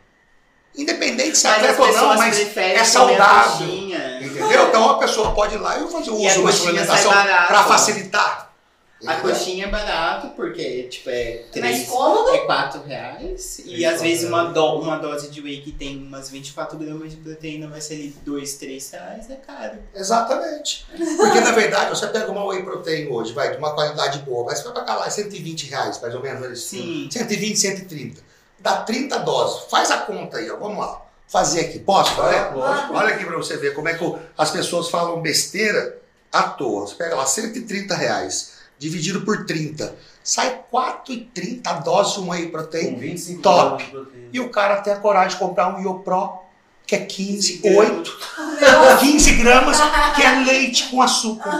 Independente 0.77 1.39
se 1.39 1.47
é 1.47 1.51
atleta 1.51 1.83
ou 1.83 1.93
não, 1.93 2.17
mas 2.17 2.57
é 2.57 2.85
saudável. 2.85 3.67
Entendeu? 3.67 4.69
Então 4.69 4.91
a 4.91 4.99
pessoa 4.99 5.33
pode 5.35 5.55
ir 5.55 5.59
lá 5.59 5.79
e 5.79 5.89
fazer 5.91 6.11
o 6.11 6.17
uso 6.17 6.45
da 6.45 6.53
suplementação 6.53 7.11
para 7.13 7.65
facilitar. 7.65 8.47
A 9.07 9.13
Entendeu? 9.13 9.35
coxinha 9.35 9.67
é 9.67 9.69
barato, 9.69 10.29
porque 10.29 10.85
tipo, 10.85 11.11
é 11.11 11.45
É 11.55 11.61
mais 11.61 11.77
três, 11.77 11.89
cômodo. 11.89 12.31
é 12.31 12.39
4 12.47 12.83
reais. 12.83 13.61
E 13.67 13.85
às 13.85 14.01
vezes 14.01 14.27
uma, 14.27 14.45
do, 14.45 14.65
uma 14.81 14.97
dose 14.97 15.29
de 15.31 15.43
whey 15.43 15.61
que 15.61 15.71
tem 15.71 15.99
umas 15.99 16.31
24 16.31 16.79
gramas 16.79 17.11
de 17.11 17.19
proteína 17.19 17.69
vai 17.69 17.81
ser 17.83 17.95
ali 17.95 18.17
2, 18.25 18.55
3 18.55 18.91
reais, 18.93 19.31
é 19.31 19.37
caro. 19.37 19.79
Exatamente. 19.95 20.87
Porque 21.19 21.41
na 21.41 21.53
verdade, 21.53 21.91
você 21.91 22.07
pega 22.07 22.33
uma 22.33 22.47
whey 22.47 22.63
protein 22.63 23.07
hoje, 23.09 23.35
vai, 23.35 23.51
de 23.53 23.59
uma 23.59 23.75
qualidade 23.75 24.21
boa, 24.21 24.47
mas 24.47 24.59
você 24.61 24.65
vai 24.65 24.73
pagar 24.73 24.97
lá 24.97 25.11
120 25.11 25.67
reais, 25.69 26.01
mais 26.01 26.15
ou 26.15 26.23
menos. 26.23 26.63
Sim. 26.65 27.07
120, 27.13 27.55
130. 27.59 28.23
Dá 28.67 28.79
30 28.79 29.21
doses. 29.21 29.71
Faz 29.71 29.93
a 29.93 29.99
conta 29.99 30.39
aí, 30.39 30.51
ó. 30.51 30.57
Vamos 30.57 30.79
lá. 30.79 31.01
Fazer 31.29 31.61
aqui. 31.61 31.79
Posso? 31.79 32.17
Vai, 32.17 32.53
lógico. 32.53 32.95
Olha 32.95 33.15
aqui 33.15 33.25
pra 33.25 33.37
você 33.37 33.57
ver 33.57 33.75
como 33.75 33.89
é 33.89 33.95
que 33.95 34.17
as 34.37 34.51
pessoas 34.51 34.91
falam 34.91 35.21
besteira 35.21 35.99
à 36.33 36.43
toa. 36.43 36.85
Você 36.85 36.97
pega 36.97 37.15
lá 37.15 37.25
130 37.25 37.95
reais, 37.95 38.55
dividido 38.77 39.21
por 39.21 39.47
30. 39.47 39.95
Sai 40.21 40.63
4,30 40.73 41.85
doses 41.85 42.15
de 42.15 42.21
um 42.23 42.31
whey 42.31 42.49
protein. 42.49 42.95
Com 42.95 43.01
25 43.01 43.43
Top. 43.43 43.85
proteína. 43.85 44.29
E 44.33 44.41
o 44.41 44.51
cara 44.51 44.79
tem 44.79 44.93
a 44.93 44.97
coragem 44.97 45.31
de 45.31 45.37
comprar 45.37 45.69
um 45.69 45.81
Iopro 45.81 46.45
que 46.85 46.95
é 46.95 47.01
15, 47.01 47.59
15 47.59 47.77
8, 47.77 48.19
15 49.01 49.33
gramas, 49.43 49.77
que 50.15 50.23
é 50.23 50.45
leite 50.45 50.89
com 50.89 51.03
açúcar. 51.03 51.51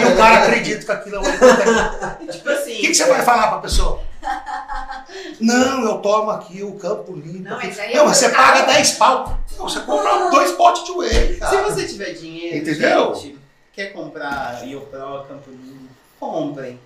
E 0.00 0.04
o 0.12 0.16
cara 0.16 0.42
acredita 0.42 0.84
que 0.84 0.92
aquilo 0.92 1.16
é 1.16 1.18
80 1.20 2.18
Tipo 2.32 2.48
assim. 2.50 2.72
O 2.72 2.80
que, 2.80 2.88
que 2.88 2.94
você 2.94 3.04
vai 3.06 3.22
falar 3.22 3.48
pra 3.48 3.58
pessoa? 3.58 4.00
Não, 5.40 5.84
eu 5.84 5.98
tomo 5.98 6.30
aqui 6.30 6.62
o 6.62 6.74
campo 6.74 7.12
limpo. 7.12 7.48
Não, 7.48 7.56
mas 7.56 7.78
é 7.78 7.94
Não, 7.94 8.06
mas 8.06 8.16
você 8.16 8.28
paga 8.30 8.62
10 8.72 8.90
pau. 8.92 9.38
Não, 9.56 9.68
você 9.68 9.80
compra 9.80 10.30
dois 10.30 10.52
potes 10.52 10.84
de 10.84 10.92
whey, 10.92 11.34
Se 11.34 11.40
cara. 11.40 11.62
você 11.62 11.86
tiver 11.86 12.12
dinheiro, 12.12 12.56
Entendeu? 12.56 13.14
gente, 13.14 13.38
quer 13.72 13.92
comprar 13.92 14.66
Iopro, 14.66 15.24
Campo 15.28 15.50
Limpo, 15.50 15.88
comprem. 16.18 16.78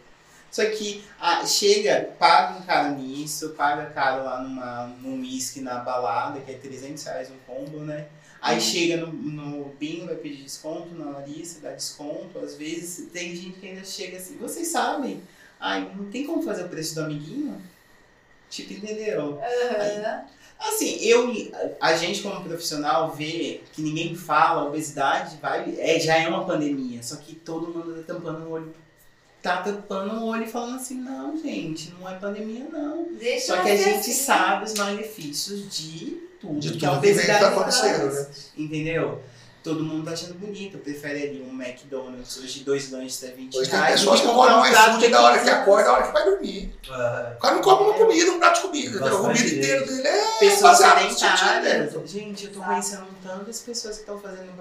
Só 0.51 0.65
que 0.65 1.05
ah, 1.21 1.45
chega, 1.45 2.11
paga 2.19 2.59
um 2.59 2.63
caro 2.63 2.95
nisso, 2.95 3.51
paga 3.51 3.87
caro 3.87 4.25
lá 4.25 4.41
numa, 4.41 4.87
num 5.03 5.21
whisky 5.21 5.61
na 5.61 5.81
balada, 5.81 6.41
que 6.41 6.51
é 6.51 6.55
300 6.55 7.05
reais 7.05 7.31
um 7.31 7.37
combo, 7.47 7.81
né? 7.81 8.07
Aí 8.41 8.61
chega 8.61 8.97
no, 8.99 9.13
no 9.13 9.65
bingo, 9.79 10.07
vai 10.07 10.15
pedir 10.15 10.45
desconto, 10.45 10.95
na 10.95 11.11
Larissa 11.11 11.61
dá 11.61 11.71
desconto. 11.71 12.39
Às 12.39 12.55
vezes 12.55 13.11
tem 13.13 13.35
gente 13.35 13.59
que 13.59 13.69
ainda 13.69 13.85
chega 13.85 14.17
assim, 14.17 14.37
vocês 14.39 14.69
sabem, 14.69 15.21
ai, 15.61 15.91
não 15.97 16.11
tem 16.11 16.25
como 16.25 16.43
fazer 16.43 16.65
o 16.65 16.69
preço 16.69 16.95
do 16.95 17.03
amiguinho? 17.03 17.61
Tipo, 18.51 18.73
entendeu? 18.75 19.41
Aham. 19.43 20.25
Assim, 20.59 20.97
eu, 21.03 21.33
a 21.81 21.95
gente 21.95 22.21
como 22.21 22.43
profissional 22.43 23.13
vê 23.13 23.61
que 23.73 23.81
ninguém 23.81 24.17
fala, 24.17 24.63
a 24.63 24.65
obesidade 24.65 25.37
vai, 25.41 25.77
é, 25.79 26.01
já 26.01 26.17
é 26.17 26.27
uma 26.27 26.45
pandemia, 26.45 27.01
só 27.01 27.15
que 27.17 27.37
todo 27.37 27.69
mundo 27.69 28.03
tá 28.03 28.15
tampando 28.15 28.45
o 28.45 28.51
olho, 28.51 28.75
tá 29.41 29.59
tampando 29.59 30.15
o 30.15 30.27
olho 30.27 30.43
e 30.43 30.49
falando 30.49 30.75
assim, 30.75 30.97
não, 30.97 31.41
gente, 31.41 31.93
não 31.93 32.09
é 32.09 32.17
pandemia 32.17 32.67
não. 32.73 33.07
Deixa 33.13 33.55
Só 33.55 33.63
que 33.63 33.71
a 33.71 33.77
gente 33.77 33.99
assim. 34.01 34.13
sabe 34.13 34.65
os 34.65 34.75
malefícios 34.75 35.73
de 35.73 36.19
tudo, 36.41 36.59
De 36.59 36.73
que 36.77 36.85
a 36.85 36.91
tudo 36.91 37.01
que 37.03 37.07
vem 37.07 37.15
obesidade 37.15 37.41
tá 37.41 37.49
acontecendo, 37.51 38.11
traz, 38.11 38.29
né? 38.29 38.35
Entendeu? 38.57 39.23
Todo 39.69 39.85
mundo 39.85 40.03
tá 40.03 40.13
achando 40.13 40.33
bonito, 40.33 40.79
prefere 40.79 41.25
ali 41.25 41.43
um 41.43 41.63
McDonald's, 41.63 42.39
hoje 42.39 42.61
dois 42.61 42.91
lanches 42.91 43.23
é 43.23 43.33
20 43.33 43.55
Hoje 43.59 43.69
tem 43.69 43.79
reais. 43.79 44.01
pessoas 44.01 44.21
do 44.21 44.27
que 44.27 44.35
comprar 44.35 44.55
comem 44.55 44.71
um 44.71 44.75
iFood 44.75 45.09
da 45.09 45.21
hora 45.21 45.35
que 45.35 45.45
15 45.45 45.51
acorda, 45.51 45.85
da 45.85 45.93
hora 45.93 46.07
que 46.07 46.13
vai 46.15 46.25
dormir. 46.25 46.75
É. 46.89 47.35
O 47.37 47.39
cara 47.39 47.55
não 47.55 47.61
come 47.63 47.83
uma 47.83 47.93
comida, 47.93 48.31
um 48.33 48.39
prato 48.39 48.55
de 48.55 48.61
comida. 48.63 49.07
A 49.07 49.11
comida 49.11 49.47
inteira 49.47 49.87
dele 49.87 50.09
é 50.09 50.39
pessoas 50.39 50.81
baseada 50.81 51.03
no. 51.03 52.07
Gente, 52.07 52.47
eu 52.47 52.53
tô 52.53 52.63
conhecendo 52.63 53.07
tantas 53.23 53.61
pessoas 53.61 53.97
que 53.97 54.01
estão 54.01 54.19
fazendo 54.19 54.57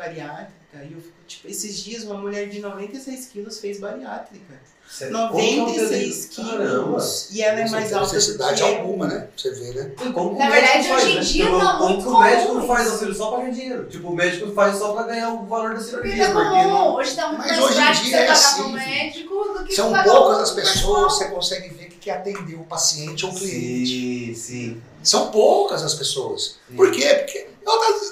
bariátrica 0.78 0.86
e 0.86 0.94
eu 0.94 1.02
fico, 1.02 1.16
tipo, 1.28 1.48
esses 1.48 1.78
dias 1.84 2.04
uma 2.04 2.16
mulher 2.18 2.50
de 2.50 2.60
96 2.60 3.26
quilos 3.28 3.60
fez 3.60 3.80
bariátrica. 3.80 4.68
Sério, 4.90 5.12
96 5.18 6.30
é 6.38 6.42
um 6.42 6.46
Caramba. 6.46 6.84
quilos. 6.86 7.28
E 7.32 7.42
ela 7.42 7.60
é 7.60 7.68
mais 7.68 7.72
não 7.72 7.78
tem 7.90 7.98
alta 7.98 8.08
do 8.10 8.14
necessidade 8.16 8.62
que 8.64 8.68
alguma, 8.70 9.08
né? 9.08 9.28
Você 9.36 9.52
ver, 9.52 9.76
né? 9.76 9.92
Como 10.14 10.32
que 10.34 10.40
Na 10.40 10.48
o 10.48 10.52
verdade, 10.52 10.78
médico 10.78 10.94
faz, 10.94 11.04
hoje 11.04 11.12
em 11.12 11.16
né? 11.16 11.22
dia 11.22 11.46
Tipo, 11.46 11.60
tá 11.60 11.74
como 11.74 11.90
muito 11.90 12.04
que 12.04 12.08
o 12.10 12.20
médico 12.22 12.48
comum 12.48 12.60
não 12.62 12.68
faz 12.68 12.82
isso. 12.84 12.92
auxílio 12.94 13.14
só 13.16 13.30
pra 13.32 13.38
ganhar 13.40 13.52
dinheiro? 13.52 13.86
Tipo, 13.90 14.08
o 14.08 14.16
médico 14.16 14.52
faz 14.54 14.78
só 14.78 14.94
pra 14.94 15.04
ganhar 15.04 15.30
o 15.34 15.46
valor 15.46 15.70
da 15.72 15.76
Porque 15.76 15.90
cirurgia. 15.90 16.26
tá 16.28 16.32
Porque 16.32 16.50
comum. 16.50 16.68
não... 16.70 16.96
Hoje 16.96 17.16
tá 17.16 17.28
muito 17.28 17.38
Mas 17.40 17.48
mais 17.52 17.64
hoje 17.64 17.74
em 17.74 17.76
prático 17.84 18.06
dia 18.06 18.12
você 18.12 18.16
é 18.16 18.28
pagar 18.28 18.34
assim, 18.34 18.62
pro 18.62 18.72
médico 18.72 19.36
do 19.58 19.64
que 19.66 19.76
São 19.76 20.04
poucas 20.04 20.40
as 20.40 20.52
pessoas 20.52 21.14
que 21.14 21.20
você 21.20 21.26
consegue 21.32 21.70
ver 21.74 21.86
que 21.90 21.96
quer 21.98 22.12
atender 22.12 22.56
o 22.56 22.64
paciente 22.64 23.26
ou 23.26 23.32
o 23.34 23.36
cliente. 23.36 23.90
Sim, 23.90 24.34
sim. 24.36 24.82
São 25.04 25.32
poucas 25.32 25.84
as 25.84 25.96
pessoas. 25.96 26.56
Sim. 26.70 26.76
Por 26.78 26.92
quê? 26.92 27.14
Porque 27.26 27.46
eu, 27.66 28.07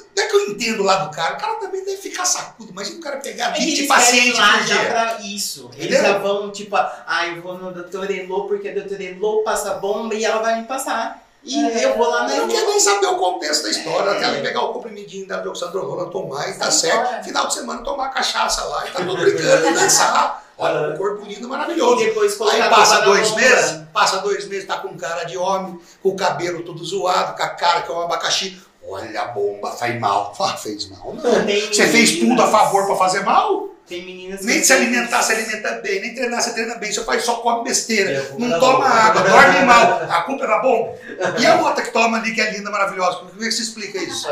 é 0.56 0.68
entendo 0.68 0.84
lá 0.84 0.97
do 0.97 1.12
cara, 1.16 1.36
o 1.36 1.38
cara 1.38 1.56
também 1.56 1.84
deve 1.84 1.97
ficar 1.97 2.26
sacudo. 2.26 2.72
Imagina 2.72 2.97
o 2.97 3.01
cara 3.01 3.18
pegar 3.18 3.49
É 3.49 3.53
que 3.53 3.66
20 3.66 3.78
eles 3.78 3.88
pacientes 3.88 4.39
lá 4.39 4.51
por 4.58 4.68
já 4.68 4.76
dia. 4.78 4.89
pra 4.89 5.18
isso. 5.22 5.70
Eles 5.78 6.01
já 6.01 6.18
vão, 6.18 6.51
tipo, 6.51 6.76
ah, 6.76 7.28
eu 7.28 7.41
vou 7.41 7.58
no 7.58 7.72
Dr. 7.72 8.10
Elô 8.12 8.45
porque 8.45 8.70
a 8.70 8.74
Dr. 8.74 8.99
Elô 9.01 9.43
passa 9.43 9.76
bomba 9.76 10.16
e 10.16 10.24
ela 10.26 10.41
vai 10.41 10.60
me 10.62 10.68
passar. 10.68 11.24
E 11.43 11.64
É. 11.64 11.86
eu 11.86 11.95
vou 11.97 12.10
lá 12.10 12.24
na 12.24 12.36
Eu 12.36 12.47
não 12.47 12.47
quero 12.47 12.68
nem 12.70 12.80
saber 12.80 13.06
o 13.06 13.18
contexto 13.18 13.64
da 13.64 13.70
história. 13.70 14.10
É. 14.10 14.18
Até 14.18 14.26
ela 14.26 14.41
pegar 14.41 14.62
o 14.64 14.74
comprimidinho 14.74 15.28
da 15.28 15.41
dioxandrolona, 15.41 16.10
tomar 16.10 16.49
e 16.49 16.53
tá 16.56 16.72
certo. 16.72 17.24
Final 17.24 17.47
de 17.47 17.53
semana 17.53 17.84
tomar 17.84 18.10
cachaça 18.10 18.64
lá 18.64 18.88
e 18.88 18.91
tá 18.91 18.99
tudo 18.99 19.16
brincando 19.18 19.74
dançar. 19.76 20.43
Olha, 20.58 20.93
um 20.93 20.97
corpo 20.97 21.26
lindo, 21.26 21.47
maravilhoso. 21.49 22.01
E 22.01 22.06
depois 22.06 22.39
Aí 22.41 22.70
passa 22.70 23.01
dois 23.01 23.30
meses, 23.36 23.82
passa 23.93 24.18
dois 24.20 24.47
meses, 24.47 24.66
tá 24.66 24.78
com 24.78 24.95
cara 24.97 25.26
de 25.26 25.38
homem, 25.38 25.78
com 26.01 26.10
o 26.10 26.16
cabelo 26.16 26.64
todo 26.64 26.84
zoado, 26.84 27.36
com 27.36 27.43
a 27.43 27.49
cara 27.49 27.82
que 27.82 27.91
é 27.91 27.93
um 27.93 28.01
abacaxi. 28.01 28.60
Olha 28.88 29.21
a 29.21 29.25
bomba, 29.27 29.71
faz 29.71 29.99
mal. 29.99 30.33
Ah, 30.39 30.57
fez 30.57 30.88
mal. 30.89 31.13
Não. 31.13 31.21
Você 31.23 31.88
fez 31.88 32.19
tudo 32.19 32.41
a 32.41 32.47
favor 32.47 32.86
pra 32.86 32.95
fazer 32.95 33.21
mal? 33.21 33.69
Tem 33.88 34.03
meninas 34.03 34.43
Nem 34.43 34.63
se 34.63 34.73
alimentar, 34.73 35.21
se 35.21 35.31
alimenta 35.33 35.73
bem, 35.73 36.01
nem 36.01 36.15
treinar, 36.15 36.41
se 36.41 36.53
treina 36.53 36.73
bem, 36.75 36.91
seu 36.91 37.03
pai 37.03 37.19
só 37.19 37.36
come 37.36 37.63
besteira, 37.65 38.31
não 38.39 38.59
toma 38.59 38.88
água, 38.88 39.21
dorme 39.21 39.61
mal, 39.65 40.01
a 40.09 40.23
culpa 40.23 40.43
é 40.43 40.47
da 40.47 40.57
bomba. 40.57 40.97
E 41.39 41.45
a 41.45 41.61
outra 41.61 41.83
que 41.83 41.91
toma 41.91 42.17
ali, 42.17 42.33
que 42.33 42.41
é 42.41 42.49
linda, 42.51 42.71
maravilhosa, 42.71 43.17
como 43.17 43.29
é 43.29 43.45
que 43.45 43.51
você 43.51 43.61
explica 43.61 43.99
isso? 43.99 44.27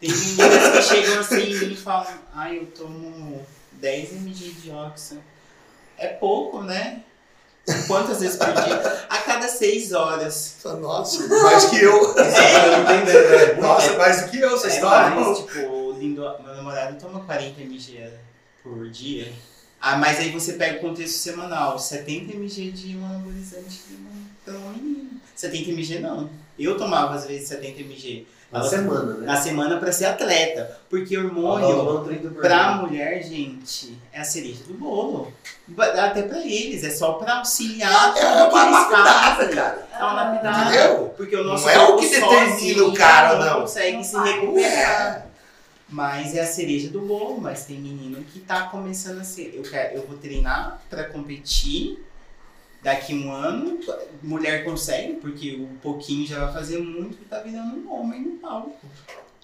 Tem 0.00 0.10
meninas 0.10 0.76
que 0.76 0.82
chegam 0.82 1.20
assim 1.20 1.72
e 1.72 1.76
falam, 1.76 2.06
ai, 2.34 2.56
eu 2.56 2.66
tomo 2.66 3.44
10 3.72 4.12
mg 4.12 4.50
de 4.62 4.70
óxido. 4.70 5.22
É 5.98 6.08
pouco, 6.08 6.62
né? 6.62 7.00
Quantas 7.86 8.20
vezes 8.20 8.36
por 8.36 8.52
dia? 8.52 9.06
A 9.08 9.18
cada 9.18 9.48
6 9.48 9.92
horas. 9.92 10.56
Nossa, 10.80 11.26
mais 11.42 11.64
que 11.66 11.80
eu. 11.82 12.10
Entendo, 12.10 13.12
né? 13.12 13.52
Nossa, 13.60 13.96
mais 13.98 14.22
do 14.22 14.30
que 14.30 14.38
eu 14.38 14.54
essa 14.54 14.68
É 14.68 14.70
história. 14.74 15.14
mais, 15.16 15.38
tipo, 15.38 15.58
o 15.66 15.92
lindo, 15.98 16.20
meu 16.44 16.54
namorado 16.54 16.96
toma 17.00 17.20
40 17.20 17.60
mg 17.62 18.10
por 18.62 18.88
dia. 18.90 19.32
Ah, 19.80 19.96
mas 19.96 20.18
aí 20.18 20.30
você 20.30 20.54
pega 20.54 20.78
o 20.78 20.80
contexto 20.80 21.16
semanal, 21.18 21.78
70 21.78 22.34
mg 22.34 22.70
de 22.72 22.96
um 22.96 23.04
anabolizante 23.04 23.80
pra 24.44 24.54
uma 24.54 24.72
menina. 24.72 25.10
70 25.34 25.70
mg 25.70 25.98
não. 26.00 26.30
Eu 26.58 26.76
tomava 26.78 27.14
às 27.14 27.26
vezes 27.26 27.48
70 27.48 27.80
mg. 27.82 28.26
Na 28.52 28.60
Ela- 28.60 28.68
semana, 28.68 29.14
né? 29.14 29.26
Na 29.26 29.36
semana 29.36 29.76
pra 29.78 29.90
ser 29.90 30.04
atleta. 30.06 30.78
Porque 30.88 31.18
hormônio, 31.18 31.66
tomando 31.68 32.04
30 32.04 32.28
por 32.28 32.40
pra 32.42 32.56
dia. 32.72 32.76
mulher, 32.76 33.22
gente, 33.24 33.98
é 34.12 34.20
a 34.20 34.24
cereja 34.24 34.62
do 34.68 34.74
bolo. 34.74 35.32
Até 35.76 36.22
pra 36.22 36.38
eles, 36.38 36.84
é 36.84 36.90
só 36.90 37.14
pra 37.14 37.38
auxiliar. 37.38 38.16
É 38.16 38.20
tudo 38.44 38.54
uma 38.54 38.70
lapidada, 38.70 39.48
cara. 39.48 39.88
É 39.92 39.98
uma 40.04 40.12
lapidada. 40.12 40.62
Entendeu? 40.70 41.14
Porque 41.16 41.34
o 41.36 41.42
nosso 41.44 41.64
Não 41.64 41.70
é 41.72 41.78
o 41.88 41.96
que 41.96 42.08
determina 42.08 42.84
o 42.84 42.94
cara, 42.94 43.36
não 43.38 43.46
não. 43.46 43.60
consegue 43.62 43.96
Não 43.96 44.04
se 44.04 44.16
recuperar. 44.16 45.16
É. 45.16 45.26
Mas 45.88 46.34
é 46.34 46.40
a 46.40 46.46
cereja 46.46 46.88
do 46.88 47.00
bolo, 47.00 47.40
mas 47.40 47.64
tem 47.64 47.76
menino 47.78 48.22
que 48.24 48.40
tá 48.40 48.62
começando 48.62 49.20
a 49.20 49.24
ser. 49.24 49.54
Eu, 49.56 49.62
quero, 49.62 49.96
eu 49.96 50.06
vou 50.06 50.16
treinar 50.18 50.80
pra 50.90 51.04
competir. 51.04 52.04
Daqui 52.82 53.14
um 53.14 53.32
ano, 53.32 53.80
mulher 54.22 54.64
consegue, 54.64 55.14
porque 55.14 55.56
o 55.56 55.66
pouquinho 55.82 56.26
já 56.26 56.44
vai 56.44 56.54
fazer 56.54 56.78
muito 56.78 57.18
e 57.20 57.24
tá 57.24 57.40
virando 57.40 57.76
um 57.76 57.92
homem 57.92 58.20
no 58.20 58.38
palco. 58.38 58.86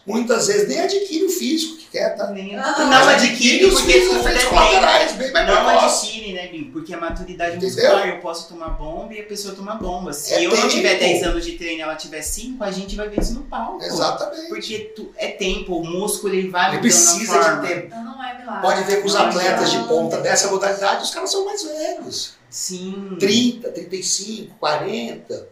Muitas 0.05 0.49
vezes 0.49 0.69
nem 0.69 0.81
adquire 0.81 1.25
o 1.25 1.29
físico 1.29 1.77
que 1.77 1.87
quer, 1.87 2.17
tá? 2.17 2.27
Nem 2.31 2.57
Ah, 2.57 2.75
não 2.79 2.87
Mas 2.89 3.07
adquire 3.23 3.65
os 3.67 3.75
tudo 3.77 3.89
efeitos 3.91 4.27
é 4.27 4.45
colaterais, 4.47 5.13
bem 5.13 5.31
mais 5.31 5.47
Não 5.47 5.65
precoce. 5.65 6.07
adquire, 6.07 6.33
né, 6.33 6.49
Bim? 6.49 6.65
Porque 6.73 6.93
a 6.93 6.99
maturidade 6.99 7.57
Entendeu? 7.57 7.77
muscular, 7.85 8.09
eu 8.09 8.19
posso 8.19 8.49
tomar 8.49 8.71
bomba 8.71 9.15
e 9.15 9.21
a 9.21 9.25
pessoa 9.25 9.55
toma 9.55 9.77
bomba. 9.77 10.13
Se 10.13 10.35
É 10.35 10.45
eu 10.45 10.51
não 10.51 10.57
tempo. 10.57 10.69
tiver 10.71 10.99
10 10.99 11.23
anos 11.23 11.45
de 11.45 11.53
treino 11.53 11.79
e 11.79 11.83
ela 11.83 11.95
tiver 11.95 12.21
5, 12.21 12.65
a 12.65 12.71
gente 12.73 12.97
vai 12.97 13.09
ver 13.09 13.21
isso 13.21 13.35
no 13.35 13.43
palco. 13.43 13.81
Exatamente. 13.85 14.49
Porque 14.49 14.79
tu- 14.97 15.13
é 15.17 15.29
tempo, 15.29 15.77
o 15.77 15.85
músculo 15.87 16.35
ele 16.35 16.49
vai 16.49 16.73
Ele 16.73 16.81
precisa 16.81 17.41
forma. 17.41 17.61
de 17.63 17.69
tempo. 17.69 17.87
Então 17.87 18.05
não 18.05 18.25
é 18.25 18.39
milagre. 18.39 18.61
Pode 18.63 18.83
ver 18.85 19.01
que 19.03 19.07
os 19.07 19.15
Não, 19.15 19.27
atletas 19.29 19.71
de 19.71 19.79
não. 19.79 19.87
ponta 19.89 20.17
dessa 20.19 20.49
modalidade, 20.51 21.05
os 21.05 21.11
caras 21.11 21.31
são 21.31 21.45
mais 21.45 21.63
velhos. 21.63 22.35
Sim. 22.51 23.17
30, 23.21 23.71
35, 23.71 24.55
40. 24.59 25.49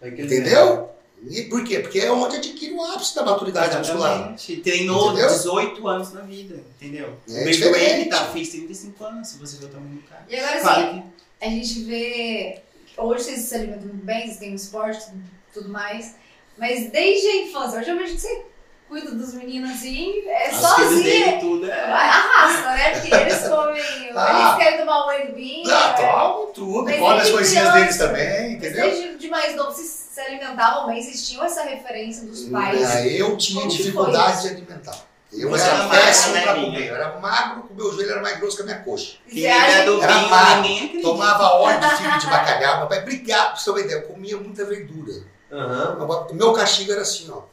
Aquele- 0.00 0.22
Entendeu? 0.24 0.88
E 1.28 1.42
por 1.42 1.62
quê? 1.64 1.78
Porque 1.78 2.00
é 2.00 2.10
onde 2.10 2.36
adquire 2.36 2.74
o 2.74 2.84
ápice 2.84 3.14
da 3.14 3.24
maturidade 3.24 3.76
muscular. 3.76 4.12
Exatamente. 4.12 4.56
Treinou 4.58 5.12
Entendeu? 5.12 5.28
18 5.28 5.88
anos 5.88 6.12
na 6.12 6.20
vida, 6.22 6.62
entendeu? 6.80 7.16
É 7.28 7.42
o 7.42 7.50
diferente. 7.50 8.08
Tá, 8.08 8.26
fez 8.26 8.48
35 8.50 9.04
anos, 9.04 9.28
se 9.28 9.38
você 9.38 9.56
ver 9.58 9.66
o 9.66 9.68
tamanho 9.68 9.94
do 9.96 10.02
cara. 10.02 10.24
E 10.28 10.36
agora 10.36 10.58
assim, 10.58 11.02
que 11.38 11.44
a 11.46 11.48
gente 11.48 11.82
vê. 11.84 12.60
Hoje 12.96 13.24
vocês 13.24 13.40
se 13.40 13.54
alimentam 13.54 13.88
muito 13.88 14.04
bem, 14.04 14.26
vocês 14.26 14.36
têm 14.38 14.52
o 14.52 14.56
esporte 14.56 15.04
tudo, 15.06 15.22
tudo 15.54 15.68
mais. 15.70 16.14
Mas 16.58 16.90
desde 16.90 17.26
a 17.26 17.36
infância, 17.44 17.80
hoje 17.80 17.90
eu 17.90 17.98
vejo 17.98 18.14
que 18.14 18.20
você 18.20 18.46
cuida 18.88 19.10
dos 19.12 19.32
meninos 19.32 19.70
assim, 19.70 20.22
é 20.26 20.48
as 20.48 20.56
sozinha. 20.56 21.02
dele 21.02 21.40
tudo 21.40 21.70
é... 21.70 21.80
Arrasta, 21.80 22.70
né? 22.72 22.90
Porque 22.90 23.14
eles 23.14 23.38
comem. 23.48 23.82
Ah. 24.14 24.56
Eles 24.56 24.64
querem 24.64 24.78
tomar 24.80 25.04
um 25.04 25.08
whey 25.08 25.26
do 25.28 25.34
vinho. 25.34 25.70
Ah, 25.70 25.96
é. 25.98 26.02
tomam 26.02 26.46
tudo, 26.52 26.92
come 26.92 27.20
as 27.20 27.30
coisinhas 27.30 27.70
criança, 27.72 27.78
deles 27.78 27.96
também, 27.96 28.52
entendeu? 28.54 28.90
Desde 28.90 29.16
de 29.16 29.28
mais 29.28 29.56
novo, 29.56 29.72
vocês 29.72 30.01
se 30.12 30.20
alimentavam 30.20 30.86
bem, 30.88 31.02
vocês 31.02 31.26
tinham 31.26 31.44
essa 31.44 31.62
referência 31.62 32.26
dos 32.26 32.44
pais. 32.44 33.06
Eu 33.06 33.36
tinha 33.36 33.66
dificuldade 33.66 34.42
de 34.42 34.48
alimentar. 34.48 35.06
Eu 35.32 35.48
Você 35.48 35.64
era 35.66 35.88
péssimo 35.88 36.34
né, 36.34 36.42
pra 36.42 36.52
Binha? 36.52 36.66
comer. 36.66 36.88
Eu 36.90 36.94
era 36.96 37.18
magro, 37.18 37.64
o 37.70 37.74
meu 37.74 37.90
joelho 37.90 38.10
era 38.10 38.20
mais 38.20 38.38
grosso 38.38 38.56
que 38.56 38.62
a 38.62 38.66
minha 38.66 38.80
coxa. 38.80 39.14
Que- 39.26 39.46
Era 39.46 39.84
vinho, 39.90 40.28
magro. 40.28 41.00
Tomava 41.00 41.44
óleo 41.54 41.80
de 41.80 41.96
fio 41.96 42.18
de 42.18 42.26
bacalhau, 42.28 42.78
meu 42.80 42.86
pai 42.88 43.00
brigava, 43.00 43.46
pra 43.52 43.56
você 43.56 43.64
ter 43.64 43.70
uma 43.70 43.80
ideia. 43.80 43.96
Eu 44.00 44.02
comia 44.02 44.36
muita 44.36 44.64
verdura. 44.66 45.14
Aham. 45.50 46.26
O 46.30 46.34
meu 46.34 46.52
castigo 46.52 46.92
era 46.92 47.00
assim, 47.00 47.30
ó. 47.30 47.44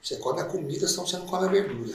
Você 0.00 0.16
come 0.16 0.40
a 0.40 0.44
comida, 0.44 0.86
senão 0.86 1.04
você 1.06 1.16
não 1.16 1.26
come 1.26 1.46
a 1.46 1.50
verdura. 1.50 1.90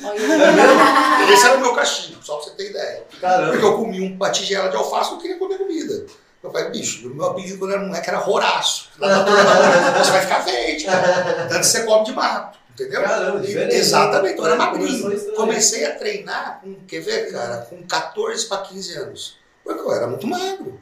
Esse 1.31 1.45
era 1.45 1.57
o 1.57 1.61
meu 1.61 1.73
castigo, 1.73 2.21
só 2.23 2.35
pra 2.35 2.43
você 2.45 2.51
ter 2.51 2.71
ideia. 2.71 3.03
Porque 3.09 3.21
Caramba. 3.21 3.55
eu 3.55 3.77
comia 3.77 4.03
um- 4.09 4.15
uma 4.15 4.29
tigela 4.31 4.67
de 4.69 4.75
alface, 4.75 5.09
eu 5.11 5.15
não 5.15 5.21
queria 5.21 5.37
comer 5.37 5.57
comida. 5.57 6.05
Meu 6.41 6.51
pai, 6.51 6.71
bicho, 6.71 7.07
o 7.07 7.13
meu 7.15 7.25
apelido 7.25 7.57
quando 7.57 7.73
era 7.73 7.81
moleque 7.81 8.09
era 8.09 8.17
Roraço. 8.17 8.89
Lá 8.97 9.09
na 9.09 9.23
turma, 9.25 10.03
Você 10.03 10.11
vai 10.11 10.21
ficar 10.21 10.39
verde, 10.39 10.85
cara. 10.85 11.47
Tanto 11.49 11.59
que 11.59 11.65
você 11.65 11.83
come 11.83 12.05
de 12.05 12.13
mato. 12.13 12.59
Entendeu? 12.71 13.01
Caramba, 13.01 13.39
diferente. 13.41 13.75
Exatamente, 13.75 14.37
eu 14.37 14.45
era 14.45 14.55
magrinho. 14.55 15.35
Comecei 15.35 15.85
a 15.85 15.95
treinar, 15.95 16.61
com, 16.61 16.75
quer 16.87 17.01
ver, 17.01 17.29
cara, 17.31 17.57
com 17.69 17.83
14 17.83 18.45
para 18.47 18.61
15 18.61 18.93
anos. 18.95 19.37
Porque 19.65 19.81
eu 19.81 19.93
era 19.93 20.07
muito 20.07 20.25
magro. 20.25 20.79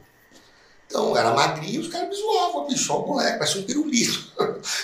Então, 0.87 1.09
eu 1.09 1.17
era 1.17 1.31
magrinho, 1.31 1.81
os 1.81 1.89
caras 1.89 2.07
me 2.07 2.15
zoavam, 2.15 2.65
bicho, 2.65 2.93
ó, 2.93 3.03
o 3.03 3.07
moleque, 3.07 3.37
parece 3.37 3.59
um 3.59 3.63
pirulito. 3.63 4.31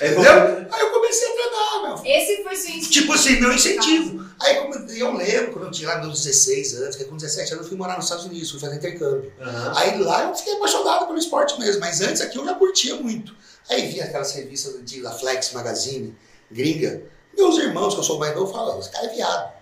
É 0.01 0.11
Entendeu? 0.11 0.67
Aí 0.69 0.81
eu 0.81 0.91
comecei 0.91 1.27
a 1.29 1.31
treinar, 1.31 1.81
meu. 1.83 2.05
Esse 2.05 2.43
foi 2.43 2.55
seu 2.55 2.69
incentivo. 2.71 2.91
Tipo 2.91 3.13
assim, 3.13 3.39
meu 3.39 3.53
incentivo. 3.53 4.25
Aí 4.41 4.55
como 4.55 4.75
eu 4.75 5.13
lembro, 5.13 5.53
quando 5.53 5.65
eu 5.65 5.71
tinha 5.71 5.87
lá 5.87 6.01
meus 6.01 6.23
16 6.23 6.73
anos, 6.75 6.95
que 6.97 7.05
com 7.05 7.15
17 7.15 7.53
anos 7.53 7.63
eu 7.63 7.69
fui 7.69 7.77
morar 7.77 7.95
nos 7.95 8.05
Estados 8.05 8.25
Unidos, 8.25 8.51
fui 8.51 8.59
fazer 8.59 8.75
intercâmbio. 8.75 9.31
Aham. 9.39 9.73
Aí 9.77 9.97
lá 9.99 10.25
eu 10.25 10.35
fiquei 10.35 10.53
apaixonado 10.55 11.07
pelo 11.07 11.17
esporte 11.17 11.57
mesmo, 11.57 11.79
mas 11.79 12.01
antes 12.01 12.21
aqui 12.21 12.37
eu 12.37 12.45
já 12.45 12.53
curtia 12.55 12.95
muito. 12.95 13.33
Aí 13.69 13.87
vi 13.87 14.01
aquelas 14.01 14.33
revistas 14.33 14.83
de, 14.83 15.01
da 15.01 15.11
Flex 15.11 15.53
Magazine, 15.53 16.13
gringa. 16.51 17.03
Meus 17.35 17.57
irmãos, 17.57 17.93
que 17.93 18.01
eu 18.01 18.03
sou 18.03 18.19
mais 18.19 18.35
novo, 18.35 18.51
falam, 18.51 18.77
esse 18.79 18.91
cara 18.91 19.05
é 19.05 19.15
viado. 19.15 19.52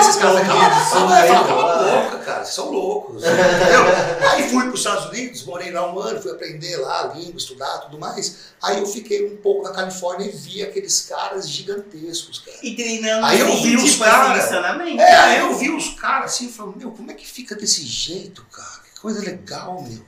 Esses 0.00 0.16
caras, 0.16 0.46
cala, 0.46 0.66
a 0.66 2.02
boca, 2.02 2.18
cara, 2.24 2.44
vocês 2.44 2.54
são 2.54 2.70
loucos. 2.70 3.22
Entendeu? 3.22 4.28
Aí 4.30 4.48
fui 4.48 4.62
para 4.64 4.72
os 4.72 4.80
Estados 4.80 5.06
Unidos, 5.06 5.44
morei 5.44 5.70
lá 5.70 5.92
um 5.92 5.98
ano, 5.98 6.20
fui 6.20 6.30
aprender 6.30 6.76
lá 6.76 7.02
a 7.02 7.14
língua, 7.14 7.36
estudar 7.36 7.78
tudo 7.78 7.98
mais. 7.98 8.48
Aí 8.62 8.78
eu 8.78 8.86
fiquei 8.86 9.32
um 9.32 9.36
pouco 9.36 9.62
na 9.62 9.72
Califórnia 9.72 10.26
e 10.26 10.30
vi 10.30 10.62
aqueles 10.62 11.02
caras 11.02 11.48
gigantescos, 11.48 12.40
cara. 12.40 12.58
E 12.62 12.74
treinando 12.74 13.26
Aí 13.26 13.40
eu 13.40 13.48
assim, 13.48 13.62
vi 13.62 13.76
os 13.76 13.92
tipo 13.92 14.04
assim, 14.04 14.38
insanamente. 14.38 15.00
É, 15.00 15.16
aí 15.16 15.38
eu 15.40 15.54
vi 15.56 15.70
os 15.70 15.90
caras 15.90 16.32
assim, 16.32 16.48
falando, 16.48 16.76
meu, 16.76 16.90
como 16.90 17.10
é 17.10 17.14
que 17.14 17.26
fica 17.26 17.54
desse 17.54 17.84
jeito, 17.84 18.44
cara? 18.50 18.80
Que 18.92 19.00
coisa 19.00 19.20
legal, 19.20 19.82
meu. 19.82 20.02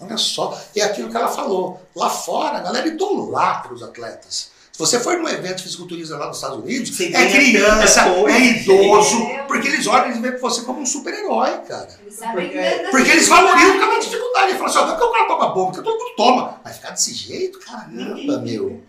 Olha 0.00 0.16
só. 0.16 0.58
E 0.74 0.80
é 0.80 0.84
aquilo 0.84 1.10
que 1.10 1.16
ela 1.16 1.28
falou. 1.28 1.82
Lá 1.94 2.08
fora, 2.08 2.58
a 2.58 2.60
galera 2.60 2.86
idolatra 2.86 3.74
os 3.74 3.82
atletas. 3.82 4.50
Se 4.78 4.84
você 4.86 5.00
for 5.00 5.18
num 5.18 5.28
evento 5.28 5.56
de 5.56 5.64
fisiculturismo 5.64 6.16
lá 6.16 6.28
nos 6.28 6.36
Estados 6.36 6.58
Unidos, 6.58 6.96
Você 6.96 7.06
é 7.12 7.30
criança, 7.32 8.02
é 8.28 8.40
idoso, 8.40 9.22
é. 9.24 9.38
porque 9.48 9.66
eles 9.66 9.84
olham 9.88 10.16
e 10.16 10.20
veem 10.20 10.38
você 10.38 10.62
como 10.62 10.78
um 10.82 10.86
super-herói, 10.86 11.50
cara. 11.66 11.88
Eles 12.00 12.14
Porque- 12.16 12.54
das 12.82 12.90
Porque 12.92 13.10
eles 13.10 13.26
valorizam 13.26 13.80
cada 13.80 13.98
dificuldade. 13.98 14.46
Eles 14.50 14.56
falam 14.58 14.66
assim, 14.70 14.78
ó, 14.78 14.86
não 14.86 14.94
é 14.94 14.96
que 14.96 15.02
o 15.02 15.10
cara 15.12 15.24
toma 15.26 15.48
bomba, 15.48 15.72
porque 15.72 15.82
todo 15.84 15.98
mundo 15.98 16.14
toma. 16.16 16.60
Mas 16.64 16.76
ficar 16.76 16.90
desse 16.90 17.12
jeito, 17.12 17.58
caramba, 17.58 18.38
meu. 18.38 18.80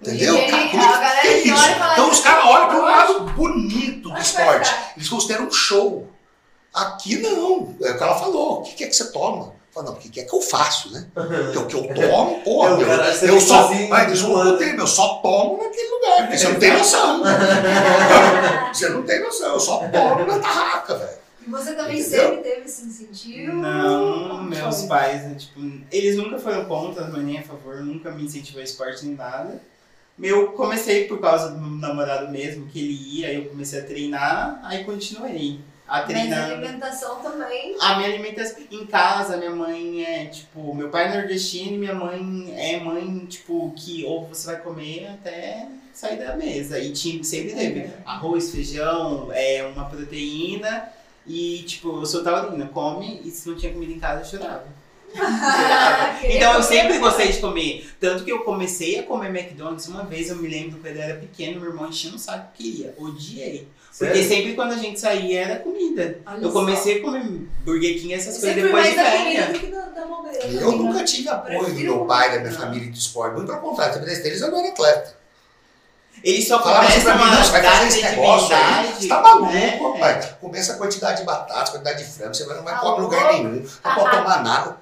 Entendeu? 0.00 0.36
Cara, 0.48 0.68
como 0.68 0.82
é 0.84 1.20
que- 1.22 1.26
é 1.26 1.38
isso? 1.42 1.64
Então 1.94 2.10
os 2.12 2.20
caras 2.20 2.44
olham 2.44 2.66
para 2.68 2.76
um 2.76 2.80
"Poxa, 2.82 2.96
lado 2.96 3.20
bonito 3.32 4.02
do 4.02 4.10
vai 4.10 4.22
esporte. 4.22 4.72
Eles 4.96 5.08
consideram 5.08 5.46
um 5.46 5.50
show. 5.50 6.08
Aqui 6.72 7.16
não. 7.16 7.74
É 7.82 7.90
o 7.90 7.96
que 7.98 8.02
ela 8.04 8.16
falou. 8.20 8.60
O 8.60 8.62
que 8.62 8.84
é 8.84 8.86
que 8.86 8.94
você 8.94 9.10
toma? 9.10 9.52
Fala, 9.74 9.86
não, 9.86 9.94
o 9.94 9.96
que 9.96 10.08
que 10.08 10.20
é 10.20 10.24
que 10.24 10.32
eu 10.32 10.40
faço, 10.40 10.92
né? 10.92 11.04
Porque 11.12 11.58
o 11.58 11.66
que 11.66 11.74
eu 11.74 11.82
tomo, 12.08 12.40
porra, 12.42 12.70
É, 12.70 12.72
o 12.74 12.76
meu, 12.78 12.86
cara, 12.86 13.12
você 13.12 13.24
eu 13.28 13.40
fica 13.40 13.46
só. 13.46 13.74
Mas 13.88 14.12
desculpa, 14.12 14.34
zoando. 14.36 14.50
eu 14.50 14.58
tenho, 14.58 14.78
eu 14.78 14.86
só 14.86 15.14
tomo 15.16 15.62
naquele 15.62 15.88
lugar, 15.90 16.16
porque 16.22 16.38
você 16.38 16.48
não 16.48 16.60
tem 16.60 16.72
noção. 16.72 17.22
você 18.72 18.88
não 18.88 19.02
tem 19.02 19.20
noção, 19.20 19.52
eu 19.54 19.60
só 19.60 19.78
tomo 19.88 20.26
na 20.26 20.38
tarraca, 20.38 20.96
velho. 20.96 21.24
E 21.46 21.50
você 21.50 21.74
também 21.74 21.98
Entendeu? 22.00 22.20
sempre 22.30 22.36
teve 22.42 22.60
esse 22.66 22.86
incentivo? 22.86 23.52
Não, 23.52 24.42
meus 24.44 24.78
foi? 24.78 24.88
pais, 24.88 25.22
né, 25.24 25.34
tipo, 25.34 25.60
eles 25.92 26.16
nunca 26.16 26.38
foram 26.38 26.64
contra, 26.64 27.06
mas 27.08 27.22
nem 27.22 27.38
a 27.38 27.42
favor, 27.42 27.76
nunca 27.82 28.10
me 28.10 28.24
incentivou 28.24 28.60
a 28.60 28.64
esporte 28.64 29.04
nem 29.04 29.14
nada. 29.14 29.60
Eu 30.22 30.52
comecei 30.52 31.04
por 31.08 31.20
causa 31.20 31.50
do 31.50 31.58
meu 31.60 31.70
namorado 31.70 32.30
mesmo, 32.30 32.66
que 32.66 32.78
ele 32.78 33.18
ia, 33.18 33.28
aí 33.28 33.34
eu 33.36 33.46
comecei 33.50 33.80
a 33.80 33.84
treinar, 33.84 34.60
aí 34.62 34.84
continuei 34.84 35.60
a 35.86 36.00
Mas 36.00 36.02
a 36.02 36.06
treinar. 36.06 36.50
alimentação 36.50 37.20
também. 37.20 37.76
A 37.80 37.96
minha 37.96 38.08
alimentação 38.08 38.62
em 38.70 38.86
casa, 38.86 39.36
minha 39.36 39.50
mãe 39.50 40.02
é 40.04 40.26
tipo, 40.26 40.74
meu 40.74 40.88
pai 40.88 41.06
é 41.06 41.18
nordestino 41.18 41.74
e 41.74 41.78
minha 41.78 41.94
mãe 41.94 42.54
é 42.56 42.80
mãe, 42.80 43.26
tipo, 43.26 43.72
que 43.76 44.04
ou 44.04 44.26
você 44.26 44.46
vai 44.46 44.60
comer 44.60 45.06
até 45.08 45.68
sair 45.92 46.16
da 46.18 46.36
mesa. 46.36 46.78
E 46.78 46.92
tinha, 46.92 47.22
sempre 47.22 47.52
teve 47.52 47.90
arroz, 48.04 48.50
feijão, 48.50 49.30
é, 49.32 49.62
uma 49.64 49.84
proteína 49.84 50.88
e 51.26 51.62
tipo, 51.66 52.00
eu 52.00 52.06
sou 52.06 52.22
taurina, 52.22 52.66
come 52.68 53.20
e 53.24 53.30
se 53.30 53.48
não 53.48 53.56
tinha 53.56 53.72
comida 53.72 53.92
em 53.92 53.98
casa 53.98 54.22
eu 54.22 54.40
chorava. 54.40 54.84
Então 56.24 56.54
eu 56.54 56.62
sempre 56.62 56.98
gostei 56.98 57.30
de 57.30 57.38
comer. 57.38 57.88
Tanto 58.00 58.24
que 58.24 58.32
eu 58.32 58.40
comecei 58.40 58.98
a 58.98 59.02
comer 59.04 59.28
McDonald's 59.28 59.86
uma 59.86 60.02
vez, 60.04 60.28
eu 60.28 60.36
me 60.36 60.48
lembro 60.48 60.80
quando 60.80 60.96
eu 60.96 61.02
era 61.02 61.14
pequeno, 61.20 61.60
meu 61.60 61.70
irmão 61.70 61.88
enchia 61.88 62.10
um 62.10 62.18
saco 62.18 62.48
que 62.54 62.64
queria. 62.64 62.94
Odiei. 62.98 63.68
Porque 63.96 64.12
Sério? 64.14 64.28
sempre 64.28 64.54
quando 64.54 64.72
a 64.72 64.76
gente 64.76 64.98
saía 64.98 65.40
era 65.42 65.56
comida. 65.60 66.18
Olha 66.26 66.38
Eu 66.42 66.48
só. 66.50 66.58
comecei 66.58 66.98
a 66.98 67.02
comer 67.02 67.22
Burger 67.64 67.94
King, 68.00 68.14
essas 68.14 68.34
Eu 68.34 68.40
coisas 68.40 68.62
depois 68.64 68.86
de 68.88 68.94
velha. 68.96 69.52
da. 69.70 70.00
Eu 70.60 70.72
nunca 70.72 71.04
tive 71.04 71.28
apoio 71.28 71.62
do 71.64 71.74
meu 71.74 72.04
pai, 72.04 72.32
da 72.32 72.38
minha 72.40 72.50
Não. 72.50 72.58
família 72.58 72.90
de 72.90 72.98
esporte. 72.98 73.34
Muito 73.34 73.46
pelo 73.46 73.60
contrário, 73.60 73.94
também 73.94 74.14
deles 74.20 74.40
eu 74.40 74.50
não 74.50 74.58
era 74.58 74.68
atleta. 74.68 75.16
Eles 76.24 76.48
só 76.48 76.56
assim 76.56 76.64
começam 76.64 77.02
pra 77.02 77.14
mim, 77.18 77.24
não, 77.30 77.32
a 77.40 77.44
você 77.44 77.52
vai 77.52 77.62
dar 77.62 77.70
fazer 77.72 77.86
esse 77.88 78.02
negócio 78.02 78.56
aí. 78.56 78.62
credibilidade. 78.62 79.02
Você 79.02 79.08
tá 79.08 79.22
maluco, 79.22 79.52
né? 79.52 79.78
rapaz. 79.82 80.26
Começa 80.40 80.72
a 80.72 80.76
quantidade 80.76 81.20
de 81.20 81.24
batatas, 81.26 81.68
quantidade 81.70 82.04
de 82.04 82.10
frango, 82.10 82.34
você 82.34 82.44
não 82.46 82.62
vai 82.64 82.74
Tá 82.74 82.80
comer 82.80 82.98
em 82.98 83.00
lugar 83.02 83.32
nenhum, 83.32 83.50
não 83.84 83.94
pode 83.94 84.10
tomar 84.16 84.42
nada. 84.42 84.76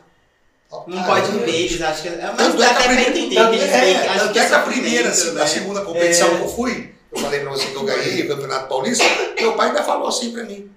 Não 0.87 1.03
pode 1.05 1.31
ver, 1.33 1.51
eles 1.67 1.83
acham 1.83 2.03
que. 2.03 2.09
Mas 2.19 2.37
Tanto 2.37 2.57
dá 2.57 2.65
é 2.65 2.69
que 2.69 2.75
a 2.75 2.79
até 2.79 2.83
pra 2.85 2.95
primeira, 2.95 3.11
entender 3.11 3.35
tanto 3.35 3.51
que 3.51 3.57
eles 3.59 3.73
é. 3.73 4.09
Acho 4.09 4.19
tanto 4.27 4.39
é 4.39 4.43
é 4.43 4.49
que 4.49 4.55
a 4.55 4.59
primeira, 4.61 5.09
assim, 5.11 5.39
a 5.41 5.47
segunda 5.47 5.81
competição 5.83 6.29
É. 6.29 6.37
que 6.37 6.43
eu 6.43 6.49
fui, 6.49 6.92
eu 7.13 7.19
falei 7.21 7.41
pra 7.41 7.51
você 7.51 7.67
que 7.67 7.77
eu 7.77 7.85
ganhei 7.85 8.23
o 8.23 8.29
Campeonato 8.29 8.69
Paulista, 8.69 9.05
meu 9.39 9.53
pai 9.55 9.69
ainda 9.69 9.83
falou 9.83 10.09
assim 10.09 10.33
pra 10.33 10.45
mim. 10.45 10.71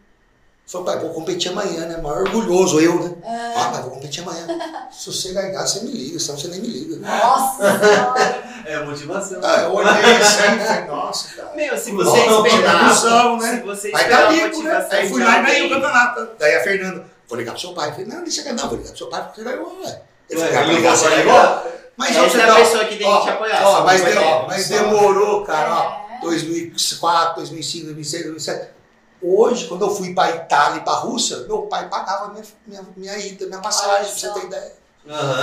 Falou, 0.68 0.86
pai, 0.88 0.98
vou 1.00 1.12
competir 1.12 1.52
amanhã, 1.52 1.86
né? 1.86 1.98
Maior 1.98 2.22
orgulhoso 2.24 2.80
eu, 2.80 2.96
né? 3.00 3.14
Ah, 3.56 3.70
pai, 3.72 3.82
vou 3.84 3.92
competir 3.92 4.24
amanhã. 4.24 4.48
Se 4.92 5.14
você 5.14 5.32
ganhar, 5.32 5.62
você 5.66 5.82
me 5.82 5.92
liga, 5.92 6.20
senão 6.20 6.40
você 6.40 6.48
nem 6.48 6.60
me 6.60 6.68
liga. 6.68 6.96
Nossa. 6.98 7.64
É 8.68 8.84
motivação. 8.84 9.40
Ah, 9.44 9.62
eu 9.62 9.74
olhei 9.76 9.92
assim 9.92 10.42
falei, 10.58 10.86
nossa, 10.86 11.36
cara. 11.36 11.52
Meu, 11.56 11.78
se 11.78 11.92
Nossa, 11.92 12.10
você 12.10 12.26
não, 12.26 12.48
esperar. 12.48 12.84
ilusão, 12.86 13.38
né? 13.38 13.52
Se 13.52 13.62
você 13.62 13.92
Aí 13.94 14.10
tá 14.10 14.28
a 14.28 14.32
limpo, 14.32 14.64
né? 14.64 14.88
Aí 14.90 15.08
fui 15.08 15.24
lá 15.24 15.38
e 15.40 15.46
ganhei 15.46 15.68
o 15.68 15.70
campeonato. 15.70 16.30
Daí 16.40 16.56
a 16.56 16.64
Fernanda, 16.64 17.06
vou 17.28 17.38
ligar 17.38 17.52
pro 17.52 17.62
seu 17.62 17.74
pai. 17.74 17.90
Eu 17.90 17.92
falei, 17.94 18.08
não, 18.08 18.24
deixa 18.24 18.42
eu 18.42 18.46
ganhar, 18.46 18.56
não, 18.56 18.68
vou 18.70 18.78
ligar 18.80 18.90
pro 18.90 18.98
seu 18.98 19.08
pai 19.08 19.22
porque 19.22 19.42
você 19.44 19.50
ganhou, 19.52 19.82
ué. 19.84 20.02
Ele 20.28 20.40
falou, 20.42 20.58
ah, 20.58 20.64
o 20.66 20.72
ligar, 20.72 20.98
você 20.98 21.10
ganhou? 21.10 21.62
Mas 21.96 22.18
ó, 22.18 22.20
Essa 22.26 22.30
você 22.30 22.42
é 22.42 22.50
a 22.50 22.56
pessoa 22.56 22.86
que 22.86 22.96
tem 22.96 23.08
ó, 23.08 23.18
que 23.20 23.24
te 23.24 23.30
apoiar. 23.30 23.68
Ó, 23.68 23.84
mas, 23.84 24.02
você 24.02 24.12
de- 24.12 24.18
ó, 24.18 24.38
vai 24.40 24.48
mas 24.48 24.68
ver. 24.68 24.80
demorou, 24.80 25.46
cara, 25.46 25.76
ó. 25.76 26.05
É. 26.18 26.22
2004, 26.22 27.36
2005, 27.36 27.86
2006, 27.86 28.24
2007. 28.24 28.76
Hoje, 29.22 29.68
quando 29.68 29.86
eu 29.86 29.96
fui 29.96 30.14
pra 30.14 30.36
Itália 30.36 30.80
e 30.80 30.84
pra 30.84 30.94
Rússia, 30.94 31.38
meu 31.48 31.64
pai 31.64 31.90
pagava 31.90 32.32
minha, 32.32 32.44
minha, 32.68 32.86
minha 32.96 33.18
ida, 33.18 33.48
minha 33.48 33.62
passagem, 33.62 34.12
pra 34.12 34.20
você 34.20 34.30
ter 34.30 34.46
ideia. 34.46 34.72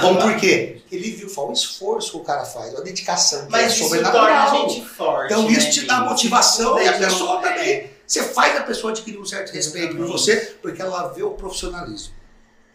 Bom, 0.01 0.17
por 0.17 0.37
quê? 0.37 0.79
Porque 0.81 0.97
ele 0.97 1.13
viu, 1.13 1.29
foi 1.29 1.47
um 1.47 1.53
esforço 1.53 2.11
que 2.11 2.17
o 2.17 2.21
cara 2.21 2.45
faz, 2.45 2.73
uma 2.73 2.83
dedicação, 2.83 3.47
que 3.47 3.53
Mas 3.53 3.63
é 3.63 3.67
isso 3.69 3.85
sobrenatural. 3.85 4.27
torna 4.27 4.43
a 4.43 4.69
gente 4.69 4.85
forte. 4.85 5.33
Então 5.33 5.45
né, 5.45 5.53
isso 5.53 5.71
te 5.71 5.87
dá 5.87 6.01
motivação 6.01 6.81
e 6.81 6.89
a 6.89 6.99
pessoa 6.99 7.39
é. 7.39 7.43
também. 7.49 7.91
Você 8.07 8.25
faz 8.25 8.57
a 8.57 8.63
pessoa 8.63 8.93
adquirir 8.93 9.19
um 9.19 9.25
certo 9.25 9.53
respeito 9.53 9.97
por 9.97 10.07
você 10.07 10.57
porque 10.61 10.83
ela 10.83 11.09
vê 11.09 11.23
o 11.23 11.31
profissionalismo. 11.31 12.13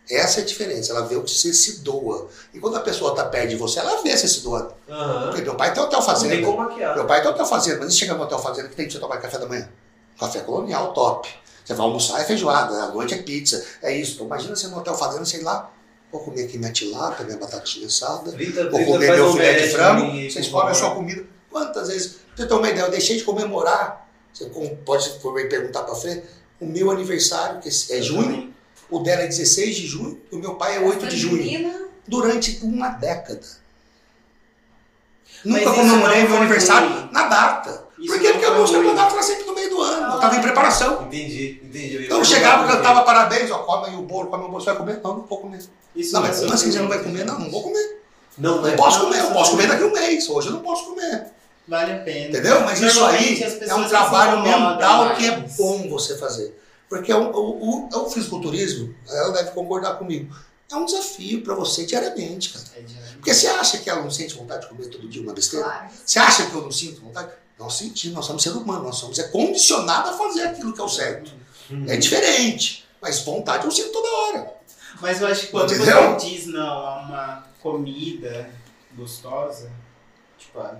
Essa 0.09 0.39
é 0.39 0.43
a 0.43 0.45
diferença, 0.45 0.93
ela 0.93 1.05
vê 1.05 1.15
o 1.15 1.23
que 1.23 1.31
você 1.31 1.53
se 1.53 1.79
doa. 1.81 2.29
E 2.53 2.59
quando 2.59 2.77
a 2.77 2.79
pessoa 2.79 3.11
está 3.11 3.25
perto 3.25 3.49
de 3.49 3.55
você, 3.55 3.79
ela 3.79 4.01
vê 4.01 4.15
você 4.15 4.27
se 4.27 4.41
doando. 4.41 4.73
Aham. 4.89 5.27
Porque 5.27 5.41
meu 5.41 5.55
pai 5.55 5.73
tem 5.73 5.83
hotel 5.83 5.99
Não 6.01 6.19
tem 6.19 6.45
como 6.45 6.57
maquiar. 6.57 6.95
Meu 6.95 7.05
pai 7.05 7.21
tem 7.21 7.29
hotel 7.29 7.45
fazenda, 7.45 7.79
mas 7.79 7.93
e 7.93 7.97
chega 7.97 8.13
no 8.13 8.23
hotel 8.23 8.39
fazenda 8.39 8.69
que 8.69 8.75
tem 8.75 8.87
que 8.87 8.93
você 8.93 8.99
tomar 8.99 9.17
café 9.17 9.37
da 9.37 9.45
manhã? 9.45 9.67
Café 10.17 10.39
colonial, 10.39 10.93
top. 10.93 11.27
Você 11.63 11.73
vai 11.73 11.85
almoçar, 11.85 12.21
é 12.21 12.23
feijoada, 12.23 12.83
à 12.83 12.91
noite 12.93 13.13
é 13.13 13.17
pizza. 13.17 13.61
É 13.81 13.93
isso. 13.93 14.13
Então, 14.13 14.25
imagina 14.25 14.55
você 14.55 14.67
no 14.67 14.77
hotel 14.77 14.95
fazenda, 14.95 15.25
sei 15.25 15.41
lá, 15.41 15.69
vou 16.09 16.21
comer 16.21 16.45
aqui 16.45 16.57
minha 16.57 16.71
tilápia, 16.71 17.25
minha 17.25 17.37
batatinha 17.37 17.87
assada. 17.87 18.31
Frita, 18.31 18.69
Vou 18.69 18.85
comer 18.85 19.13
meu 19.13 19.33
filé 19.33 19.53
de 19.53 19.67
frango, 19.71 20.05
vocês 20.31 20.47
comem 20.47 20.69
a 20.69 20.73
sua 20.73 20.91
comida. 20.91 21.25
Quantas 21.51 21.89
vezes, 21.89 22.07
pra 22.07 22.37
você 22.37 22.45
ter 22.45 22.53
uma 22.53 22.69
ideia, 22.69 22.85
eu 22.85 22.91
deixei 22.91 23.17
de 23.17 23.23
comemorar, 23.25 24.07
você 24.33 24.45
pode 24.85 25.09
bem 25.33 25.49
perguntar 25.49 25.83
pra 25.83 25.95
frente, 25.95 26.23
o 26.61 26.65
meu 26.65 26.89
aniversário, 26.89 27.59
que 27.59 27.67
é 27.67 28.01
junho, 28.01 28.53
o 28.89 28.99
dela 28.99 29.23
é 29.23 29.27
16 29.27 29.75
de 29.75 29.85
junho, 29.87 30.19
e 30.31 30.35
o 30.35 30.39
meu 30.39 30.55
pai 30.55 30.77
é 30.77 30.79
8 30.79 31.07
de 31.07 31.17
junho. 31.17 31.87
Durante 32.07 32.59
uma 32.63 32.89
década. 32.89 33.41
Mas 35.45 35.63
Nunca 35.63 35.73
comemorei 35.75 36.23
não 36.23 36.29
meu 36.29 36.37
aniversário 36.39 36.89
ruim. 36.89 37.09
na 37.11 37.27
data. 37.27 37.85
Isso 37.99 38.11
Por 38.13 38.19
quê? 38.21 38.27
não 38.27 38.33
Porque 38.33 38.45
o 38.47 38.53
meu 38.55 38.65
campeonato 38.65 39.13
era 39.13 39.23
sempre 39.23 39.43
no 39.45 39.53
meio 39.55 39.69
do 39.69 39.81
ano, 39.81 40.07
eu 40.11 40.15
estava 40.15 40.35
em 40.35 40.41
preparação. 40.41 41.03
Entendi, 41.03 41.61
entendi. 41.63 42.05
Então 42.05 42.19
eu 42.19 42.25
chegava, 42.25 42.67
cantava 42.67 43.01
parabéns, 43.03 43.49
ó, 43.51 43.59
come 43.59 43.87
aí 43.87 43.95
o 43.95 44.03
bolo, 44.03 44.27
come 44.29 44.45
o 44.45 44.47
bolo, 44.47 44.59
você 44.61 44.67
vai 44.67 44.77
comer? 44.77 44.99
Não, 45.03 45.17
não 45.17 45.25
vou 45.25 45.37
comer. 45.39 45.59
Isso 45.95 46.13
Não, 46.13 46.21
mas 46.21 46.37
é 46.37 46.41
como 46.41 46.53
assim 46.53 46.71
você 46.71 46.79
não 46.79 46.87
vai 46.87 47.03
comer? 47.03 47.25
Não, 47.25 47.39
não 47.39 47.49
vou 47.51 47.63
comer. 47.63 48.01
Não, 48.37 48.55
Não 48.57 48.61
né? 48.63 48.75
posso 48.75 48.99
Não, 48.99 49.05
comer, 49.05 49.19
eu 49.19 49.31
posso 49.31 49.51
não. 49.51 49.57
comer 49.57 49.67
daqui 49.67 49.83
a 49.83 49.85
um 49.87 49.91
mês. 49.91 50.29
Hoje 50.29 50.47
eu 50.47 50.53
não 50.53 50.61
posso 50.61 50.85
comer. 50.85 51.25
Vale 51.67 51.91
a 51.91 51.97
pena. 51.99 52.29
Entendeu? 52.29 52.61
Mas 52.61 52.79
isso 52.81 53.03
aí 53.03 53.43
é 53.67 53.75
um 53.75 53.87
trabalho 53.87 54.41
mental 54.43 55.15
que 55.15 55.25
é 55.25 55.31
bom 55.57 55.89
você 55.89 56.17
fazer. 56.17 56.57
Porque 56.89 57.13
o, 57.13 57.31
o, 57.31 57.87
o, 57.89 58.05
o 58.05 58.09
fisiculturismo, 58.09 58.95
ela 59.07 59.31
deve 59.31 59.51
concordar 59.51 59.95
comigo, 59.97 60.33
é 60.71 60.75
um 60.75 60.85
desafio 60.85 61.41
para 61.43 61.53
você 61.55 61.85
diariamente, 61.85 62.49
cara. 62.49 62.65
É 62.77 62.81
de- 62.81 62.95
Porque 63.15 63.33
você 63.33 63.47
acha 63.47 63.77
que 63.79 63.89
ela 63.89 64.01
não 64.01 64.11
sente 64.11 64.35
vontade 64.35 64.61
de 64.63 64.69
comer 64.69 64.87
todo 64.87 65.07
dia 65.07 65.21
uma 65.21 65.33
besteira? 65.33 65.65
claro. 65.65 65.89
Você 66.05 66.19
acha 66.19 66.45
que 66.45 66.53
eu 66.55 66.61
não 66.61 66.71
sinto 66.71 67.01
vontade? 67.01 67.31
Nós 67.59 67.73
sentimos, 67.73 68.15
nós 68.15 68.25
somos 68.25 68.43
seres 68.43 68.57
humanos, 68.57 68.83
nós 68.83 68.95
somos 68.97 69.17
é 69.19 69.23
condicionados 69.29 70.11
a 70.11 70.17
fazer 70.17 70.43
aquilo 70.43 70.73
que 70.73 70.79
é 70.79 70.83
o 70.83 70.89
certo. 70.89 71.31
Uhum. 71.69 71.85
É 71.87 71.97
diferente, 71.97 72.85
mas 73.01 73.19
vontade 73.19 73.65
eu 73.65 73.71
sinto 73.71 73.91
toda 73.91 74.07
hora. 74.09 74.53
Mas 75.01 75.19
eu 75.21 75.27
acho 75.27 75.41
que 75.41 75.47
quando 75.47 75.73
Entendeu? 75.73 76.19
você 76.19 76.25
diz 76.29 76.45
não 76.47 76.61
a 76.67 76.99
uma 77.01 77.47
comida 77.61 78.49
gostosa, 78.95 79.71
tipo, 80.37 80.59
a- 80.59 80.79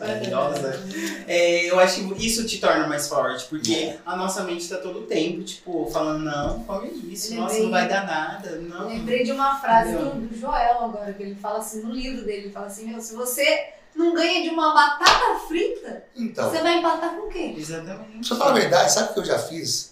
maravilhosa. 0.00 0.82
É, 1.26 1.70
eu 1.70 1.78
acho 1.78 2.08
que 2.08 2.26
isso 2.26 2.46
te 2.46 2.58
torna 2.58 2.86
mais 2.86 3.06
forte, 3.06 3.44
porque 3.44 3.96
a 4.04 4.16
nossa 4.16 4.42
mente 4.42 4.68
tá 4.68 4.78
todo 4.78 5.00
o 5.00 5.02
tempo, 5.02 5.42
tipo, 5.42 5.88
falando, 5.92 6.24
não, 6.24 6.64
come 6.64 6.90
isso, 7.12 7.34
nossa, 7.34 7.58
não 7.60 7.70
vai 7.70 7.86
dar 7.86 8.06
nada, 8.06 8.56
não. 8.56 8.88
Lembrei 8.88 9.22
de 9.22 9.32
uma 9.32 9.60
frase 9.60 9.92
do, 9.92 10.26
do 10.26 10.36
Joel 10.36 10.84
agora, 10.84 11.12
que 11.12 11.22
ele 11.22 11.34
fala 11.34 11.58
assim, 11.58 11.82
no 11.82 11.92
livro 11.92 12.24
dele, 12.24 12.44
ele 12.44 12.50
fala 12.50 12.66
assim, 12.66 12.88
meu, 12.88 13.00
se 13.00 13.14
você 13.14 13.74
não 13.94 14.14
ganha 14.14 14.42
de 14.42 14.48
uma 14.48 14.72
batata 14.72 15.40
frita, 15.46 16.04
Então, 16.16 16.50
você 16.50 16.62
vai 16.62 16.78
empatar 16.78 17.14
com 17.14 17.26
o 17.26 17.28
quê? 17.28 17.54
Exatamente. 17.56 18.28
Pra 18.28 18.36
falar 18.38 18.50
a 18.50 18.54
verdade, 18.54 18.92
sabe 18.92 19.10
o 19.10 19.14
que 19.14 19.20
eu 19.20 19.24
já 19.24 19.38
fiz? 19.38 19.90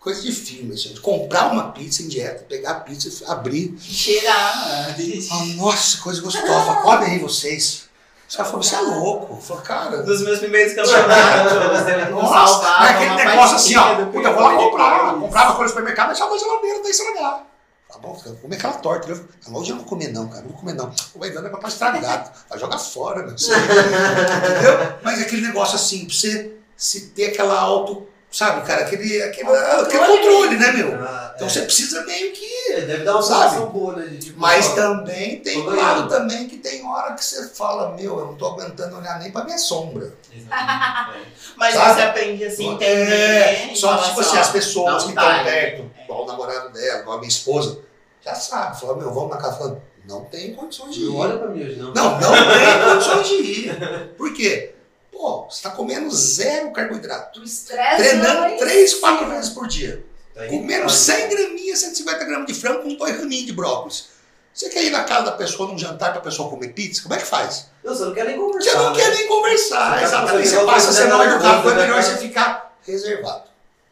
Coisa 0.00 0.20
de 0.20 0.32
filme, 0.32 0.76
gente. 0.76 1.00
Comprar 1.00 1.50
uma 1.50 1.72
pizza 1.72 2.02
em 2.02 2.08
dieta, 2.08 2.44
pegar 2.46 2.72
a 2.72 2.80
pizza, 2.80 3.24
abrir. 3.32 3.74
Cheirar. 3.80 4.94
Ah, 5.30 5.44
nossa, 5.56 5.96
coisa 6.02 6.20
gostosa. 6.20 6.74
Come 6.82 7.06
aí 7.06 7.18
vocês. 7.18 7.88
Os 8.34 8.36
caras 8.36 8.50
falaram, 8.50 8.62
você 8.68 8.74
é 8.74 8.80
louco. 8.80 9.34
Eu 9.34 9.40
falei, 9.40 9.62
cara. 9.62 10.02
Dos 10.02 10.22
meus 10.24 10.40
primeiros 10.40 10.74
campeonatos, 10.74 11.52
eu 11.52 12.10
Nossa, 12.10 12.46
salvava 12.48 12.84
aquele 12.84 13.14
negócio 13.14 13.56
assim, 13.56 13.76
ó. 13.76 14.06
Puta, 14.06 14.28
eu 14.28 14.34
vou 14.34 14.42
lá 14.42 14.56
comprar. 14.56 15.14
Comprava 15.14 15.50
coisa 15.50 15.62
no 15.62 15.68
supermercado, 15.68 16.06
deixava 16.08 16.32
na 16.32 16.38
geladeira 16.38 16.78
até 16.80 16.88
estragar. 16.90 17.42
Tá 17.88 17.98
bom, 18.00 18.20
eu 18.26 18.32
vou 18.32 18.40
comer 18.40 18.56
aquela 18.56 18.72
torta. 18.72 19.08
Eu 19.08 19.16
falei, 19.40 19.60
hoje 19.60 19.70
eu 19.70 19.76
não 19.76 19.82
vou 19.82 19.88
comer 19.90 20.08
não, 20.08 20.26
cara. 20.26 20.42
Não 20.42 20.48
vou 20.48 20.58
comer 20.58 20.72
não. 20.72 20.92
Vai 21.14 21.30
dando 21.30 21.46
é 21.46 21.50
pra 21.50 21.68
estragado. 21.68 22.30
Vai 22.50 22.58
jogar 22.58 22.78
fora, 22.78 23.22
meu. 23.22 23.38
Você- 23.38 23.52
Entendeu? 23.54 24.94
Mas 25.04 25.20
é 25.20 25.22
aquele 25.22 25.46
negócio 25.46 25.76
assim, 25.76 26.04
pra 26.04 26.14
você 26.16 26.56
se 26.76 27.10
ter 27.10 27.26
aquela 27.26 27.56
auto. 27.56 28.04
Sabe, 28.34 28.66
cara, 28.66 28.82
aquele, 28.82 29.22
aquele, 29.22 29.48
aquele 29.48 30.06
controle, 30.06 30.56
né, 30.56 30.72
meu? 30.72 30.94
Ah, 31.00 31.32
Então 31.36 31.46
é. 31.46 31.50
você 31.50 31.62
precisa 31.62 32.04
meio 32.04 32.32
que. 32.32 32.72
É, 32.72 32.80
deve 32.80 33.04
dar 33.04 33.12
uma 33.12 33.22
Sabe? 33.22 33.42
sensação 33.50 33.70
boa, 33.70 33.94
né? 33.94 34.16
Tipo, 34.18 34.40
Mas 34.40 34.66
ó, 34.70 34.74
também 34.74 35.38
tem 35.38 35.60
um 35.60 35.66
lado 35.66 35.76
ganhando. 35.76 36.08
também 36.08 36.48
que 36.48 36.56
tem 36.56 36.84
hora 36.84 37.12
que 37.14 37.24
você 37.24 37.48
fala, 37.50 37.94
meu, 37.94 38.18
eu 38.18 38.26
não 38.26 38.34
tô 38.34 38.46
aguentando 38.48 38.96
olhar 38.98 39.20
nem 39.20 39.30
pra 39.30 39.44
minha 39.44 39.56
sombra. 39.56 40.12
Exatamente. 40.36 41.28
Mas 41.56 41.74
Sabe? 41.74 41.94
você 41.94 42.02
aprende 42.02 42.44
assim, 42.44 42.68
entender. 42.72 43.12
É, 43.12 43.72
só 43.76 43.96
tipo 43.98 44.18
assim, 44.20 44.36
as 44.38 44.50
pessoas 44.50 45.04
que 45.04 45.10
estão 45.10 45.24
tá, 45.24 45.44
perto, 45.44 45.90
igual 46.02 46.24
o 46.24 46.26
namorado 46.26 46.70
dela, 46.72 47.00
igual 47.02 47.16
a 47.16 47.20
minha 47.20 47.28
esposa, 47.28 47.78
já 48.24 48.34
sabem. 48.34 48.80
Falaram, 48.80 48.98
meu, 48.98 49.14
vamos 49.14 49.30
na 49.30 49.36
casa. 49.36 49.58
Falando, 49.58 49.80
não 50.08 50.24
tem 50.24 50.52
condições 50.54 50.92
de 50.92 51.02
ir. 51.02 51.06
Não 51.06 51.16
olha 51.18 51.38
pra 51.38 51.48
mim 51.48 51.62
hoje, 51.64 51.76
não. 51.76 51.94
Não, 51.94 52.20
não 52.20 52.30
tem 52.32 52.90
condições 52.90 53.28
de 53.28 53.34
ir. 53.34 53.78
Por 54.18 54.34
quê? 54.34 54.73
Pô, 55.14 55.46
você 55.48 55.62
tá 55.62 55.70
comendo 55.70 56.10
zero 56.14 56.72
carboidrato. 56.72 57.42
Estresse 57.42 57.96
Treinando 57.96 58.58
três, 58.58 58.94
quatro 58.94 59.28
vezes 59.30 59.50
por 59.50 59.66
dia. 59.68 60.04
Tá 60.34 60.46
Comendo 60.48 60.82
tá. 60.82 60.88
100 60.88 61.28
graminhas, 61.28 61.78
150 61.78 62.24
gramas 62.24 62.46
de 62.48 62.54
frango 62.54 62.82
com 62.82 62.94
dois 62.96 63.16
raminhos 63.16 63.46
de 63.46 63.52
brócolis. 63.52 64.08
Você 64.52 64.68
quer 64.68 64.84
ir 64.84 64.90
na 64.90 65.04
casa 65.04 65.26
da 65.26 65.32
pessoa 65.32 65.68
num 65.68 65.78
jantar 65.78 66.12
pra 66.12 66.20
pessoa 66.20 66.50
comer 66.50 66.68
pizza? 66.68 67.02
Como 67.02 67.14
é 67.14 67.18
que 67.18 67.24
faz? 67.26 67.66
Não, 67.82 67.94
você 67.94 68.04
não 68.04 68.12
quer 68.14 68.24
nem 68.26 68.36
conversar. 68.36 68.70
Você 68.70 68.76
não 68.76 68.90
né? 68.92 68.96
quer 69.02 69.14
nem 69.14 69.26
conversar, 69.28 69.90
Você 69.94 70.00
tá 70.00 70.02
exatamente. 70.02 70.48
Você 70.48 70.64
passa 70.64 70.90
a 70.90 70.92
semana 70.92 71.16
coisa, 71.16 71.34
educado, 71.34 71.62
foi 71.62 71.74
né, 71.74 71.82
melhor 71.82 72.02
cara? 72.02 72.16
você 72.16 72.18
ficar 72.18 72.76
reservado. 72.86 73.44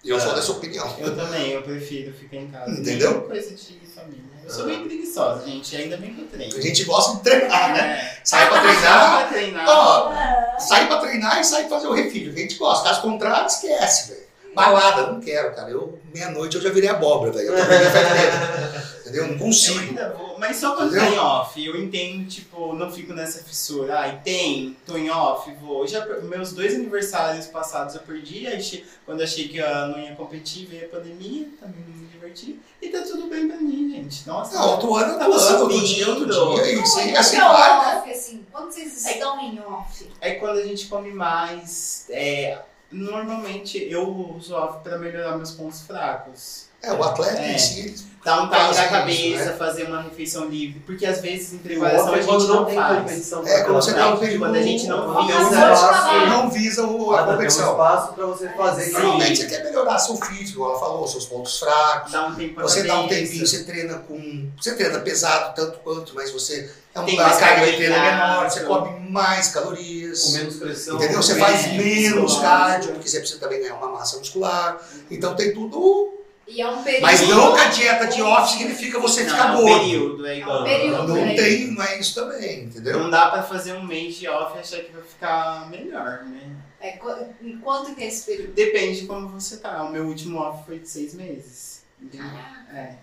Eu 0.05 0.21
sou 0.21 0.33
É. 0.33 0.35
dessa 0.35 0.53
opinião. 0.53 0.97
Eu 0.99 1.17
também, 1.17 1.53
eu 1.53 1.63
prefiro 1.63 2.13
ficar 2.13 2.37
em 2.37 2.51
casa. 2.51 2.71
Entendeu? 2.73 3.23
Coisa 3.23 3.55
de 3.55 3.81
família. 3.95 4.32
Eu 4.45 4.51
sou 4.51 4.67
bem 4.67 4.83
preguiçosa, 4.85 5.45
gente. 5.47 5.77
Ainda 5.77 5.97
bem 5.97 6.15
que 6.15 6.21
eu 6.23 6.27
treino. 6.27 6.57
A 6.57 6.61
gente 6.61 6.85
gosta 6.85 7.17
de 7.17 7.23
treinar, 7.23 7.73
né? 7.73 7.81
É. 7.81 8.21
Sai 8.25 8.49
pra 8.49 8.61
treinar, 8.63 9.19
pra 9.19 9.27
treinar. 9.29 9.65
ó, 9.69 10.59
sai 10.59 10.87
pra 10.87 10.97
treinar 10.99 11.41
e 11.41 11.45
sai 11.45 11.69
fazer 11.69 11.87
o 11.87 11.93
refil. 11.95 12.33
A 12.33 12.37
gente 12.39 12.57
gosta. 12.57 12.89
Caso 12.89 13.03
contrário, 13.03 13.47
esquece, 13.47 14.09
velho. 14.11 14.23
Balada, 14.55 15.07
não 15.13 15.21
quero, 15.21 15.55
cara. 15.55 15.71
Eu, 15.71 15.99
meia-noite, 16.15 16.57
eu 16.57 16.63
já 16.63 16.69
virei 16.71 16.91
abóbora, 16.91 17.33
velho. 17.33 17.49
Eu 17.53 17.57
tô. 17.57 17.63
Entendeu? 19.09 19.27
Não 19.27 19.33
Eu 19.35 19.39
consigo. 19.39 19.79
ainda 19.81 20.15
vou, 20.17 20.32
mas 20.43 20.57
só 20.57 20.75
quando 20.77 20.91
Entendeu? 20.97 21.11
tá 21.11 21.17
em 21.17 21.19
off. 21.19 21.65
Eu 21.65 21.81
entendo, 21.83 22.29
tipo, 22.29 22.75
não 22.75 22.91
fico 22.91 23.13
nessa 23.13 23.43
fissura. 23.43 23.99
Ai, 23.99 24.21
tem, 24.25 24.77
tô 24.85 24.97
em 24.99 25.09
off, 25.09 25.51
vou. 25.61 25.87
Já, 25.87 26.05
meus 26.23 26.53
dois 26.53 26.75
aniversários 26.75 27.47
passados 27.47 27.95
eu 27.95 28.01
perdi, 28.03 28.47
aí 28.47 28.61
che- 28.63 28.85
quando 29.07 29.21
eu 29.21 29.25
achei 29.25 29.49
que 29.49 29.59
eu 29.59 29.87
não 29.89 29.99
ia 30.01 30.15
competir, 30.17 30.67
veio 30.67 30.87
a 30.87 30.89
pandemia, 30.89 31.49
também 31.61 31.85
não 31.89 31.97
me 31.97 32.07
diverti. 32.09 32.59
E 32.83 32.89
tá 32.89 33.03
tudo 33.03 33.29
bem 33.29 33.47
pra 33.49 33.57
mim, 33.59 33.91
gente. 33.95 34.27
Nossa, 34.27 34.55
Não, 34.59 34.71
outro 34.73 34.95
ano, 34.97 35.19
Tá 35.19 35.27
outro 35.29 35.47
ano, 35.47 35.63
outro 35.63 35.87
dia, 35.87 36.09
outro 36.09 36.27
dia. 36.27 36.73
E 36.73 36.75
como 36.75 36.83
assim, 36.87 37.11
é 37.13 37.17
assim 37.19 37.37
é 37.37 37.41
vai, 37.41 37.71
né? 37.95 37.99
off, 38.01 38.11
assim? 38.11 38.47
Quando 38.51 38.73
vocês 38.73 39.07
estão 39.07 39.41
em 39.41 39.61
off? 39.61 40.07
É 40.21 40.35
quando 40.35 40.59
a 40.59 40.65
gente 40.67 40.87
come 40.89 41.13
mais. 41.13 42.07
É, 42.11 42.59
normalmente 42.91 43.79
eu 43.91 44.09
uso 44.37 44.55
off 44.55 44.83
pra 44.83 44.99
melhorar 44.99 45.37
meus 45.37 45.53
pontos 45.53 45.83
fracos. 45.83 46.67
É, 46.83 46.93
o 46.93 47.03
atleta 47.03 47.41
É. 47.41 47.55
em 47.55 47.59
si, 47.59 48.07
Dar 48.25 48.43
um 48.43 48.49
da 48.49 48.71
isso, 48.71 48.89
cabeça, 48.89 49.45
né? 49.47 49.53
fazer 49.59 49.83
uma 49.85 50.01
refeição 50.03 50.45
livre. 50.49 50.81
Porque 50.87 51.05
às 51.05 51.21
vezes 51.21 51.55
em 51.55 51.57
o 51.57 51.59
preparação 51.59 52.15
a 52.15 52.21
gente 52.21 52.47
não, 52.47 52.65
tem 52.65 52.75
faz. 52.77 52.99
competição. 52.99 53.47
É, 53.47 53.61
quando 53.63 53.75
você 53.75 53.93
tá 53.95 53.99
Exatamente, 54.09 54.39
quando 54.39 54.55
a 54.55 54.63
gente 54.63 54.87
não 54.87 55.27
visa- 55.27 55.39
um 55.39 55.53
espaço- 55.53 56.27
não 56.29 56.51
visa 56.51 56.87
o- 56.87 57.13
a 57.15 57.17
tem 57.19 57.27
um 57.27 57.31
competição. 57.33 57.71
espaço 57.73 58.13
pra 58.13 58.27
você 58.27 58.49
fazer 58.51 58.83
isso. 58.85 58.93
Normalmente 59.01 59.37
você 59.41 59.47
quer 59.49 59.65
melhorar 59.65 59.99
seu 59.99 60.17
físico, 60.17 60.65
ela 60.65 60.79
falou, 60.79 61.09
seus 61.09 61.25
pontos 61.27 61.59
fracos. 61.59 62.13
Dá 62.13 62.27
um 62.29 62.35
tempo 62.37 62.55
pra 62.55 62.63
Você 62.63 62.85
dá 62.85 63.01
um 63.01 63.09
tempinho, 63.09 63.45
você 63.47 63.65
treina 63.65 63.95
com. 63.99 64.49
Você 64.61 64.75
treina 64.77 65.01
pesado 65.01 65.55
tanto 65.57 65.79
quanto, 65.81 66.15
mas 66.15 66.31
você 66.31 66.71
é 66.95 66.99
uma 67.01 67.07
Tem 67.07 67.17
mais 67.17 67.39
carga 67.39 67.67
de 67.67 67.77
treino 67.77 68.01
menor, 68.01 68.49
você 68.49 68.61
come 68.61 69.11
mais 69.11 69.49
calorias. 69.49 70.23
Com 70.27 70.33
menos 70.33 70.57
pressão. 70.59 70.95
Entendeu? 70.95 71.21
Você 71.21 71.35
faz 71.35 71.73
menos 71.73 72.39
cardio, 72.39 72.93
porque 72.93 73.09
você 73.09 73.19
precisa 73.19 73.41
também 73.41 73.61
ganhar 73.63 73.75
uma 73.75 73.89
massa 73.89 74.17
muscular. 74.19 74.79
Então 75.11 75.35
tem 75.35 75.53
tudo. 75.53 76.19
E 76.47 76.61
é 76.61 76.69
um 76.69 76.83
período. 76.83 77.03
Mas 77.03 77.29
não 77.29 77.55
que 77.55 77.61
a 77.61 77.69
dieta 77.69 78.07
de 78.07 78.21
off 78.23 78.53
significa 78.53 78.99
você 78.99 79.23
Não, 79.25 79.31
ficar 79.31 79.49
é 79.49 79.53
um 79.57 79.61
gordo. 79.61 79.81
período, 79.81 80.27
é 80.27 80.39
igual. 80.39 80.59
É 80.59 80.61
um 80.61 80.65
período. 80.65 81.09
Não 81.09 81.15
né? 81.25 81.35
tem, 81.35 81.67
não 81.73 81.83
é 81.83 81.99
isso 82.01 82.15
também, 82.15 82.65
entendeu? 82.65 82.99
Não 82.99 83.11
dá 83.11 83.27
pra 83.31 83.43
fazer 83.43 83.73
um 83.75 83.85
mês 83.85 84.17
de 84.17 84.29
off 84.29 84.57
e 84.57 84.61
achar 84.61 84.81
que 84.81 84.93
vai 84.93 85.03
ficar 85.03 85.71
melhor, 85.71 86.25
né? 86.25 86.51
É, 86.81 86.93
qu- 86.93 87.33
quanto 87.63 87.95
que 87.95 88.03
é 88.03 88.09
esse 88.09 88.27
período? 88.27 88.53
Depende 88.55 89.03
de 89.03 89.07
como 89.07 89.29
você 89.29 89.59
tá. 89.59 89.85
O 89.85 89.91
meu 89.93 90.05
último 90.05 90.39
off 90.41 90.65
foi 90.67 90.79
de 90.81 90.89
seis 90.89 91.15
meses. 91.15 91.83
Entendeu? 92.01 92.27
É. 92.75 92.97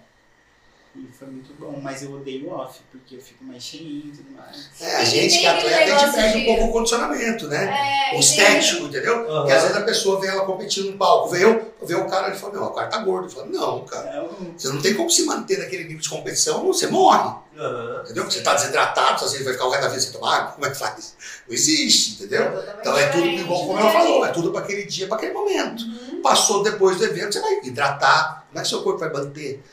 E 0.95 1.07
foi 1.17 1.27
muito 1.27 1.53
bom, 1.59 1.79
mas 1.81 2.01
eu 2.01 2.11
odeio 2.13 2.49
off, 2.51 2.79
porque 2.91 3.15
eu 3.15 3.21
fico 3.21 3.43
mais 3.43 3.61
cheinho 3.63 4.07
e 4.07 4.11
tudo 4.11 4.31
mais. 4.35 4.69
É, 4.81 4.95
a 4.97 5.03
gente 5.05 5.37
que 5.37 5.45
atleta, 5.45 5.95
a 5.95 5.97
gente 5.99 6.13
perde 6.15 6.33
de- 6.33 6.43
um 6.43 6.45
pouco 6.55 6.63
o 6.65 6.71
condicionamento, 6.73 7.47
né? 7.47 8.09
É, 8.11 8.17
O 8.17 8.19
estético, 8.19 8.85
entendeu? 8.85 9.23
Porque 9.23 9.51
às 9.51 9.61
vezes 9.61 9.77
a 9.77 9.81
pessoa 9.81 10.19
vê 10.19 10.27
ela 10.27 10.43
competindo 10.45 10.91
no 10.91 10.97
palco, 10.97 11.29
vê 11.29 11.43
eu, 11.45 11.71
vê 11.83 11.93
o 11.93 12.07
cara 12.07 12.33
e 12.33 12.37
fala, 12.37 12.53
não, 12.53 12.63
o 12.65 12.71
cara 12.71 12.87
tá 12.87 12.97
gordo. 12.97 13.27
Eu 13.27 13.31
falo, 13.31 13.45
não, 13.51 13.85
cara. 13.85 14.09
É 14.09 14.21
um- 14.21 14.53
Você 14.57 14.67
não 14.69 14.81
tem 14.81 14.95
como 14.95 15.09
se 15.11 15.23
manter 15.25 15.59
naquele 15.59 15.83
nível 15.83 15.99
de 16.01 16.09
competição, 16.09 16.65
você 16.65 16.87
morre. 16.87 17.35
Aham. 17.57 18.01
Entendeu? 18.03 18.23
Porque 18.23 18.37
você 18.37 18.43
tá 18.43 18.55
desidratado, 18.55 19.23
às 19.23 19.31
vezes 19.31 19.43
vai 19.45 19.53
ficar 19.53 19.65
o 19.67 19.69
resto 19.69 19.83
da 19.83 19.89
vida 19.89 20.01
sem 20.01 20.11
tomar 20.11 20.35
água, 20.37 20.51
como 20.53 20.65
é 20.65 20.69
que 20.71 20.77
faz? 20.77 21.15
Não 21.47 21.53
existe, 21.53 22.13
entendeu? 22.15 22.45
Então 22.79 22.97
é 22.97 23.07
tudo 23.09 23.25
igual 23.27 23.67
como 23.67 23.79
ela 23.79 23.91
falou, 23.91 24.25
é 24.25 24.29
tudo 24.31 24.51
para 24.51 24.61
aquele 24.61 24.85
dia, 24.85 25.07
para 25.07 25.17
aquele 25.17 25.33
momento. 25.33 25.83
Uhum. 25.83 26.21
Passou 26.23 26.63
depois 26.63 26.97
do 26.97 27.05
evento, 27.05 27.33
você 27.33 27.39
vai 27.41 27.59
hidratar. 27.63 28.45
Como 28.49 28.59
é 28.59 28.61
que 28.63 28.67
seu 28.67 28.81
corpo 28.81 28.99
vai 28.99 29.11
manter 29.13 29.63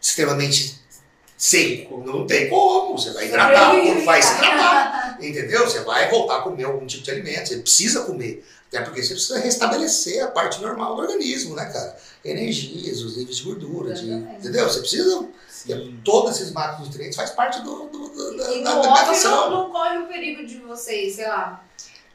extremamente 0.00 0.78
seco? 1.36 2.02
Não 2.04 2.26
tem 2.26 2.48
como. 2.48 2.98
Você 2.98 3.12
vai 3.12 3.26
hidratar, 3.26 3.74
o 3.76 3.82
corpo 3.86 4.04
vai 4.04 4.22
se 4.22 4.32
hidratar. 4.34 5.18
Entendeu? 5.20 5.64
Você 5.68 5.80
vai 5.80 6.10
voltar 6.10 6.38
a 6.38 6.42
comer 6.42 6.64
algum 6.64 6.86
tipo 6.86 7.02
de 7.02 7.10
alimento, 7.10 7.48
você 7.48 7.56
precisa 7.58 8.04
comer. 8.04 8.46
Até 8.68 8.82
porque 8.82 9.02
você 9.02 9.14
precisa 9.14 9.38
restabelecer 9.38 10.22
a 10.22 10.28
parte 10.28 10.60
normal 10.60 10.94
do 10.94 11.02
organismo, 11.02 11.54
né, 11.54 11.64
cara? 11.66 11.96
Energias, 12.22 13.00
os 13.00 13.16
níveis 13.16 13.38
de 13.38 13.42
gordura, 13.44 13.94
de- 13.94 14.10
entendeu? 14.12 14.68
Você 14.68 14.80
precisa. 14.80 15.26
Sim. 15.48 15.98
Todos 16.04 16.36
esses 16.36 16.52
macronutrientes 16.52 17.16
faz 17.16 17.30
parte 17.30 17.62
do, 17.62 17.86
do, 17.88 18.08
do- 18.08 18.36
da, 18.36 18.54
E 18.54 18.62
da 18.62 18.76
off 18.78 18.86
não, 18.86 18.94
alimentação. 18.94 19.50
não 19.50 19.70
corre 19.70 19.98
o 19.98 20.06
perigo 20.06 20.46
de 20.46 20.58
vocês, 20.58 21.14
sei 21.16 21.26
lá. 21.26 21.64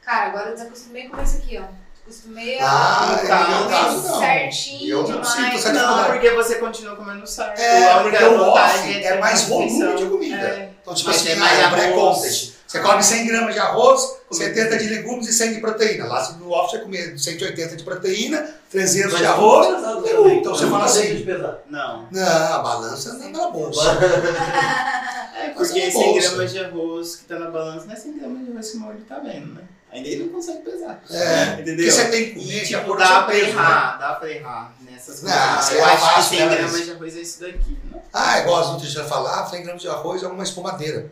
Cara, 0.02 0.28
agora 0.28 0.50
eu 0.50 0.54
desacostumei 0.54 1.06
a 1.06 1.10
comer 1.10 1.24
isso 1.24 1.36
aqui, 1.38 1.58
ó. 1.58 1.64
Acostumei 2.04 2.58
a 2.58 2.68
Ah, 2.68 3.16
no 3.16 3.62
no 3.64 3.68
caso, 3.70 4.08
não. 4.08 4.18
certinho 4.18 4.90
Eu 4.90 5.08
não 5.08 5.24
sinto 5.24 5.54
essa 5.54 5.72
Não, 5.72 6.04
porque 6.04 6.30
você 6.30 6.56
continua 6.56 6.96
comendo 6.96 7.26
certo. 7.26 7.58
É, 7.58 8.02
porque 8.02 8.24
o 8.24 8.40
off 8.42 8.82
ter 8.82 9.04
é 9.04 9.18
mais 9.18 9.44
volume 9.44 9.96
de 9.96 10.04
comida. 10.06 10.36
É. 10.36 10.70
Então, 10.82 10.92
tipo 10.92 11.08
Mas 11.08 11.20
assim, 11.20 11.30
é 11.30 11.32
ah, 11.32 11.38
mais 11.38 11.58
é 11.58 11.68
pré-contest. 11.70 12.52
Você 12.66 12.80
come 12.80 13.02
100 13.02 13.26
gramas 13.26 13.54
de 13.54 13.60
arroz, 13.60 14.00
Come 14.28 14.44
70 14.44 14.78
de 14.78 14.88
legumes 14.88 15.28
e 15.28 15.32
100 15.32 15.54
de 15.54 15.60
proteína. 15.60 16.06
Lá 16.06 16.32
no 16.32 16.50
off 16.50 16.70
você 16.72 16.78
come 16.80 17.18
180 17.18 17.76
de 17.76 17.84
proteína, 17.84 18.54
300 18.70 19.12
Mas 19.12 19.20
de 19.20 19.26
arroz. 19.26 19.66
também. 19.80 20.38
Então 20.38 20.54
você 20.54 20.66
fala 20.66 20.84
assim. 20.84 21.24
Não. 21.70 22.08
não, 22.10 22.54
a 22.54 22.58
balança 22.58 23.14
não 23.14 23.26
é 23.26 23.28
na 23.30 23.50
bolsa. 23.50 23.80
É 25.36 25.48
porque 25.50 25.78
é 25.78 25.90
100 25.90 26.02
bolsa. 26.12 26.28
gramas 26.30 26.52
de 26.52 26.64
arroz 26.64 27.16
que 27.16 27.24
tá 27.24 27.38
na 27.38 27.50
balança 27.50 27.86
não 27.86 27.92
é 27.92 27.96
100 27.96 28.18
gramas 28.18 28.44
de 28.44 28.50
arroz 28.52 28.70
que 28.70 28.76
o 28.76 28.80
meu 28.80 28.88
olho 28.90 29.00
tá 29.06 29.18
vendo, 29.18 29.54
né? 29.54 29.62
Ainda 29.94 30.08
ele 30.08 30.24
não 30.24 30.32
consegue 30.32 30.58
pesar. 30.62 31.00
É, 31.08 31.52
Entendeu? 31.60 31.76
porque 31.76 31.90
você 31.92 32.04
tem 32.08 32.24
que 32.24 32.30
comer 32.40 32.62
E, 32.62 32.66
tipo, 32.66 32.96
dá 32.96 33.06
pra 33.06 33.22
peso, 33.22 33.44
né? 33.44 33.48
errar, 33.50 33.96
dá 33.98 34.12
pra 34.14 34.28
errar 34.30 34.74
nessas 34.80 35.22
Não, 35.22 35.30
coisas. 35.30 35.70
Eu 35.70 35.78
erra 35.78 35.92
acho 35.92 36.00
que 36.08 36.14
fácil, 36.14 36.36
100 36.36 36.38
né, 36.48 36.54
gramas 36.56 36.72
mas- 36.72 36.84
de 36.84 36.90
arroz 36.90 37.16
é 37.16 37.20
isso 37.20 37.40
daqui. 37.40 37.78
Não. 37.92 38.02
Ah, 38.12 38.38
igual 38.40 38.60
as 38.60 38.66
nutricionistas 38.72 39.08
falam, 39.08 39.32
ah, 39.32 39.46
100 39.46 39.62
gramas 39.62 39.82
de 39.82 39.88
arroz 39.88 40.22
é 40.22 40.26
uma 40.26 40.42
espumadeira. 40.42 41.10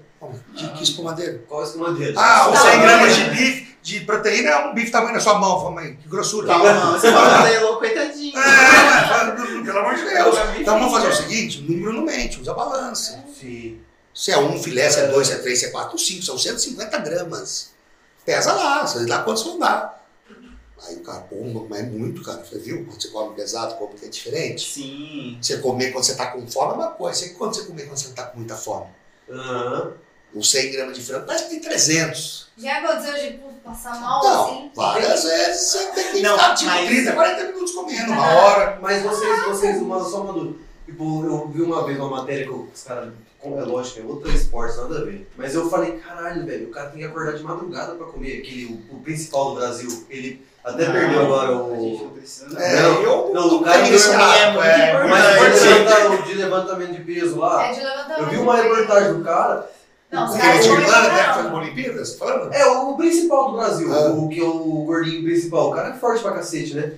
Que, 0.57 0.69
que 0.69 0.83
espumadeira? 0.85 1.45
Qual 1.49 1.65
é 1.65 1.77
modelo? 1.77 2.19
Ah, 2.19 2.49
os 2.51 2.55
Não, 2.55 2.63
100 2.63 2.73
não, 2.77 2.83
gramas 2.83 3.15
de 3.17 3.25
bife, 3.31 3.77
de 3.83 4.01
proteína 4.01 4.51
é 4.51 4.67
um 4.67 4.75
bife 4.75 4.91
tamanho 4.91 5.15
da 5.15 5.21
sua 5.21 5.39
mão. 5.39 5.59
Fala, 5.61 5.71
mãe, 5.73 5.97
que 5.97 6.09
grossura. 6.09 6.47
Calma, 6.49 6.93
você 6.99 7.11
falou 7.13 7.29
da 7.43 7.51
Elo, 7.53 7.77
coitadinho. 7.79 8.37
É, 8.39 9.09
fala, 9.09 9.33
pelo 9.33 9.79
amor 9.79 9.95
de 9.95 10.05
Deus. 10.05 10.37
Então 10.61 10.79
vamos 10.79 10.93
fazer 10.93 11.09
o 11.09 11.13
seguinte, 11.17 11.59
o 11.59 11.71
número 11.73 11.93
não 11.93 12.03
mente, 12.03 12.41
usa 12.41 12.51
a 12.53 12.55
balança. 12.55 13.25
Se 14.15 14.31
é 14.31 14.39
um 14.39 14.63
filé, 14.63 14.91
se 14.91 15.01
é 15.01 15.07
dois, 15.09 15.27
se 15.29 15.33
é 15.35 15.37
três, 15.39 15.59
se 15.59 15.67
é 15.67 15.71
quatro, 15.71 15.99
cinco, 15.99 16.23
são 16.23 16.37
150 16.39 16.99
gramas. 16.99 17.72
Pesa 18.25 18.53
lá, 18.53 18.87
você 18.87 19.05
dá 19.07 19.23
quantos 19.23 19.43
vão 19.43 19.59
dar. 19.59 20.01
Aí 20.87 20.97
o 20.97 21.01
cara, 21.01 21.21
pô, 21.21 21.37
mas 21.69 21.79
é 21.81 21.83
muito, 21.85 22.23
cara. 22.23 22.43
Falei, 22.43 22.61
viu? 22.61 22.85
Quando 22.85 23.01
você 23.01 23.09
come 23.09 23.35
pesado, 23.37 23.75
come 23.77 23.95
que 23.95 24.05
é 24.05 24.09
diferente. 24.09 24.69
Sim. 24.73 25.39
Você 25.41 25.59
comer 25.59 25.93
quando 25.93 26.05
você 26.05 26.15
tá 26.17 26.27
com 26.27 26.45
fome 26.49 26.73
é 26.73 26.75
uma 26.77 26.89
coisa. 26.89 27.25
E 27.25 27.31
quando 27.35 27.55
você 27.55 27.65
comer 27.65 27.87
quando 27.87 27.99
você 27.99 28.09
não 28.09 28.15
tá 28.15 28.25
com 28.25 28.39
muita 28.39 28.57
fome? 28.57 28.87
Aham. 29.31 29.93
Uns 30.35 30.51
100 30.51 30.73
gramas 30.73 30.97
de 30.97 31.05
frango, 31.05 31.27
parece 31.27 31.45
que 31.45 31.51
tem 31.51 31.61
300. 31.61 32.49
Já 32.57 32.79
aconteceu 32.79 33.15
de 33.15 33.37
pô, 33.39 33.49
passar 33.63 34.01
mal 34.01 34.25
Não, 34.25 34.45
assim? 34.47 34.71
várias 34.75 35.25
vezes 35.25 35.61
você 35.71 35.87
tem 35.93 36.13
que 36.13 36.23
Não, 36.23 36.33
ficar 36.39 36.55
tipo 36.55 36.71
mas- 36.71 36.89
30, 36.89 37.13
40 37.13 37.45
minutos 37.45 37.73
comendo, 37.73 38.13
uma 38.13 38.27
hora. 38.33 38.79
Mas 38.81 39.03
vocês, 39.03 39.45
vocês, 39.45 39.77
uma, 39.83 40.03
só 40.03 40.23
uma 40.23 40.33
dúvida. 40.33 40.59
Tipo, 40.87 41.25
eu 41.25 41.49
vi 41.49 41.63
uma 41.63 41.85
vez 41.87 41.99
uma 41.99 42.11
matéria 42.11 42.45
que 42.45 42.53
os 42.53 42.83
caras, 42.83 43.11
como 43.39 43.59
é 43.61 43.65
lógico, 43.65 44.01
é 44.01 44.05
outro 44.05 44.31
esporte, 44.33 44.77
nada 44.79 44.99
a 44.99 45.05
ver. 45.05 45.29
Mas 45.37 45.55
eu 45.55 45.71
falei, 45.71 45.93
caralho, 45.93 46.45
velho, 46.45 46.69
o 46.69 46.71
cara 46.71 46.91
tem 46.91 46.99
que 47.01 47.05
acordar 47.07 47.33
de 47.33 47.43
madrugada 47.43 47.95
pra 47.95 48.07
comer 48.07 48.39
aquele, 48.39 48.67
o, 48.91 48.97
o 48.97 49.01
principal 49.01 49.51
do 49.51 49.57
Brasil. 49.61 50.05
Ele 50.11 50.45
até 50.65 50.91
perdeu 50.91 51.21
agora 51.23 51.49
A 51.49 51.77
gente 51.77 52.03
não 52.03 52.07
o. 52.07 52.11
precisa, 52.11 52.49
não. 52.49 52.61
É, 52.61 52.83
Não, 52.83 53.03
eu 53.03 53.31
não, 53.35 53.57
o 53.57 53.65
cara 53.65 53.79
dormir 53.79 53.95
é 53.95 54.51
muito 54.53 54.65
é, 54.67 54.89
importante. 54.91 55.11
Mas 55.11 56.21
o 56.21 56.23
de 56.23 56.35
levantamento 56.35 56.93
de 56.93 57.01
peso 57.05 57.39
lá. 57.39 57.67
É 57.67 57.73
de 57.73 57.81
levantamento. 57.81 58.21
Eu 58.21 58.29
vi 58.29 58.37
uma 58.39 58.57
reportagem 58.57 59.15
do 59.15 59.25
cara. 59.25 59.71
Não, 60.11 60.27
Porque 60.27 60.43
caras 60.43 60.65
de 60.65 60.71
Irlanda, 60.71 61.09
né? 61.09 61.27
não. 61.27 61.35
Tá 61.35 62.19
falando? 62.19 62.53
É, 62.53 62.67
o 62.67 62.97
principal 62.97 63.51
do 63.51 63.57
Brasil, 63.57 63.93
Ah. 63.95 64.11
o 64.11 64.29
que 64.29 64.41
é 64.41 64.45
o 64.45 64.85
gordinho 64.85 65.23
principal. 65.23 65.71
O 65.71 65.75
cara 65.75 65.89
é 65.89 65.93
forte 65.95 66.23
pra 66.23 66.33
cacete, 66.33 66.75
né? 66.75 66.93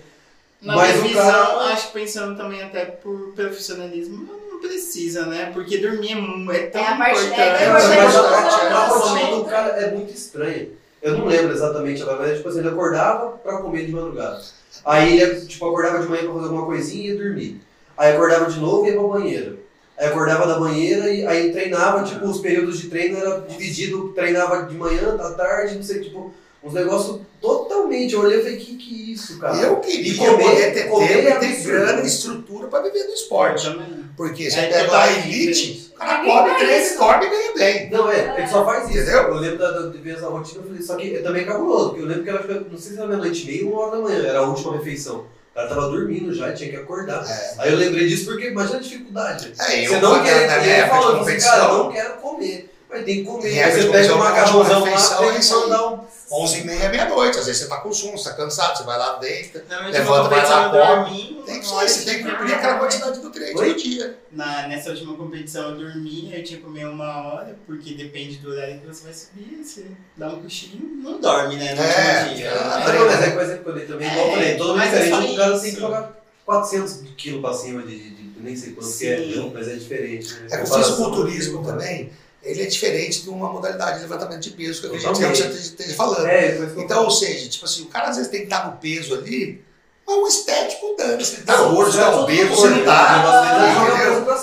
Na 0.65 0.77
Mas 0.77 0.93
minha 0.95 1.05
o 1.05 1.09
visão, 1.09 1.25
cara- 1.25 1.59
acho 1.75 1.87
que 1.89 1.93
pensando 1.93 2.37
também 2.37 2.63
até 2.63 2.87
por 2.87 3.33
profissionalismo, 3.35 4.27
não 4.51 4.61
precisa, 4.61 5.27
né? 5.27 5.51
Porque 5.53 5.77
dormir 5.79 6.13
é, 6.13 6.57
é 6.57 6.67
tão 6.69 6.81
É 6.81 6.95
importante. 6.95 7.41
é, 7.41 7.65
É, 7.65 7.69
mas 7.71 7.85
a, 7.85 8.87
rotina 8.87 9.37
do 9.37 9.45
cara 9.45 9.69
é 9.81 9.91
muito 9.91 10.13
estranha. 10.13 10.69
Eu 11.03 11.19
não 11.19 11.27
lembro 11.27 11.53
exatamente 11.53 12.01
agora, 12.01 12.21
mas 12.21 12.37
tipo 12.39 12.49
assim, 12.49 12.61
ele 12.61 12.69
acordava 12.69 13.33
pra 13.33 13.59
comer 13.59 13.85
de 13.85 13.93
madrugada. 13.93 14.41
Aí 14.87 15.21
ele 15.21 15.41
tipo, 15.47 15.67
acordava 15.67 15.99
de 15.99 16.09
manhã 16.09 16.23
pra 16.25 16.33
fazer 16.33 16.45
alguma 16.47 16.65
coisinha 16.65 17.05
e 17.05 17.09
ia 17.13 17.19
dormir. 17.23 17.61
Aí 17.97 18.13
acordava 18.15 18.51
de 18.51 18.59
novo 18.59 18.87
e 18.87 18.89
ia 18.91 18.95
pra 18.99 19.03
banheira. 19.09 19.57
Aí 19.99 20.07
acordava 20.09 20.47
da 20.47 20.59
banheira 20.59 21.11
e 21.11 21.27
aí 21.27 21.53
treinava, 21.53 22.03
tipo, 22.05 22.25
os 22.27 22.41
períodos 22.41 22.79
de 22.81 22.89
treino 22.89 23.19
era 23.19 23.41
dividido, 23.43 24.09
treinava 24.15 24.63
de 24.65 24.75
manhã, 24.75 25.15
da 25.15 25.31
tarde, 25.35 25.75
não 25.77 25.83
sei, 25.83 26.01
tipo, 26.01 26.33
uns 26.65 26.73
negócios 26.73 27.21
totalmente. 27.41 28.15
Eu 28.15 28.21
olhei 28.21 28.39
e 28.39 28.43
falei, 28.43 28.57
que 28.57 28.77
que 28.77 28.95
é 28.95 29.13
isso, 29.13 29.39
cara? 29.39 29.57
Eu 29.57 29.77
queria 29.77 30.17
comer- 30.17 30.43
poder 30.45 30.75
ter 30.75 30.89
comer 30.89 31.09
tempo 31.09 31.29
é 31.29 31.31
e 31.31 31.39
ter 31.39 31.47
absurdo. 31.47 31.67
grana 31.69 32.03
e 32.03 32.07
estrutura 32.07 32.69
pra 32.69 32.81
viver 32.81 33.05
do 33.05 33.09
Eu 33.11 33.15
esporte. 33.15 33.79
Porque 34.17 34.49
você 34.51 34.61
É 34.61 34.67
pega 34.69 34.97
a 34.97 35.13
elite, 35.13 35.93
o 35.93 35.99
cara 35.99 36.25
come, 36.25 36.65
isso. 36.73 36.97
come 36.99 37.27
e 37.27 37.31
ganha 37.31 37.55
bem. 37.57 37.91
Não, 37.91 38.11
é, 38.11 38.35
ele 38.39 38.47
só 38.49 38.65
faz 38.65 38.89
isso. 38.89 38.99
Entendeu? 39.01 39.23
Eu 39.23 39.35
lembro 39.35 39.59
da, 39.59 39.71
da, 39.73 39.89
de 39.89 39.99
ver 39.99 40.15
essa 40.17 40.29
rotina, 40.29 40.61
eu 40.63 40.67
falei, 40.69 40.83
só 40.83 40.95
que 40.97 41.17
é 41.17 41.21
também 41.21 41.45
cabuloso, 41.45 41.89
porque 41.91 42.03
eu 42.03 42.07
lembro 42.07 42.23
que 42.25 42.31
acho 42.31 42.45
que, 42.47 42.55
não 42.55 42.79
sei 42.79 42.93
se 42.93 42.99
era 42.99 43.07
meia-noite 43.09 43.43
e 43.43 43.47
meia 43.47 43.67
ou 43.67 43.73
uma 43.73 43.81
hora 43.83 43.97
da 43.97 44.03
manhã, 44.03 44.25
era 44.29 44.39
a 44.39 44.43
última 44.49 44.77
refeição. 44.77 45.17
O 45.51 45.55
cara 45.55 45.69
tava 45.69 45.89
dormindo 45.89 46.33
já, 46.33 46.53
tinha 46.53 46.71
que 46.71 46.77
acordar. 46.77 47.25
É. 47.29 47.55
Aí 47.59 47.73
eu 47.73 47.79
lembrei 47.79 48.07
disso 48.09 48.25
porque 48.27 48.49
imagina 48.49 48.79
a 48.79 48.83
dificuldade. 48.83 49.53
É, 49.59 49.85
eu 49.85 49.91
Você 49.91 50.01
não 50.01 50.23
quer, 50.23 50.47
na 50.47 50.55
ele 50.57 50.63
minha 50.65 50.77
época 50.77 51.25
de 51.33 51.41
cara, 51.41 51.69
não 51.73 51.93
quero 51.93 52.15
comer, 52.15 52.71
mas 52.91 53.05
tem 53.05 53.17
que 53.17 53.25
comer. 53.25 53.63
Aí 53.63 53.73
você 53.73 53.81
de 53.81 53.89
pega 53.89 54.15
um 54.15 54.19
macarrãozão 54.19 54.81
lá, 54.81 55.17
tem 55.19 55.27
refeição 55.27 55.61
que 55.63 55.67
é 55.67 55.71
mandar 55.71 55.87
um... 55.93 56.01
11 56.33 56.59
e 56.61 56.65
meia, 56.65 56.89
meia-noite. 56.89 57.39
Às 57.39 57.47
vezes 57.47 57.63
você 57.63 57.69
tá 57.69 57.77
com 57.79 57.93
sono, 57.93 58.17
você 58.19 58.31
tá 58.31 58.37
cansado, 58.37 58.77
você 58.79 58.85
vai 58.85 58.99
lá, 58.99 59.19
deita. 59.19 59.65
Levanta, 59.91 60.29
vai 60.29 60.43
lá, 60.49 60.65
eu 60.75 61.05
come. 61.05 61.43
Tem 61.45 61.61
que 61.61 61.67
hora 61.69 61.87
você 61.89 62.05
tem 62.05 62.23
que 62.25 62.31
cumprir 62.31 62.55
aquela 62.55 62.79
quantidade 62.79 63.19
de 63.19 63.25
nutrientes 63.25 63.61
Oi? 63.61 63.69
no 63.69 63.75
dia. 63.77 64.19
Na, 64.33 64.67
nessa 64.69 64.91
última 64.91 65.15
competição 65.17 65.71
eu 65.71 65.77
dormi, 65.77 66.33
eu 66.35 66.43
tinha 66.43 66.59
que 66.59 66.65
comer 66.65 66.87
uma 66.87 67.27
hora, 67.35 67.57
porque 67.67 67.95
depende 67.95 68.37
do 68.39 68.51
horário 68.51 68.81
que 68.81 68.87
você 68.87 69.05
vai 69.05 69.13
subir, 69.13 69.63
você 69.63 69.85
dá 70.17 70.29
um 70.29 70.41
cochilinho, 70.43 70.97
não 71.03 71.21
dorme, 71.21 71.57
né? 71.57 71.75
No 71.75 71.83
É, 71.83 72.21
último 72.23 72.37
dia. 72.37 72.47
é, 72.49 72.59
Ah, 72.59 72.93
não, 72.93 73.07
mas 73.07 73.23
é 73.23 73.31
coisa 73.31 73.59
que 73.59 73.69
eu 73.69 73.87
também, 73.87 74.09
igual 74.11 74.27
eu 74.27 74.33
falei, 74.33 74.57
todo 74.57 74.69
mundo 74.71 74.83
é 74.83 74.87
diferente, 74.87 75.33
o 75.33 75.37
cara 75.37 75.59
tem 75.61 75.75
que 75.75 75.81
jogar 75.81 76.25
400 76.47 77.01
quilos 77.17 77.41
pra 77.41 77.53
cima 77.53 77.83
de, 77.83 77.99
de, 77.99 78.11
de 78.11 78.41
nem 78.43 78.57
sei 78.57 78.73
quanto 78.73 78.97
que 78.97 79.07
é, 79.07 79.51
mas 79.53 79.69
é 79.69 79.75
diferente. 79.75 80.33
Né? 80.35 80.47
É 80.51 80.57
que 80.57 80.63
o 80.63 80.65
Comparação, 80.65 80.83
fisiculturismo 80.97 81.61
né? 81.63 81.67
também, 81.71 82.13
ele 82.45 82.63
é 82.63 82.67
diferente 82.67 83.23
de 83.23 83.31
uma 83.31 83.51
modalidade 83.51 83.97
de 83.97 84.03
levantamento 84.03 84.41
de 84.41 84.51
peso, 84.51 84.81
que 84.81 84.87
é 84.89 84.91
que 84.91 84.97
você 85.37 85.59
esteja 85.59 85.95
falando. 85.95 86.27
É, 86.27 86.57
Então, 86.77 87.05
ou 87.05 87.11
seja, 87.11 87.49
tipo 87.49 87.65
assim, 87.65 87.83
o 87.83 87.87
cara 87.87 88.09
às 88.11 88.17
vezes 88.17 88.31
tem 88.31 88.41
que 88.41 88.47
estar 88.47 88.67
no 88.71 88.77
peso 88.79 89.15
ali, 89.15 89.65
mas 90.07 90.17
o 90.17 90.27
estético 90.29 90.95
dane, 90.99 91.25
se 91.25 91.37
ele 91.37 91.43
tá 91.45 91.57
gordo, 91.63 91.91
se 91.91 91.99
tá 91.99 92.15
obeso, 92.21 92.55
se 92.57 92.69
não 92.69 92.85
tá. 92.85 93.19
né? 93.19 93.23
Tá 93.25 94.35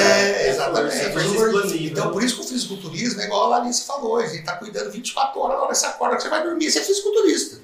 É, 0.00 0.48
exatamente. 0.50 0.96
Então, 1.86 2.10
por 2.10 2.22
isso 2.22 2.34
que 2.36 2.40
o 2.42 2.44
fisiculturismo 2.44 3.20
é 3.20 3.24
igual 3.26 3.44
a 3.52 3.58
Larissa 3.58 3.84
falou, 3.84 4.16
a 4.16 4.26
gente 4.26 4.44
tá 4.44 4.56
cuidando 4.56 4.90
24 4.90 5.40
horas 5.40 5.56
na 5.56 5.62
hora 5.62 5.72
que 5.72 5.78
você 5.78 5.86
acorda, 5.86 6.16
que 6.16 6.22
você 6.22 6.28
vai 6.28 6.42
dormir, 6.42 6.70
você 6.70 6.78
é 6.80 6.82
fisiculturista. 6.82 7.58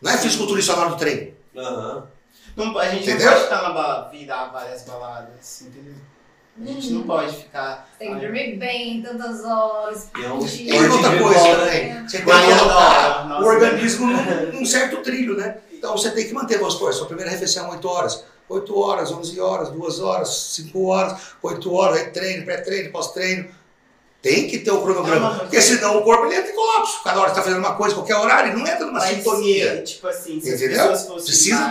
Não 0.00 0.10
é 0.12 0.18
fisiculturista 0.18 0.74
na 0.74 0.80
hora 0.82 0.90
do 0.90 0.96
treino. 0.96 1.32
Aham. 1.56 2.06
Não, 2.56 2.78
a 2.78 2.88
gente 2.90 3.02
Entendeu? 3.08 3.26
não 3.26 3.32
pode 3.32 3.44
ficar 3.44 3.62
na 3.62 3.70
ba- 3.70 4.08
virar 4.12 4.44
várias 4.46 4.82
baladas, 4.82 5.62
entendeu? 5.62 5.94
A 6.60 6.64
gente 6.66 6.90
não 6.92 7.02
pode 7.04 7.34
ficar. 7.34 7.88
Tem 7.98 8.14
que 8.14 8.20
dormir 8.20 8.56
bem, 8.56 9.00
tantas 9.00 9.42
horas. 9.44 10.08
E 10.18 10.22
é 10.24 10.32
um 10.32 10.44
E 10.46 10.68
E 10.68 10.88
outra 10.88 11.18
coisa 11.18 11.40
né? 11.40 11.54
também, 11.56 12.08
você 12.08 12.18
tem 12.18 12.26
que 12.26 13.42
o 13.42 13.46
organismo 13.46 14.06
num, 14.06 14.52
num 14.52 14.66
certo 14.66 14.98
trilho, 14.98 15.36
né? 15.36 15.56
Então 15.72 15.96
você 15.96 16.10
tem 16.10 16.26
que 16.26 16.34
manter, 16.34 16.58
vamos 16.58 16.74
supor, 16.74 16.92
sua 16.92 17.06
primeira 17.06 17.30
refeição 17.30 17.70
8 17.70 17.88
horas. 17.88 18.24
8 18.48 18.78
horas, 18.78 19.10
11 19.10 19.40
horas, 19.40 19.70
2 19.70 20.00
horas, 20.00 20.28
5 20.54 20.84
horas, 20.86 21.20
8 21.42 21.72
horas, 21.74 21.96
aí 21.98 22.10
treino, 22.10 22.44
pré-treino, 22.44 22.92
pós-treino. 22.92 23.48
Tem 24.20 24.46
que 24.46 24.58
ter 24.58 24.70
o 24.70 24.82
cronograma. 24.82 25.16
É 25.26 25.30
uma- 25.30 25.38
Porque 25.40 25.60
senão 25.60 25.98
o 25.98 26.02
corpo 26.02 26.26
ele 26.26 26.36
entra 26.36 26.50
em 26.52 26.54
colapso. 26.54 27.02
Cada 27.02 27.18
hora 27.18 27.28
você 27.28 27.32
está 27.32 27.42
fazendo 27.42 27.58
uma 27.60 27.74
coisa, 27.74 27.94
qualquer 27.94 28.14
horário, 28.16 28.52
ele 28.52 28.58
não 28.60 28.66
entra 28.66 28.84
numa 28.86 29.00
Mas, 29.00 29.16
sintonia. 29.16 29.82
Tipo 29.82 30.06
assim, 30.06 30.38
se 30.40 30.54
Entendeu? 30.54 30.86
Precisa 31.14 31.56
de 31.56 31.62
um- 31.62 31.70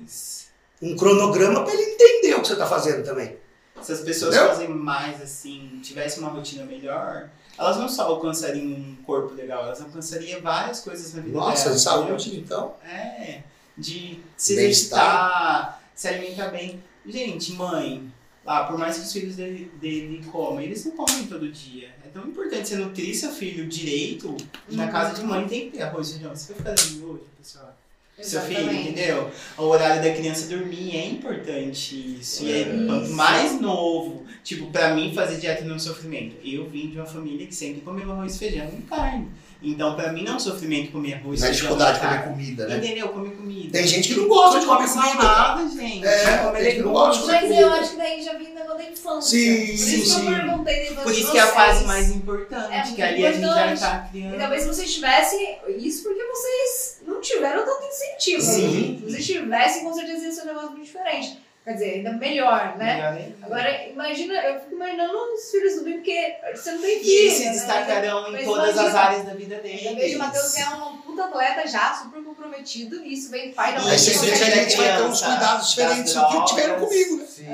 mais... 0.00 0.46
Um 0.80 0.96
cronograma 0.96 1.62
para 1.62 1.74
ele 1.74 1.82
entender 1.92 2.34
o 2.34 2.40
que 2.40 2.46
você 2.48 2.54
está 2.54 2.66
fazendo 2.66 3.04
também. 3.04 3.36
Se 3.82 3.92
as 3.92 4.00
pessoas 4.00 4.34
Entendeu? 4.34 4.54
fossem 4.54 4.68
mais 4.68 5.20
assim, 5.20 5.80
tivessem 5.82 6.22
uma 6.22 6.30
rotina 6.30 6.64
melhor, 6.64 7.28
elas 7.58 7.76
não 7.76 7.88
só 7.88 8.04
alcançariam 8.04 8.64
um 8.66 8.96
corpo 9.04 9.34
legal, 9.34 9.64
elas 9.64 9.80
alcançariam 9.80 10.40
várias 10.40 10.80
coisas 10.80 11.12
na 11.14 11.20
vida 11.22 11.36
Nossa, 11.36 11.64
delas. 11.64 11.78
de 11.78 11.84
saúde, 11.84 12.36
então. 12.38 12.74
É, 12.84 13.42
de 13.76 14.20
se 14.36 14.52
exercitar, 14.54 15.82
se 15.94 16.08
alimentar 16.08 16.48
bem. 16.48 16.82
Gente, 17.06 17.52
mãe, 17.52 18.12
lá, 18.44 18.64
por 18.64 18.78
mais 18.78 18.96
que 18.96 19.02
os 19.04 19.12
filhos 19.12 19.36
dele, 19.36 19.70
dele 19.80 20.24
comam, 20.30 20.60
eles 20.60 20.84
não 20.84 20.92
comem 20.92 21.26
todo 21.26 21.50
dia. 21.50 21.88
É 22.04 22.08
tão 22.08 22.26
importante 22.26 22.68
você 22.68 22.76
nutrir 22.76 23.14
seu 23.16 23.30
filho 23.32 23.66
direito. 23.66 24.36
Na 24.68 24.84
Uhum. 24.86 24.90
casa 24.92 25.14
de 25.20 25.26
mãe 25.26 25.46
tem 25.48 25.70
que 25.70 25.76
ter 25.78 25.82
arroz 25.82 26.10
e 26.10 26.12
feijão. 26.14 26.34
Você 26.36 26.52
vai 26.54 26.74
dando 26.74 27.10
hoje, 27.12 27.24
pessoal? 27.38 27.76
Seu 28.20 28.40
filho, 28.42 28.70
entendeu? 28.72 29.30
O 29.58 29.62
horário 29.64 30.02
da 30.02 30.12
criança 30.12 30.46
dormir 30.46 30.94
é 30.96 31.06
importante 31.06 32.18
isso. 32.20 32.44
E 32.44 32.52
É. 32.52 32.68
Isso. 33.02 33.12
mais 33.14 33.60
novo, 33.60 34.24
tipo, 34.44 34.66
pra 34.70 34.94
mim 34.94 35.12
fazer 35.14 35.38
dieta 35.38 35.64
não 35.64 35.72
é 35.72 35.76
um 35.76 35.78
sofrimento. 35.80 36.36
Eu 36.44 36.68
vim 36.68 36.88
de 36.90 36.98
uma 36.98 37.06
família 37.06 37.46
que 37.46 37.54
sempre 37.54 37.80
comeu 37.80 38.12
arroz, 38.12 38.38
feijão 38.38 38.68
e 38.78 38.82
carne. 38.82 39.28
Então, 39.64 39.94
pra 39.94 40.12
mim 40.12 40.24
não 40.24 40.32
é 40.32 40.36
um 40.36 40.40
sofrimento 40.40 40.90
comer 40.92 41.14
arroz, 41.14 41.40
Não 41.40 41.46
é 41.48 41.50
feijão 41.50 41.68
dificuldade 41.68 42.00
de 42.00 42.06
comer 42.06 42.22
comida, 42.24 42.66
né? 42.68 42.76
Entendeu? 42.78 43.08
Comer 43.08 43.30
comida. 43.30 43.72
Tem 43.72 43.86
gente 43.86 44.08
que 44.08 44.20
não 44.20 44.28
gosta 44.28 44.60
de 44.60 44.66
comer 44.66 44.88
come 44.88 45.00
comida. 45.00 45.22
salada, 45.22 45.68
gente. 45.70 46.06
É, 46.06 46.36
come 46.38 46.56
tem 46.56 46.64
gente 46.64 46.76
que 46.76 46.82
não 46.82 46.92
gosta 46.92 47.24
de 47.24 47.32
legumes. 47.32 47.50
Mas 47.50 47.60
eu 47.60 47.72
acho 47.72 47.90
que 47.92 47.96
daí 47.96 48.22
já 48.22 48.32
vem 48.34 48.52
negócio 48.72 48.78
da 48.78 48.84
infância. 48.92 49.30
Sim, 49.38 49.66
Por 49.66 49.72
isso 49.74 49.84
sim, 49.86 50.20
que 50.20 50.26
eu 50.32 50.34
perguntei 50.36 50.80
depois 50.88 51.02
Por 51.02 51.12
de 51.12 51.20
isso 51.20 51.32
que 51.32 51.38
é 51.38 51.40
a 51.40 51.44
vocês. 51.46 51.54
fase 51.56 51.84
mais 51.84 52.10
importante, 52.10 52.74
É 52.74 52.82
que 52.94 53.02
ali 53.02 53.26
a 53.26 53.32
gente 53.32 53.42
já 53.42 53.48
importante. 53.48 53.80
tá 53.80 54.06
E 54.06 54.10
criando. 54.18 54.38
talvez 54.38 54.62
se 54.62 54.68
vocês 54.68 54.94
tivessem 54.94 55.58
isso 55.78 56.02
porque 56.02 56.24
vocês 56.24 57.00
não 57.06 57.20
tiveram 57.20 57.64
tanto 57.64 57.84
incentivo. 57.86 58.42
Sim. 58.42 58.96
Se 59.04 59.10
vocês 59.12 59.26
tivessem, 59.26 59.84
com 59.84 59.92
certeza 59.92 60.24
ia 60.26 60.32
ser 60.32 60.42
um 60.42 60.46
negócio 60.46 60.70
muito 60.70 60.84
diferente. 60.84 61.38
Quer 61.64 61.74
dizer, 61.74 61.94
ainda 61.94 62.12
melhor, 62.14 62.76
né? 62.76 63.12
Melhor. 63.12 63.32
Agora, 63.42 63.88
imagina, 63.88 64.34
eu 64.34 64.58
fico 64.58 64.74
imaginando 64.74 65.16
os 65.32 65.48
filhos 65.48 65.76
do 65.76 65.84
bem, 65.84 65.92
porque 65.94 66.34
você 66.56 66.72
não 66.72 66.80
tem 66.82 66.98
filho. 66.98 67.08
E 67.08 67.16
eles 67.18 67.32
se 67.34 67.44
né? 67.44 67.50
destacarão 67.52 68.28
em 68.28 68.32
Mas 68.32 68.44
todas 68.44 68.68
as 68.70 68.74
imagina, 68.74 68.98
áreas 69.00 69.24
da 69.26 69.34
vida 69.34 69.56
deles. 69.60 69.84
Eu 69.86 69.94
vejo 69.94 70.16
o 70.16 70.18
Matheus 70.18 70.52
que 70.54 70.60
é 70.60 70.68
um 70.70 70.96
puta 71.02 71.24
atleta 71.26 71.68
já, 71.68 71.94
super 71.94 72.20
comprometido, 72.24 72.96
e 73.04 73.12
isso 73.14 73.30
vem 73.30 73.52
pai 73.52 73.74
da 73.74 73.80
mãe. 73.80 73.94
Isso 73.94 74.10
é 74.10 74.36
que 74.36 74.42
a 74.42 74.50
gente 74.50 74.76
vai 74.76 74.96
ter 74.96 75.02
uns 75.04 75.20
cuidados 75.22 75.70
diferentes 75.70 76.14
do 76.14 76.26
que 76.28 76.44
tiveram 76.46 76.80
comigo, 76.80 77.16
né? 77.18 77.26
Sim. 77.28 77.44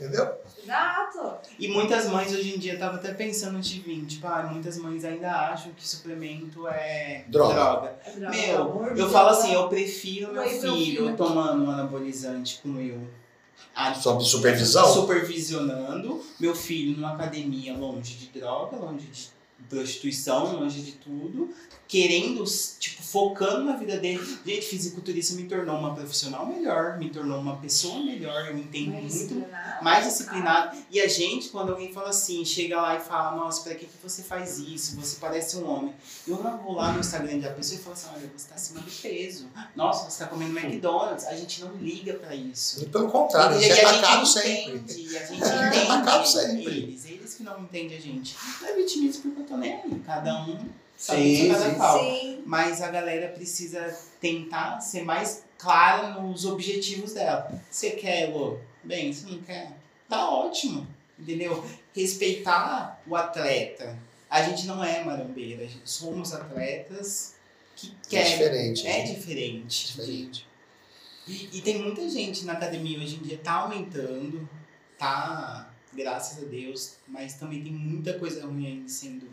Entendeu? 0.00 0.32
Exato. 0.62 1.34
E 1.58 1.68
muitas 1.68 2.06
mães 2.08 2.32
hoje 2.32 2.54
em 2.54 2.58
dia 2.58 2.72
estavam 2.72 2.96
até 2.96 3.12
pensando 3.12 3.58
antes 3.58 3.68
de 3.68 3.80
vir, 3.80 4.06
tipo, 4.06 4.26
ah, 4.26 4.48
muitas 4.50 4.78
mães 4.78 5.04
ainda 5.04 5.30
acham 5.30 5.72
que 5.72 5.86
suplemento 5.86 6.66
é 6.68 7.24
Droga. 7.28 7.94
É 8.06 8.10
droga, 8.12 8.30
Meu, 8.30 8.96
eu 8.96 9.10
falo 9.10 9.28
assim, 9.28 9.52
eu 9.52 9.68
prefiro 9.68 10.32
meu 10.32 10.42
filho 10.42 10.74
filho- 10.74 11.16
tomando 11.16 11.64
um 11.64 11.70
anabolizante 11.70 12.60
com 12.62 12.80
eu 12.80 12.98
a- 13.76 13.92
Sob 13.94 14.24
supervisão? 14.24 14.86
supervisionando, 14.90 16.24
meu 16.40 16.54
filho 16.54 16.96
numa 16.96 17.12
academia 17.12 17.76
longe 17.76 18.14
de 18.14 18.26
droga, 18.40 18.76
longe 18.78 19.06
de 19.06 19.28
prostituição, 19.68 20.56
longe 20.58 20.80
de 20.80 20.92
tudo, 20.92 21.50
querendo, 21.90 22.44
tipo, 22.78 23.02
focando 23.02 23.64
na 23.64 23.74
vida 23.74 23.98
dele. 23.98 24.24
Gente, 24.46 24.62
fisiculturista 24.66 25.34
me 25.34 25.48
tornou 25.48 25.76
uma 25.76 25.92
profissional 25.92 26.46
melhor, 26.46 26.96
me 26.98 27.10
tornou 27.10 27.40
uma 27.40 27.56
pessoa 27.56 27.98
melhor, 28.04 28.46
eu 28.46 28.56
entendo 28.56 28.92
Mais 28.92 29.02
muito 29.02 29.12
disciplinado. 29.12 29.84
mais 29.84 30.04
disciplinado. 30.04 30.76
E 30.88 31.00
a 31.00 31.08
gente, 31.08 31.48
quando 31.48 31.72
alguém 31.72 31.92
fala 31.92 32.10
assim, 32.10 32.44
chega 32.44 32.80
lá 32.80 32.94
e 32.96 33.00
fala, 33.00 33.36
nossa, 33.36 33.62
pra 33.64 33.74
que, 33.74 33.86
que 33.86 33.96
você 34.00 34.22
faz 34.22 34.60
isso? 34.60 34.94
Você 35.00 35.16
parece 35.20 35.56
um 35.56 35.68
homem. 35.68 35.92
Eu 36.28 36.40
não 36.40 36.58
vou 36.58 36.74
lá 36.76 36.92
no 36.92 37.00
Instagram 37.00 37.40
da 37.40 37.50
pessoa 37.50 37.80
e 37.80 37.82
falo 37.82 37.94
assim, 37.94 38.06
olha, 38.14 38.30
você 38.36 38.48
tá 38.48 38.54
acima 38.54 38.80
do 38.82 38.90
peso. 38.90 39.48
Nossa, 39.74 40.08
você 40.08 40.22
tá 40.22 40.30
comendo 40.30 40.56
McDonald's. 40.56 41.26
A 41.26 41.34
gente 41.34 41.60
não 41.62 41.74
liga 41.74 42.14
pra 42.14 42.32
isso. 42.36 42.84
E 42.84 42.86
pelo 42.86 43.10
contrário, 43.10 43.56
a 43.56 43.58
E- 43.60 43.62
gente 43.64 43.72
é 43.80 43.84
a 43.84 43.92
gente 43.92 44.04
atacado 44.04 44.26
sempre. 44.26 44.76
entende, 44.76 45.16
a 45.18 45.26
gente 45.26 45.42
É, 45.42 45.66
entende 45.66 45.78
atacado 45.90 46.26
sempre. 46.28 46.66
eles, 46.66 47.04
eles 47.06 47.34
que 47.34 47.42
não 47.42 47.58
entendem 47.62 47.96
a 47.98 48.00
gente. 48.00 48.36
Não 48.62 48.68
é 48.68 48.74
vitimismo 48.74 49.22
porque 49.22 49.40
eu 49.42 49.46
tô 49.46 49.56
nem 49.56 49.72
aí. 49.74 50.02
Cada 50.06 50.44
um 50.44 50.56
Sim, 51.00 51.48
cada 51.48 51.98
sim. 51.98 51.98
Sim. 51.98 52.42
Mas 52.44 52.82
a 52.82 52.90
galera 52.90 53.28
precisa 53.28 53.98
tentar 54.20 54.80
ser 54.80 55.02
mais 55.02 55.44
clara 55.56 56.20
nos 56.20 56.44
objetivos 56.44 57.14
dela. 57.14 57.50
Você 57.70 57.92
quer, 57.92 58.28
Lô? 58.30 58.58
Bem, 58.84 59.10
você 59.12 59.26
não 59.30 59.38
quer? 59.40 59.72
Tá 60.08 60.28
ótimo. 60.28 60.86
Entendeu? 61.18 61.64
Respeitar 61.94 63.00
o 63.06 63.16
atleta. 63.16 63.98
A 64.28 64.42
gente 64.42 64.66
não 64.66 64.84
é 64.84 65.02
marombeira, 65.02 65.64
a 65.64 65.66
gente 65.66 65.88
somos 65.88 66.32
atletas 66.34 67.34
que 67.74 67.88
É 67.88 68.22
querem. 68.22 68.30
diferente. 68.32 68.86
É 68.86 68.98
né? 68.98 69.14
diferente. 69.14 69.86
Diferente. 69.86 70.46
E, 71.26 71.58
e 71.58 71.62
tem 71.62 71.78
muita 71.82 72.08
gente 72.08 72.44
na 72.44 72.52
academia 72.52 72.98
hoje 72.98 73.16
em 73.16 73.22
dia, 73.22 73.38
tá 73.38 73.52
aumentando, 73.52 74.48
tá, 74.98 75.72
graças 75.92 76.42
a 76.42 76.46
Deus, 76.46 76.96
mas 77.08 77.34
também 77.34 77.62
tem 77.62 77.72
muita 77.72 78.18
coisa 78.18 78.44
ruim 78.46 78.66
ainda 78.66 78.88
sendo. 78.88 79.28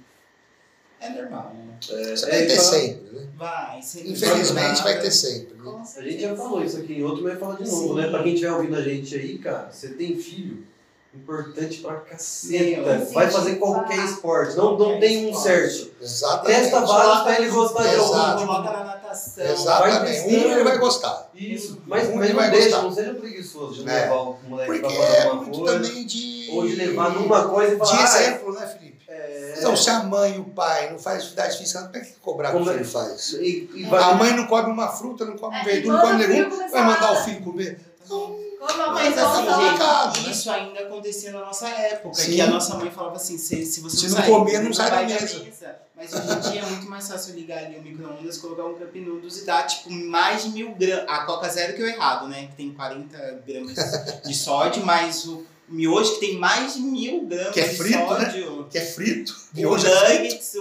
É 1.00 1.10
normal, 1.10 1.54
né? 1.56 1.74
Você 1.82 1.94
É, 1.94 2.30
vai 2.32 2.46
ter 2.48 2.54
então, 2.54 2.64
sempre, 2.66 3.16
né? 3.20 3.28
Vai, 3.38 3.82
sempre 3.84 4.12
Infelizmente 4.12 4.84
vai 4.84 5.00
ter 5.00 5.12
sempre. 5.12 5.56
Né? 5.62 5.84
A 5.98 6.02
gente 6.02 6.22
já 6.22 6.36
falou 6.36 6.64
isso 6.64 6.78
aqui 6.78 6.94
em 6.94 7.04
outro, 7.04 7.24
mas 7.24 7.40
fala 7.40 7.56
de 7.56 7.70
novo, 7.70 7.90
Sim. 7.90 7.96
né? 7.96 8.08
Pra 8.10 8.24
quem 8.24 8.34
estiver 8.34 8.52
ouvindo 8.54 8.76
a 8.76 8.82
gente 8.82 9.16
aí, 9.16 9.38
cara, 9.38 9.70
você 9.72 9.90
tem 9.90 10.18
filho, 10.18 10.66
importante 11.14 11.80
pra 11.82 11.96
caceta. 11.98 12.82
Meu, 12.98 13.06
Vai 13.12 13.30
fazer 13.30 13.56
qualquer 13.56 13.98
esporte, 14.06 14.56
não, 14.58 14.78
não 14.78 15.00
tem 15.00 15.30
um 15.30 15.34
certo. 15.36 15.92
Exatamente. 16.02 16.62
Testa 16.62 16.80
vários 16.82 17.24
pra 17.24 17.40
ele 17.42 17.50
gostar 17.52 17.84
de 17.84 17.96
algum. 17.96 18.46
Coloca 18.48 18.72
na 18.72 18.84
natação. 18.84 19.46
Exatamente. 19.46 20.20
Vai 20.20 20.28
Um 20.28 20.52
ele 20.52 20.64
vai 20.64 20.78
gostar. 20.80 21.30
Isso, 21.36 21.82
mas, 21.86 22.10
Um 22.10 22.16
mas 22.16 22.24
ele 22.26 22.34
não 22.34 22.40
vai 22.42 22.52
deixa, 22.52 22.70
gostar. 22.70 22.82
não 22.84 22.92
seja 22.92 23.14
preguiçoso 23.14 23.84
de 23.84 23.90
É. 23.90 24.02
levar 24.02 24.16
o 24.22 24.38
moleque 24.48 24.72
Porque 24.72 24.82
pra 24.82 24.90
fazer 25.06 25.16
é 25.18 25.24
alguma 25.24 25.42
muito 25.44 25.60
coisa. 25.60 25.74
também 25.80 26.06
de. 26.06 26.50
Ou 26.52 26.68
de 26.68 26.76
levar 26.76 27.14
numa 27.14 27.48
coisa 27.50 27.72
e 27.74 27.80
De 27.80 27.80
falar. 27.80 28.00
ah, 28.00 28.22
exemplo, 28.22 28.54
né, 28.54 28.68
Felipe? 28.68 28.97
É, 29.08 29.54
Então, 29.58 29.76
se 29.76 29.90
a 29.90 30.04
mãe 30.04 30.36
e 30.36 30.40
o 30.40 30.46
pai 30.46 30.92
não 30.92 31.00
fazem 31.00 31.20
atividade 31.22 31.58
física, 31.58 31.82
como 31.84 31.96
é 31.98 32.00
que 32.02 32.12
cobrar 32.22 32.50
que 32.52 32.56
o 32.56 32.60
Como 32.60 32.72
é? 32.72 32.74
filho 32.76 32.86
faz? 32.86 33.34
e, 33.34 33.70
e 33.74 33.86
A 33.96 34.14
mãe 34.16 34.34
não 34.36 34.46
come 34.48 34.72
uma 34.72 34.88
fruta, 34.90 35.26
não 35.26 35.38
come 35.38 35.56
É, 35.58 35.64
verdura, 35.64 35.98
não 35.98 36.02
come 36.10 36.24
filho 36.26 36.44
legume, 36.50 36.70
vai 36.70 36.84
mandar 36.84 37.14
o 37.14 37.16
filho 37.24 37.42
comer. 37.42 37.80
Então, 38.06 38.40
Como 38.60 38.82
a 38.84 38.92
mãe 38.92 39.10
Mas 39.10 39.18
assim, 39.18 39.26
volta 39.46 39.52
lá. 39.52 39.58
complicado, 39.58 40.16
gente, 40.16 40.26
né? 40.26 40.32
isso 40.32 40.52
ainda 40.52 40.80
acontecia 40.80 41.32
na 41.32 41.40
nossa 41.42 41.68
época. 41.70 42.16
Sim. 42.16 42.32
Que 42.32 42.42
a 42.42 42.48
nossa 42.48 42.76
mãe 42.76 42.90
falava 42.92 43.16
assim, 43.16 43.38
se, 43.38 43.66
se 43.66 43.82
você 43.82 43.98
Se 43.98 44.04
não 44.08 44.12
não 44.16 44.18
sair, 44.18 44.32
comer, 44.32 44.60
não 44.64 44.74
sai 44.74 44.90
da 44.92 45.04
mesa. 45.04 45.76
Mas 45.96 46.14
hoje 46.14 46.32
em 46.32 46.52
dia 46.52 46.62
é 46.62 46.66
muito 46.66 46.90
mais 46.90 47.08
fácil 47.08 47.34
ligar 47.36 47.58
ali 47.66 47.78
o 47.78 47.82
micro-ondas, 47.82 48.38
colocar 48.38 48.66
um 48.66 48.76
cup 48.76 48.96
noodles 48.96 49.38
e 49.42 49.46
dar, 49.46 49.64
tipo, 49.66 49.90
mais 49.92 50.44
de 50.44 50.50
mil 50.50 50.74
gramas. 50.76 51.06
A 51.08 51.20
Coca 51.26 51.50
Zero 51.50 51.74
que 51.76 51.82
é 51.84 51.88
errado, 51.96 52.28
né? 52.28 52.48
Que 52.48 52.56
tem 52.56 52.72
40 52.74 53.44
gramas 53.48 54.22
de 54.26 54.34
sódio, 54.36 54.86
mas 54.86 55.26
o 55.26 55.44
miojo 55.68 56.14
que 56.16 56.20
tem 56.22 56.38
mais 56.38 56.76
de 56.76 56.82
mil 56.82 57.26
gramas 57.26 57.54
Que 57.54 57.60
é 57.62 57.68
de 57.68 57.76
frito, 57.78 57.98
né? 58.14 58.26
sódio. 58.32 58.68
que 58.70 58.78
é 58.78 58.82
frito. 58.86 59.36
O 59.54 59.58
Miojo 59.58 59.88
é 59.88 59.90
frito. 60.06 60.24
nuggets, 60.24 60.54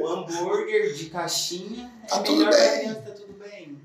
o 0.00 0.06
hambúrguer 0.08 0.94
de 0.94 1.04
caixinha, 1.06 1.90
Tá 2.08 2.16
é 2.18 2.22
tudo 2.22 2.44
bem. 2.44 2.52
criança, 2.80 3.00
tá 3.00 3.10
tudo 3.12 3.32
bem. 3.38 3.78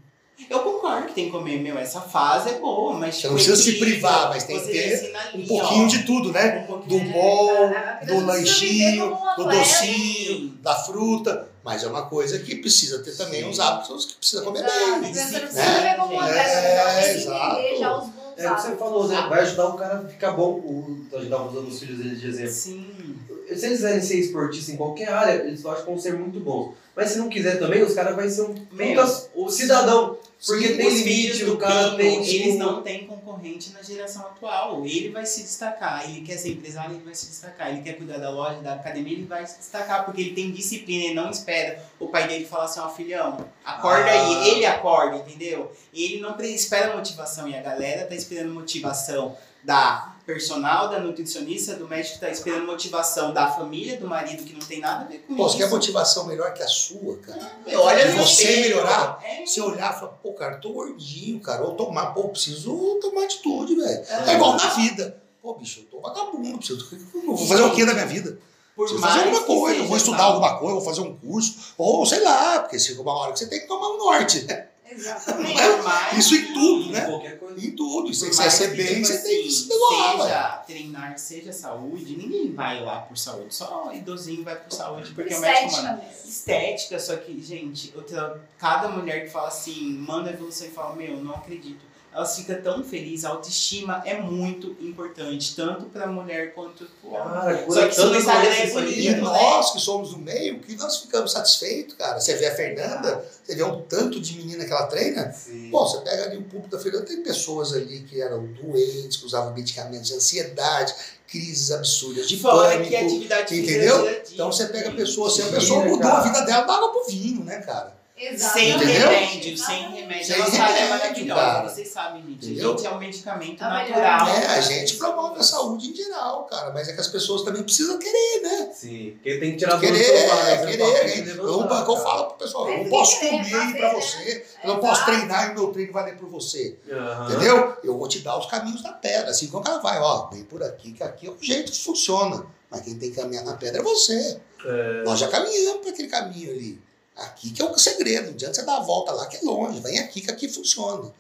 Eu 0.50 0.60
concordo 0.60 1.08
que 1.08 1.14
tem 1.14 1.26
que 1.26 1.32
comer, 1.32 1.60
meu, 1.60 1.78
essa 1.78 2.00
fase 2.00 2.50
é 2.52 2.54
boa, 2.60 2.94
mas 2.94 3.16
Você 3.16 3.22
tipo, 3.22 3.34
não 3.34 3.36
precisa 3.36 3.58
se 3.58 3.74
privar, 3.80 4.30
mas 4.30 4.44
tem 4.46 4.58
que 4.58 4.66
você 4.66 4.72
ter 4.72 5.16
ali, 5.18 5.44
Um 5.44 5.48
pouquinho 5.48 5.84
ó, 5.86 5.88
de 5.88 6.04
tudo, 6.04 6.32
né? 6.32 6.66
um 6.70 6.80
Do 6.88 7.00
bom, 7.12 7.50
A 7.76 8.06
do 8.06 8.26
lanchinho, 8.26 9.18
do 9.36 9.44
docinho, 9.46 10.50
da 10.62 10.76
fruta. 10.76 11.50
Mas 11.66 11.84
é 11.84 11.88
uma 11.88 12.06
coisa 12.06 12.40
que 12.40 12.56
precisa 12.56 13.00
ter 13.00 13.12
também 13.18 13.42
Sim. 13.44 13.50
uns 13.50 13.60
hábitos 13.60 14.06
que 14.06 14.14
precisa 14.14 14.42
comer 14.42 14.60
Exato, 14.64 15.02
bem. 15.02 15.12
criança 15.12 15.40
não 15.40 15.52
Né? 15.54 15.96
como 15.96 16.20
atleta, 16.22 16.40
É, 16.50 17.02
que 17.14 17.20
exato. 17.20 18.14
É 18.38 18.52
o 18.52 18.56
que 18.56 18.62
você 18.62 18.76
falou, 18.76 19.08
né? 19.08 19.28
Vai 19.30 19.42
ajudar 19.42 19.68
o 19.68 19.78
cara 19.78 20.00
a 20.00 20.06
ficar 20.08 20.32
bom. 20.32 20.52
O, 20.52 21.06
a 21.14 21.20
gente 21.20 21.30
tava 21.30 21.50
usando 21.50 21.68
os 21.68 21.80
filhos 21.80 21.98
dele 21.98 22.16
de 22.16 22.28
exemplo. 22.28 22.52
Sim. 22.52 23.18
Se 23.48 23.66
eles 23.66 23.78
quiserem 23.78 24.02
ser 24.02 24.20
esportistas 24.20 24.74
em 24.74 24.78
qualquer 24.78 25.10
área, 25.10 25.34
eles 25.46 25.64
eu 25.64 25.72
acho 25.72 25.82
que 25.82 25.90
vão 25.90 25.98
ser 25.98 26.14
muito 26.14 26.40
bons. 26.40 26.74
Mas 26.96 27.12
se 27.12 27.18
não 27.20 27.30
quiser 27.30 27.60
também, 27.60 27.84
os 27.84 27.94
caras 27.94 28.16
vão 28.16 28.30
ser 28.30 28.42
um 28.42 28.54
puta 28.56 29.52
cidadão. 29.52 30.18
Porque 30.46 30.70
tem 30.74 30.90
limite, 30.90 31.46
do 31.46 31.54
o 31.54 31.58
cara 31.58 31.96
tem. 31.96 32.22
tipo, 32.22 32.44
Eles 32.44 32.60
não 32.60 32.82
têm 32.82 33.06
concorrente 33.08 33.72
na 33.72 33.82
geração 33.82 34.24
atual. 34.24 34.86
Ele 34.86 35.10
vai 35.10 35.26
se 35.26 35.42
destacar. 35.42 36.10
Ele 36.10 36.22
quer 36.22 36.38
ser 36.38 36.50
empresário, 36.52 36.96
ele 36.96 37.04
vai 37.04 37.16
se 37.16 37.28
destacar. 37.28 37.70
Ele 37.72 37.82
quer 37.82 37.94
cuidar 37.94 38.18
da 38.18 38.30
loja, 38.30 38.60
da 38.62 38.74
academia, 38.74 39.14
ele 39.14 39.26
vai 39.26 39.46
se 39.48 39.60
destacar. 39.60 40.06
Porque 40.06 40.22
ele 40.22 40.34
tem 40.34 40.52
disciplina, 40.52 41.06
ele 41.06 41.14
não 41.16 41.30
espera 41.30 41.82
o 42.00 42.08
pai 42.08 42.28
dele 42.28 42.46
falar 42.46 42.66
assim, 42.66 42.80
ó, 42.80 42.90
filhão, 42.90 43.46
acorda 43.64 44.10
Ah. 44.10 44.28
aí. 44.28 44.50
Ele 44.50 44.66
acorda, 44.66 45.18
entendeu? 45.18 45.72
Ele 45.94 46.20
não 46.20 46.36
espera 46.42 46.96
motivação. 46.96 47.48
E 47.48 47.56
a 47.56 47.62
galera 47.62 48.06
tá 48.06 48.16
esperando 48.16 48.54
motivação 48.54 49.36
da 49.64 50.17
personal, 50.28 50.90
da 50.90 51.00
nutricionista, 51.00 51.74
do 51.76 51.88
médico 51.88 52.16
que 52.16 52.20
tá 52.20 52.30
esperando 52.30 52.66
motivação 52.68 53.34
da 53.34 53.50
família, 53.50 53.98
do 53.98 54.06
marido, 54.06 54.44
que 54.44 54.52
não 54.52 54.60
tem 54.60 54.82
nada 54.82 55.06
a 55.06 55.08
ver 55.08 55.20
com 55.20 55.34
Pô, 55.38 55.48
isso. 55.48 55.54
você 55.58 55.64
quer 55.64 55.70
motivação 55.70 56.28
melhor 56.28 56.54
que 56.54 56.62
a 56.62 56.68
sua, 56.68 57.18
cara? 57.20 57.50
Meu, 57.66 57.80
Olha 57.82 58.12
no 58.12 58.18
Você 58.24 58.44
espelho. 58.44 58.62
melhorar, 58.64 59.20
É. 59.24 59.46
Você 59.46 59.62
olhar 59.62 59.96
e 59.96 60.00
falar, 60.00 60.12
pô, 60.22 60.34
cara, 60.34 60.58
tô 60.58 60.74
gordinho, 60.74 61.40
cara. 61.40 61.64
Ou 61.64 61.76
tomar, 61.76 62.08
pô, 62.08 62.28
preciso 62.28 63.00
tomar 63.02 63.24
atitude, 63.24 63.76
velho. 63.76 64.04
É 64.28 64.34
igual 64.34 64.58
na 64.58 64.68
vida. 64.72 65.18
Pô, 65.42 65.54
bicho, 65.54 65.80
eu 65.80 65.86
tô 65.86 66.02
vagabundo, 66.02 66.58
preciso. 66.58 66.86
eu 67.16 67.22
Vou 67.26 67.38
fazer 67.48 67.64
o 67.64 67.74
que 67.74 67.86
na 67.86 67.94
minha 67.94 68.06
vida? 68.06 68.38
Por 68.76 68.88
mais 69.00 69.02
fazer 69.16 69.26
alguma 69.26 69.44
coisa, 69.44 69.84
vou 69.86 69.98
estudar 69.98 70.18
tal. 70.18 70.34
alguma 70.34 70.60
coisa, 70.60 70.76
vou 70.76 70.84
fazer 70.84 71.02
um 71.02 71.16
curso, 71.16 71.74
ou 71.80 72.06
sei 72.06 72.22
lá, 72.22 72.60
porque 72.60 72.78
chega 72.78 73.02
uma 73.02 73.12
hora 73.18 73.32
que 73.34 73.40
você 73.40 73.48
tem 73.48 73.62
que 73.62 73.66
tomar 73.68 73.88
um 73.88 73.98
norte. 73.98 74.44
né? 74.46 74.67
Exatamente. 74.98 75.62
Por 75.62 75.84
mais 75.84 76.18
Isso 76.18 76.36
em 76.36 76.54
tudo, 76.54 76.92
né? 76.92 77.02
Qualquer 77.02 77.40
coisa. 77.40 77.66
Em 77.66 77.72
tudo. 77.72 78.14
Se 78.14 78.26
Por 78.26 78.34
você 78.34 78.50
ser 78.50 78.72
que, 78.72 78.78
bem, 78.78 78.88
tipo 78.88 79.06
você 79.06 79.18
tem 79.24 79.42
que 79.44 79.48
assim, 79.48 79.64
se 79.64 79.70
doar. 79.70 80.22
Seja 80.22 80.64
treinar, 80.68 81.20
seja 81.20 81.54
saúde, 81.54 82.18
ninguém 82.18 82.54
vai 82.54 82.84
lá 82.84 83.00
por 83.00 83.18
saúde. 83.18 83.54
Só 83.54 83.92
idosinho 83.94 84.44
vai 84.44 84.56
por 84.56 84.72
saúde, 84.72 85.12
porque 85.14 85.34
o 85.34 85.40
médico 85.40 85.66
Estética 85.68 85.82
manda. 85.90 86.04
mesmo. 86.04 86.30
Estética, 86.30 87.00
só 87.00 87.16
que, 87.18 87.42
gente, 87.42 87.94
outra, 87.96 88.42
cada 88.58 88.90
mulher 88.90 89.26
que 89.26 89.30
fala 89.30 89.48
assim, 89.48 89.94
manda 89.94 90.32
evolução 90.32 90.68
e 90.68 90.72
fala, 90.72 90.96
meu, 90.96 91.18
não 91.18 91.34
acredito. 91.36 91.87
Elas 92.18 92.36
ficam 92.36 92.60
tão 92.64 92.84
felizes, 92.84 93.26
a 93.26 93.30
autoestima 93.30 94.02
é 94.04 94.20
muito 94.20 94.76
importante, 94.82 95.56
tanto 95.56 95.86
pra 95.86 96.08
mulher 96.08 96.52
quanto 96.56 96.84
pro 97.00 97.12
homem. 97.12 97.32
Cara, 97.32 97.66
Só 97.72 97.88
que 97.88 97.94
se 97.94 98.02
no 98.02 98.06
tanta 98.08 98.18
Instagram 98.18 98.50
é 98.56 98.70
bonito, 98.72 98.98
E 99.00 99.10
né? 99.12 99.22
nós 99.22 99.72
que 99.72 99.80
somos 99.80 100.10
do 100.10 100.18
meio, 100.18 100.60
que 100.60 100.76
nós 100.78 100.98
ficamos 100.98 101.32
satisfeitos, 101.32 101.94
cara. 101.96 102.20
Você 102.20 102.34
vê 102.34 102.48
a 102.48 102.56
Fernanda, 102.56 103.24
você 103.44 103.54
vê 103.56 103.62
o 103.62 103.82
tanto 103.82 104.20
de 104.20 104.36
menina 104.36 104.66
que 104.66 104.72
ela 104.72 104.88
treina. 104.88 105.32
Sim. 105.32 105.70
Pô, 105.70 105.86
você 105.88 106.00
pega 106.02 106.24
ali 106.26 106.38
o 106.38 106.44
público 106.46 106.70
da 106.70 106.80
Fernanda, 106.80 107.06
tem 107.06 107.22
pessoas 107.22 107.72
ali 107.74 108.00
que 108.00 108.20
eram 108.20 108.48
doentes, 108.54 109.18
que 109.18 109.26
usavam 109.28 109.54
medicamentos 109.54 110.08
de 110.08 110.16
ansiedade, 110.16 110.96
crises 111.28 111.70
absurdas 111.70 112.28
de 112.28 112.40
Fora 112.40 112.70
que 112.84 112.96
a 112.96 113.00
pânico. 113.00 113.06
atividade 113.16 113.50
física 113.50 113.72
entendeu? 113.74 114.08
é 114.08 114.10
a 114.10 114.24
Então 114.34 114.52
você 114.52 114.66
pega 114.66 114.90
a 114.90 114.94
pessoa, 114.96 115.28
assim, 115.28 115.44
a 115.44 115.52
pessoa 115.52 115.84
mudou 115.84 116.00
cara? 116.00 116.18
a 116.18 116.22
vida 116.22 116.42
dela 116.42 116.64
da 116.66 116.74
água 116.78 116.92
pro 116.94 117.06
vinho, 117.06 117.44
né, 117.44 117.60
cara? 117.62 117.96
Sem 118.38 118.78
remédio, 118.78 119.58
sem 119.58 119.92
remédio. 119.92 120.26
Sem 120.26 120.36
a 120.60 120.64
área 120.64 120.74
é 120.76 120.84
remédio, 120.84 120.90
maravilhosa, 120.90 121.42
cara. 121.42 121.70
vocês 121.70 121.88
sabem, 121.88 122.24
gente. 122.24 122.46
Entendeu? 122.48 122.74
A 122.74 122.78
gente 122.78 122.88
é 122.88 122.90
um 122.92 122.98
medicamento 123.00 123.58
Tá 123.60 123.70
melhor. 123.70 124.02
natural. 124.02 124.28
É, 124.30 124.46
a 124.48 124.62
gente 124.62 124.96
promove 124.96 125.40
a 125.40 125.44
saúde 125.44 125.92
em 125.92 125.96
geral, 125.96 126.46
cara, 126.46 126.72
mas 126.74 126.90
é 126.90 126.94
que 126.94 127.02
as 127.02 127.08
pessoas 127.08 127.44
também 127.44 127.62
precisam 127.64 128.00
querer, 128.00 128.42
né? 128.42 128.72
Sim. 128.74 129.12
Porque 129.14 129.38
tem 129.38 129.52
que 129.52 129.58
tirar 129.58 129.80
Querer, 129.80 129.94
né? 129.94 130.04
Você 130.04 130.12
querer. 130.12 130.28
fala, 130.28 131.00
tem 131.00 131.06
né? 131.06 131.22
que 131.24 131.30
Eu, 131.40 131.46
levantar, 131.46 131.80
eu 131.82 131.86
cara. 131.86 132.00
falo 132.00 132.26
pro 132.26 132.38
pessoal, 132.38 132.70
eu 132.70 132.78
não 132.84 132.90
posso 132.90 133.20
querer 133.20 133.32
comer 133.32 133.78
pra 133.78 133.88
né? 133.88 133.94
você, 134.02 134.46
eu 134.64 134.68
não 134.74 134.80
posso 134.80 135.06
treinar 135.06 135.48
e 135.48 135.52
o 135.52 135.54
meu 135.56 135.68
treino 135.72 135.94
valer 135.94 136.18
por 136.18 136.28
você. 136.30 136.78
Aham. 136.92 137.30
Entendeu? 137.30 137.78
Eu 137.84 137.98
vou 137.98 138.08
te 138.08 138.20
dar 138.20 138.38
os 138.38 138.48
caminhos 138.48 138.82
da 138.82 138.94
pedra. 138.94 139.30
Assim 139.30 139.48
como 139.48 139.68
ela 139.68 139.78
vai, 139.80 140.00
ó, 140.00 140.28
vem 140.30 140.44
por 140.44 140.64
aqui, 140.64 140.92
que 140.92 141.04
aqui 141.04 141.28
é 141.28 141.30
o 141.30 141.38
jeito 141.40 141.72
que 141.72 141.84
funciona. 141.84 142.46
Mas 142.70 142.82
quem 142.82 142.98
tem 142.98 143.12
que 143.12 143.16
caminhar 143.16 143.46
na 143.46 143.54
pedra 143.56 143.80
é 143.80 143.84
você. 143.84 144.40
É, 144.66 145.04
Nós 145.06 145.20
já 145.20 145.28
caminhamos 145.28 145.82
por 145.82 145.90
aquele 145.90 146.08
caminho 146.10 146.50
ali. 146.52 146.87
Aqui 147.18 147.50
que 147.52 147.62
é 147.62 147.66
o 147.66 147.78
segredo. 147.78 148.28
Não 148.28 148.34
adianta 148.34 148.54
você 148.54 148.62
dar 148.64 148.78
a 148.78 148.82
volta 148.82 149.12
lá 149.12 149.26
que 149.28 149.38
é 149.38 149.42
longe. 149.42 149.80
Vem 149.80 150.00
aqui 150.00 150.22
que 150.22 150.32
aqui 150.32 150.48
funciona. 150.48 151.12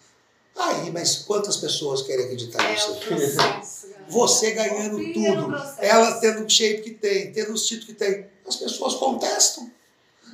Aí, 0.55 0.91
mas 0.91 1.17
quantas 1.17 1.57
pessoas 1.57 2.01
querem 2.01 2.25
acreditar 2.25 2.63
É 2.63 2.71
nisso 2.73 2.91
o 2.91 2.95
processo. 2.97 3.87
galera. 3.87 4.05
Você 4.09 4.51
ganhando 4.51 4.97
Confia 4.97 5.35
no 5.35 5.43
tudo, 5.51 5.73
ela 5.79 6.13
tendo 6.19 6.45
o 6.45 6.49
shape 6.49 6.81
que 6.81 6.91
tem, 6.91 7.31
tendo 7.33 7.51
os 7.51 7.65
títulos 7.67 7.87
que 7.87 7.93
tem. 7.93 8.25
As 8.47 8.55
pessoas 8.55 8.95
contestam. 8.95 9.69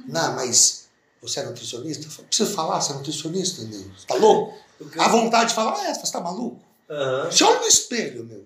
Não, 0.06 0.36
mas 0.36 0.84
você 1.22 1.40
é 1.40 1.44
nutricionista? 1.44 2.06
Eu 2.20 2.26
preciso 2.26 2.54
falar, 2.54 2.80
você 2.80 2.92
é 2.92 2.96
nutricionista, 2.96 3.64
meu? 3.64 3.80
Você 3.98 4.06
tá 4.06 4.16
louco? 4.16 4.54
o 4.80 5.02
A 5.02 5.08
vontade 5.08 5.50
de 5.50 5.56
falar, 5.56 5.76
ah, 5.80 5.90
é, 5.90 5.94
você 5.94 6.12
tá 6.12 6.20
maluco? 6.22 6.60
Aham. 6.90 7.32
Você 7.32 7.44
olha 7.44 7.60
no 7.62 7.68
espelho, 7.68 8.24
meu. 8.26 8.46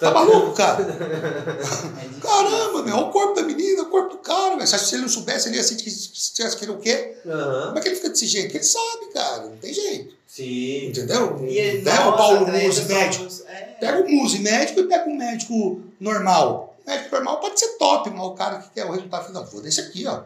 Tá 0.00 0.10
maluco, 0.12 0.52
cara? 0.54 0.82
É. 0.82 2.20
Caramba, 2.20 2.82
meu, 2.82 2.96
olha 2.96 3.06
o 3.06 3.10
corpo 3.10 3.34
da 3.34 3.42
menina, 3.42 3.82
o 3.82 3.86
corpo 3.86 4.10
do 4.16 4.18
cara, 4.18 4.56
velho. 4.56 4.66
Se 4.66 4.94
ele 4.94 5.02
não 5.02 5.08
soubesse, 5.08 5.48
ele 5.48 5.56
ia 5.56 5.62
sentir 5.62 5.84
que 5.84 5.90
se 5.90 6.56
que 6.56 6.64
ele 6.64 6.72
o 6.72 6.78
quê? 6.78 7.16
Aham. 7.26 7.66
Como 7.66 7.78
é 7.78 7.82
que 7.82 7.88
ele 7.88 7.96
fica 7.96 8.08
desse 8.10 8.26
jeito? 8.26 8.44
Porque 8.46 8.58
ele 8.58 8.64
sabe, 8.64 9.12
cara, 9.12 9.42
não 9.46 9.56
tem 9.56 9.72
jeito. 9.74 10.14
Sim. 10.26 10.86
Entendeu? 10.88 11.44
E 11.46 11.82
Pega 11.82 12.08
o 12.08 12.16
Paulo 12.16 12.46
Musi, 12.46 12.84
médico. 12.84 13.26
é, 13.48 13.54
Pega 13.80 14.00
o 14.00 14.08
Musi, 14.08 14.38
médico, 14.38 14.80
e 14.80 14.84
pega 14.84 15.08
um 15.10 15.16
médico 15.16 15.82
normal. 15.98 16.76
O 16.86 16.90
médico 16.90 17.14
normal 17.14 17.40
pode 17.40 17.58
ser 17.60 17.68
top, 17.78 18.10
mas 18.10 18.20
o 18.26 18.34
cara 18.34 18.58
que 18.58 18.70
quer 18.70 18.86
o 18.86 18.92
resultado 18.92 19.26
final, 19.26 19.44
vou 19.44 19.60
desse 19.60 19.80
aqui, 19.80 20.06
ó. 20.06 20.22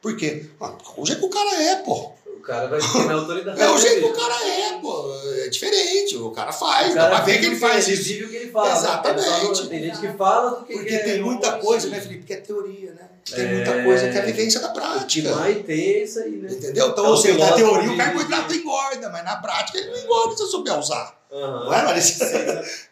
Por 0.00 0.16
quê? 0.16 0.46
Ah, 0.60 0.72
o 0.96 1.06
jeito 1.06 1.20
que 1.20 1.26
o 1.26 1.30
cara 1.30 1.62
é, 1.62 1.76
pô. 1.76 2.12
O 2.46 2.48
cara 2.48 2.68
vai 2.68 2.78
ter 2.78 3.04
na 3.06 3.14
autoridade. 3.14 3.60
É 3.60 3.68
o 3.68 3.76
jeito 3.76 4.00
que 4.02 4.06
o 4.06 4.12
cara 4.14 4.46
é, 4.48 4.78
pô. 4.78 5.12
É 5.44 5.48
diferente. 5.48 6.16
O 6.16 6.30
cara 6.30 6.52
faz, 6.52 6.92
O 6.92 6.94
dá 6.94 7.00
cara 7.02 7.16
pra 7.16 7.24
ver 7.24 7.40
que 7.40 7.46
ele 7.46 7.56
faz 7.56 7.88
isso. 7.88 8.04
vive 8.04 8.24
o 8.24 8.28
que 8.28 8.36
ele 8.36 8.50
fala. 8.52 8.68
né? 8.68 8.76
Exatamente. 8.76 9.26
Ele 9.26 9.34
fala- 9.56 9.66
Tem 9.68 9.82
gente 9.82 9.98
que 10.00 10.08
fala 10.16 10.50
do 10.50 10.64
que 10.64 10.72
Porque 10.74 10.88
quer. 10.90 11.04
tem 11.04 11.22
muita 11.22 11.52
coisa, 11.58 11.88
né, 11.88 12.00
Felipe? 12.00 12.24
Que 12.24 12.34
é 12.34 12.36
teoria, 12.36 12.92
né? 12.92 13.08
Tem 13.28 13.44
É. 13.44 13.48
muita 13.48 13.82
coisa 13.82 14.08
que 14.12 14.16
é 14.18 14.22
vivência 14.22 14.60
da 14.60 14.68
prática. 14.68 15.34
mais 15.34 15.66
tem 15.66 15.80
é 15.80 16.04
isso 16.04 16.20
aí, 16.20 16.30
né? 16.36 16.48
Entendeu? 16.52 16.86
Então, 16.88 17.04
É 17.04 17.08
ou 17.08 17.16
seja, 17.16 17.36
na 17.38 17.52
teoria 17.52 17.90
o 17.90 17.96
carboidrato 17.96 18.54
engorda, 18.54 19.10
mas 19.10 19.24
na 19.24 19.36
prática 19.38 19.78
ele 19.78 19.90
não 19.90 19.98
engorda 19.98 20.36
se 20.36 20.42
eu 20.44 20.46
souber 20.46 20.78
usar. 20.78 21.20
Aham. 21.32 21.64
Não 21.64 21.74
é? 21.74 21.84
Hoje 21.98 22.12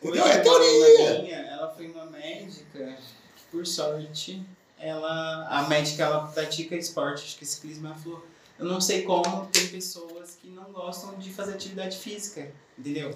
Entendeu? 0.03 0.27
É 0.27 0.39
teoria. 0.39 1.23
minha, 1.23 1.37
ela 1.53 1.73
foi 1.77 1.87
uma 1.87 2.07
médica 2.07 2.97
que, 3.37 3.45
por 3.53 3.65
sorte, 3.65 4.43
ela, 4.81 5.47
a 5.49 5.63
médica 5.69 6.03
ela 6.03 6.27
pratica 6.27 6.75
esporte, 6.75 7.23
acho 7.25 7.39
que 7.39 7.47
ciclismo, 7.47 7.87
ela 7.87 7.95
falou, 7.97 8.25
eu 8.59 8.67
não 8.67 8.81
sei 8.81 9.03
como 9.03 9.47
tem 9.47 9.69
pessoas 9.69 10.37
que 10.41 10.49
não 10.49 10.73
gostam 10.73 11.19
de 11.19 11.33
fazer 11.33 11.55
atividade 11.55 11.99
física, 11.99 12.53
entendeu? 12.79 13.15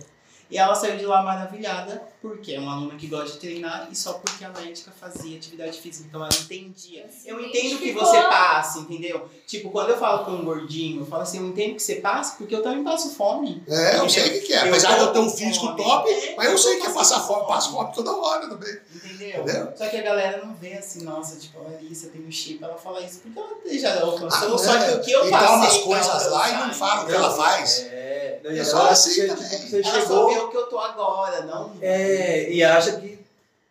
E 0.51 0.57
ela 0.57 0.75
saiu 0.75 0.97
de 0.97 1.05
lá 1.05 1.23
maravilhada, 1.23 2.03
porque 2.23 2.55
é 2.55 2.59
uma 2.59 2.73
aluna 2.75 2.95
que 2.97 3.07
gosta 3.07 3.33
de 3.33 3.39
treinar 3.39 3.89
e 3.93 3.95
só 3.97 4.15
porque 4.15 4.43
a 4.45 4.49
médica 4.49 4.91
fazia 4.99 5.37
atividade 5.37 5.79
física, 5.79 6.07
então 6.09 6.21
ela 6.25 6.33
entendia. 6.41 7.07
Se 7.11 7.29
Eu 7.29 7.39
entendo 7.39 7.79
que 7.79 7.93
você 7.93 8.17
passa, 8.23 8.79
entendeu? 8.79 9.29
Tipo, 9.47 9.71
quando 9.71 9.91
eu 9.91 9.99
falo 9.99 10.25
com 10.25 10.31
um 10.33 10.45
gordinho, 10.45 11.03
eu 11.03 11.07
falo 11.07 11.23
assim, 11.23 11.39
eu 11.39 11.47
entendo 11.47 11.75
que 11.75 11.83
você 11.83 11.97
passa 11.97 12.37
porque 12.39 12.55
eu 12.55 12.63
também 12.63 12.83
passo 12.83 13.11
fome. 13.15 13.63
É, 13.69 13.99
eu 13.99 14.09
sei 14.09 14.39
o 14.39 14.43
que, 14.43 14.53
é. 14.55 14.69
Apesar 14.69 14.95
de 14.97 15.01
eu 15.05 15.13
ter 15.13 15.19
um 15.19 15.31
físico 15.31 15.67
fome. 15.67 15.83
top, 15.83 16.11
É, 16.11 16.35
mas 16.37 16.47
eu 16.47 16.53
eu 16.53 16.59
sei 16.59 16.81
que 16.81 16.87
é 16.87 16.91
passar 16.91 17.21
fome, 17.21 17.41
fome. 17.41 17.47
passo 17.53 17.71
fome 17.73 17.93
toda 17.95 18.11
hora 18.17 18.49
também. 18.49 18.79
Entendeu? 18.95 19.43
Entendeu? 19.43 19.73
Só 19.77 19.87
que 19.87 19.97
a 19.99 20.03
galera 20.03 20.45
não 20.45 20.55
vê 20.55 20.73
assim, 20.73 21.05
nossa, 21.05 21.37
tipo, 21.37 21.59
a 21.61 21.63
Larissa 21.71 22.09
tem 22.09 22.25
um 22.27 22.31
chip, 22.31 22.63
ela 22.65 22.77
fala 22.77 23.01
isso 23.03 23.21
porque 23.21 23.39
ela 23.39 23.79
já 23.79 24.01
alcançou. 24.03 24.55
Ah, 24.55 24.59
só 24.59 24.73
né? 24.75 24.89
que 24.89 24.95
o 24.95 25.01
que 25.03 25.13
eu 25.13 25.27
E 25.29 25.31
passei. 25.31 25.47
toma 25.47 25.67
as 25.67 25.77
pra 25.77 25.85
coisas 25.87 26.31
lá 26.33 26.49
e 26.51 26.67
não 26.67 26.75
fala 26.75 27.03
o 27.03 27.07
que 27.07 27.13
ela 27.13 27.31
faz. 27.37 27.81
É, 27.93 28.41
É 28.45 28.65
só 28.65 28.89
assim 28.89 29.27
também. 29.27 29.47
você 29.69 29.83
chegou. 29.85 30.38
Vê 30.39 30.45
o 30.45 30.49
que 30.51 30.57
eu 30.57 30.67
tô 30.67 30.79
agora, 30.79 31.43
não. 31.43 31.73
É, 31.81 32.51
e 32.51 32.63
acha 32.63 32.93
que 33.01 33.19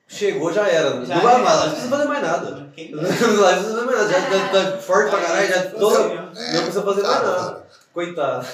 chegou, 0.07 0.51
já 0.51 0.67
era. 0.67 1.05
Já 1.05 1.15
não 1.15 1.23
mais, 1.23 1.59
não 1.59 1.69
precisa 1.69 1.89
fazer 1.89 2.05
mais 2.05 2.21
nada. 2.21 2.69
Quem 2.75 2.91
Não 2.95 3.03
precisa 3.03 3.45
fazer 3.45 3.81
mais 3.85 3.97
nada. 3.97 4.09
Já 4.09 4.49
tá, 4.49 4.71
tá 4.71 4.77
forte 4.77 5.09
pra 5.09 5.21
caralho, 5.21 5.47
já 5.47 5.69
tô, 5.71 5.95
É, 5.95 6.15
não 6.53 6.61
precisa 6.63 6.83
fazer 6.83 7.01
mais 7.03 7.15
cara, 7.15 7.41
nada. 7.41 7.67
Coitado. 7.93 8.47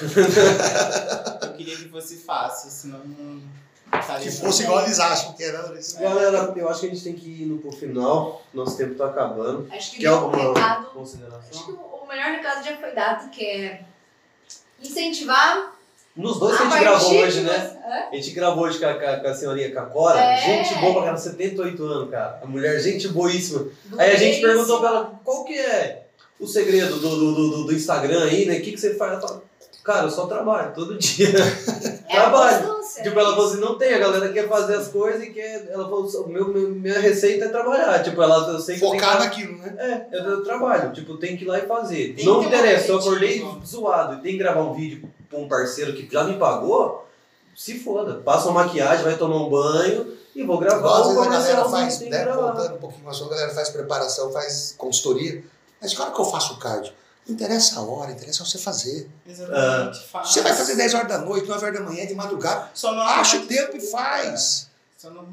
Eu 1.42 1.54
queria 1.54 1.76
que 1.76 1.90
fosse 1.90 2.18
fácil, 2.18 2.70
senão 2.70 3.00
não. 3.00 3.42
tá 3.92 4.18
Que 4.20 4.32
fosse 4.32 4.64
igual 4.64 4.82
eles 4.84 5.00
acham 5.00 5.34
que 5.34 5.44
era. 5.44 5.74
Galera, 6.00 6.54
eu 6.56 6.70
acho 6.70 6.80
que 6.80 6.86
a 6.88 6.90
gente 6.90 7.04
tem 7.04 7.14
que 7.14 7.44
ir 7.44 7.46
no 7.46 7.58
pro 7.58 7.72
final. 7.72 8.42
Nosso 8.54 8.78
tempo 8.78 8.96
tá 8.96 9.08
acabando. 9.08 9.68
Acho 9.72 9.92
que 9.92 9.98
Quer 9.98 10.04
deu 10.04 10.14
um 10.14 10.24
alguma 10.24 10.54
recado. 10.54 10.80
Acho 10.80 10.90
que 10.90 10.94
consideração? 10.96 11.70
o 11.74 11.94
o 12.04 12.08
melhor 12.08 12.26
recado 12.28 12.64
já 12.64 12.78
foi 12.78 12.92
dado, 12.92 13.30
que 13.30 13.46
é 13.46 13.86
incentivar 14.82 15.73
Nos 16.16 16.40
dois 16.40 16.56
que 16.56 16.64
a 16.64 16.70
gente 16.70 16.80
gravou 16.80 17.16
hoje, 17.18 17.42
né? 17.42 17.78
A 18.12 18.16
gente 18.16 18.32
gravou 18.32 18.64
hoje 18.66 18.78
com 18.80 18.86
a, 18.86 18.94
com 18.94 19.28
a- 19.28 19.34
senhorinha 19.34 19.72
Cacora. 19.72 20.20
É. 20.20 20.38
Gente 20.38 20.80
boa 20.80 20.94
pra 20.94 21.04
cara, 21.06 21.18
78 21.18 21.84
anos, 21.84 22.12
cara. 22.12 22.40
A 22.42 22.46
mulher, 22.46 22.80
gente 22.80 23.08
boíssima. 23.08 23.68
Aí 23.98 24.12
a 24.12 24.16
gente 24.16 24.40
perguntou 24.42 24.80
pra 24.80 24.90
ela 24.90 25.20
qual 25.24 25.44
que 25.44 25.58
é 25.58 26.04
o 26.40 26.46
segredo 26.46 26.98
do, 27.00 27.10
do, 27.10 27.34
do, 27.34 27.64
do 27.66 27.74
Instagram 27.74 28.26
aí, 28.26 28.46
né? 28.46 28.58
O 28.58 28.62
que, 28.62 28.72
que 28.74 28.78
você 28.80 28.94
faz? 28.96 29.14
Ela 29.14 29.22
fala, 29.22 29.44
cara, 29.84 30.06
eu 30.06 30.10
só 30.12 30.26
trabalho 30.28 30.74
todo 30.74 30.98
dia. 30.98 31.30
É 32.14 32.16
trabalho. 32.16 32.68
constância, 32.68 33.02
tipo, 33.02 33.20
ela 33.20 33.30
é 33.32 33.36
falou 33.36 33.50
assim, 33.50 33.60
não 33.60 33.76
tem, 33.76 33.92
a 33.96 33.98
galera 33.98 34.32
quer 34.32 34.48
fazer 34.48 34.76
as 34.76 34.88
coisas 34.90 35.24
e 35.24 35.32
quer. 35.32 35.68
Ela 35.72 35.84
falou, 35.86 36.06
"O 36.06 36.28
meu, 36.30 36.48
meu- 36.50 36.70
minha 36.70 37.00
receita 37.00 37.46
é 37.46 37.48
trabalhar. 37.48 38.04
Tipo, 38.04 38.22
ela, 38.22 38.52
eu 38.52 38.60
sei 38.60 38.76
que 38.76 38.82
tem 38.82 38.92
Focar 38.92 39.18
que- 39.18 39.24
naquilo, 39.24 39.58
né? 39.58 39.74
É, 40.12 40.16
eu, 40.20 40.24
eu 40.24 40.44
trabalho, 40.44 40.92
tipo, 40.94 41.18
tem 41.18 41.36
que 41.36 41.44
ir 41.44 41.48
lá 41.48 41.58
e 41.58 41.66
fazer. 41.66 42.14
Tem 42.14 42.24
não 42.24 42.44
interessa, 42.44 42.90
eu 42.92 43.00
acordei 43.00 43.44
zoado 43.66 44.14
e 44.14 44.22
tem 44.22 44.34
que 44.34 44.38
gravar 44.38 44.62
um 44.62 44.74
vídeo 44.76 45.10
pra 45.28 45.40
um 45.40 45.48
parceiro 45.48 45.94
que 45.94 46.08
já 46.12 46.24
me 46.24 46.38
pagou, 46.38 47.04
se 47.56 47.80
foda. 47.80 48.16
Passa 48.24 48.50
uma 48.50 48.64
maquiagem, 48.66 49.04
vai 49.04 49.16
tomar 49.18 49.38
um 49.38 49.50
banho 49.50 50.14
e 50.36 50.44
vou 50.44 50.60
gravar 50.60 50.78
Igual 50.78 50.94
às 51.02 51.08
vezes 51.08 51.20
a 51.20 51.30
galera 51.32 51.66
faz, 51.70 51.94
que 51.98 52.00
tem 52.02 52.12
que 52.12 52.16
né, 52.18 52.32
voltando 52.32 52.76
um 52.76 52.78
pouquinho 52.78 53.06
mais, 53.06 53.20
a 53.20 53.26
galera 53.28 53.54
faz 53.56 53.70
preparação, 53.70 54.32
faz 54.32 54.76
consultoria. 54.78 55.44
Mas 55.82 55.96
claro 55.96 56.12
que 56.14 56.22
eu 56.22 56.26
faço 56.26 56.60
cardio. 56.60 56.94
Não 57.28 57.36
interessa 57.36 57.80
a 57.80 57.84
hora, 57.84 58.12
interessa 58.12 58.44
você 58.44 58.58
fazer. 58.58 59.10
Exatamente, 59.26 60.06
faz. 60.08 60.30
Você 60.30 60.42
vai 60.42 60.54
fazer 60.54 60.76
10 60.76 60.94
horas 60.94 61.08
da 61.08 61.18
noite, 61.20 61.48
9 61.48 61.66
horas 61.66 61.80
da 61.80 61.86
manhã, 61.86 62.06
de 62.06 62.16
madrugada. 62.16 62.70
Só 62.74 62.94
não 62.94 63.02
Acha 63.02 63.38
o 63.38 63.46
tempo 63.46 63.78
e 63.78 63.82
faz. 63.82 64.68
Só 64.98 65.10
não. 65.10 65.28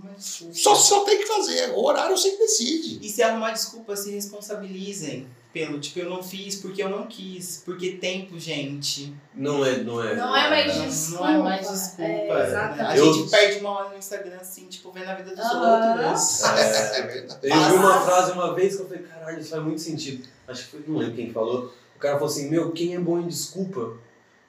Só, 0.53 0.75
só 0.75 1.05
tem 1.05 1.19
que 1.19 1.27
fazer. 1.27 1.71
O 1.71 1.85
horário 1.85 2.17
você 2.17 2.31
que 2.31 2.39
decide. 2.39 3.05
E 3.05 3.09
se 3.09 3.23
arrumar 3.23 3.53
desculpa, 3.53 3.97
se 3.97 4.11
responsabilizem. 4.11 5.29
Pelo, 5.53 5.81
tipo, 5.81 5.99
eu 5.99 6.09
não 6.09 6.23
fiz 6.23 6.57
porque 6.57 6.81
eu 6.81 6.89
não 6.89 7.09
quis. 7.09 7.63
Porque 7.65 7.93
tempo, 7.93 8.39
gente. 8.39 9.13
Não 9.35 9.65
é, 9.67 9.79
não 9.79 10.01
é. 10.01 10.15
Não 10.15 10.37
é 10.37 10.49
mais 10.49 10.75
desculpa. 10.81 11.25
não 11.25 11.35
é 11.35 11.43
mais 11.43 11.69
desculpa. 11.69 12.03
É, 12.05 12.29
né? 12.35 12.47
exatamente. 12.47 12.81
A 12.83 12.97
Eu- 12.97 13.13
gente 13.15 13.31
perde 13.31 13.59
uma 13.59 13.71
hora 13.71 13.89
no 13.89 13.99
Instagram, 13.99 14.37
assim, 14.41 14.67
tipo, 14.67 14.93
vendo 14.93 15.09
a 15.09 15.15
vida 15.15 15.31
dos 15.35 15.45
Aham. 15.45 16.03
outros. 16.05 16.45
É, 16.45 16.99
É 17.01 17.03
verdade. 17.07 17.49
eu 17.49 17.61
vi 17.69 17.75
uma 17.77 18.01
frase 18.01 18.31
uma 18.33 18.55
vez 18.55 18.77
que 18.77 18.83
eu 18.83 18.87
falei, 18.89 19.03
caralho, 19.03 19.41
isso 19.41 19.51
faz 19.51 19.63
muito 19.65 19.81
sentido. 19.81 20.29
Acho 20.47 20.65
que 20.67 20.71
foi, 20.71 20.85
não 20.87 20.99
lembro 20.99 21.17
quem 21.17 21.33
falou. 21.33 21.73
O 21.97 21.99
cara 21.99 22.15
falou 22.15 22.29
assim, 22.29 22.49
meu, 22.49 22.71
quem 22.71 22.95
é 22.95 22.99
bom 23.01 23.19
em 23.19 23.27
desculpa, 23.27 23.95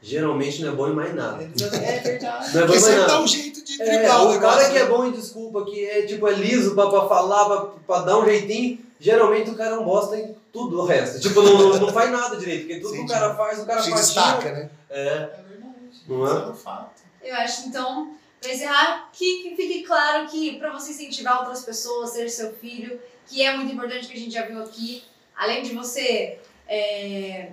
geralmente 0.01 0.61
não 0.61 0.71
é 0.71 0.75
bom 0.75 0.87
em 0.87 0.93
mais 0.93 1.15
nada. 1.15 1.43
É 1.43 1.99
verdade. 1.99 2.53
Não 2.53 2.61
é 2.61 2.65
bom 2.67 2.73
Porque 2.73 2.77
em 2.77 2.81
mais 2.81 2.95
nada. 2.97 3.07
dá 3.07 3.21
um 3.21 3.27
jeito 3.27 3.63
de 3.65 3.81
É, 3.81 3.85
driblar 3.85 4.23
o 4.23 4.27
o 4.29 4.31
negócio. 4.33 4.59
cara 4.59 4.71
que 4.71 4.77
é 4.77 4.83
né? 4.83 4.89
bom 4.89 5.05
em 5.05 5.11
desculpa, 5.11 5.65
que 5.65 5.85
é 5.85 6.01
tipo 6.03 6.27
é 6.27 6.33
liso 6.33 6.75
pra, 6.75 6.87
pra 6.89 7.07
falar, 7.07 7.45
pra, 7.45 7.61
pra 7.87 7.99
dar 8.05 8.19
um 8.19 8.25
jeitinho, 8.25 8.79
geralmente 8.99 9.49
o 9.49 9.55
cara 9.55 9.75
não 9.75 9.83
bosta 9.83 10.15
em 10.17 10.35
tudo 10.51 10.81
o 10.81 10.85
resto. 10.85 11.19
Tipo, 11.19 11.41
não, 11.41 11.57
não, 11.57 11.79
não 11.79 11.93
faz 11.93 12.11
nada 12.11 12.35
direito, 12.37 12.67
porque 12.67 12.79
tudo 12.79 12.93
que 12.93 13.01
o 13.01 13.07
cara 13.07 13.35
faz, 13.35 13.59
o 13.59 13.65
cara 13.65 13.81
Se 13.81 13.89
faz. 13.89 14.05
destaca, 14.07 14.51
né? 14.51 14.69
É. 14.89 15.07
É 15.07 15.43
verdade. 15.47 15.73
Não 16.07 16.27
é? 16.27 16.29
Isso 16.31 16.39
é 16.43 16.49
um 16.49 16.55
fato. 16.55 17.01
Eu 17.23 17.35
acho, 17.35 17.67
então, 17.67 18.15
pra 18.41 18.51
encerrar, 18.51 19.09
que, 19.13 19.43
que 19.43 19.55
fique 19.55 19.83
claro 19.83 20.27
que 20.27 20.57
pra 20.59 20.71
você 20.71 20.91
incentivar 20.91 21.39
outras 21.39 21.63
pessoas, 21.63 22.09
ser 22.11 22.29
seu 22.29 22.51
filho, 22.53 22.99
que 23.27 23.41
é 23.43 23.55
muito 23.55 23.71
importante 23.73 24.07
que 24.07 24.13
a 24.13 24.19
gente 24.19 24.33
já 24.33 24.45
viu 24.45 24.61
aqui, 24.61 25.03
além 25.35 25.61
de 25.63 25.73
você. 25.73 26.39
é, 26.67 27.51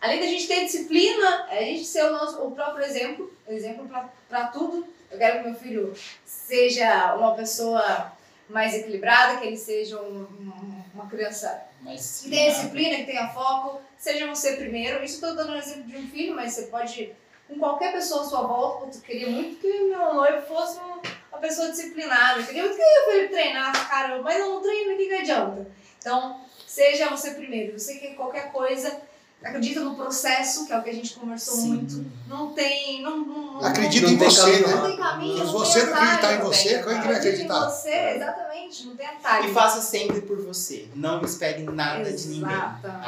além 0.00 0.20
da 0.20 0.26
gente 0.26 0.46
ter 0.46 0.64
disciplina, 0.64 1.46
é 1.50 1.58
a 1.58 1.62
gente 1.64 1.84
ser 1.84 2.04
o, 2.04 2.12
nosso, 2.12 2.40
o 2.42 2.50
próprio 2.52 2.84
exemplo, 2.84 3.30
exemplo 3.48 3.86
pra, 3.88 4.08
pra 4.28 4.46
tudo. 4.48 4.86
Eu 5.10 5.18
quero 5.18 5.38
que 5.42 5.48
meu 5.48 5.58
filho 5.58 5.92
seja 6.24 7.14
uma 7.16 7.34
pessoa 7.34 8.12
mais 8.48 8.74
equilibrada, 8.74 9.38
que 9.40 9.46
ele 9.46 9.56
seja 9.56 10.00
um- 10.00 10.22
um- 10.22 10.82
uma 10.94 11.06
criança 11.06 11.62
Mas. 11.80 12.20
que 12.22 12.30
tenha 12.30 12.50
disciplina, 12.50 12.96
que 12.98 13.04
tenha 13.04 13.28
foco, 13.28 13.80
seja 13.96 14.26
você 14.26 14.56
primeiro. 14.56 15.02
Isso 15.04 15.14
estou 15.14 15.34
dando 15.34 15.52
um 15.52 15.56
exemplo 15.56 15.84
de 15.84 15.96
um 15.96 16.08
filho, 16.08 16.34
mas 16.34 16.52
você 16.52 16.62
pode, 16.62 17.12
com 17.46 17.58
qualquer 17.58 17.92
pessoa 17.92 18.22
à 18.22 18.24
sua 18.24 18.42
volta, 18.42 18.96
eu 18.96 19.00
queria 19.02 19.28
muito 19.30 19.60
que 19.60 19.80
meu 19.84 20.14
noivo 20.14 20.46
fosse 20.46 20.78
um- 20.80 21.00
uma 21.30 21.38
pessoa 21.40 21.70
disciplinada. 21.70 22.40
Eu 22.40 22.46
queria 22.46 22.62
muito 22.64 22.76
que 22.76 22.82
o 22.82 23.10
Felipe 23.12 23.32
treinasse, 23.32 23.86
cara, 23.86 24.20
mas 24.22 24.38
não 24.40 24.60
treina, 24.60 24.94
o 24.94 24.96
que, 24.96 25.06
que 25.06 25.14
adianta? 25.14 25.70
Então, 25.98 26.40
seja 26.66 27.08
você 27.10 27.32
primeiro. 27.32 27.78
Você 27.78 27.96
quer 27.96 28.14
qualquer 28.14 28.50
coisa, 28.52 29.00
acredita 29.42 29.80
no 29.80 29.94
processo, 29.94 30.66
que 30.66 30.72
é 30.72 30.78
o 30.78 30.82
que 30.82 30.90
a 30.90 30.94
gente 30.94 31.14
conversou 31.14 31.54
Sim. 31.54 31.68
muito. 31.68 32.04
Não 32.26 32.52
tem. 32.54 33.02
Não, 33.02 33.18
não, 33.18 33.47
Acredita 33.62 34.06
Não 34.06 34.12
em 34.14 34.16
você, 34.16 34.62
caminho, 34.62 34.88
né? 34.88 34.96
caminho, 34.96 35.46
Se 35.46 35.52
você 35.52 35.82
não 35.84 35.94
acreditar 35.94 36.34
em 36.34 36.38
você, 36.40 36.68
quem 36.68 36.76
é 36.76 36.78
que 36.78 36.84
vai 36.86 36.94
Acredita 36.98 37.26
em 37.26 37.28
acreditar? 37.30 37.68
você, 37.70 37.90
exatamente, 38.16 38.86
não 38.86 38.96
tem 38.96 39.06
atalho. 39.06 39.48
E 39.50 39.52
faça 39.54 39.80
sempre 39.80 40.20
por 40.20 40.36
você. 40.40 40.88
Não 40.94 41.20
espere 41.22 41.62
nada 41.64 42.12
de 42.12 42.28
ninguém. 42.28 42.42
Nada. 42.42 43.02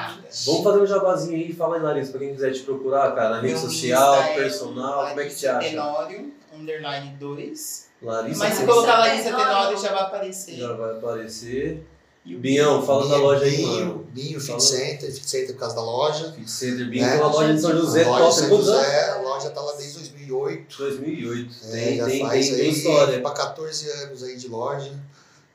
Vamos 0.47 0.63
fazer 0.65 0.81
um 0.81 0.87
jabazinho 0.87 1.37
aí, 1.37 1.53
fala 1.53 1.77
aí, 1.77 1.83
Larissa, 1.83 2.11
pra 2.11 2.21
quem 2.21 2.35
quiser 2.35 2.53
te 2.53 2.61
procurar, 2.63 3.15
cara, 3.15 3.31
na 3.31 3.41
rede 3.41 3.55
Meu 3.55 3.59
social, 3.63 4.15
é 4.23 4.35
personal, 4.35 5.09
como 5.09 5.21
é 5.21 5.25
que 5.27 5.35
te 5.35 5.47
acha? 5.47 5.69
Tenório, 5.69 6.33
underline 6.57 7.11
2. 7.19 7.91
Larissa 8.03 8.39
Mas 8.45 8.55
se 8.55 8.65
colocar 8.65 8.99
Larissa 8.99 9.25
Tenório. 9.25 9.79
Já 9.79 9.93
vai 9.93 10.03
aparecer. 10.03 10.55
já 10.57 10.73
vai 10.73 10.91
aparecer. 10.93 11.87
E 12.25 12.37
o 12.37 12.39
Bião, 12.39 12.83
fala 12.83 13.09
da 13.09 13.17
loja 13.17 13.45
aí, 13.47 13.57
Binho, 13.57 13.87
mano. 13.87 14.07
Binho, 14.13 14.39
Fit 14.39 14.47
Fala. 14.49 14.61
Center, 14.61 15.11
Fit 15.13 15.31
Center 15.31 15.55
por 15.55 15.61
causa 15.61 15.75
da 15.77 15.83
loja. 15.83 16.33
Fit 16.33 16.51
Center 16.51 16.89
Binho, 16.91 17.07
Né? 17.07 17.17
uma 17.17 17.27
loja 17.29 17.55
de 17.55 17.61
São 17.61 17.71
José, 17.73 18.05
a 18.05 18.09
loja 18.11 18.25
top, 18.25 18.33
São? 18.49 18.57
José, 18.59 19.11
a 19.11 19.19
loja 19.23 19.51
tá 19.51 19.61
lá 19.63 19.73
desde 19.73 19.99
2008. 20.31 20.79
2008. 20.79 21.55
É, 21.65 21.71
tem, 21.71 21.97
já 21.97 22.07
tem, 22.07 22.21
faz 22.21 22.47
tem, 22.47 22.55
aí 22.55 22.61
tem 22.61 22.71
história. 22.71 23.21
para 23.21 23.31
14 23.33 23.91
anos 23.91 24.23
aí 24.23 24.37
de 24.37 24.49
loja. 24.49 24.99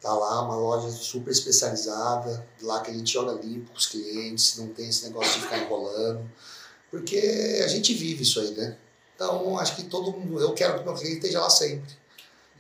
Tá 0.02 0.14
lá, 0.14 0.43
uma 0.43 0.56
loja 0.56 0.89
super 0.91 1.31
especializada, 1.31 2.45
lá 2.61 2.80
que 2.81 2.91
a 2.91 2.93
gente 2.93 3.11
joga 3.11 3.41
limpo 3.41 3.72
com 3.72 3.77
os 3.77 3.88
clientes, 3.88 4.56
não 4.57 4.68
tem 4.68 4.88
esse 4.88 5.06
negócio 5.06 5.34
de 5.34 5.41
ficar 5.41 5.57
enrolando. 5.57 6.30
Porque 6.91 7.61
a 7.64 7.68
gente 7.68 7.91
vive 7.93 8.22
isso 8.22 8.39
aí, 8.39 8.52
né? 8.52 8.77
Então, 9.15 9.57
acho 9.57 9.76
que 9.76 9.84
todo 9.84 10.11
mundo, 10.11 10.39
eu 10.39 10.53
quero 10.53 10.77
que 10.77 10.84
meu 10.84 10.93
cliente 10.93 11.15
esteja 11.15 11.41
lá 11.41 11.49
sempre. 11.49 11.91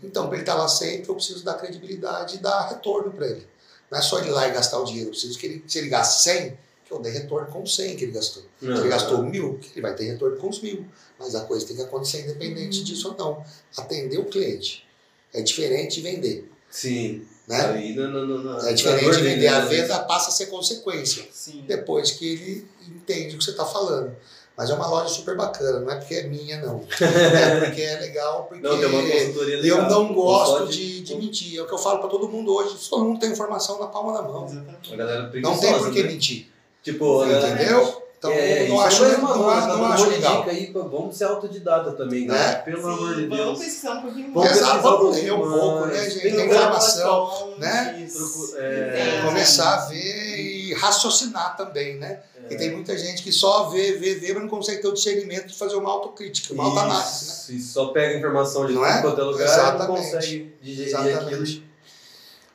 Então, 0.01 0.25
para 0.25 0.35
ele 0.35 0.41
estar 0.43 0.55
lá 0.55 0.67
sempre, 0.67 1.09
eu 1.09 1.15
preciso 1.15 1.43
dar 1.43 1.53
credibilidade 1.53 2.35
e 2.35 2.39
dar 2.39 2.67
retorno 2.67 3.11
para 3.11 3.27
ele. 3.27 3.47
Não 3.91 3.99
é 3.99 4.01
só 4.01 4.19
ele 4.19 4.29
ir 4.29 4.31
lá 4.31 4.47
e 4.47 4.51
gastar 4.51 4.79
o 4.79 4.85
dinheiro. 4.85 5.09
Eu 5.09 5.11
preciso 5.11 5.37
que 5.37 5.45
ele, 5.45 5.63
se 5.67 5.77
ele 5.77 5.89
gasta 5.89 6.23
100, 6.23 6.57
eu 6.95 7.01
dê 7.01 7.09
retorno 7.09 7.47
com 7.47 7.63
os 7.63 7.75
100 7.75 7.95
que 7.95 8.03
ele 8.05 8.11
gastou. 8.11 8.43
Se 8.59 8.65
ele 8.65 8.87
gastou 8.87 9.23
mil, 9.23 9.57
que 9.59 9.71
ele 9.73 9.81
vai 9.81 9.95
ter 9.95 10.05
retorno 10.05 10.37
com 10.37 10.49
os 10.49 10.61
mil. 10.61 10.85
Mas 11.19 11.35
a 11.35 11.41
coisa 11.41 11.65
tem 11.65 11.75
que 11.75 11.81
acontecer 11.81 12.21
independente 12.21 12.83
disso 12.83 13.09
ou 13.09 13.17
não. 13.17 13.45
Atender 13.77 14.17
o 14.17 14.25
cliente. 14.25 14.85
É 15.33 15.41
diferente 15.41 15.95
de 15.95 16.01
vender. 16.01 16.51
Sim. 16.69 17.25
Né? 17.47 17.65
Aí, 17.65 17.95
não, 17.95 18.11
não, 18.11 18.25
não, 18.25 18.43
não. 18.43 18.67
É 18.67 18.73
diferente 18.73 19.17
de 19.17 19.23
vender. 19.23 19.47
A 19.47 19.61
né? 19.61 19.65
venda 19.65 19.99
passa 19.99 20.29
a 20.29 20.31
ser 20.31 20.47
consequência. 20.47 21.25
Sim. 21.31 21.63
Depois 21.67 22.11
que 22.11 22.27
ele 22.27 22.67
entende 22.87 23.35
o 23.35 23.37
que 23.37 23.43
você 23.43 23.51
está 23.51 23.65
falando. 23.65 24.15
Mas 24.57 24.69
é 24.69 24.73
uma 24.73 24.87
loja 24.87 25.09
super 25.09 25.35
bacana, 25.35 25.81
não 25.81 25.91
é 25.91 25.97
porque 25.97 26.15
é 26.15 26.23
minha, 26.23 26.61
não. 26.61 26.81
É 27.01 27.65
porque 27.65 27.81
é 27.81 27.99
legal, 27.99 28.45
porque 28.45 28.63
Não, 28.65 28.79
tem 28.79 28.87
uma 28.87 29.01
consultoria 29.01 29.59
legal. 29.59 29.79
eu 29.79 29.89
não 29.89 30.13
gosto 30.13 30.67
de, 30.67 31.01
de 31.01 31.15
mentir. 31.15 31.59
É 31.59 31.61
o 31.61 31.67
que 31.67 31.73
eu 31.73 31.77
falo 31.77 31.99
para 31.99 32.07
todo 32.07 32.29
mundo 32.29 32.55
hoje. 32.55 32.77
Todo 32.89 33.03
mundo 33.03 33.19
tem 33.19 33.31
informação 33.31 33.77
na 33.79 33.87
palma 33.87 34.13
da 34.13 34.21
mão. 34.21 34.45
Exatamente. 34.45 34.93
A 34.93 34.95
galera 34.95 35.31
Não 35.41 35.59
tem 35.59 35.77
por 35.77 35.91
que 35.91 36.03
né? 36.03 36.09
mentir. 36.09 36.54
Tipo, 36.85 37.19
galera- 37.19 37.49
Entendeu? 37.49 38.05
Então 38.17 38.31
é, 38.31 38.67
não 38.67 38.75
isso 38.77 38.85
acho, 38.85 39.03
é 39.05 39.17
mais 39.17 39.35
uma 39.37 39.67
não, 39.67 39.77
não, 39.77 39.85
acho 39.85 40.09
legal. 40.09 40.37
dica 40.39 40.51
aí, 40.51 40.71
vamos 40.73 41.15
ser 41.15 41.25
autodidata 41.25 41.91
também, 41.91 42.25
né? 42.25 42.33
Né? 42.33 42.53
Pelo 42.65 42.81
Sim, 42.81 42.87
amor 42.93 43.15
de 43.15 43.25
Vamos 43.27 43.37
Deus. 43.45 43.59
pesquisar 43.59 43.91
um 43.95 44.01
pouquinho 44.01 44.33
Vamos 44.33 44.43
mais. 44.49 44.57
Exato, 44.57 44.77
um 44.77 44.81
vamos 44.81 45.15
ler 45.17 45.33
um 45.33 45.41
pouco, 45.51 45.85
né, 45.87 46.09
gente? 46.09 46.21
Tem 46.21 46.45
informação, 46.47 47.53
né? 47.59 47.93
Tem- 48.07 48.61
é, 48.63 49.21
Começar 49.25 49.73
a 49.75 49.85
ver 49.87 50.37
e 50.39 50.73
raciocinar 50.73 51.55
também, 51.57 51.97
né? 51.97 52.19
É. 52.35 52.39
Porque 52.41 52.55
tem 52.55 52.71
muita 52.71 52.97
gente 52.97 53.21
que 53.21 53.31
só 53.31 53.69
vê, 53.69 53.93
vê, 53.93 54.15
vê, 54.15 54.33
mas 54.33 54.41
não 54.43 54.49
consegue 54.49 54.81
ter 54.81 54.87
o 54.87 54.93
discernimento 54.93 55.47
de 55.47 55.55
fazer 55.55 55.75
uma 55.75 55.91
autocrítica, 55.91 56.53
uma 56.53 56.63
autoanálise, 56.65 57.25
né? 57.25 57.31
Isso, 57.33 57.51
e 57.53 57.59
só 57.61 57.87
pega 57.87 58.17
informação 58.17 58.65
de 58.65 58.73
Não 58.73 58.85
é? 58.85 59.01
quanto 59.01 59.21
é 59.21 59.23
lugar 59.23 59.41
e 59.47 59.51
Exatamente. 59.51 59.87
não 59.87 59.95
consegue 59.97 60.55
digerir 60.61 60.87
Exatamente. 60.87 61.25
aquilo. 61.25 61.63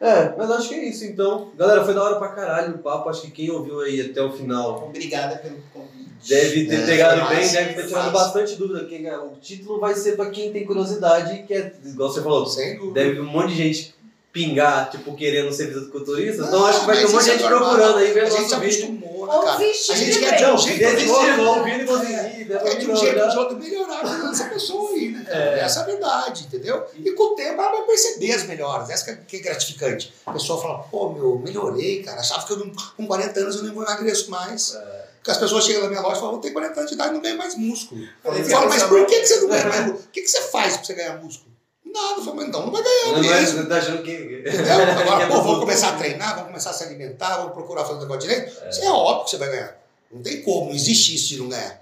É, 0.01 0.33
mas 0.37 0.51
acho 0.51 0.69
que 0.69 0.75
é 0.77 0.89
isso 0.89 1.05
então. 1.05 1.51
Galera, 1.59 1.85
foi 1.85 1.93
da 1.93 2.03
hora 2.03 2.17
pra 2.17 2.29
caralho 2.29 2.77
o 2.77 2.79
papo. 2.79 3.09
Acho 3.11 3.23
que 3.23 3.31
quem 3.31 3.51
ouviu 3.51 3.81
aí 3.81 4.01
até 4.01 4.23
o 4.23 4.33
final 4.33 4.87
Obrigada 4.89 5.37
pelo 5.37 5.57
convite. 5.75 6.09
deve 6.27 6.67
ter 6.67 6.75
É, 6.75 6.87
pegado 6.87 7.27
foi 7.27 7.37
bem, 7.37 7.53
deve 7.53 7.75
ter 7.75 7.87
tirado 7.87 8.11
bastante 8.11 8.57
dúvida. 8.57 8.87
Quem, 8.87 9.07
é, 9.07 9.19
o 9.19 9.33
título 9.41 9.79
vai 9.79 9.95
ser 9.95 10.17
pra 10.17 10.31
quem 10.31 10.51
tem 10.53 10.65
curiosidade 10.65 11.35
e 11.35 11.43
quer, 11.43 11.75
igual 11.85 12.11
você 12.11 12.23
falou, 12.23 12.47
Sem 12.47 12.79
dúvida. 12.79 12.95
deve 12.95 13.13
vir 13.15 13.21
um 13.21 13.25
monte 13.27 13.49
de 13.53 13.57
gente 13.57 13.95
pingar, 14.33 14.89
tipo, 14.91 15.15
querendo 15.15 15.53
ser 15.53 15.67
fisiculturista. 15.73 16.45
Então 16.45 16.65
acho 16.65 16.81
que 16.81 16.87
vai 16.87 16.97
ter 16.97 17.07
um 17.07 17.11
monte 17.13 17.25
de 17.25 17.31
gente 17.33 17.45
é 17.45 17.51
normal. 17.51 17.69
procurando 17.75 17.99
aí, 17.99 18.11
A 18.11 18.15
vendo 18.15 18.25
gente 18.31 18.35
se 18.37 18.41
nosso 18.43 18.61
vídeo. 18.61 18.85
acostumou, 18.85 19.10
né, 19.31 19.37
Ou 19.37 19.43
cara? 19.43 19.55
A 19.55 19.59
desistir 19.59 19.97
gente 19.97 20.13
de 20.13 20.19
quer 20.21 20.37
de 20.37 20.45
um 20.45 20.59
jeito 20.59 20.97
de 20.97 21.09
outro. 21.11 21.43
ouvindo 21.49 22.05
e. 22.05 22.53
É 22.53 22.75
de 22.75 22.91
um 22.91 22.97
jeito 22.97 23.21
ou 23.21 23.29
de 23.29 23.39
outro 23.39 23.57
melhorar 23.59 24.01
a 24.01 24.07
vida 24.09 24.29
dessa 24.29 24.45
pessoa 24.45 24.91
aí, 24.91 25.09
né? 25.11 25.25
É. 25.29 25.61
Essa 25.61 25.81
é 25.81 25.83
a 25.83 25.87
verdade, 25.87 26.45
entendeu? 26.45 26.85
E 26.97 27.13
com 27.13 27.23
o 27.33 27.35
tempo 27.35 27.61
ela 27.61 27.71
vai 27.71 27.83
perceber 27.87 28.33
as 28.33 28.43
melhoras. 28.45 28.91
Essa 28.91 29.05
que 29.15 29.37
é- 29.37 29.41
é 29.41 29.43
gratificante. 29.43 30.13
A 30.27 30.33
pessoa 30.33 30.61
fala, 30.61 30.79
pô, 30.81 31.11
meu, 31.11 31.39
melhorei, 31.39 32.03
cara. 32.03 32.21
Achava 32.21 32.45
que 32.47 32.53
eu 32.53 32.59
não, 32.59 32.73
com 32.97 33.07
40 33.07 33.41
anos 33.41 33.57
eu 33.57 33.63
não 33.63 33.83
emagreço 33.83 34.31
mais. 34.31 34.75
É. 34.75 35.01
Porque 35.21 35.31
as 35.33 35.37
pessoas 35.39 35.65
chegam 35.65 35.83
na 35.83 35.89
minha 35.89 36.01
loja 36.01 36.17
e 36.17 36.21
falam, 36.21 36.37
eu 36.37 36.41
tenho 36.41 36.55
40 36.55 36.81
anos 36.81 36.91
de 36.91 36.95
idade 36.95 37.11
e 37.11 37.13
não 37.13 37.21
ganho 37.21 37.37
mais 37.37 37.55
músculo. 37.55 38.01
Eu 38.25 38.45
falo, 38.47 38.69
mas 38.71 38.83
"Você 38.83 38.89
por 38.89 39.05
que 39.07 39.27
você 39.27 39.41
não 39.41 39.49
ganha 39.51 39.65
mais 39.67 39.81
músculo? 39.83 40.05
O 40.07 40.11
que, 40.11 40.23
que 40.23 40.29
você 40.29 40.41
faz 40.43 40.77
pra 40.79 40.85
você 40.87 40.95
ganhar 40.95 41.23
músculo? 41.23 41.50
Nada. 41.93 42.33
Mas 42.35 42.47
então 42.49 42.67
não 42.67 42.73
vai 42.73 42.83
ganhar 42.83 43.13
Não, 43.13 43.21
mesmo. 43.21 43.59
você 43.63 43.69
tá 43.69 43.77
achando 43.77 44.03
que. 44.03 44.13
Entendeu? 44.13 44.75
Agora, 45.01 45.25
é 45.25 45.27
pô, 45.27 45.43
vamos 45.43 45.61
começar 45.61 45.91
a 45.91 45.93
treinar, 45.97 46.31
vamos 46.35 46.49
começar 46.49 46.71
a 46.71 46.73
se 46.73 46.85
alimentar, 46.85 47.37
vamos 47.39 47.53
procurar 47.53 47.85
fazer 47.85 47.99
o 47.99 48.03
negócio 48.03 48.29
direito. 48.29 48.53
Isso 48.71 48.83
é 48.85 48.91
óbvio 48.91 49.25
que 49.25 49.31
você 49.31 49.37
vai 49.39 49.49
ganhar. 49.51 49.77
Não 50.13 50.23
tem 50.23 50.43
como, 50.43 50.67
não 50.71 50.75
existe 50.75 51.15
isso 51.15 51.29
de 51.29 51.39
não 51.39 51.49
ganhar. 51.49 51.81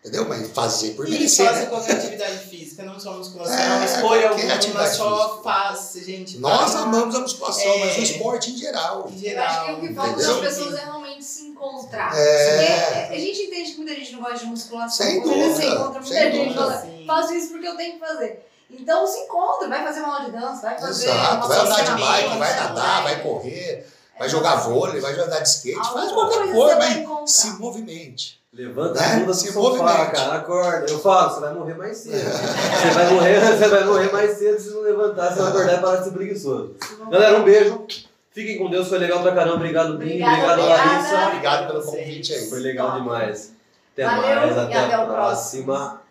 Entendeu? 0.00 0.28
Mas 0.28 0.50
fazer 0.50 0.90
por 0.90 1.08
E 1.08 1.12
merecer, 1.12 1.46
faça 1.46 1.60
né? 1.60 1.66
qualquer 1.66 1.92
atividade 1.96 2.38
física, 2.40 2.82
não 2.82 3.00
só 3.00 3.14
musculação. 3.14 3.56
É, 3.58 3.84
escolha 3.86 4.28
qualquer 4.28 4.52
alguma, 4.52 4.86
só 4.86 5.40
faz, 5.42 5.92
gente. 6.04 6.36
Nós 6.36 6.60
faz 6.72 6.74
amamos 6.74 7.14
a 7.14 7.20
musculação, 7.20 7.72
É. 7.72 7.78
mas 7.86 7.96
o 7.96 8.02
esporte 8.02 8.50
em 8.50 8.56
geral. 8.58 9.08
em 9.10 9.14
Eu 9.14 9.18
geral. 9.18 9.46
acho 9.46 9.64
que 9.64 9.72
o 9.72 9.88
que 9.88 9.94
falta 9.94 10.10
entendeu? 10.12 10.42
das 10.42 10.54
pessoas 10.54 10.74
é 10.78 10.84
realmente 10.84 11.24
se 11.24 11.46
encontrar. 11.46 12.12
É. 12.14 13.00
Porque 13.06 13.14
a 13.14 13.18
gente 13.18 13.42
entende 13.44 13.70
que 13.70 13.76
muita 13.78 13.94
gente 13.94 14.12
não 14.12 14.20
gosta 14.20 14.38
de 14.40 14.44
musculação. 14.44 15.06
Sem 15.06 15.20
muita 15.20 15.28
gente 15.34 15.48
dúvida, 15.48 15.62
se 15.62 15.66
encontra, 15.74 16.00
muita 16.02 16.06
sem 16.14 16.22
gente 16.32 16.36
dúvida. 16.48 16.60
fala, 16.60 16.86
faço 17.06 17.34
isso 17.34 17.48
porque 17.48 17.66
eu 17.66 17.76
tenho 17.78 17.92
que 17.94 17.98
fazer. 18.00 18.46
Então 18.70 19.06
se 19.06 19.18
encontra, 19.20 19.68
vai 19.68 19.84
fazer 19.84 20.00
uma 20.00 20.16
aula 20.16 20.24
de 20.26 20.32
dança, 20.32 20.62
vai 20.62 20.78
fazer 20.78 21.08
Exato. 21.08 21.36
uma 21.36 21.46
Vai 21.48 21.58
andar 21.58 21.84
de 21.84 22.02
bike, 22.02 22.38
vai 22.38 22.56
nadar, 22.56 23.02
vai 23.02 23.22
correr, 23.22 23.86
vai 24.18 24.28
jogar 24.28 24.56
vôlei, 24.56 25.00
vai 25.00 25.14
jogar 25.14 25.40
de 25.40 25.48
skate, 25.48 25.92
faz 25.92 26.12
qualquer 26.12 26.52
coisa, 26.52 26.76
vai 26.76 27.04
mas 27.04 27.30
se 27.30 27.48
movimente. 27.58 28.44
Levanta 28.52 29.00
Né? 29.00 29.06
a 29.06 29.18
bunda 29.18 29.34
Se 29.34 29.52
sofá, 29.52 30.06
cara, 30.06 30.34
acorda. 30.36 30.86
Eu 30.88 31.00
falo, 31.00 31.34
você 31.34 31.40
vai 31.40 31.54
morrer 31.54 31.74
mais 31.74 31.96
cedo. 31.96 32.14
você, 32.22 32.90
vai 32.90 33.10
morrer, 33.12 33.40
você 33.40 33.68
vai 33.68 33.84
morrer 33.84 34.12
mais 34.12 34.38
cedo 34.38 34.60
se 34.60 34.70
não 34.70 34.82
levantar, 34.82 35.32
você 35.32 35.42
vai 35.42 35.48
acordar 35.50 35.74
e 35.74 35.80
parar 35.80 35.96
de 35.96 36.04
ser 36.04 36.10
preguiçoso. 36.12 36.76
Galera, 37.10 37.38
um 37.38 37.42
beijo. 37.42 37.84
Fiquem 38.30 38.58
com 38.58 38.70
Deus, 38.70 38.88
foi 38.88 38.98
legal 38.98 39.22
pra 39.22 39.32
caramba. 39.32 39.56
Obrigado, 39.56 39.98
Bim. 39.98 40.22
Obrigado, 40.22 40.60
obrigada. 40.60 40.84
Larissa. 40.84 41.26
Obrigado 41.26 41.66
pelo 41.66 41.82
convite 41.82 42.32
aí. 42.32 42.48
Foi 42.48 42.60
legal 42.60 42.92
demais. 42.92 43.52
Até 43.92 44.04
Valeu 44.04 44.36
mais, 44.36 44.56
e 44.56 44.58
até, 44.60 44.76
até 44.76 44.94
a 44.94 45.06
próxima. 45.06 46.02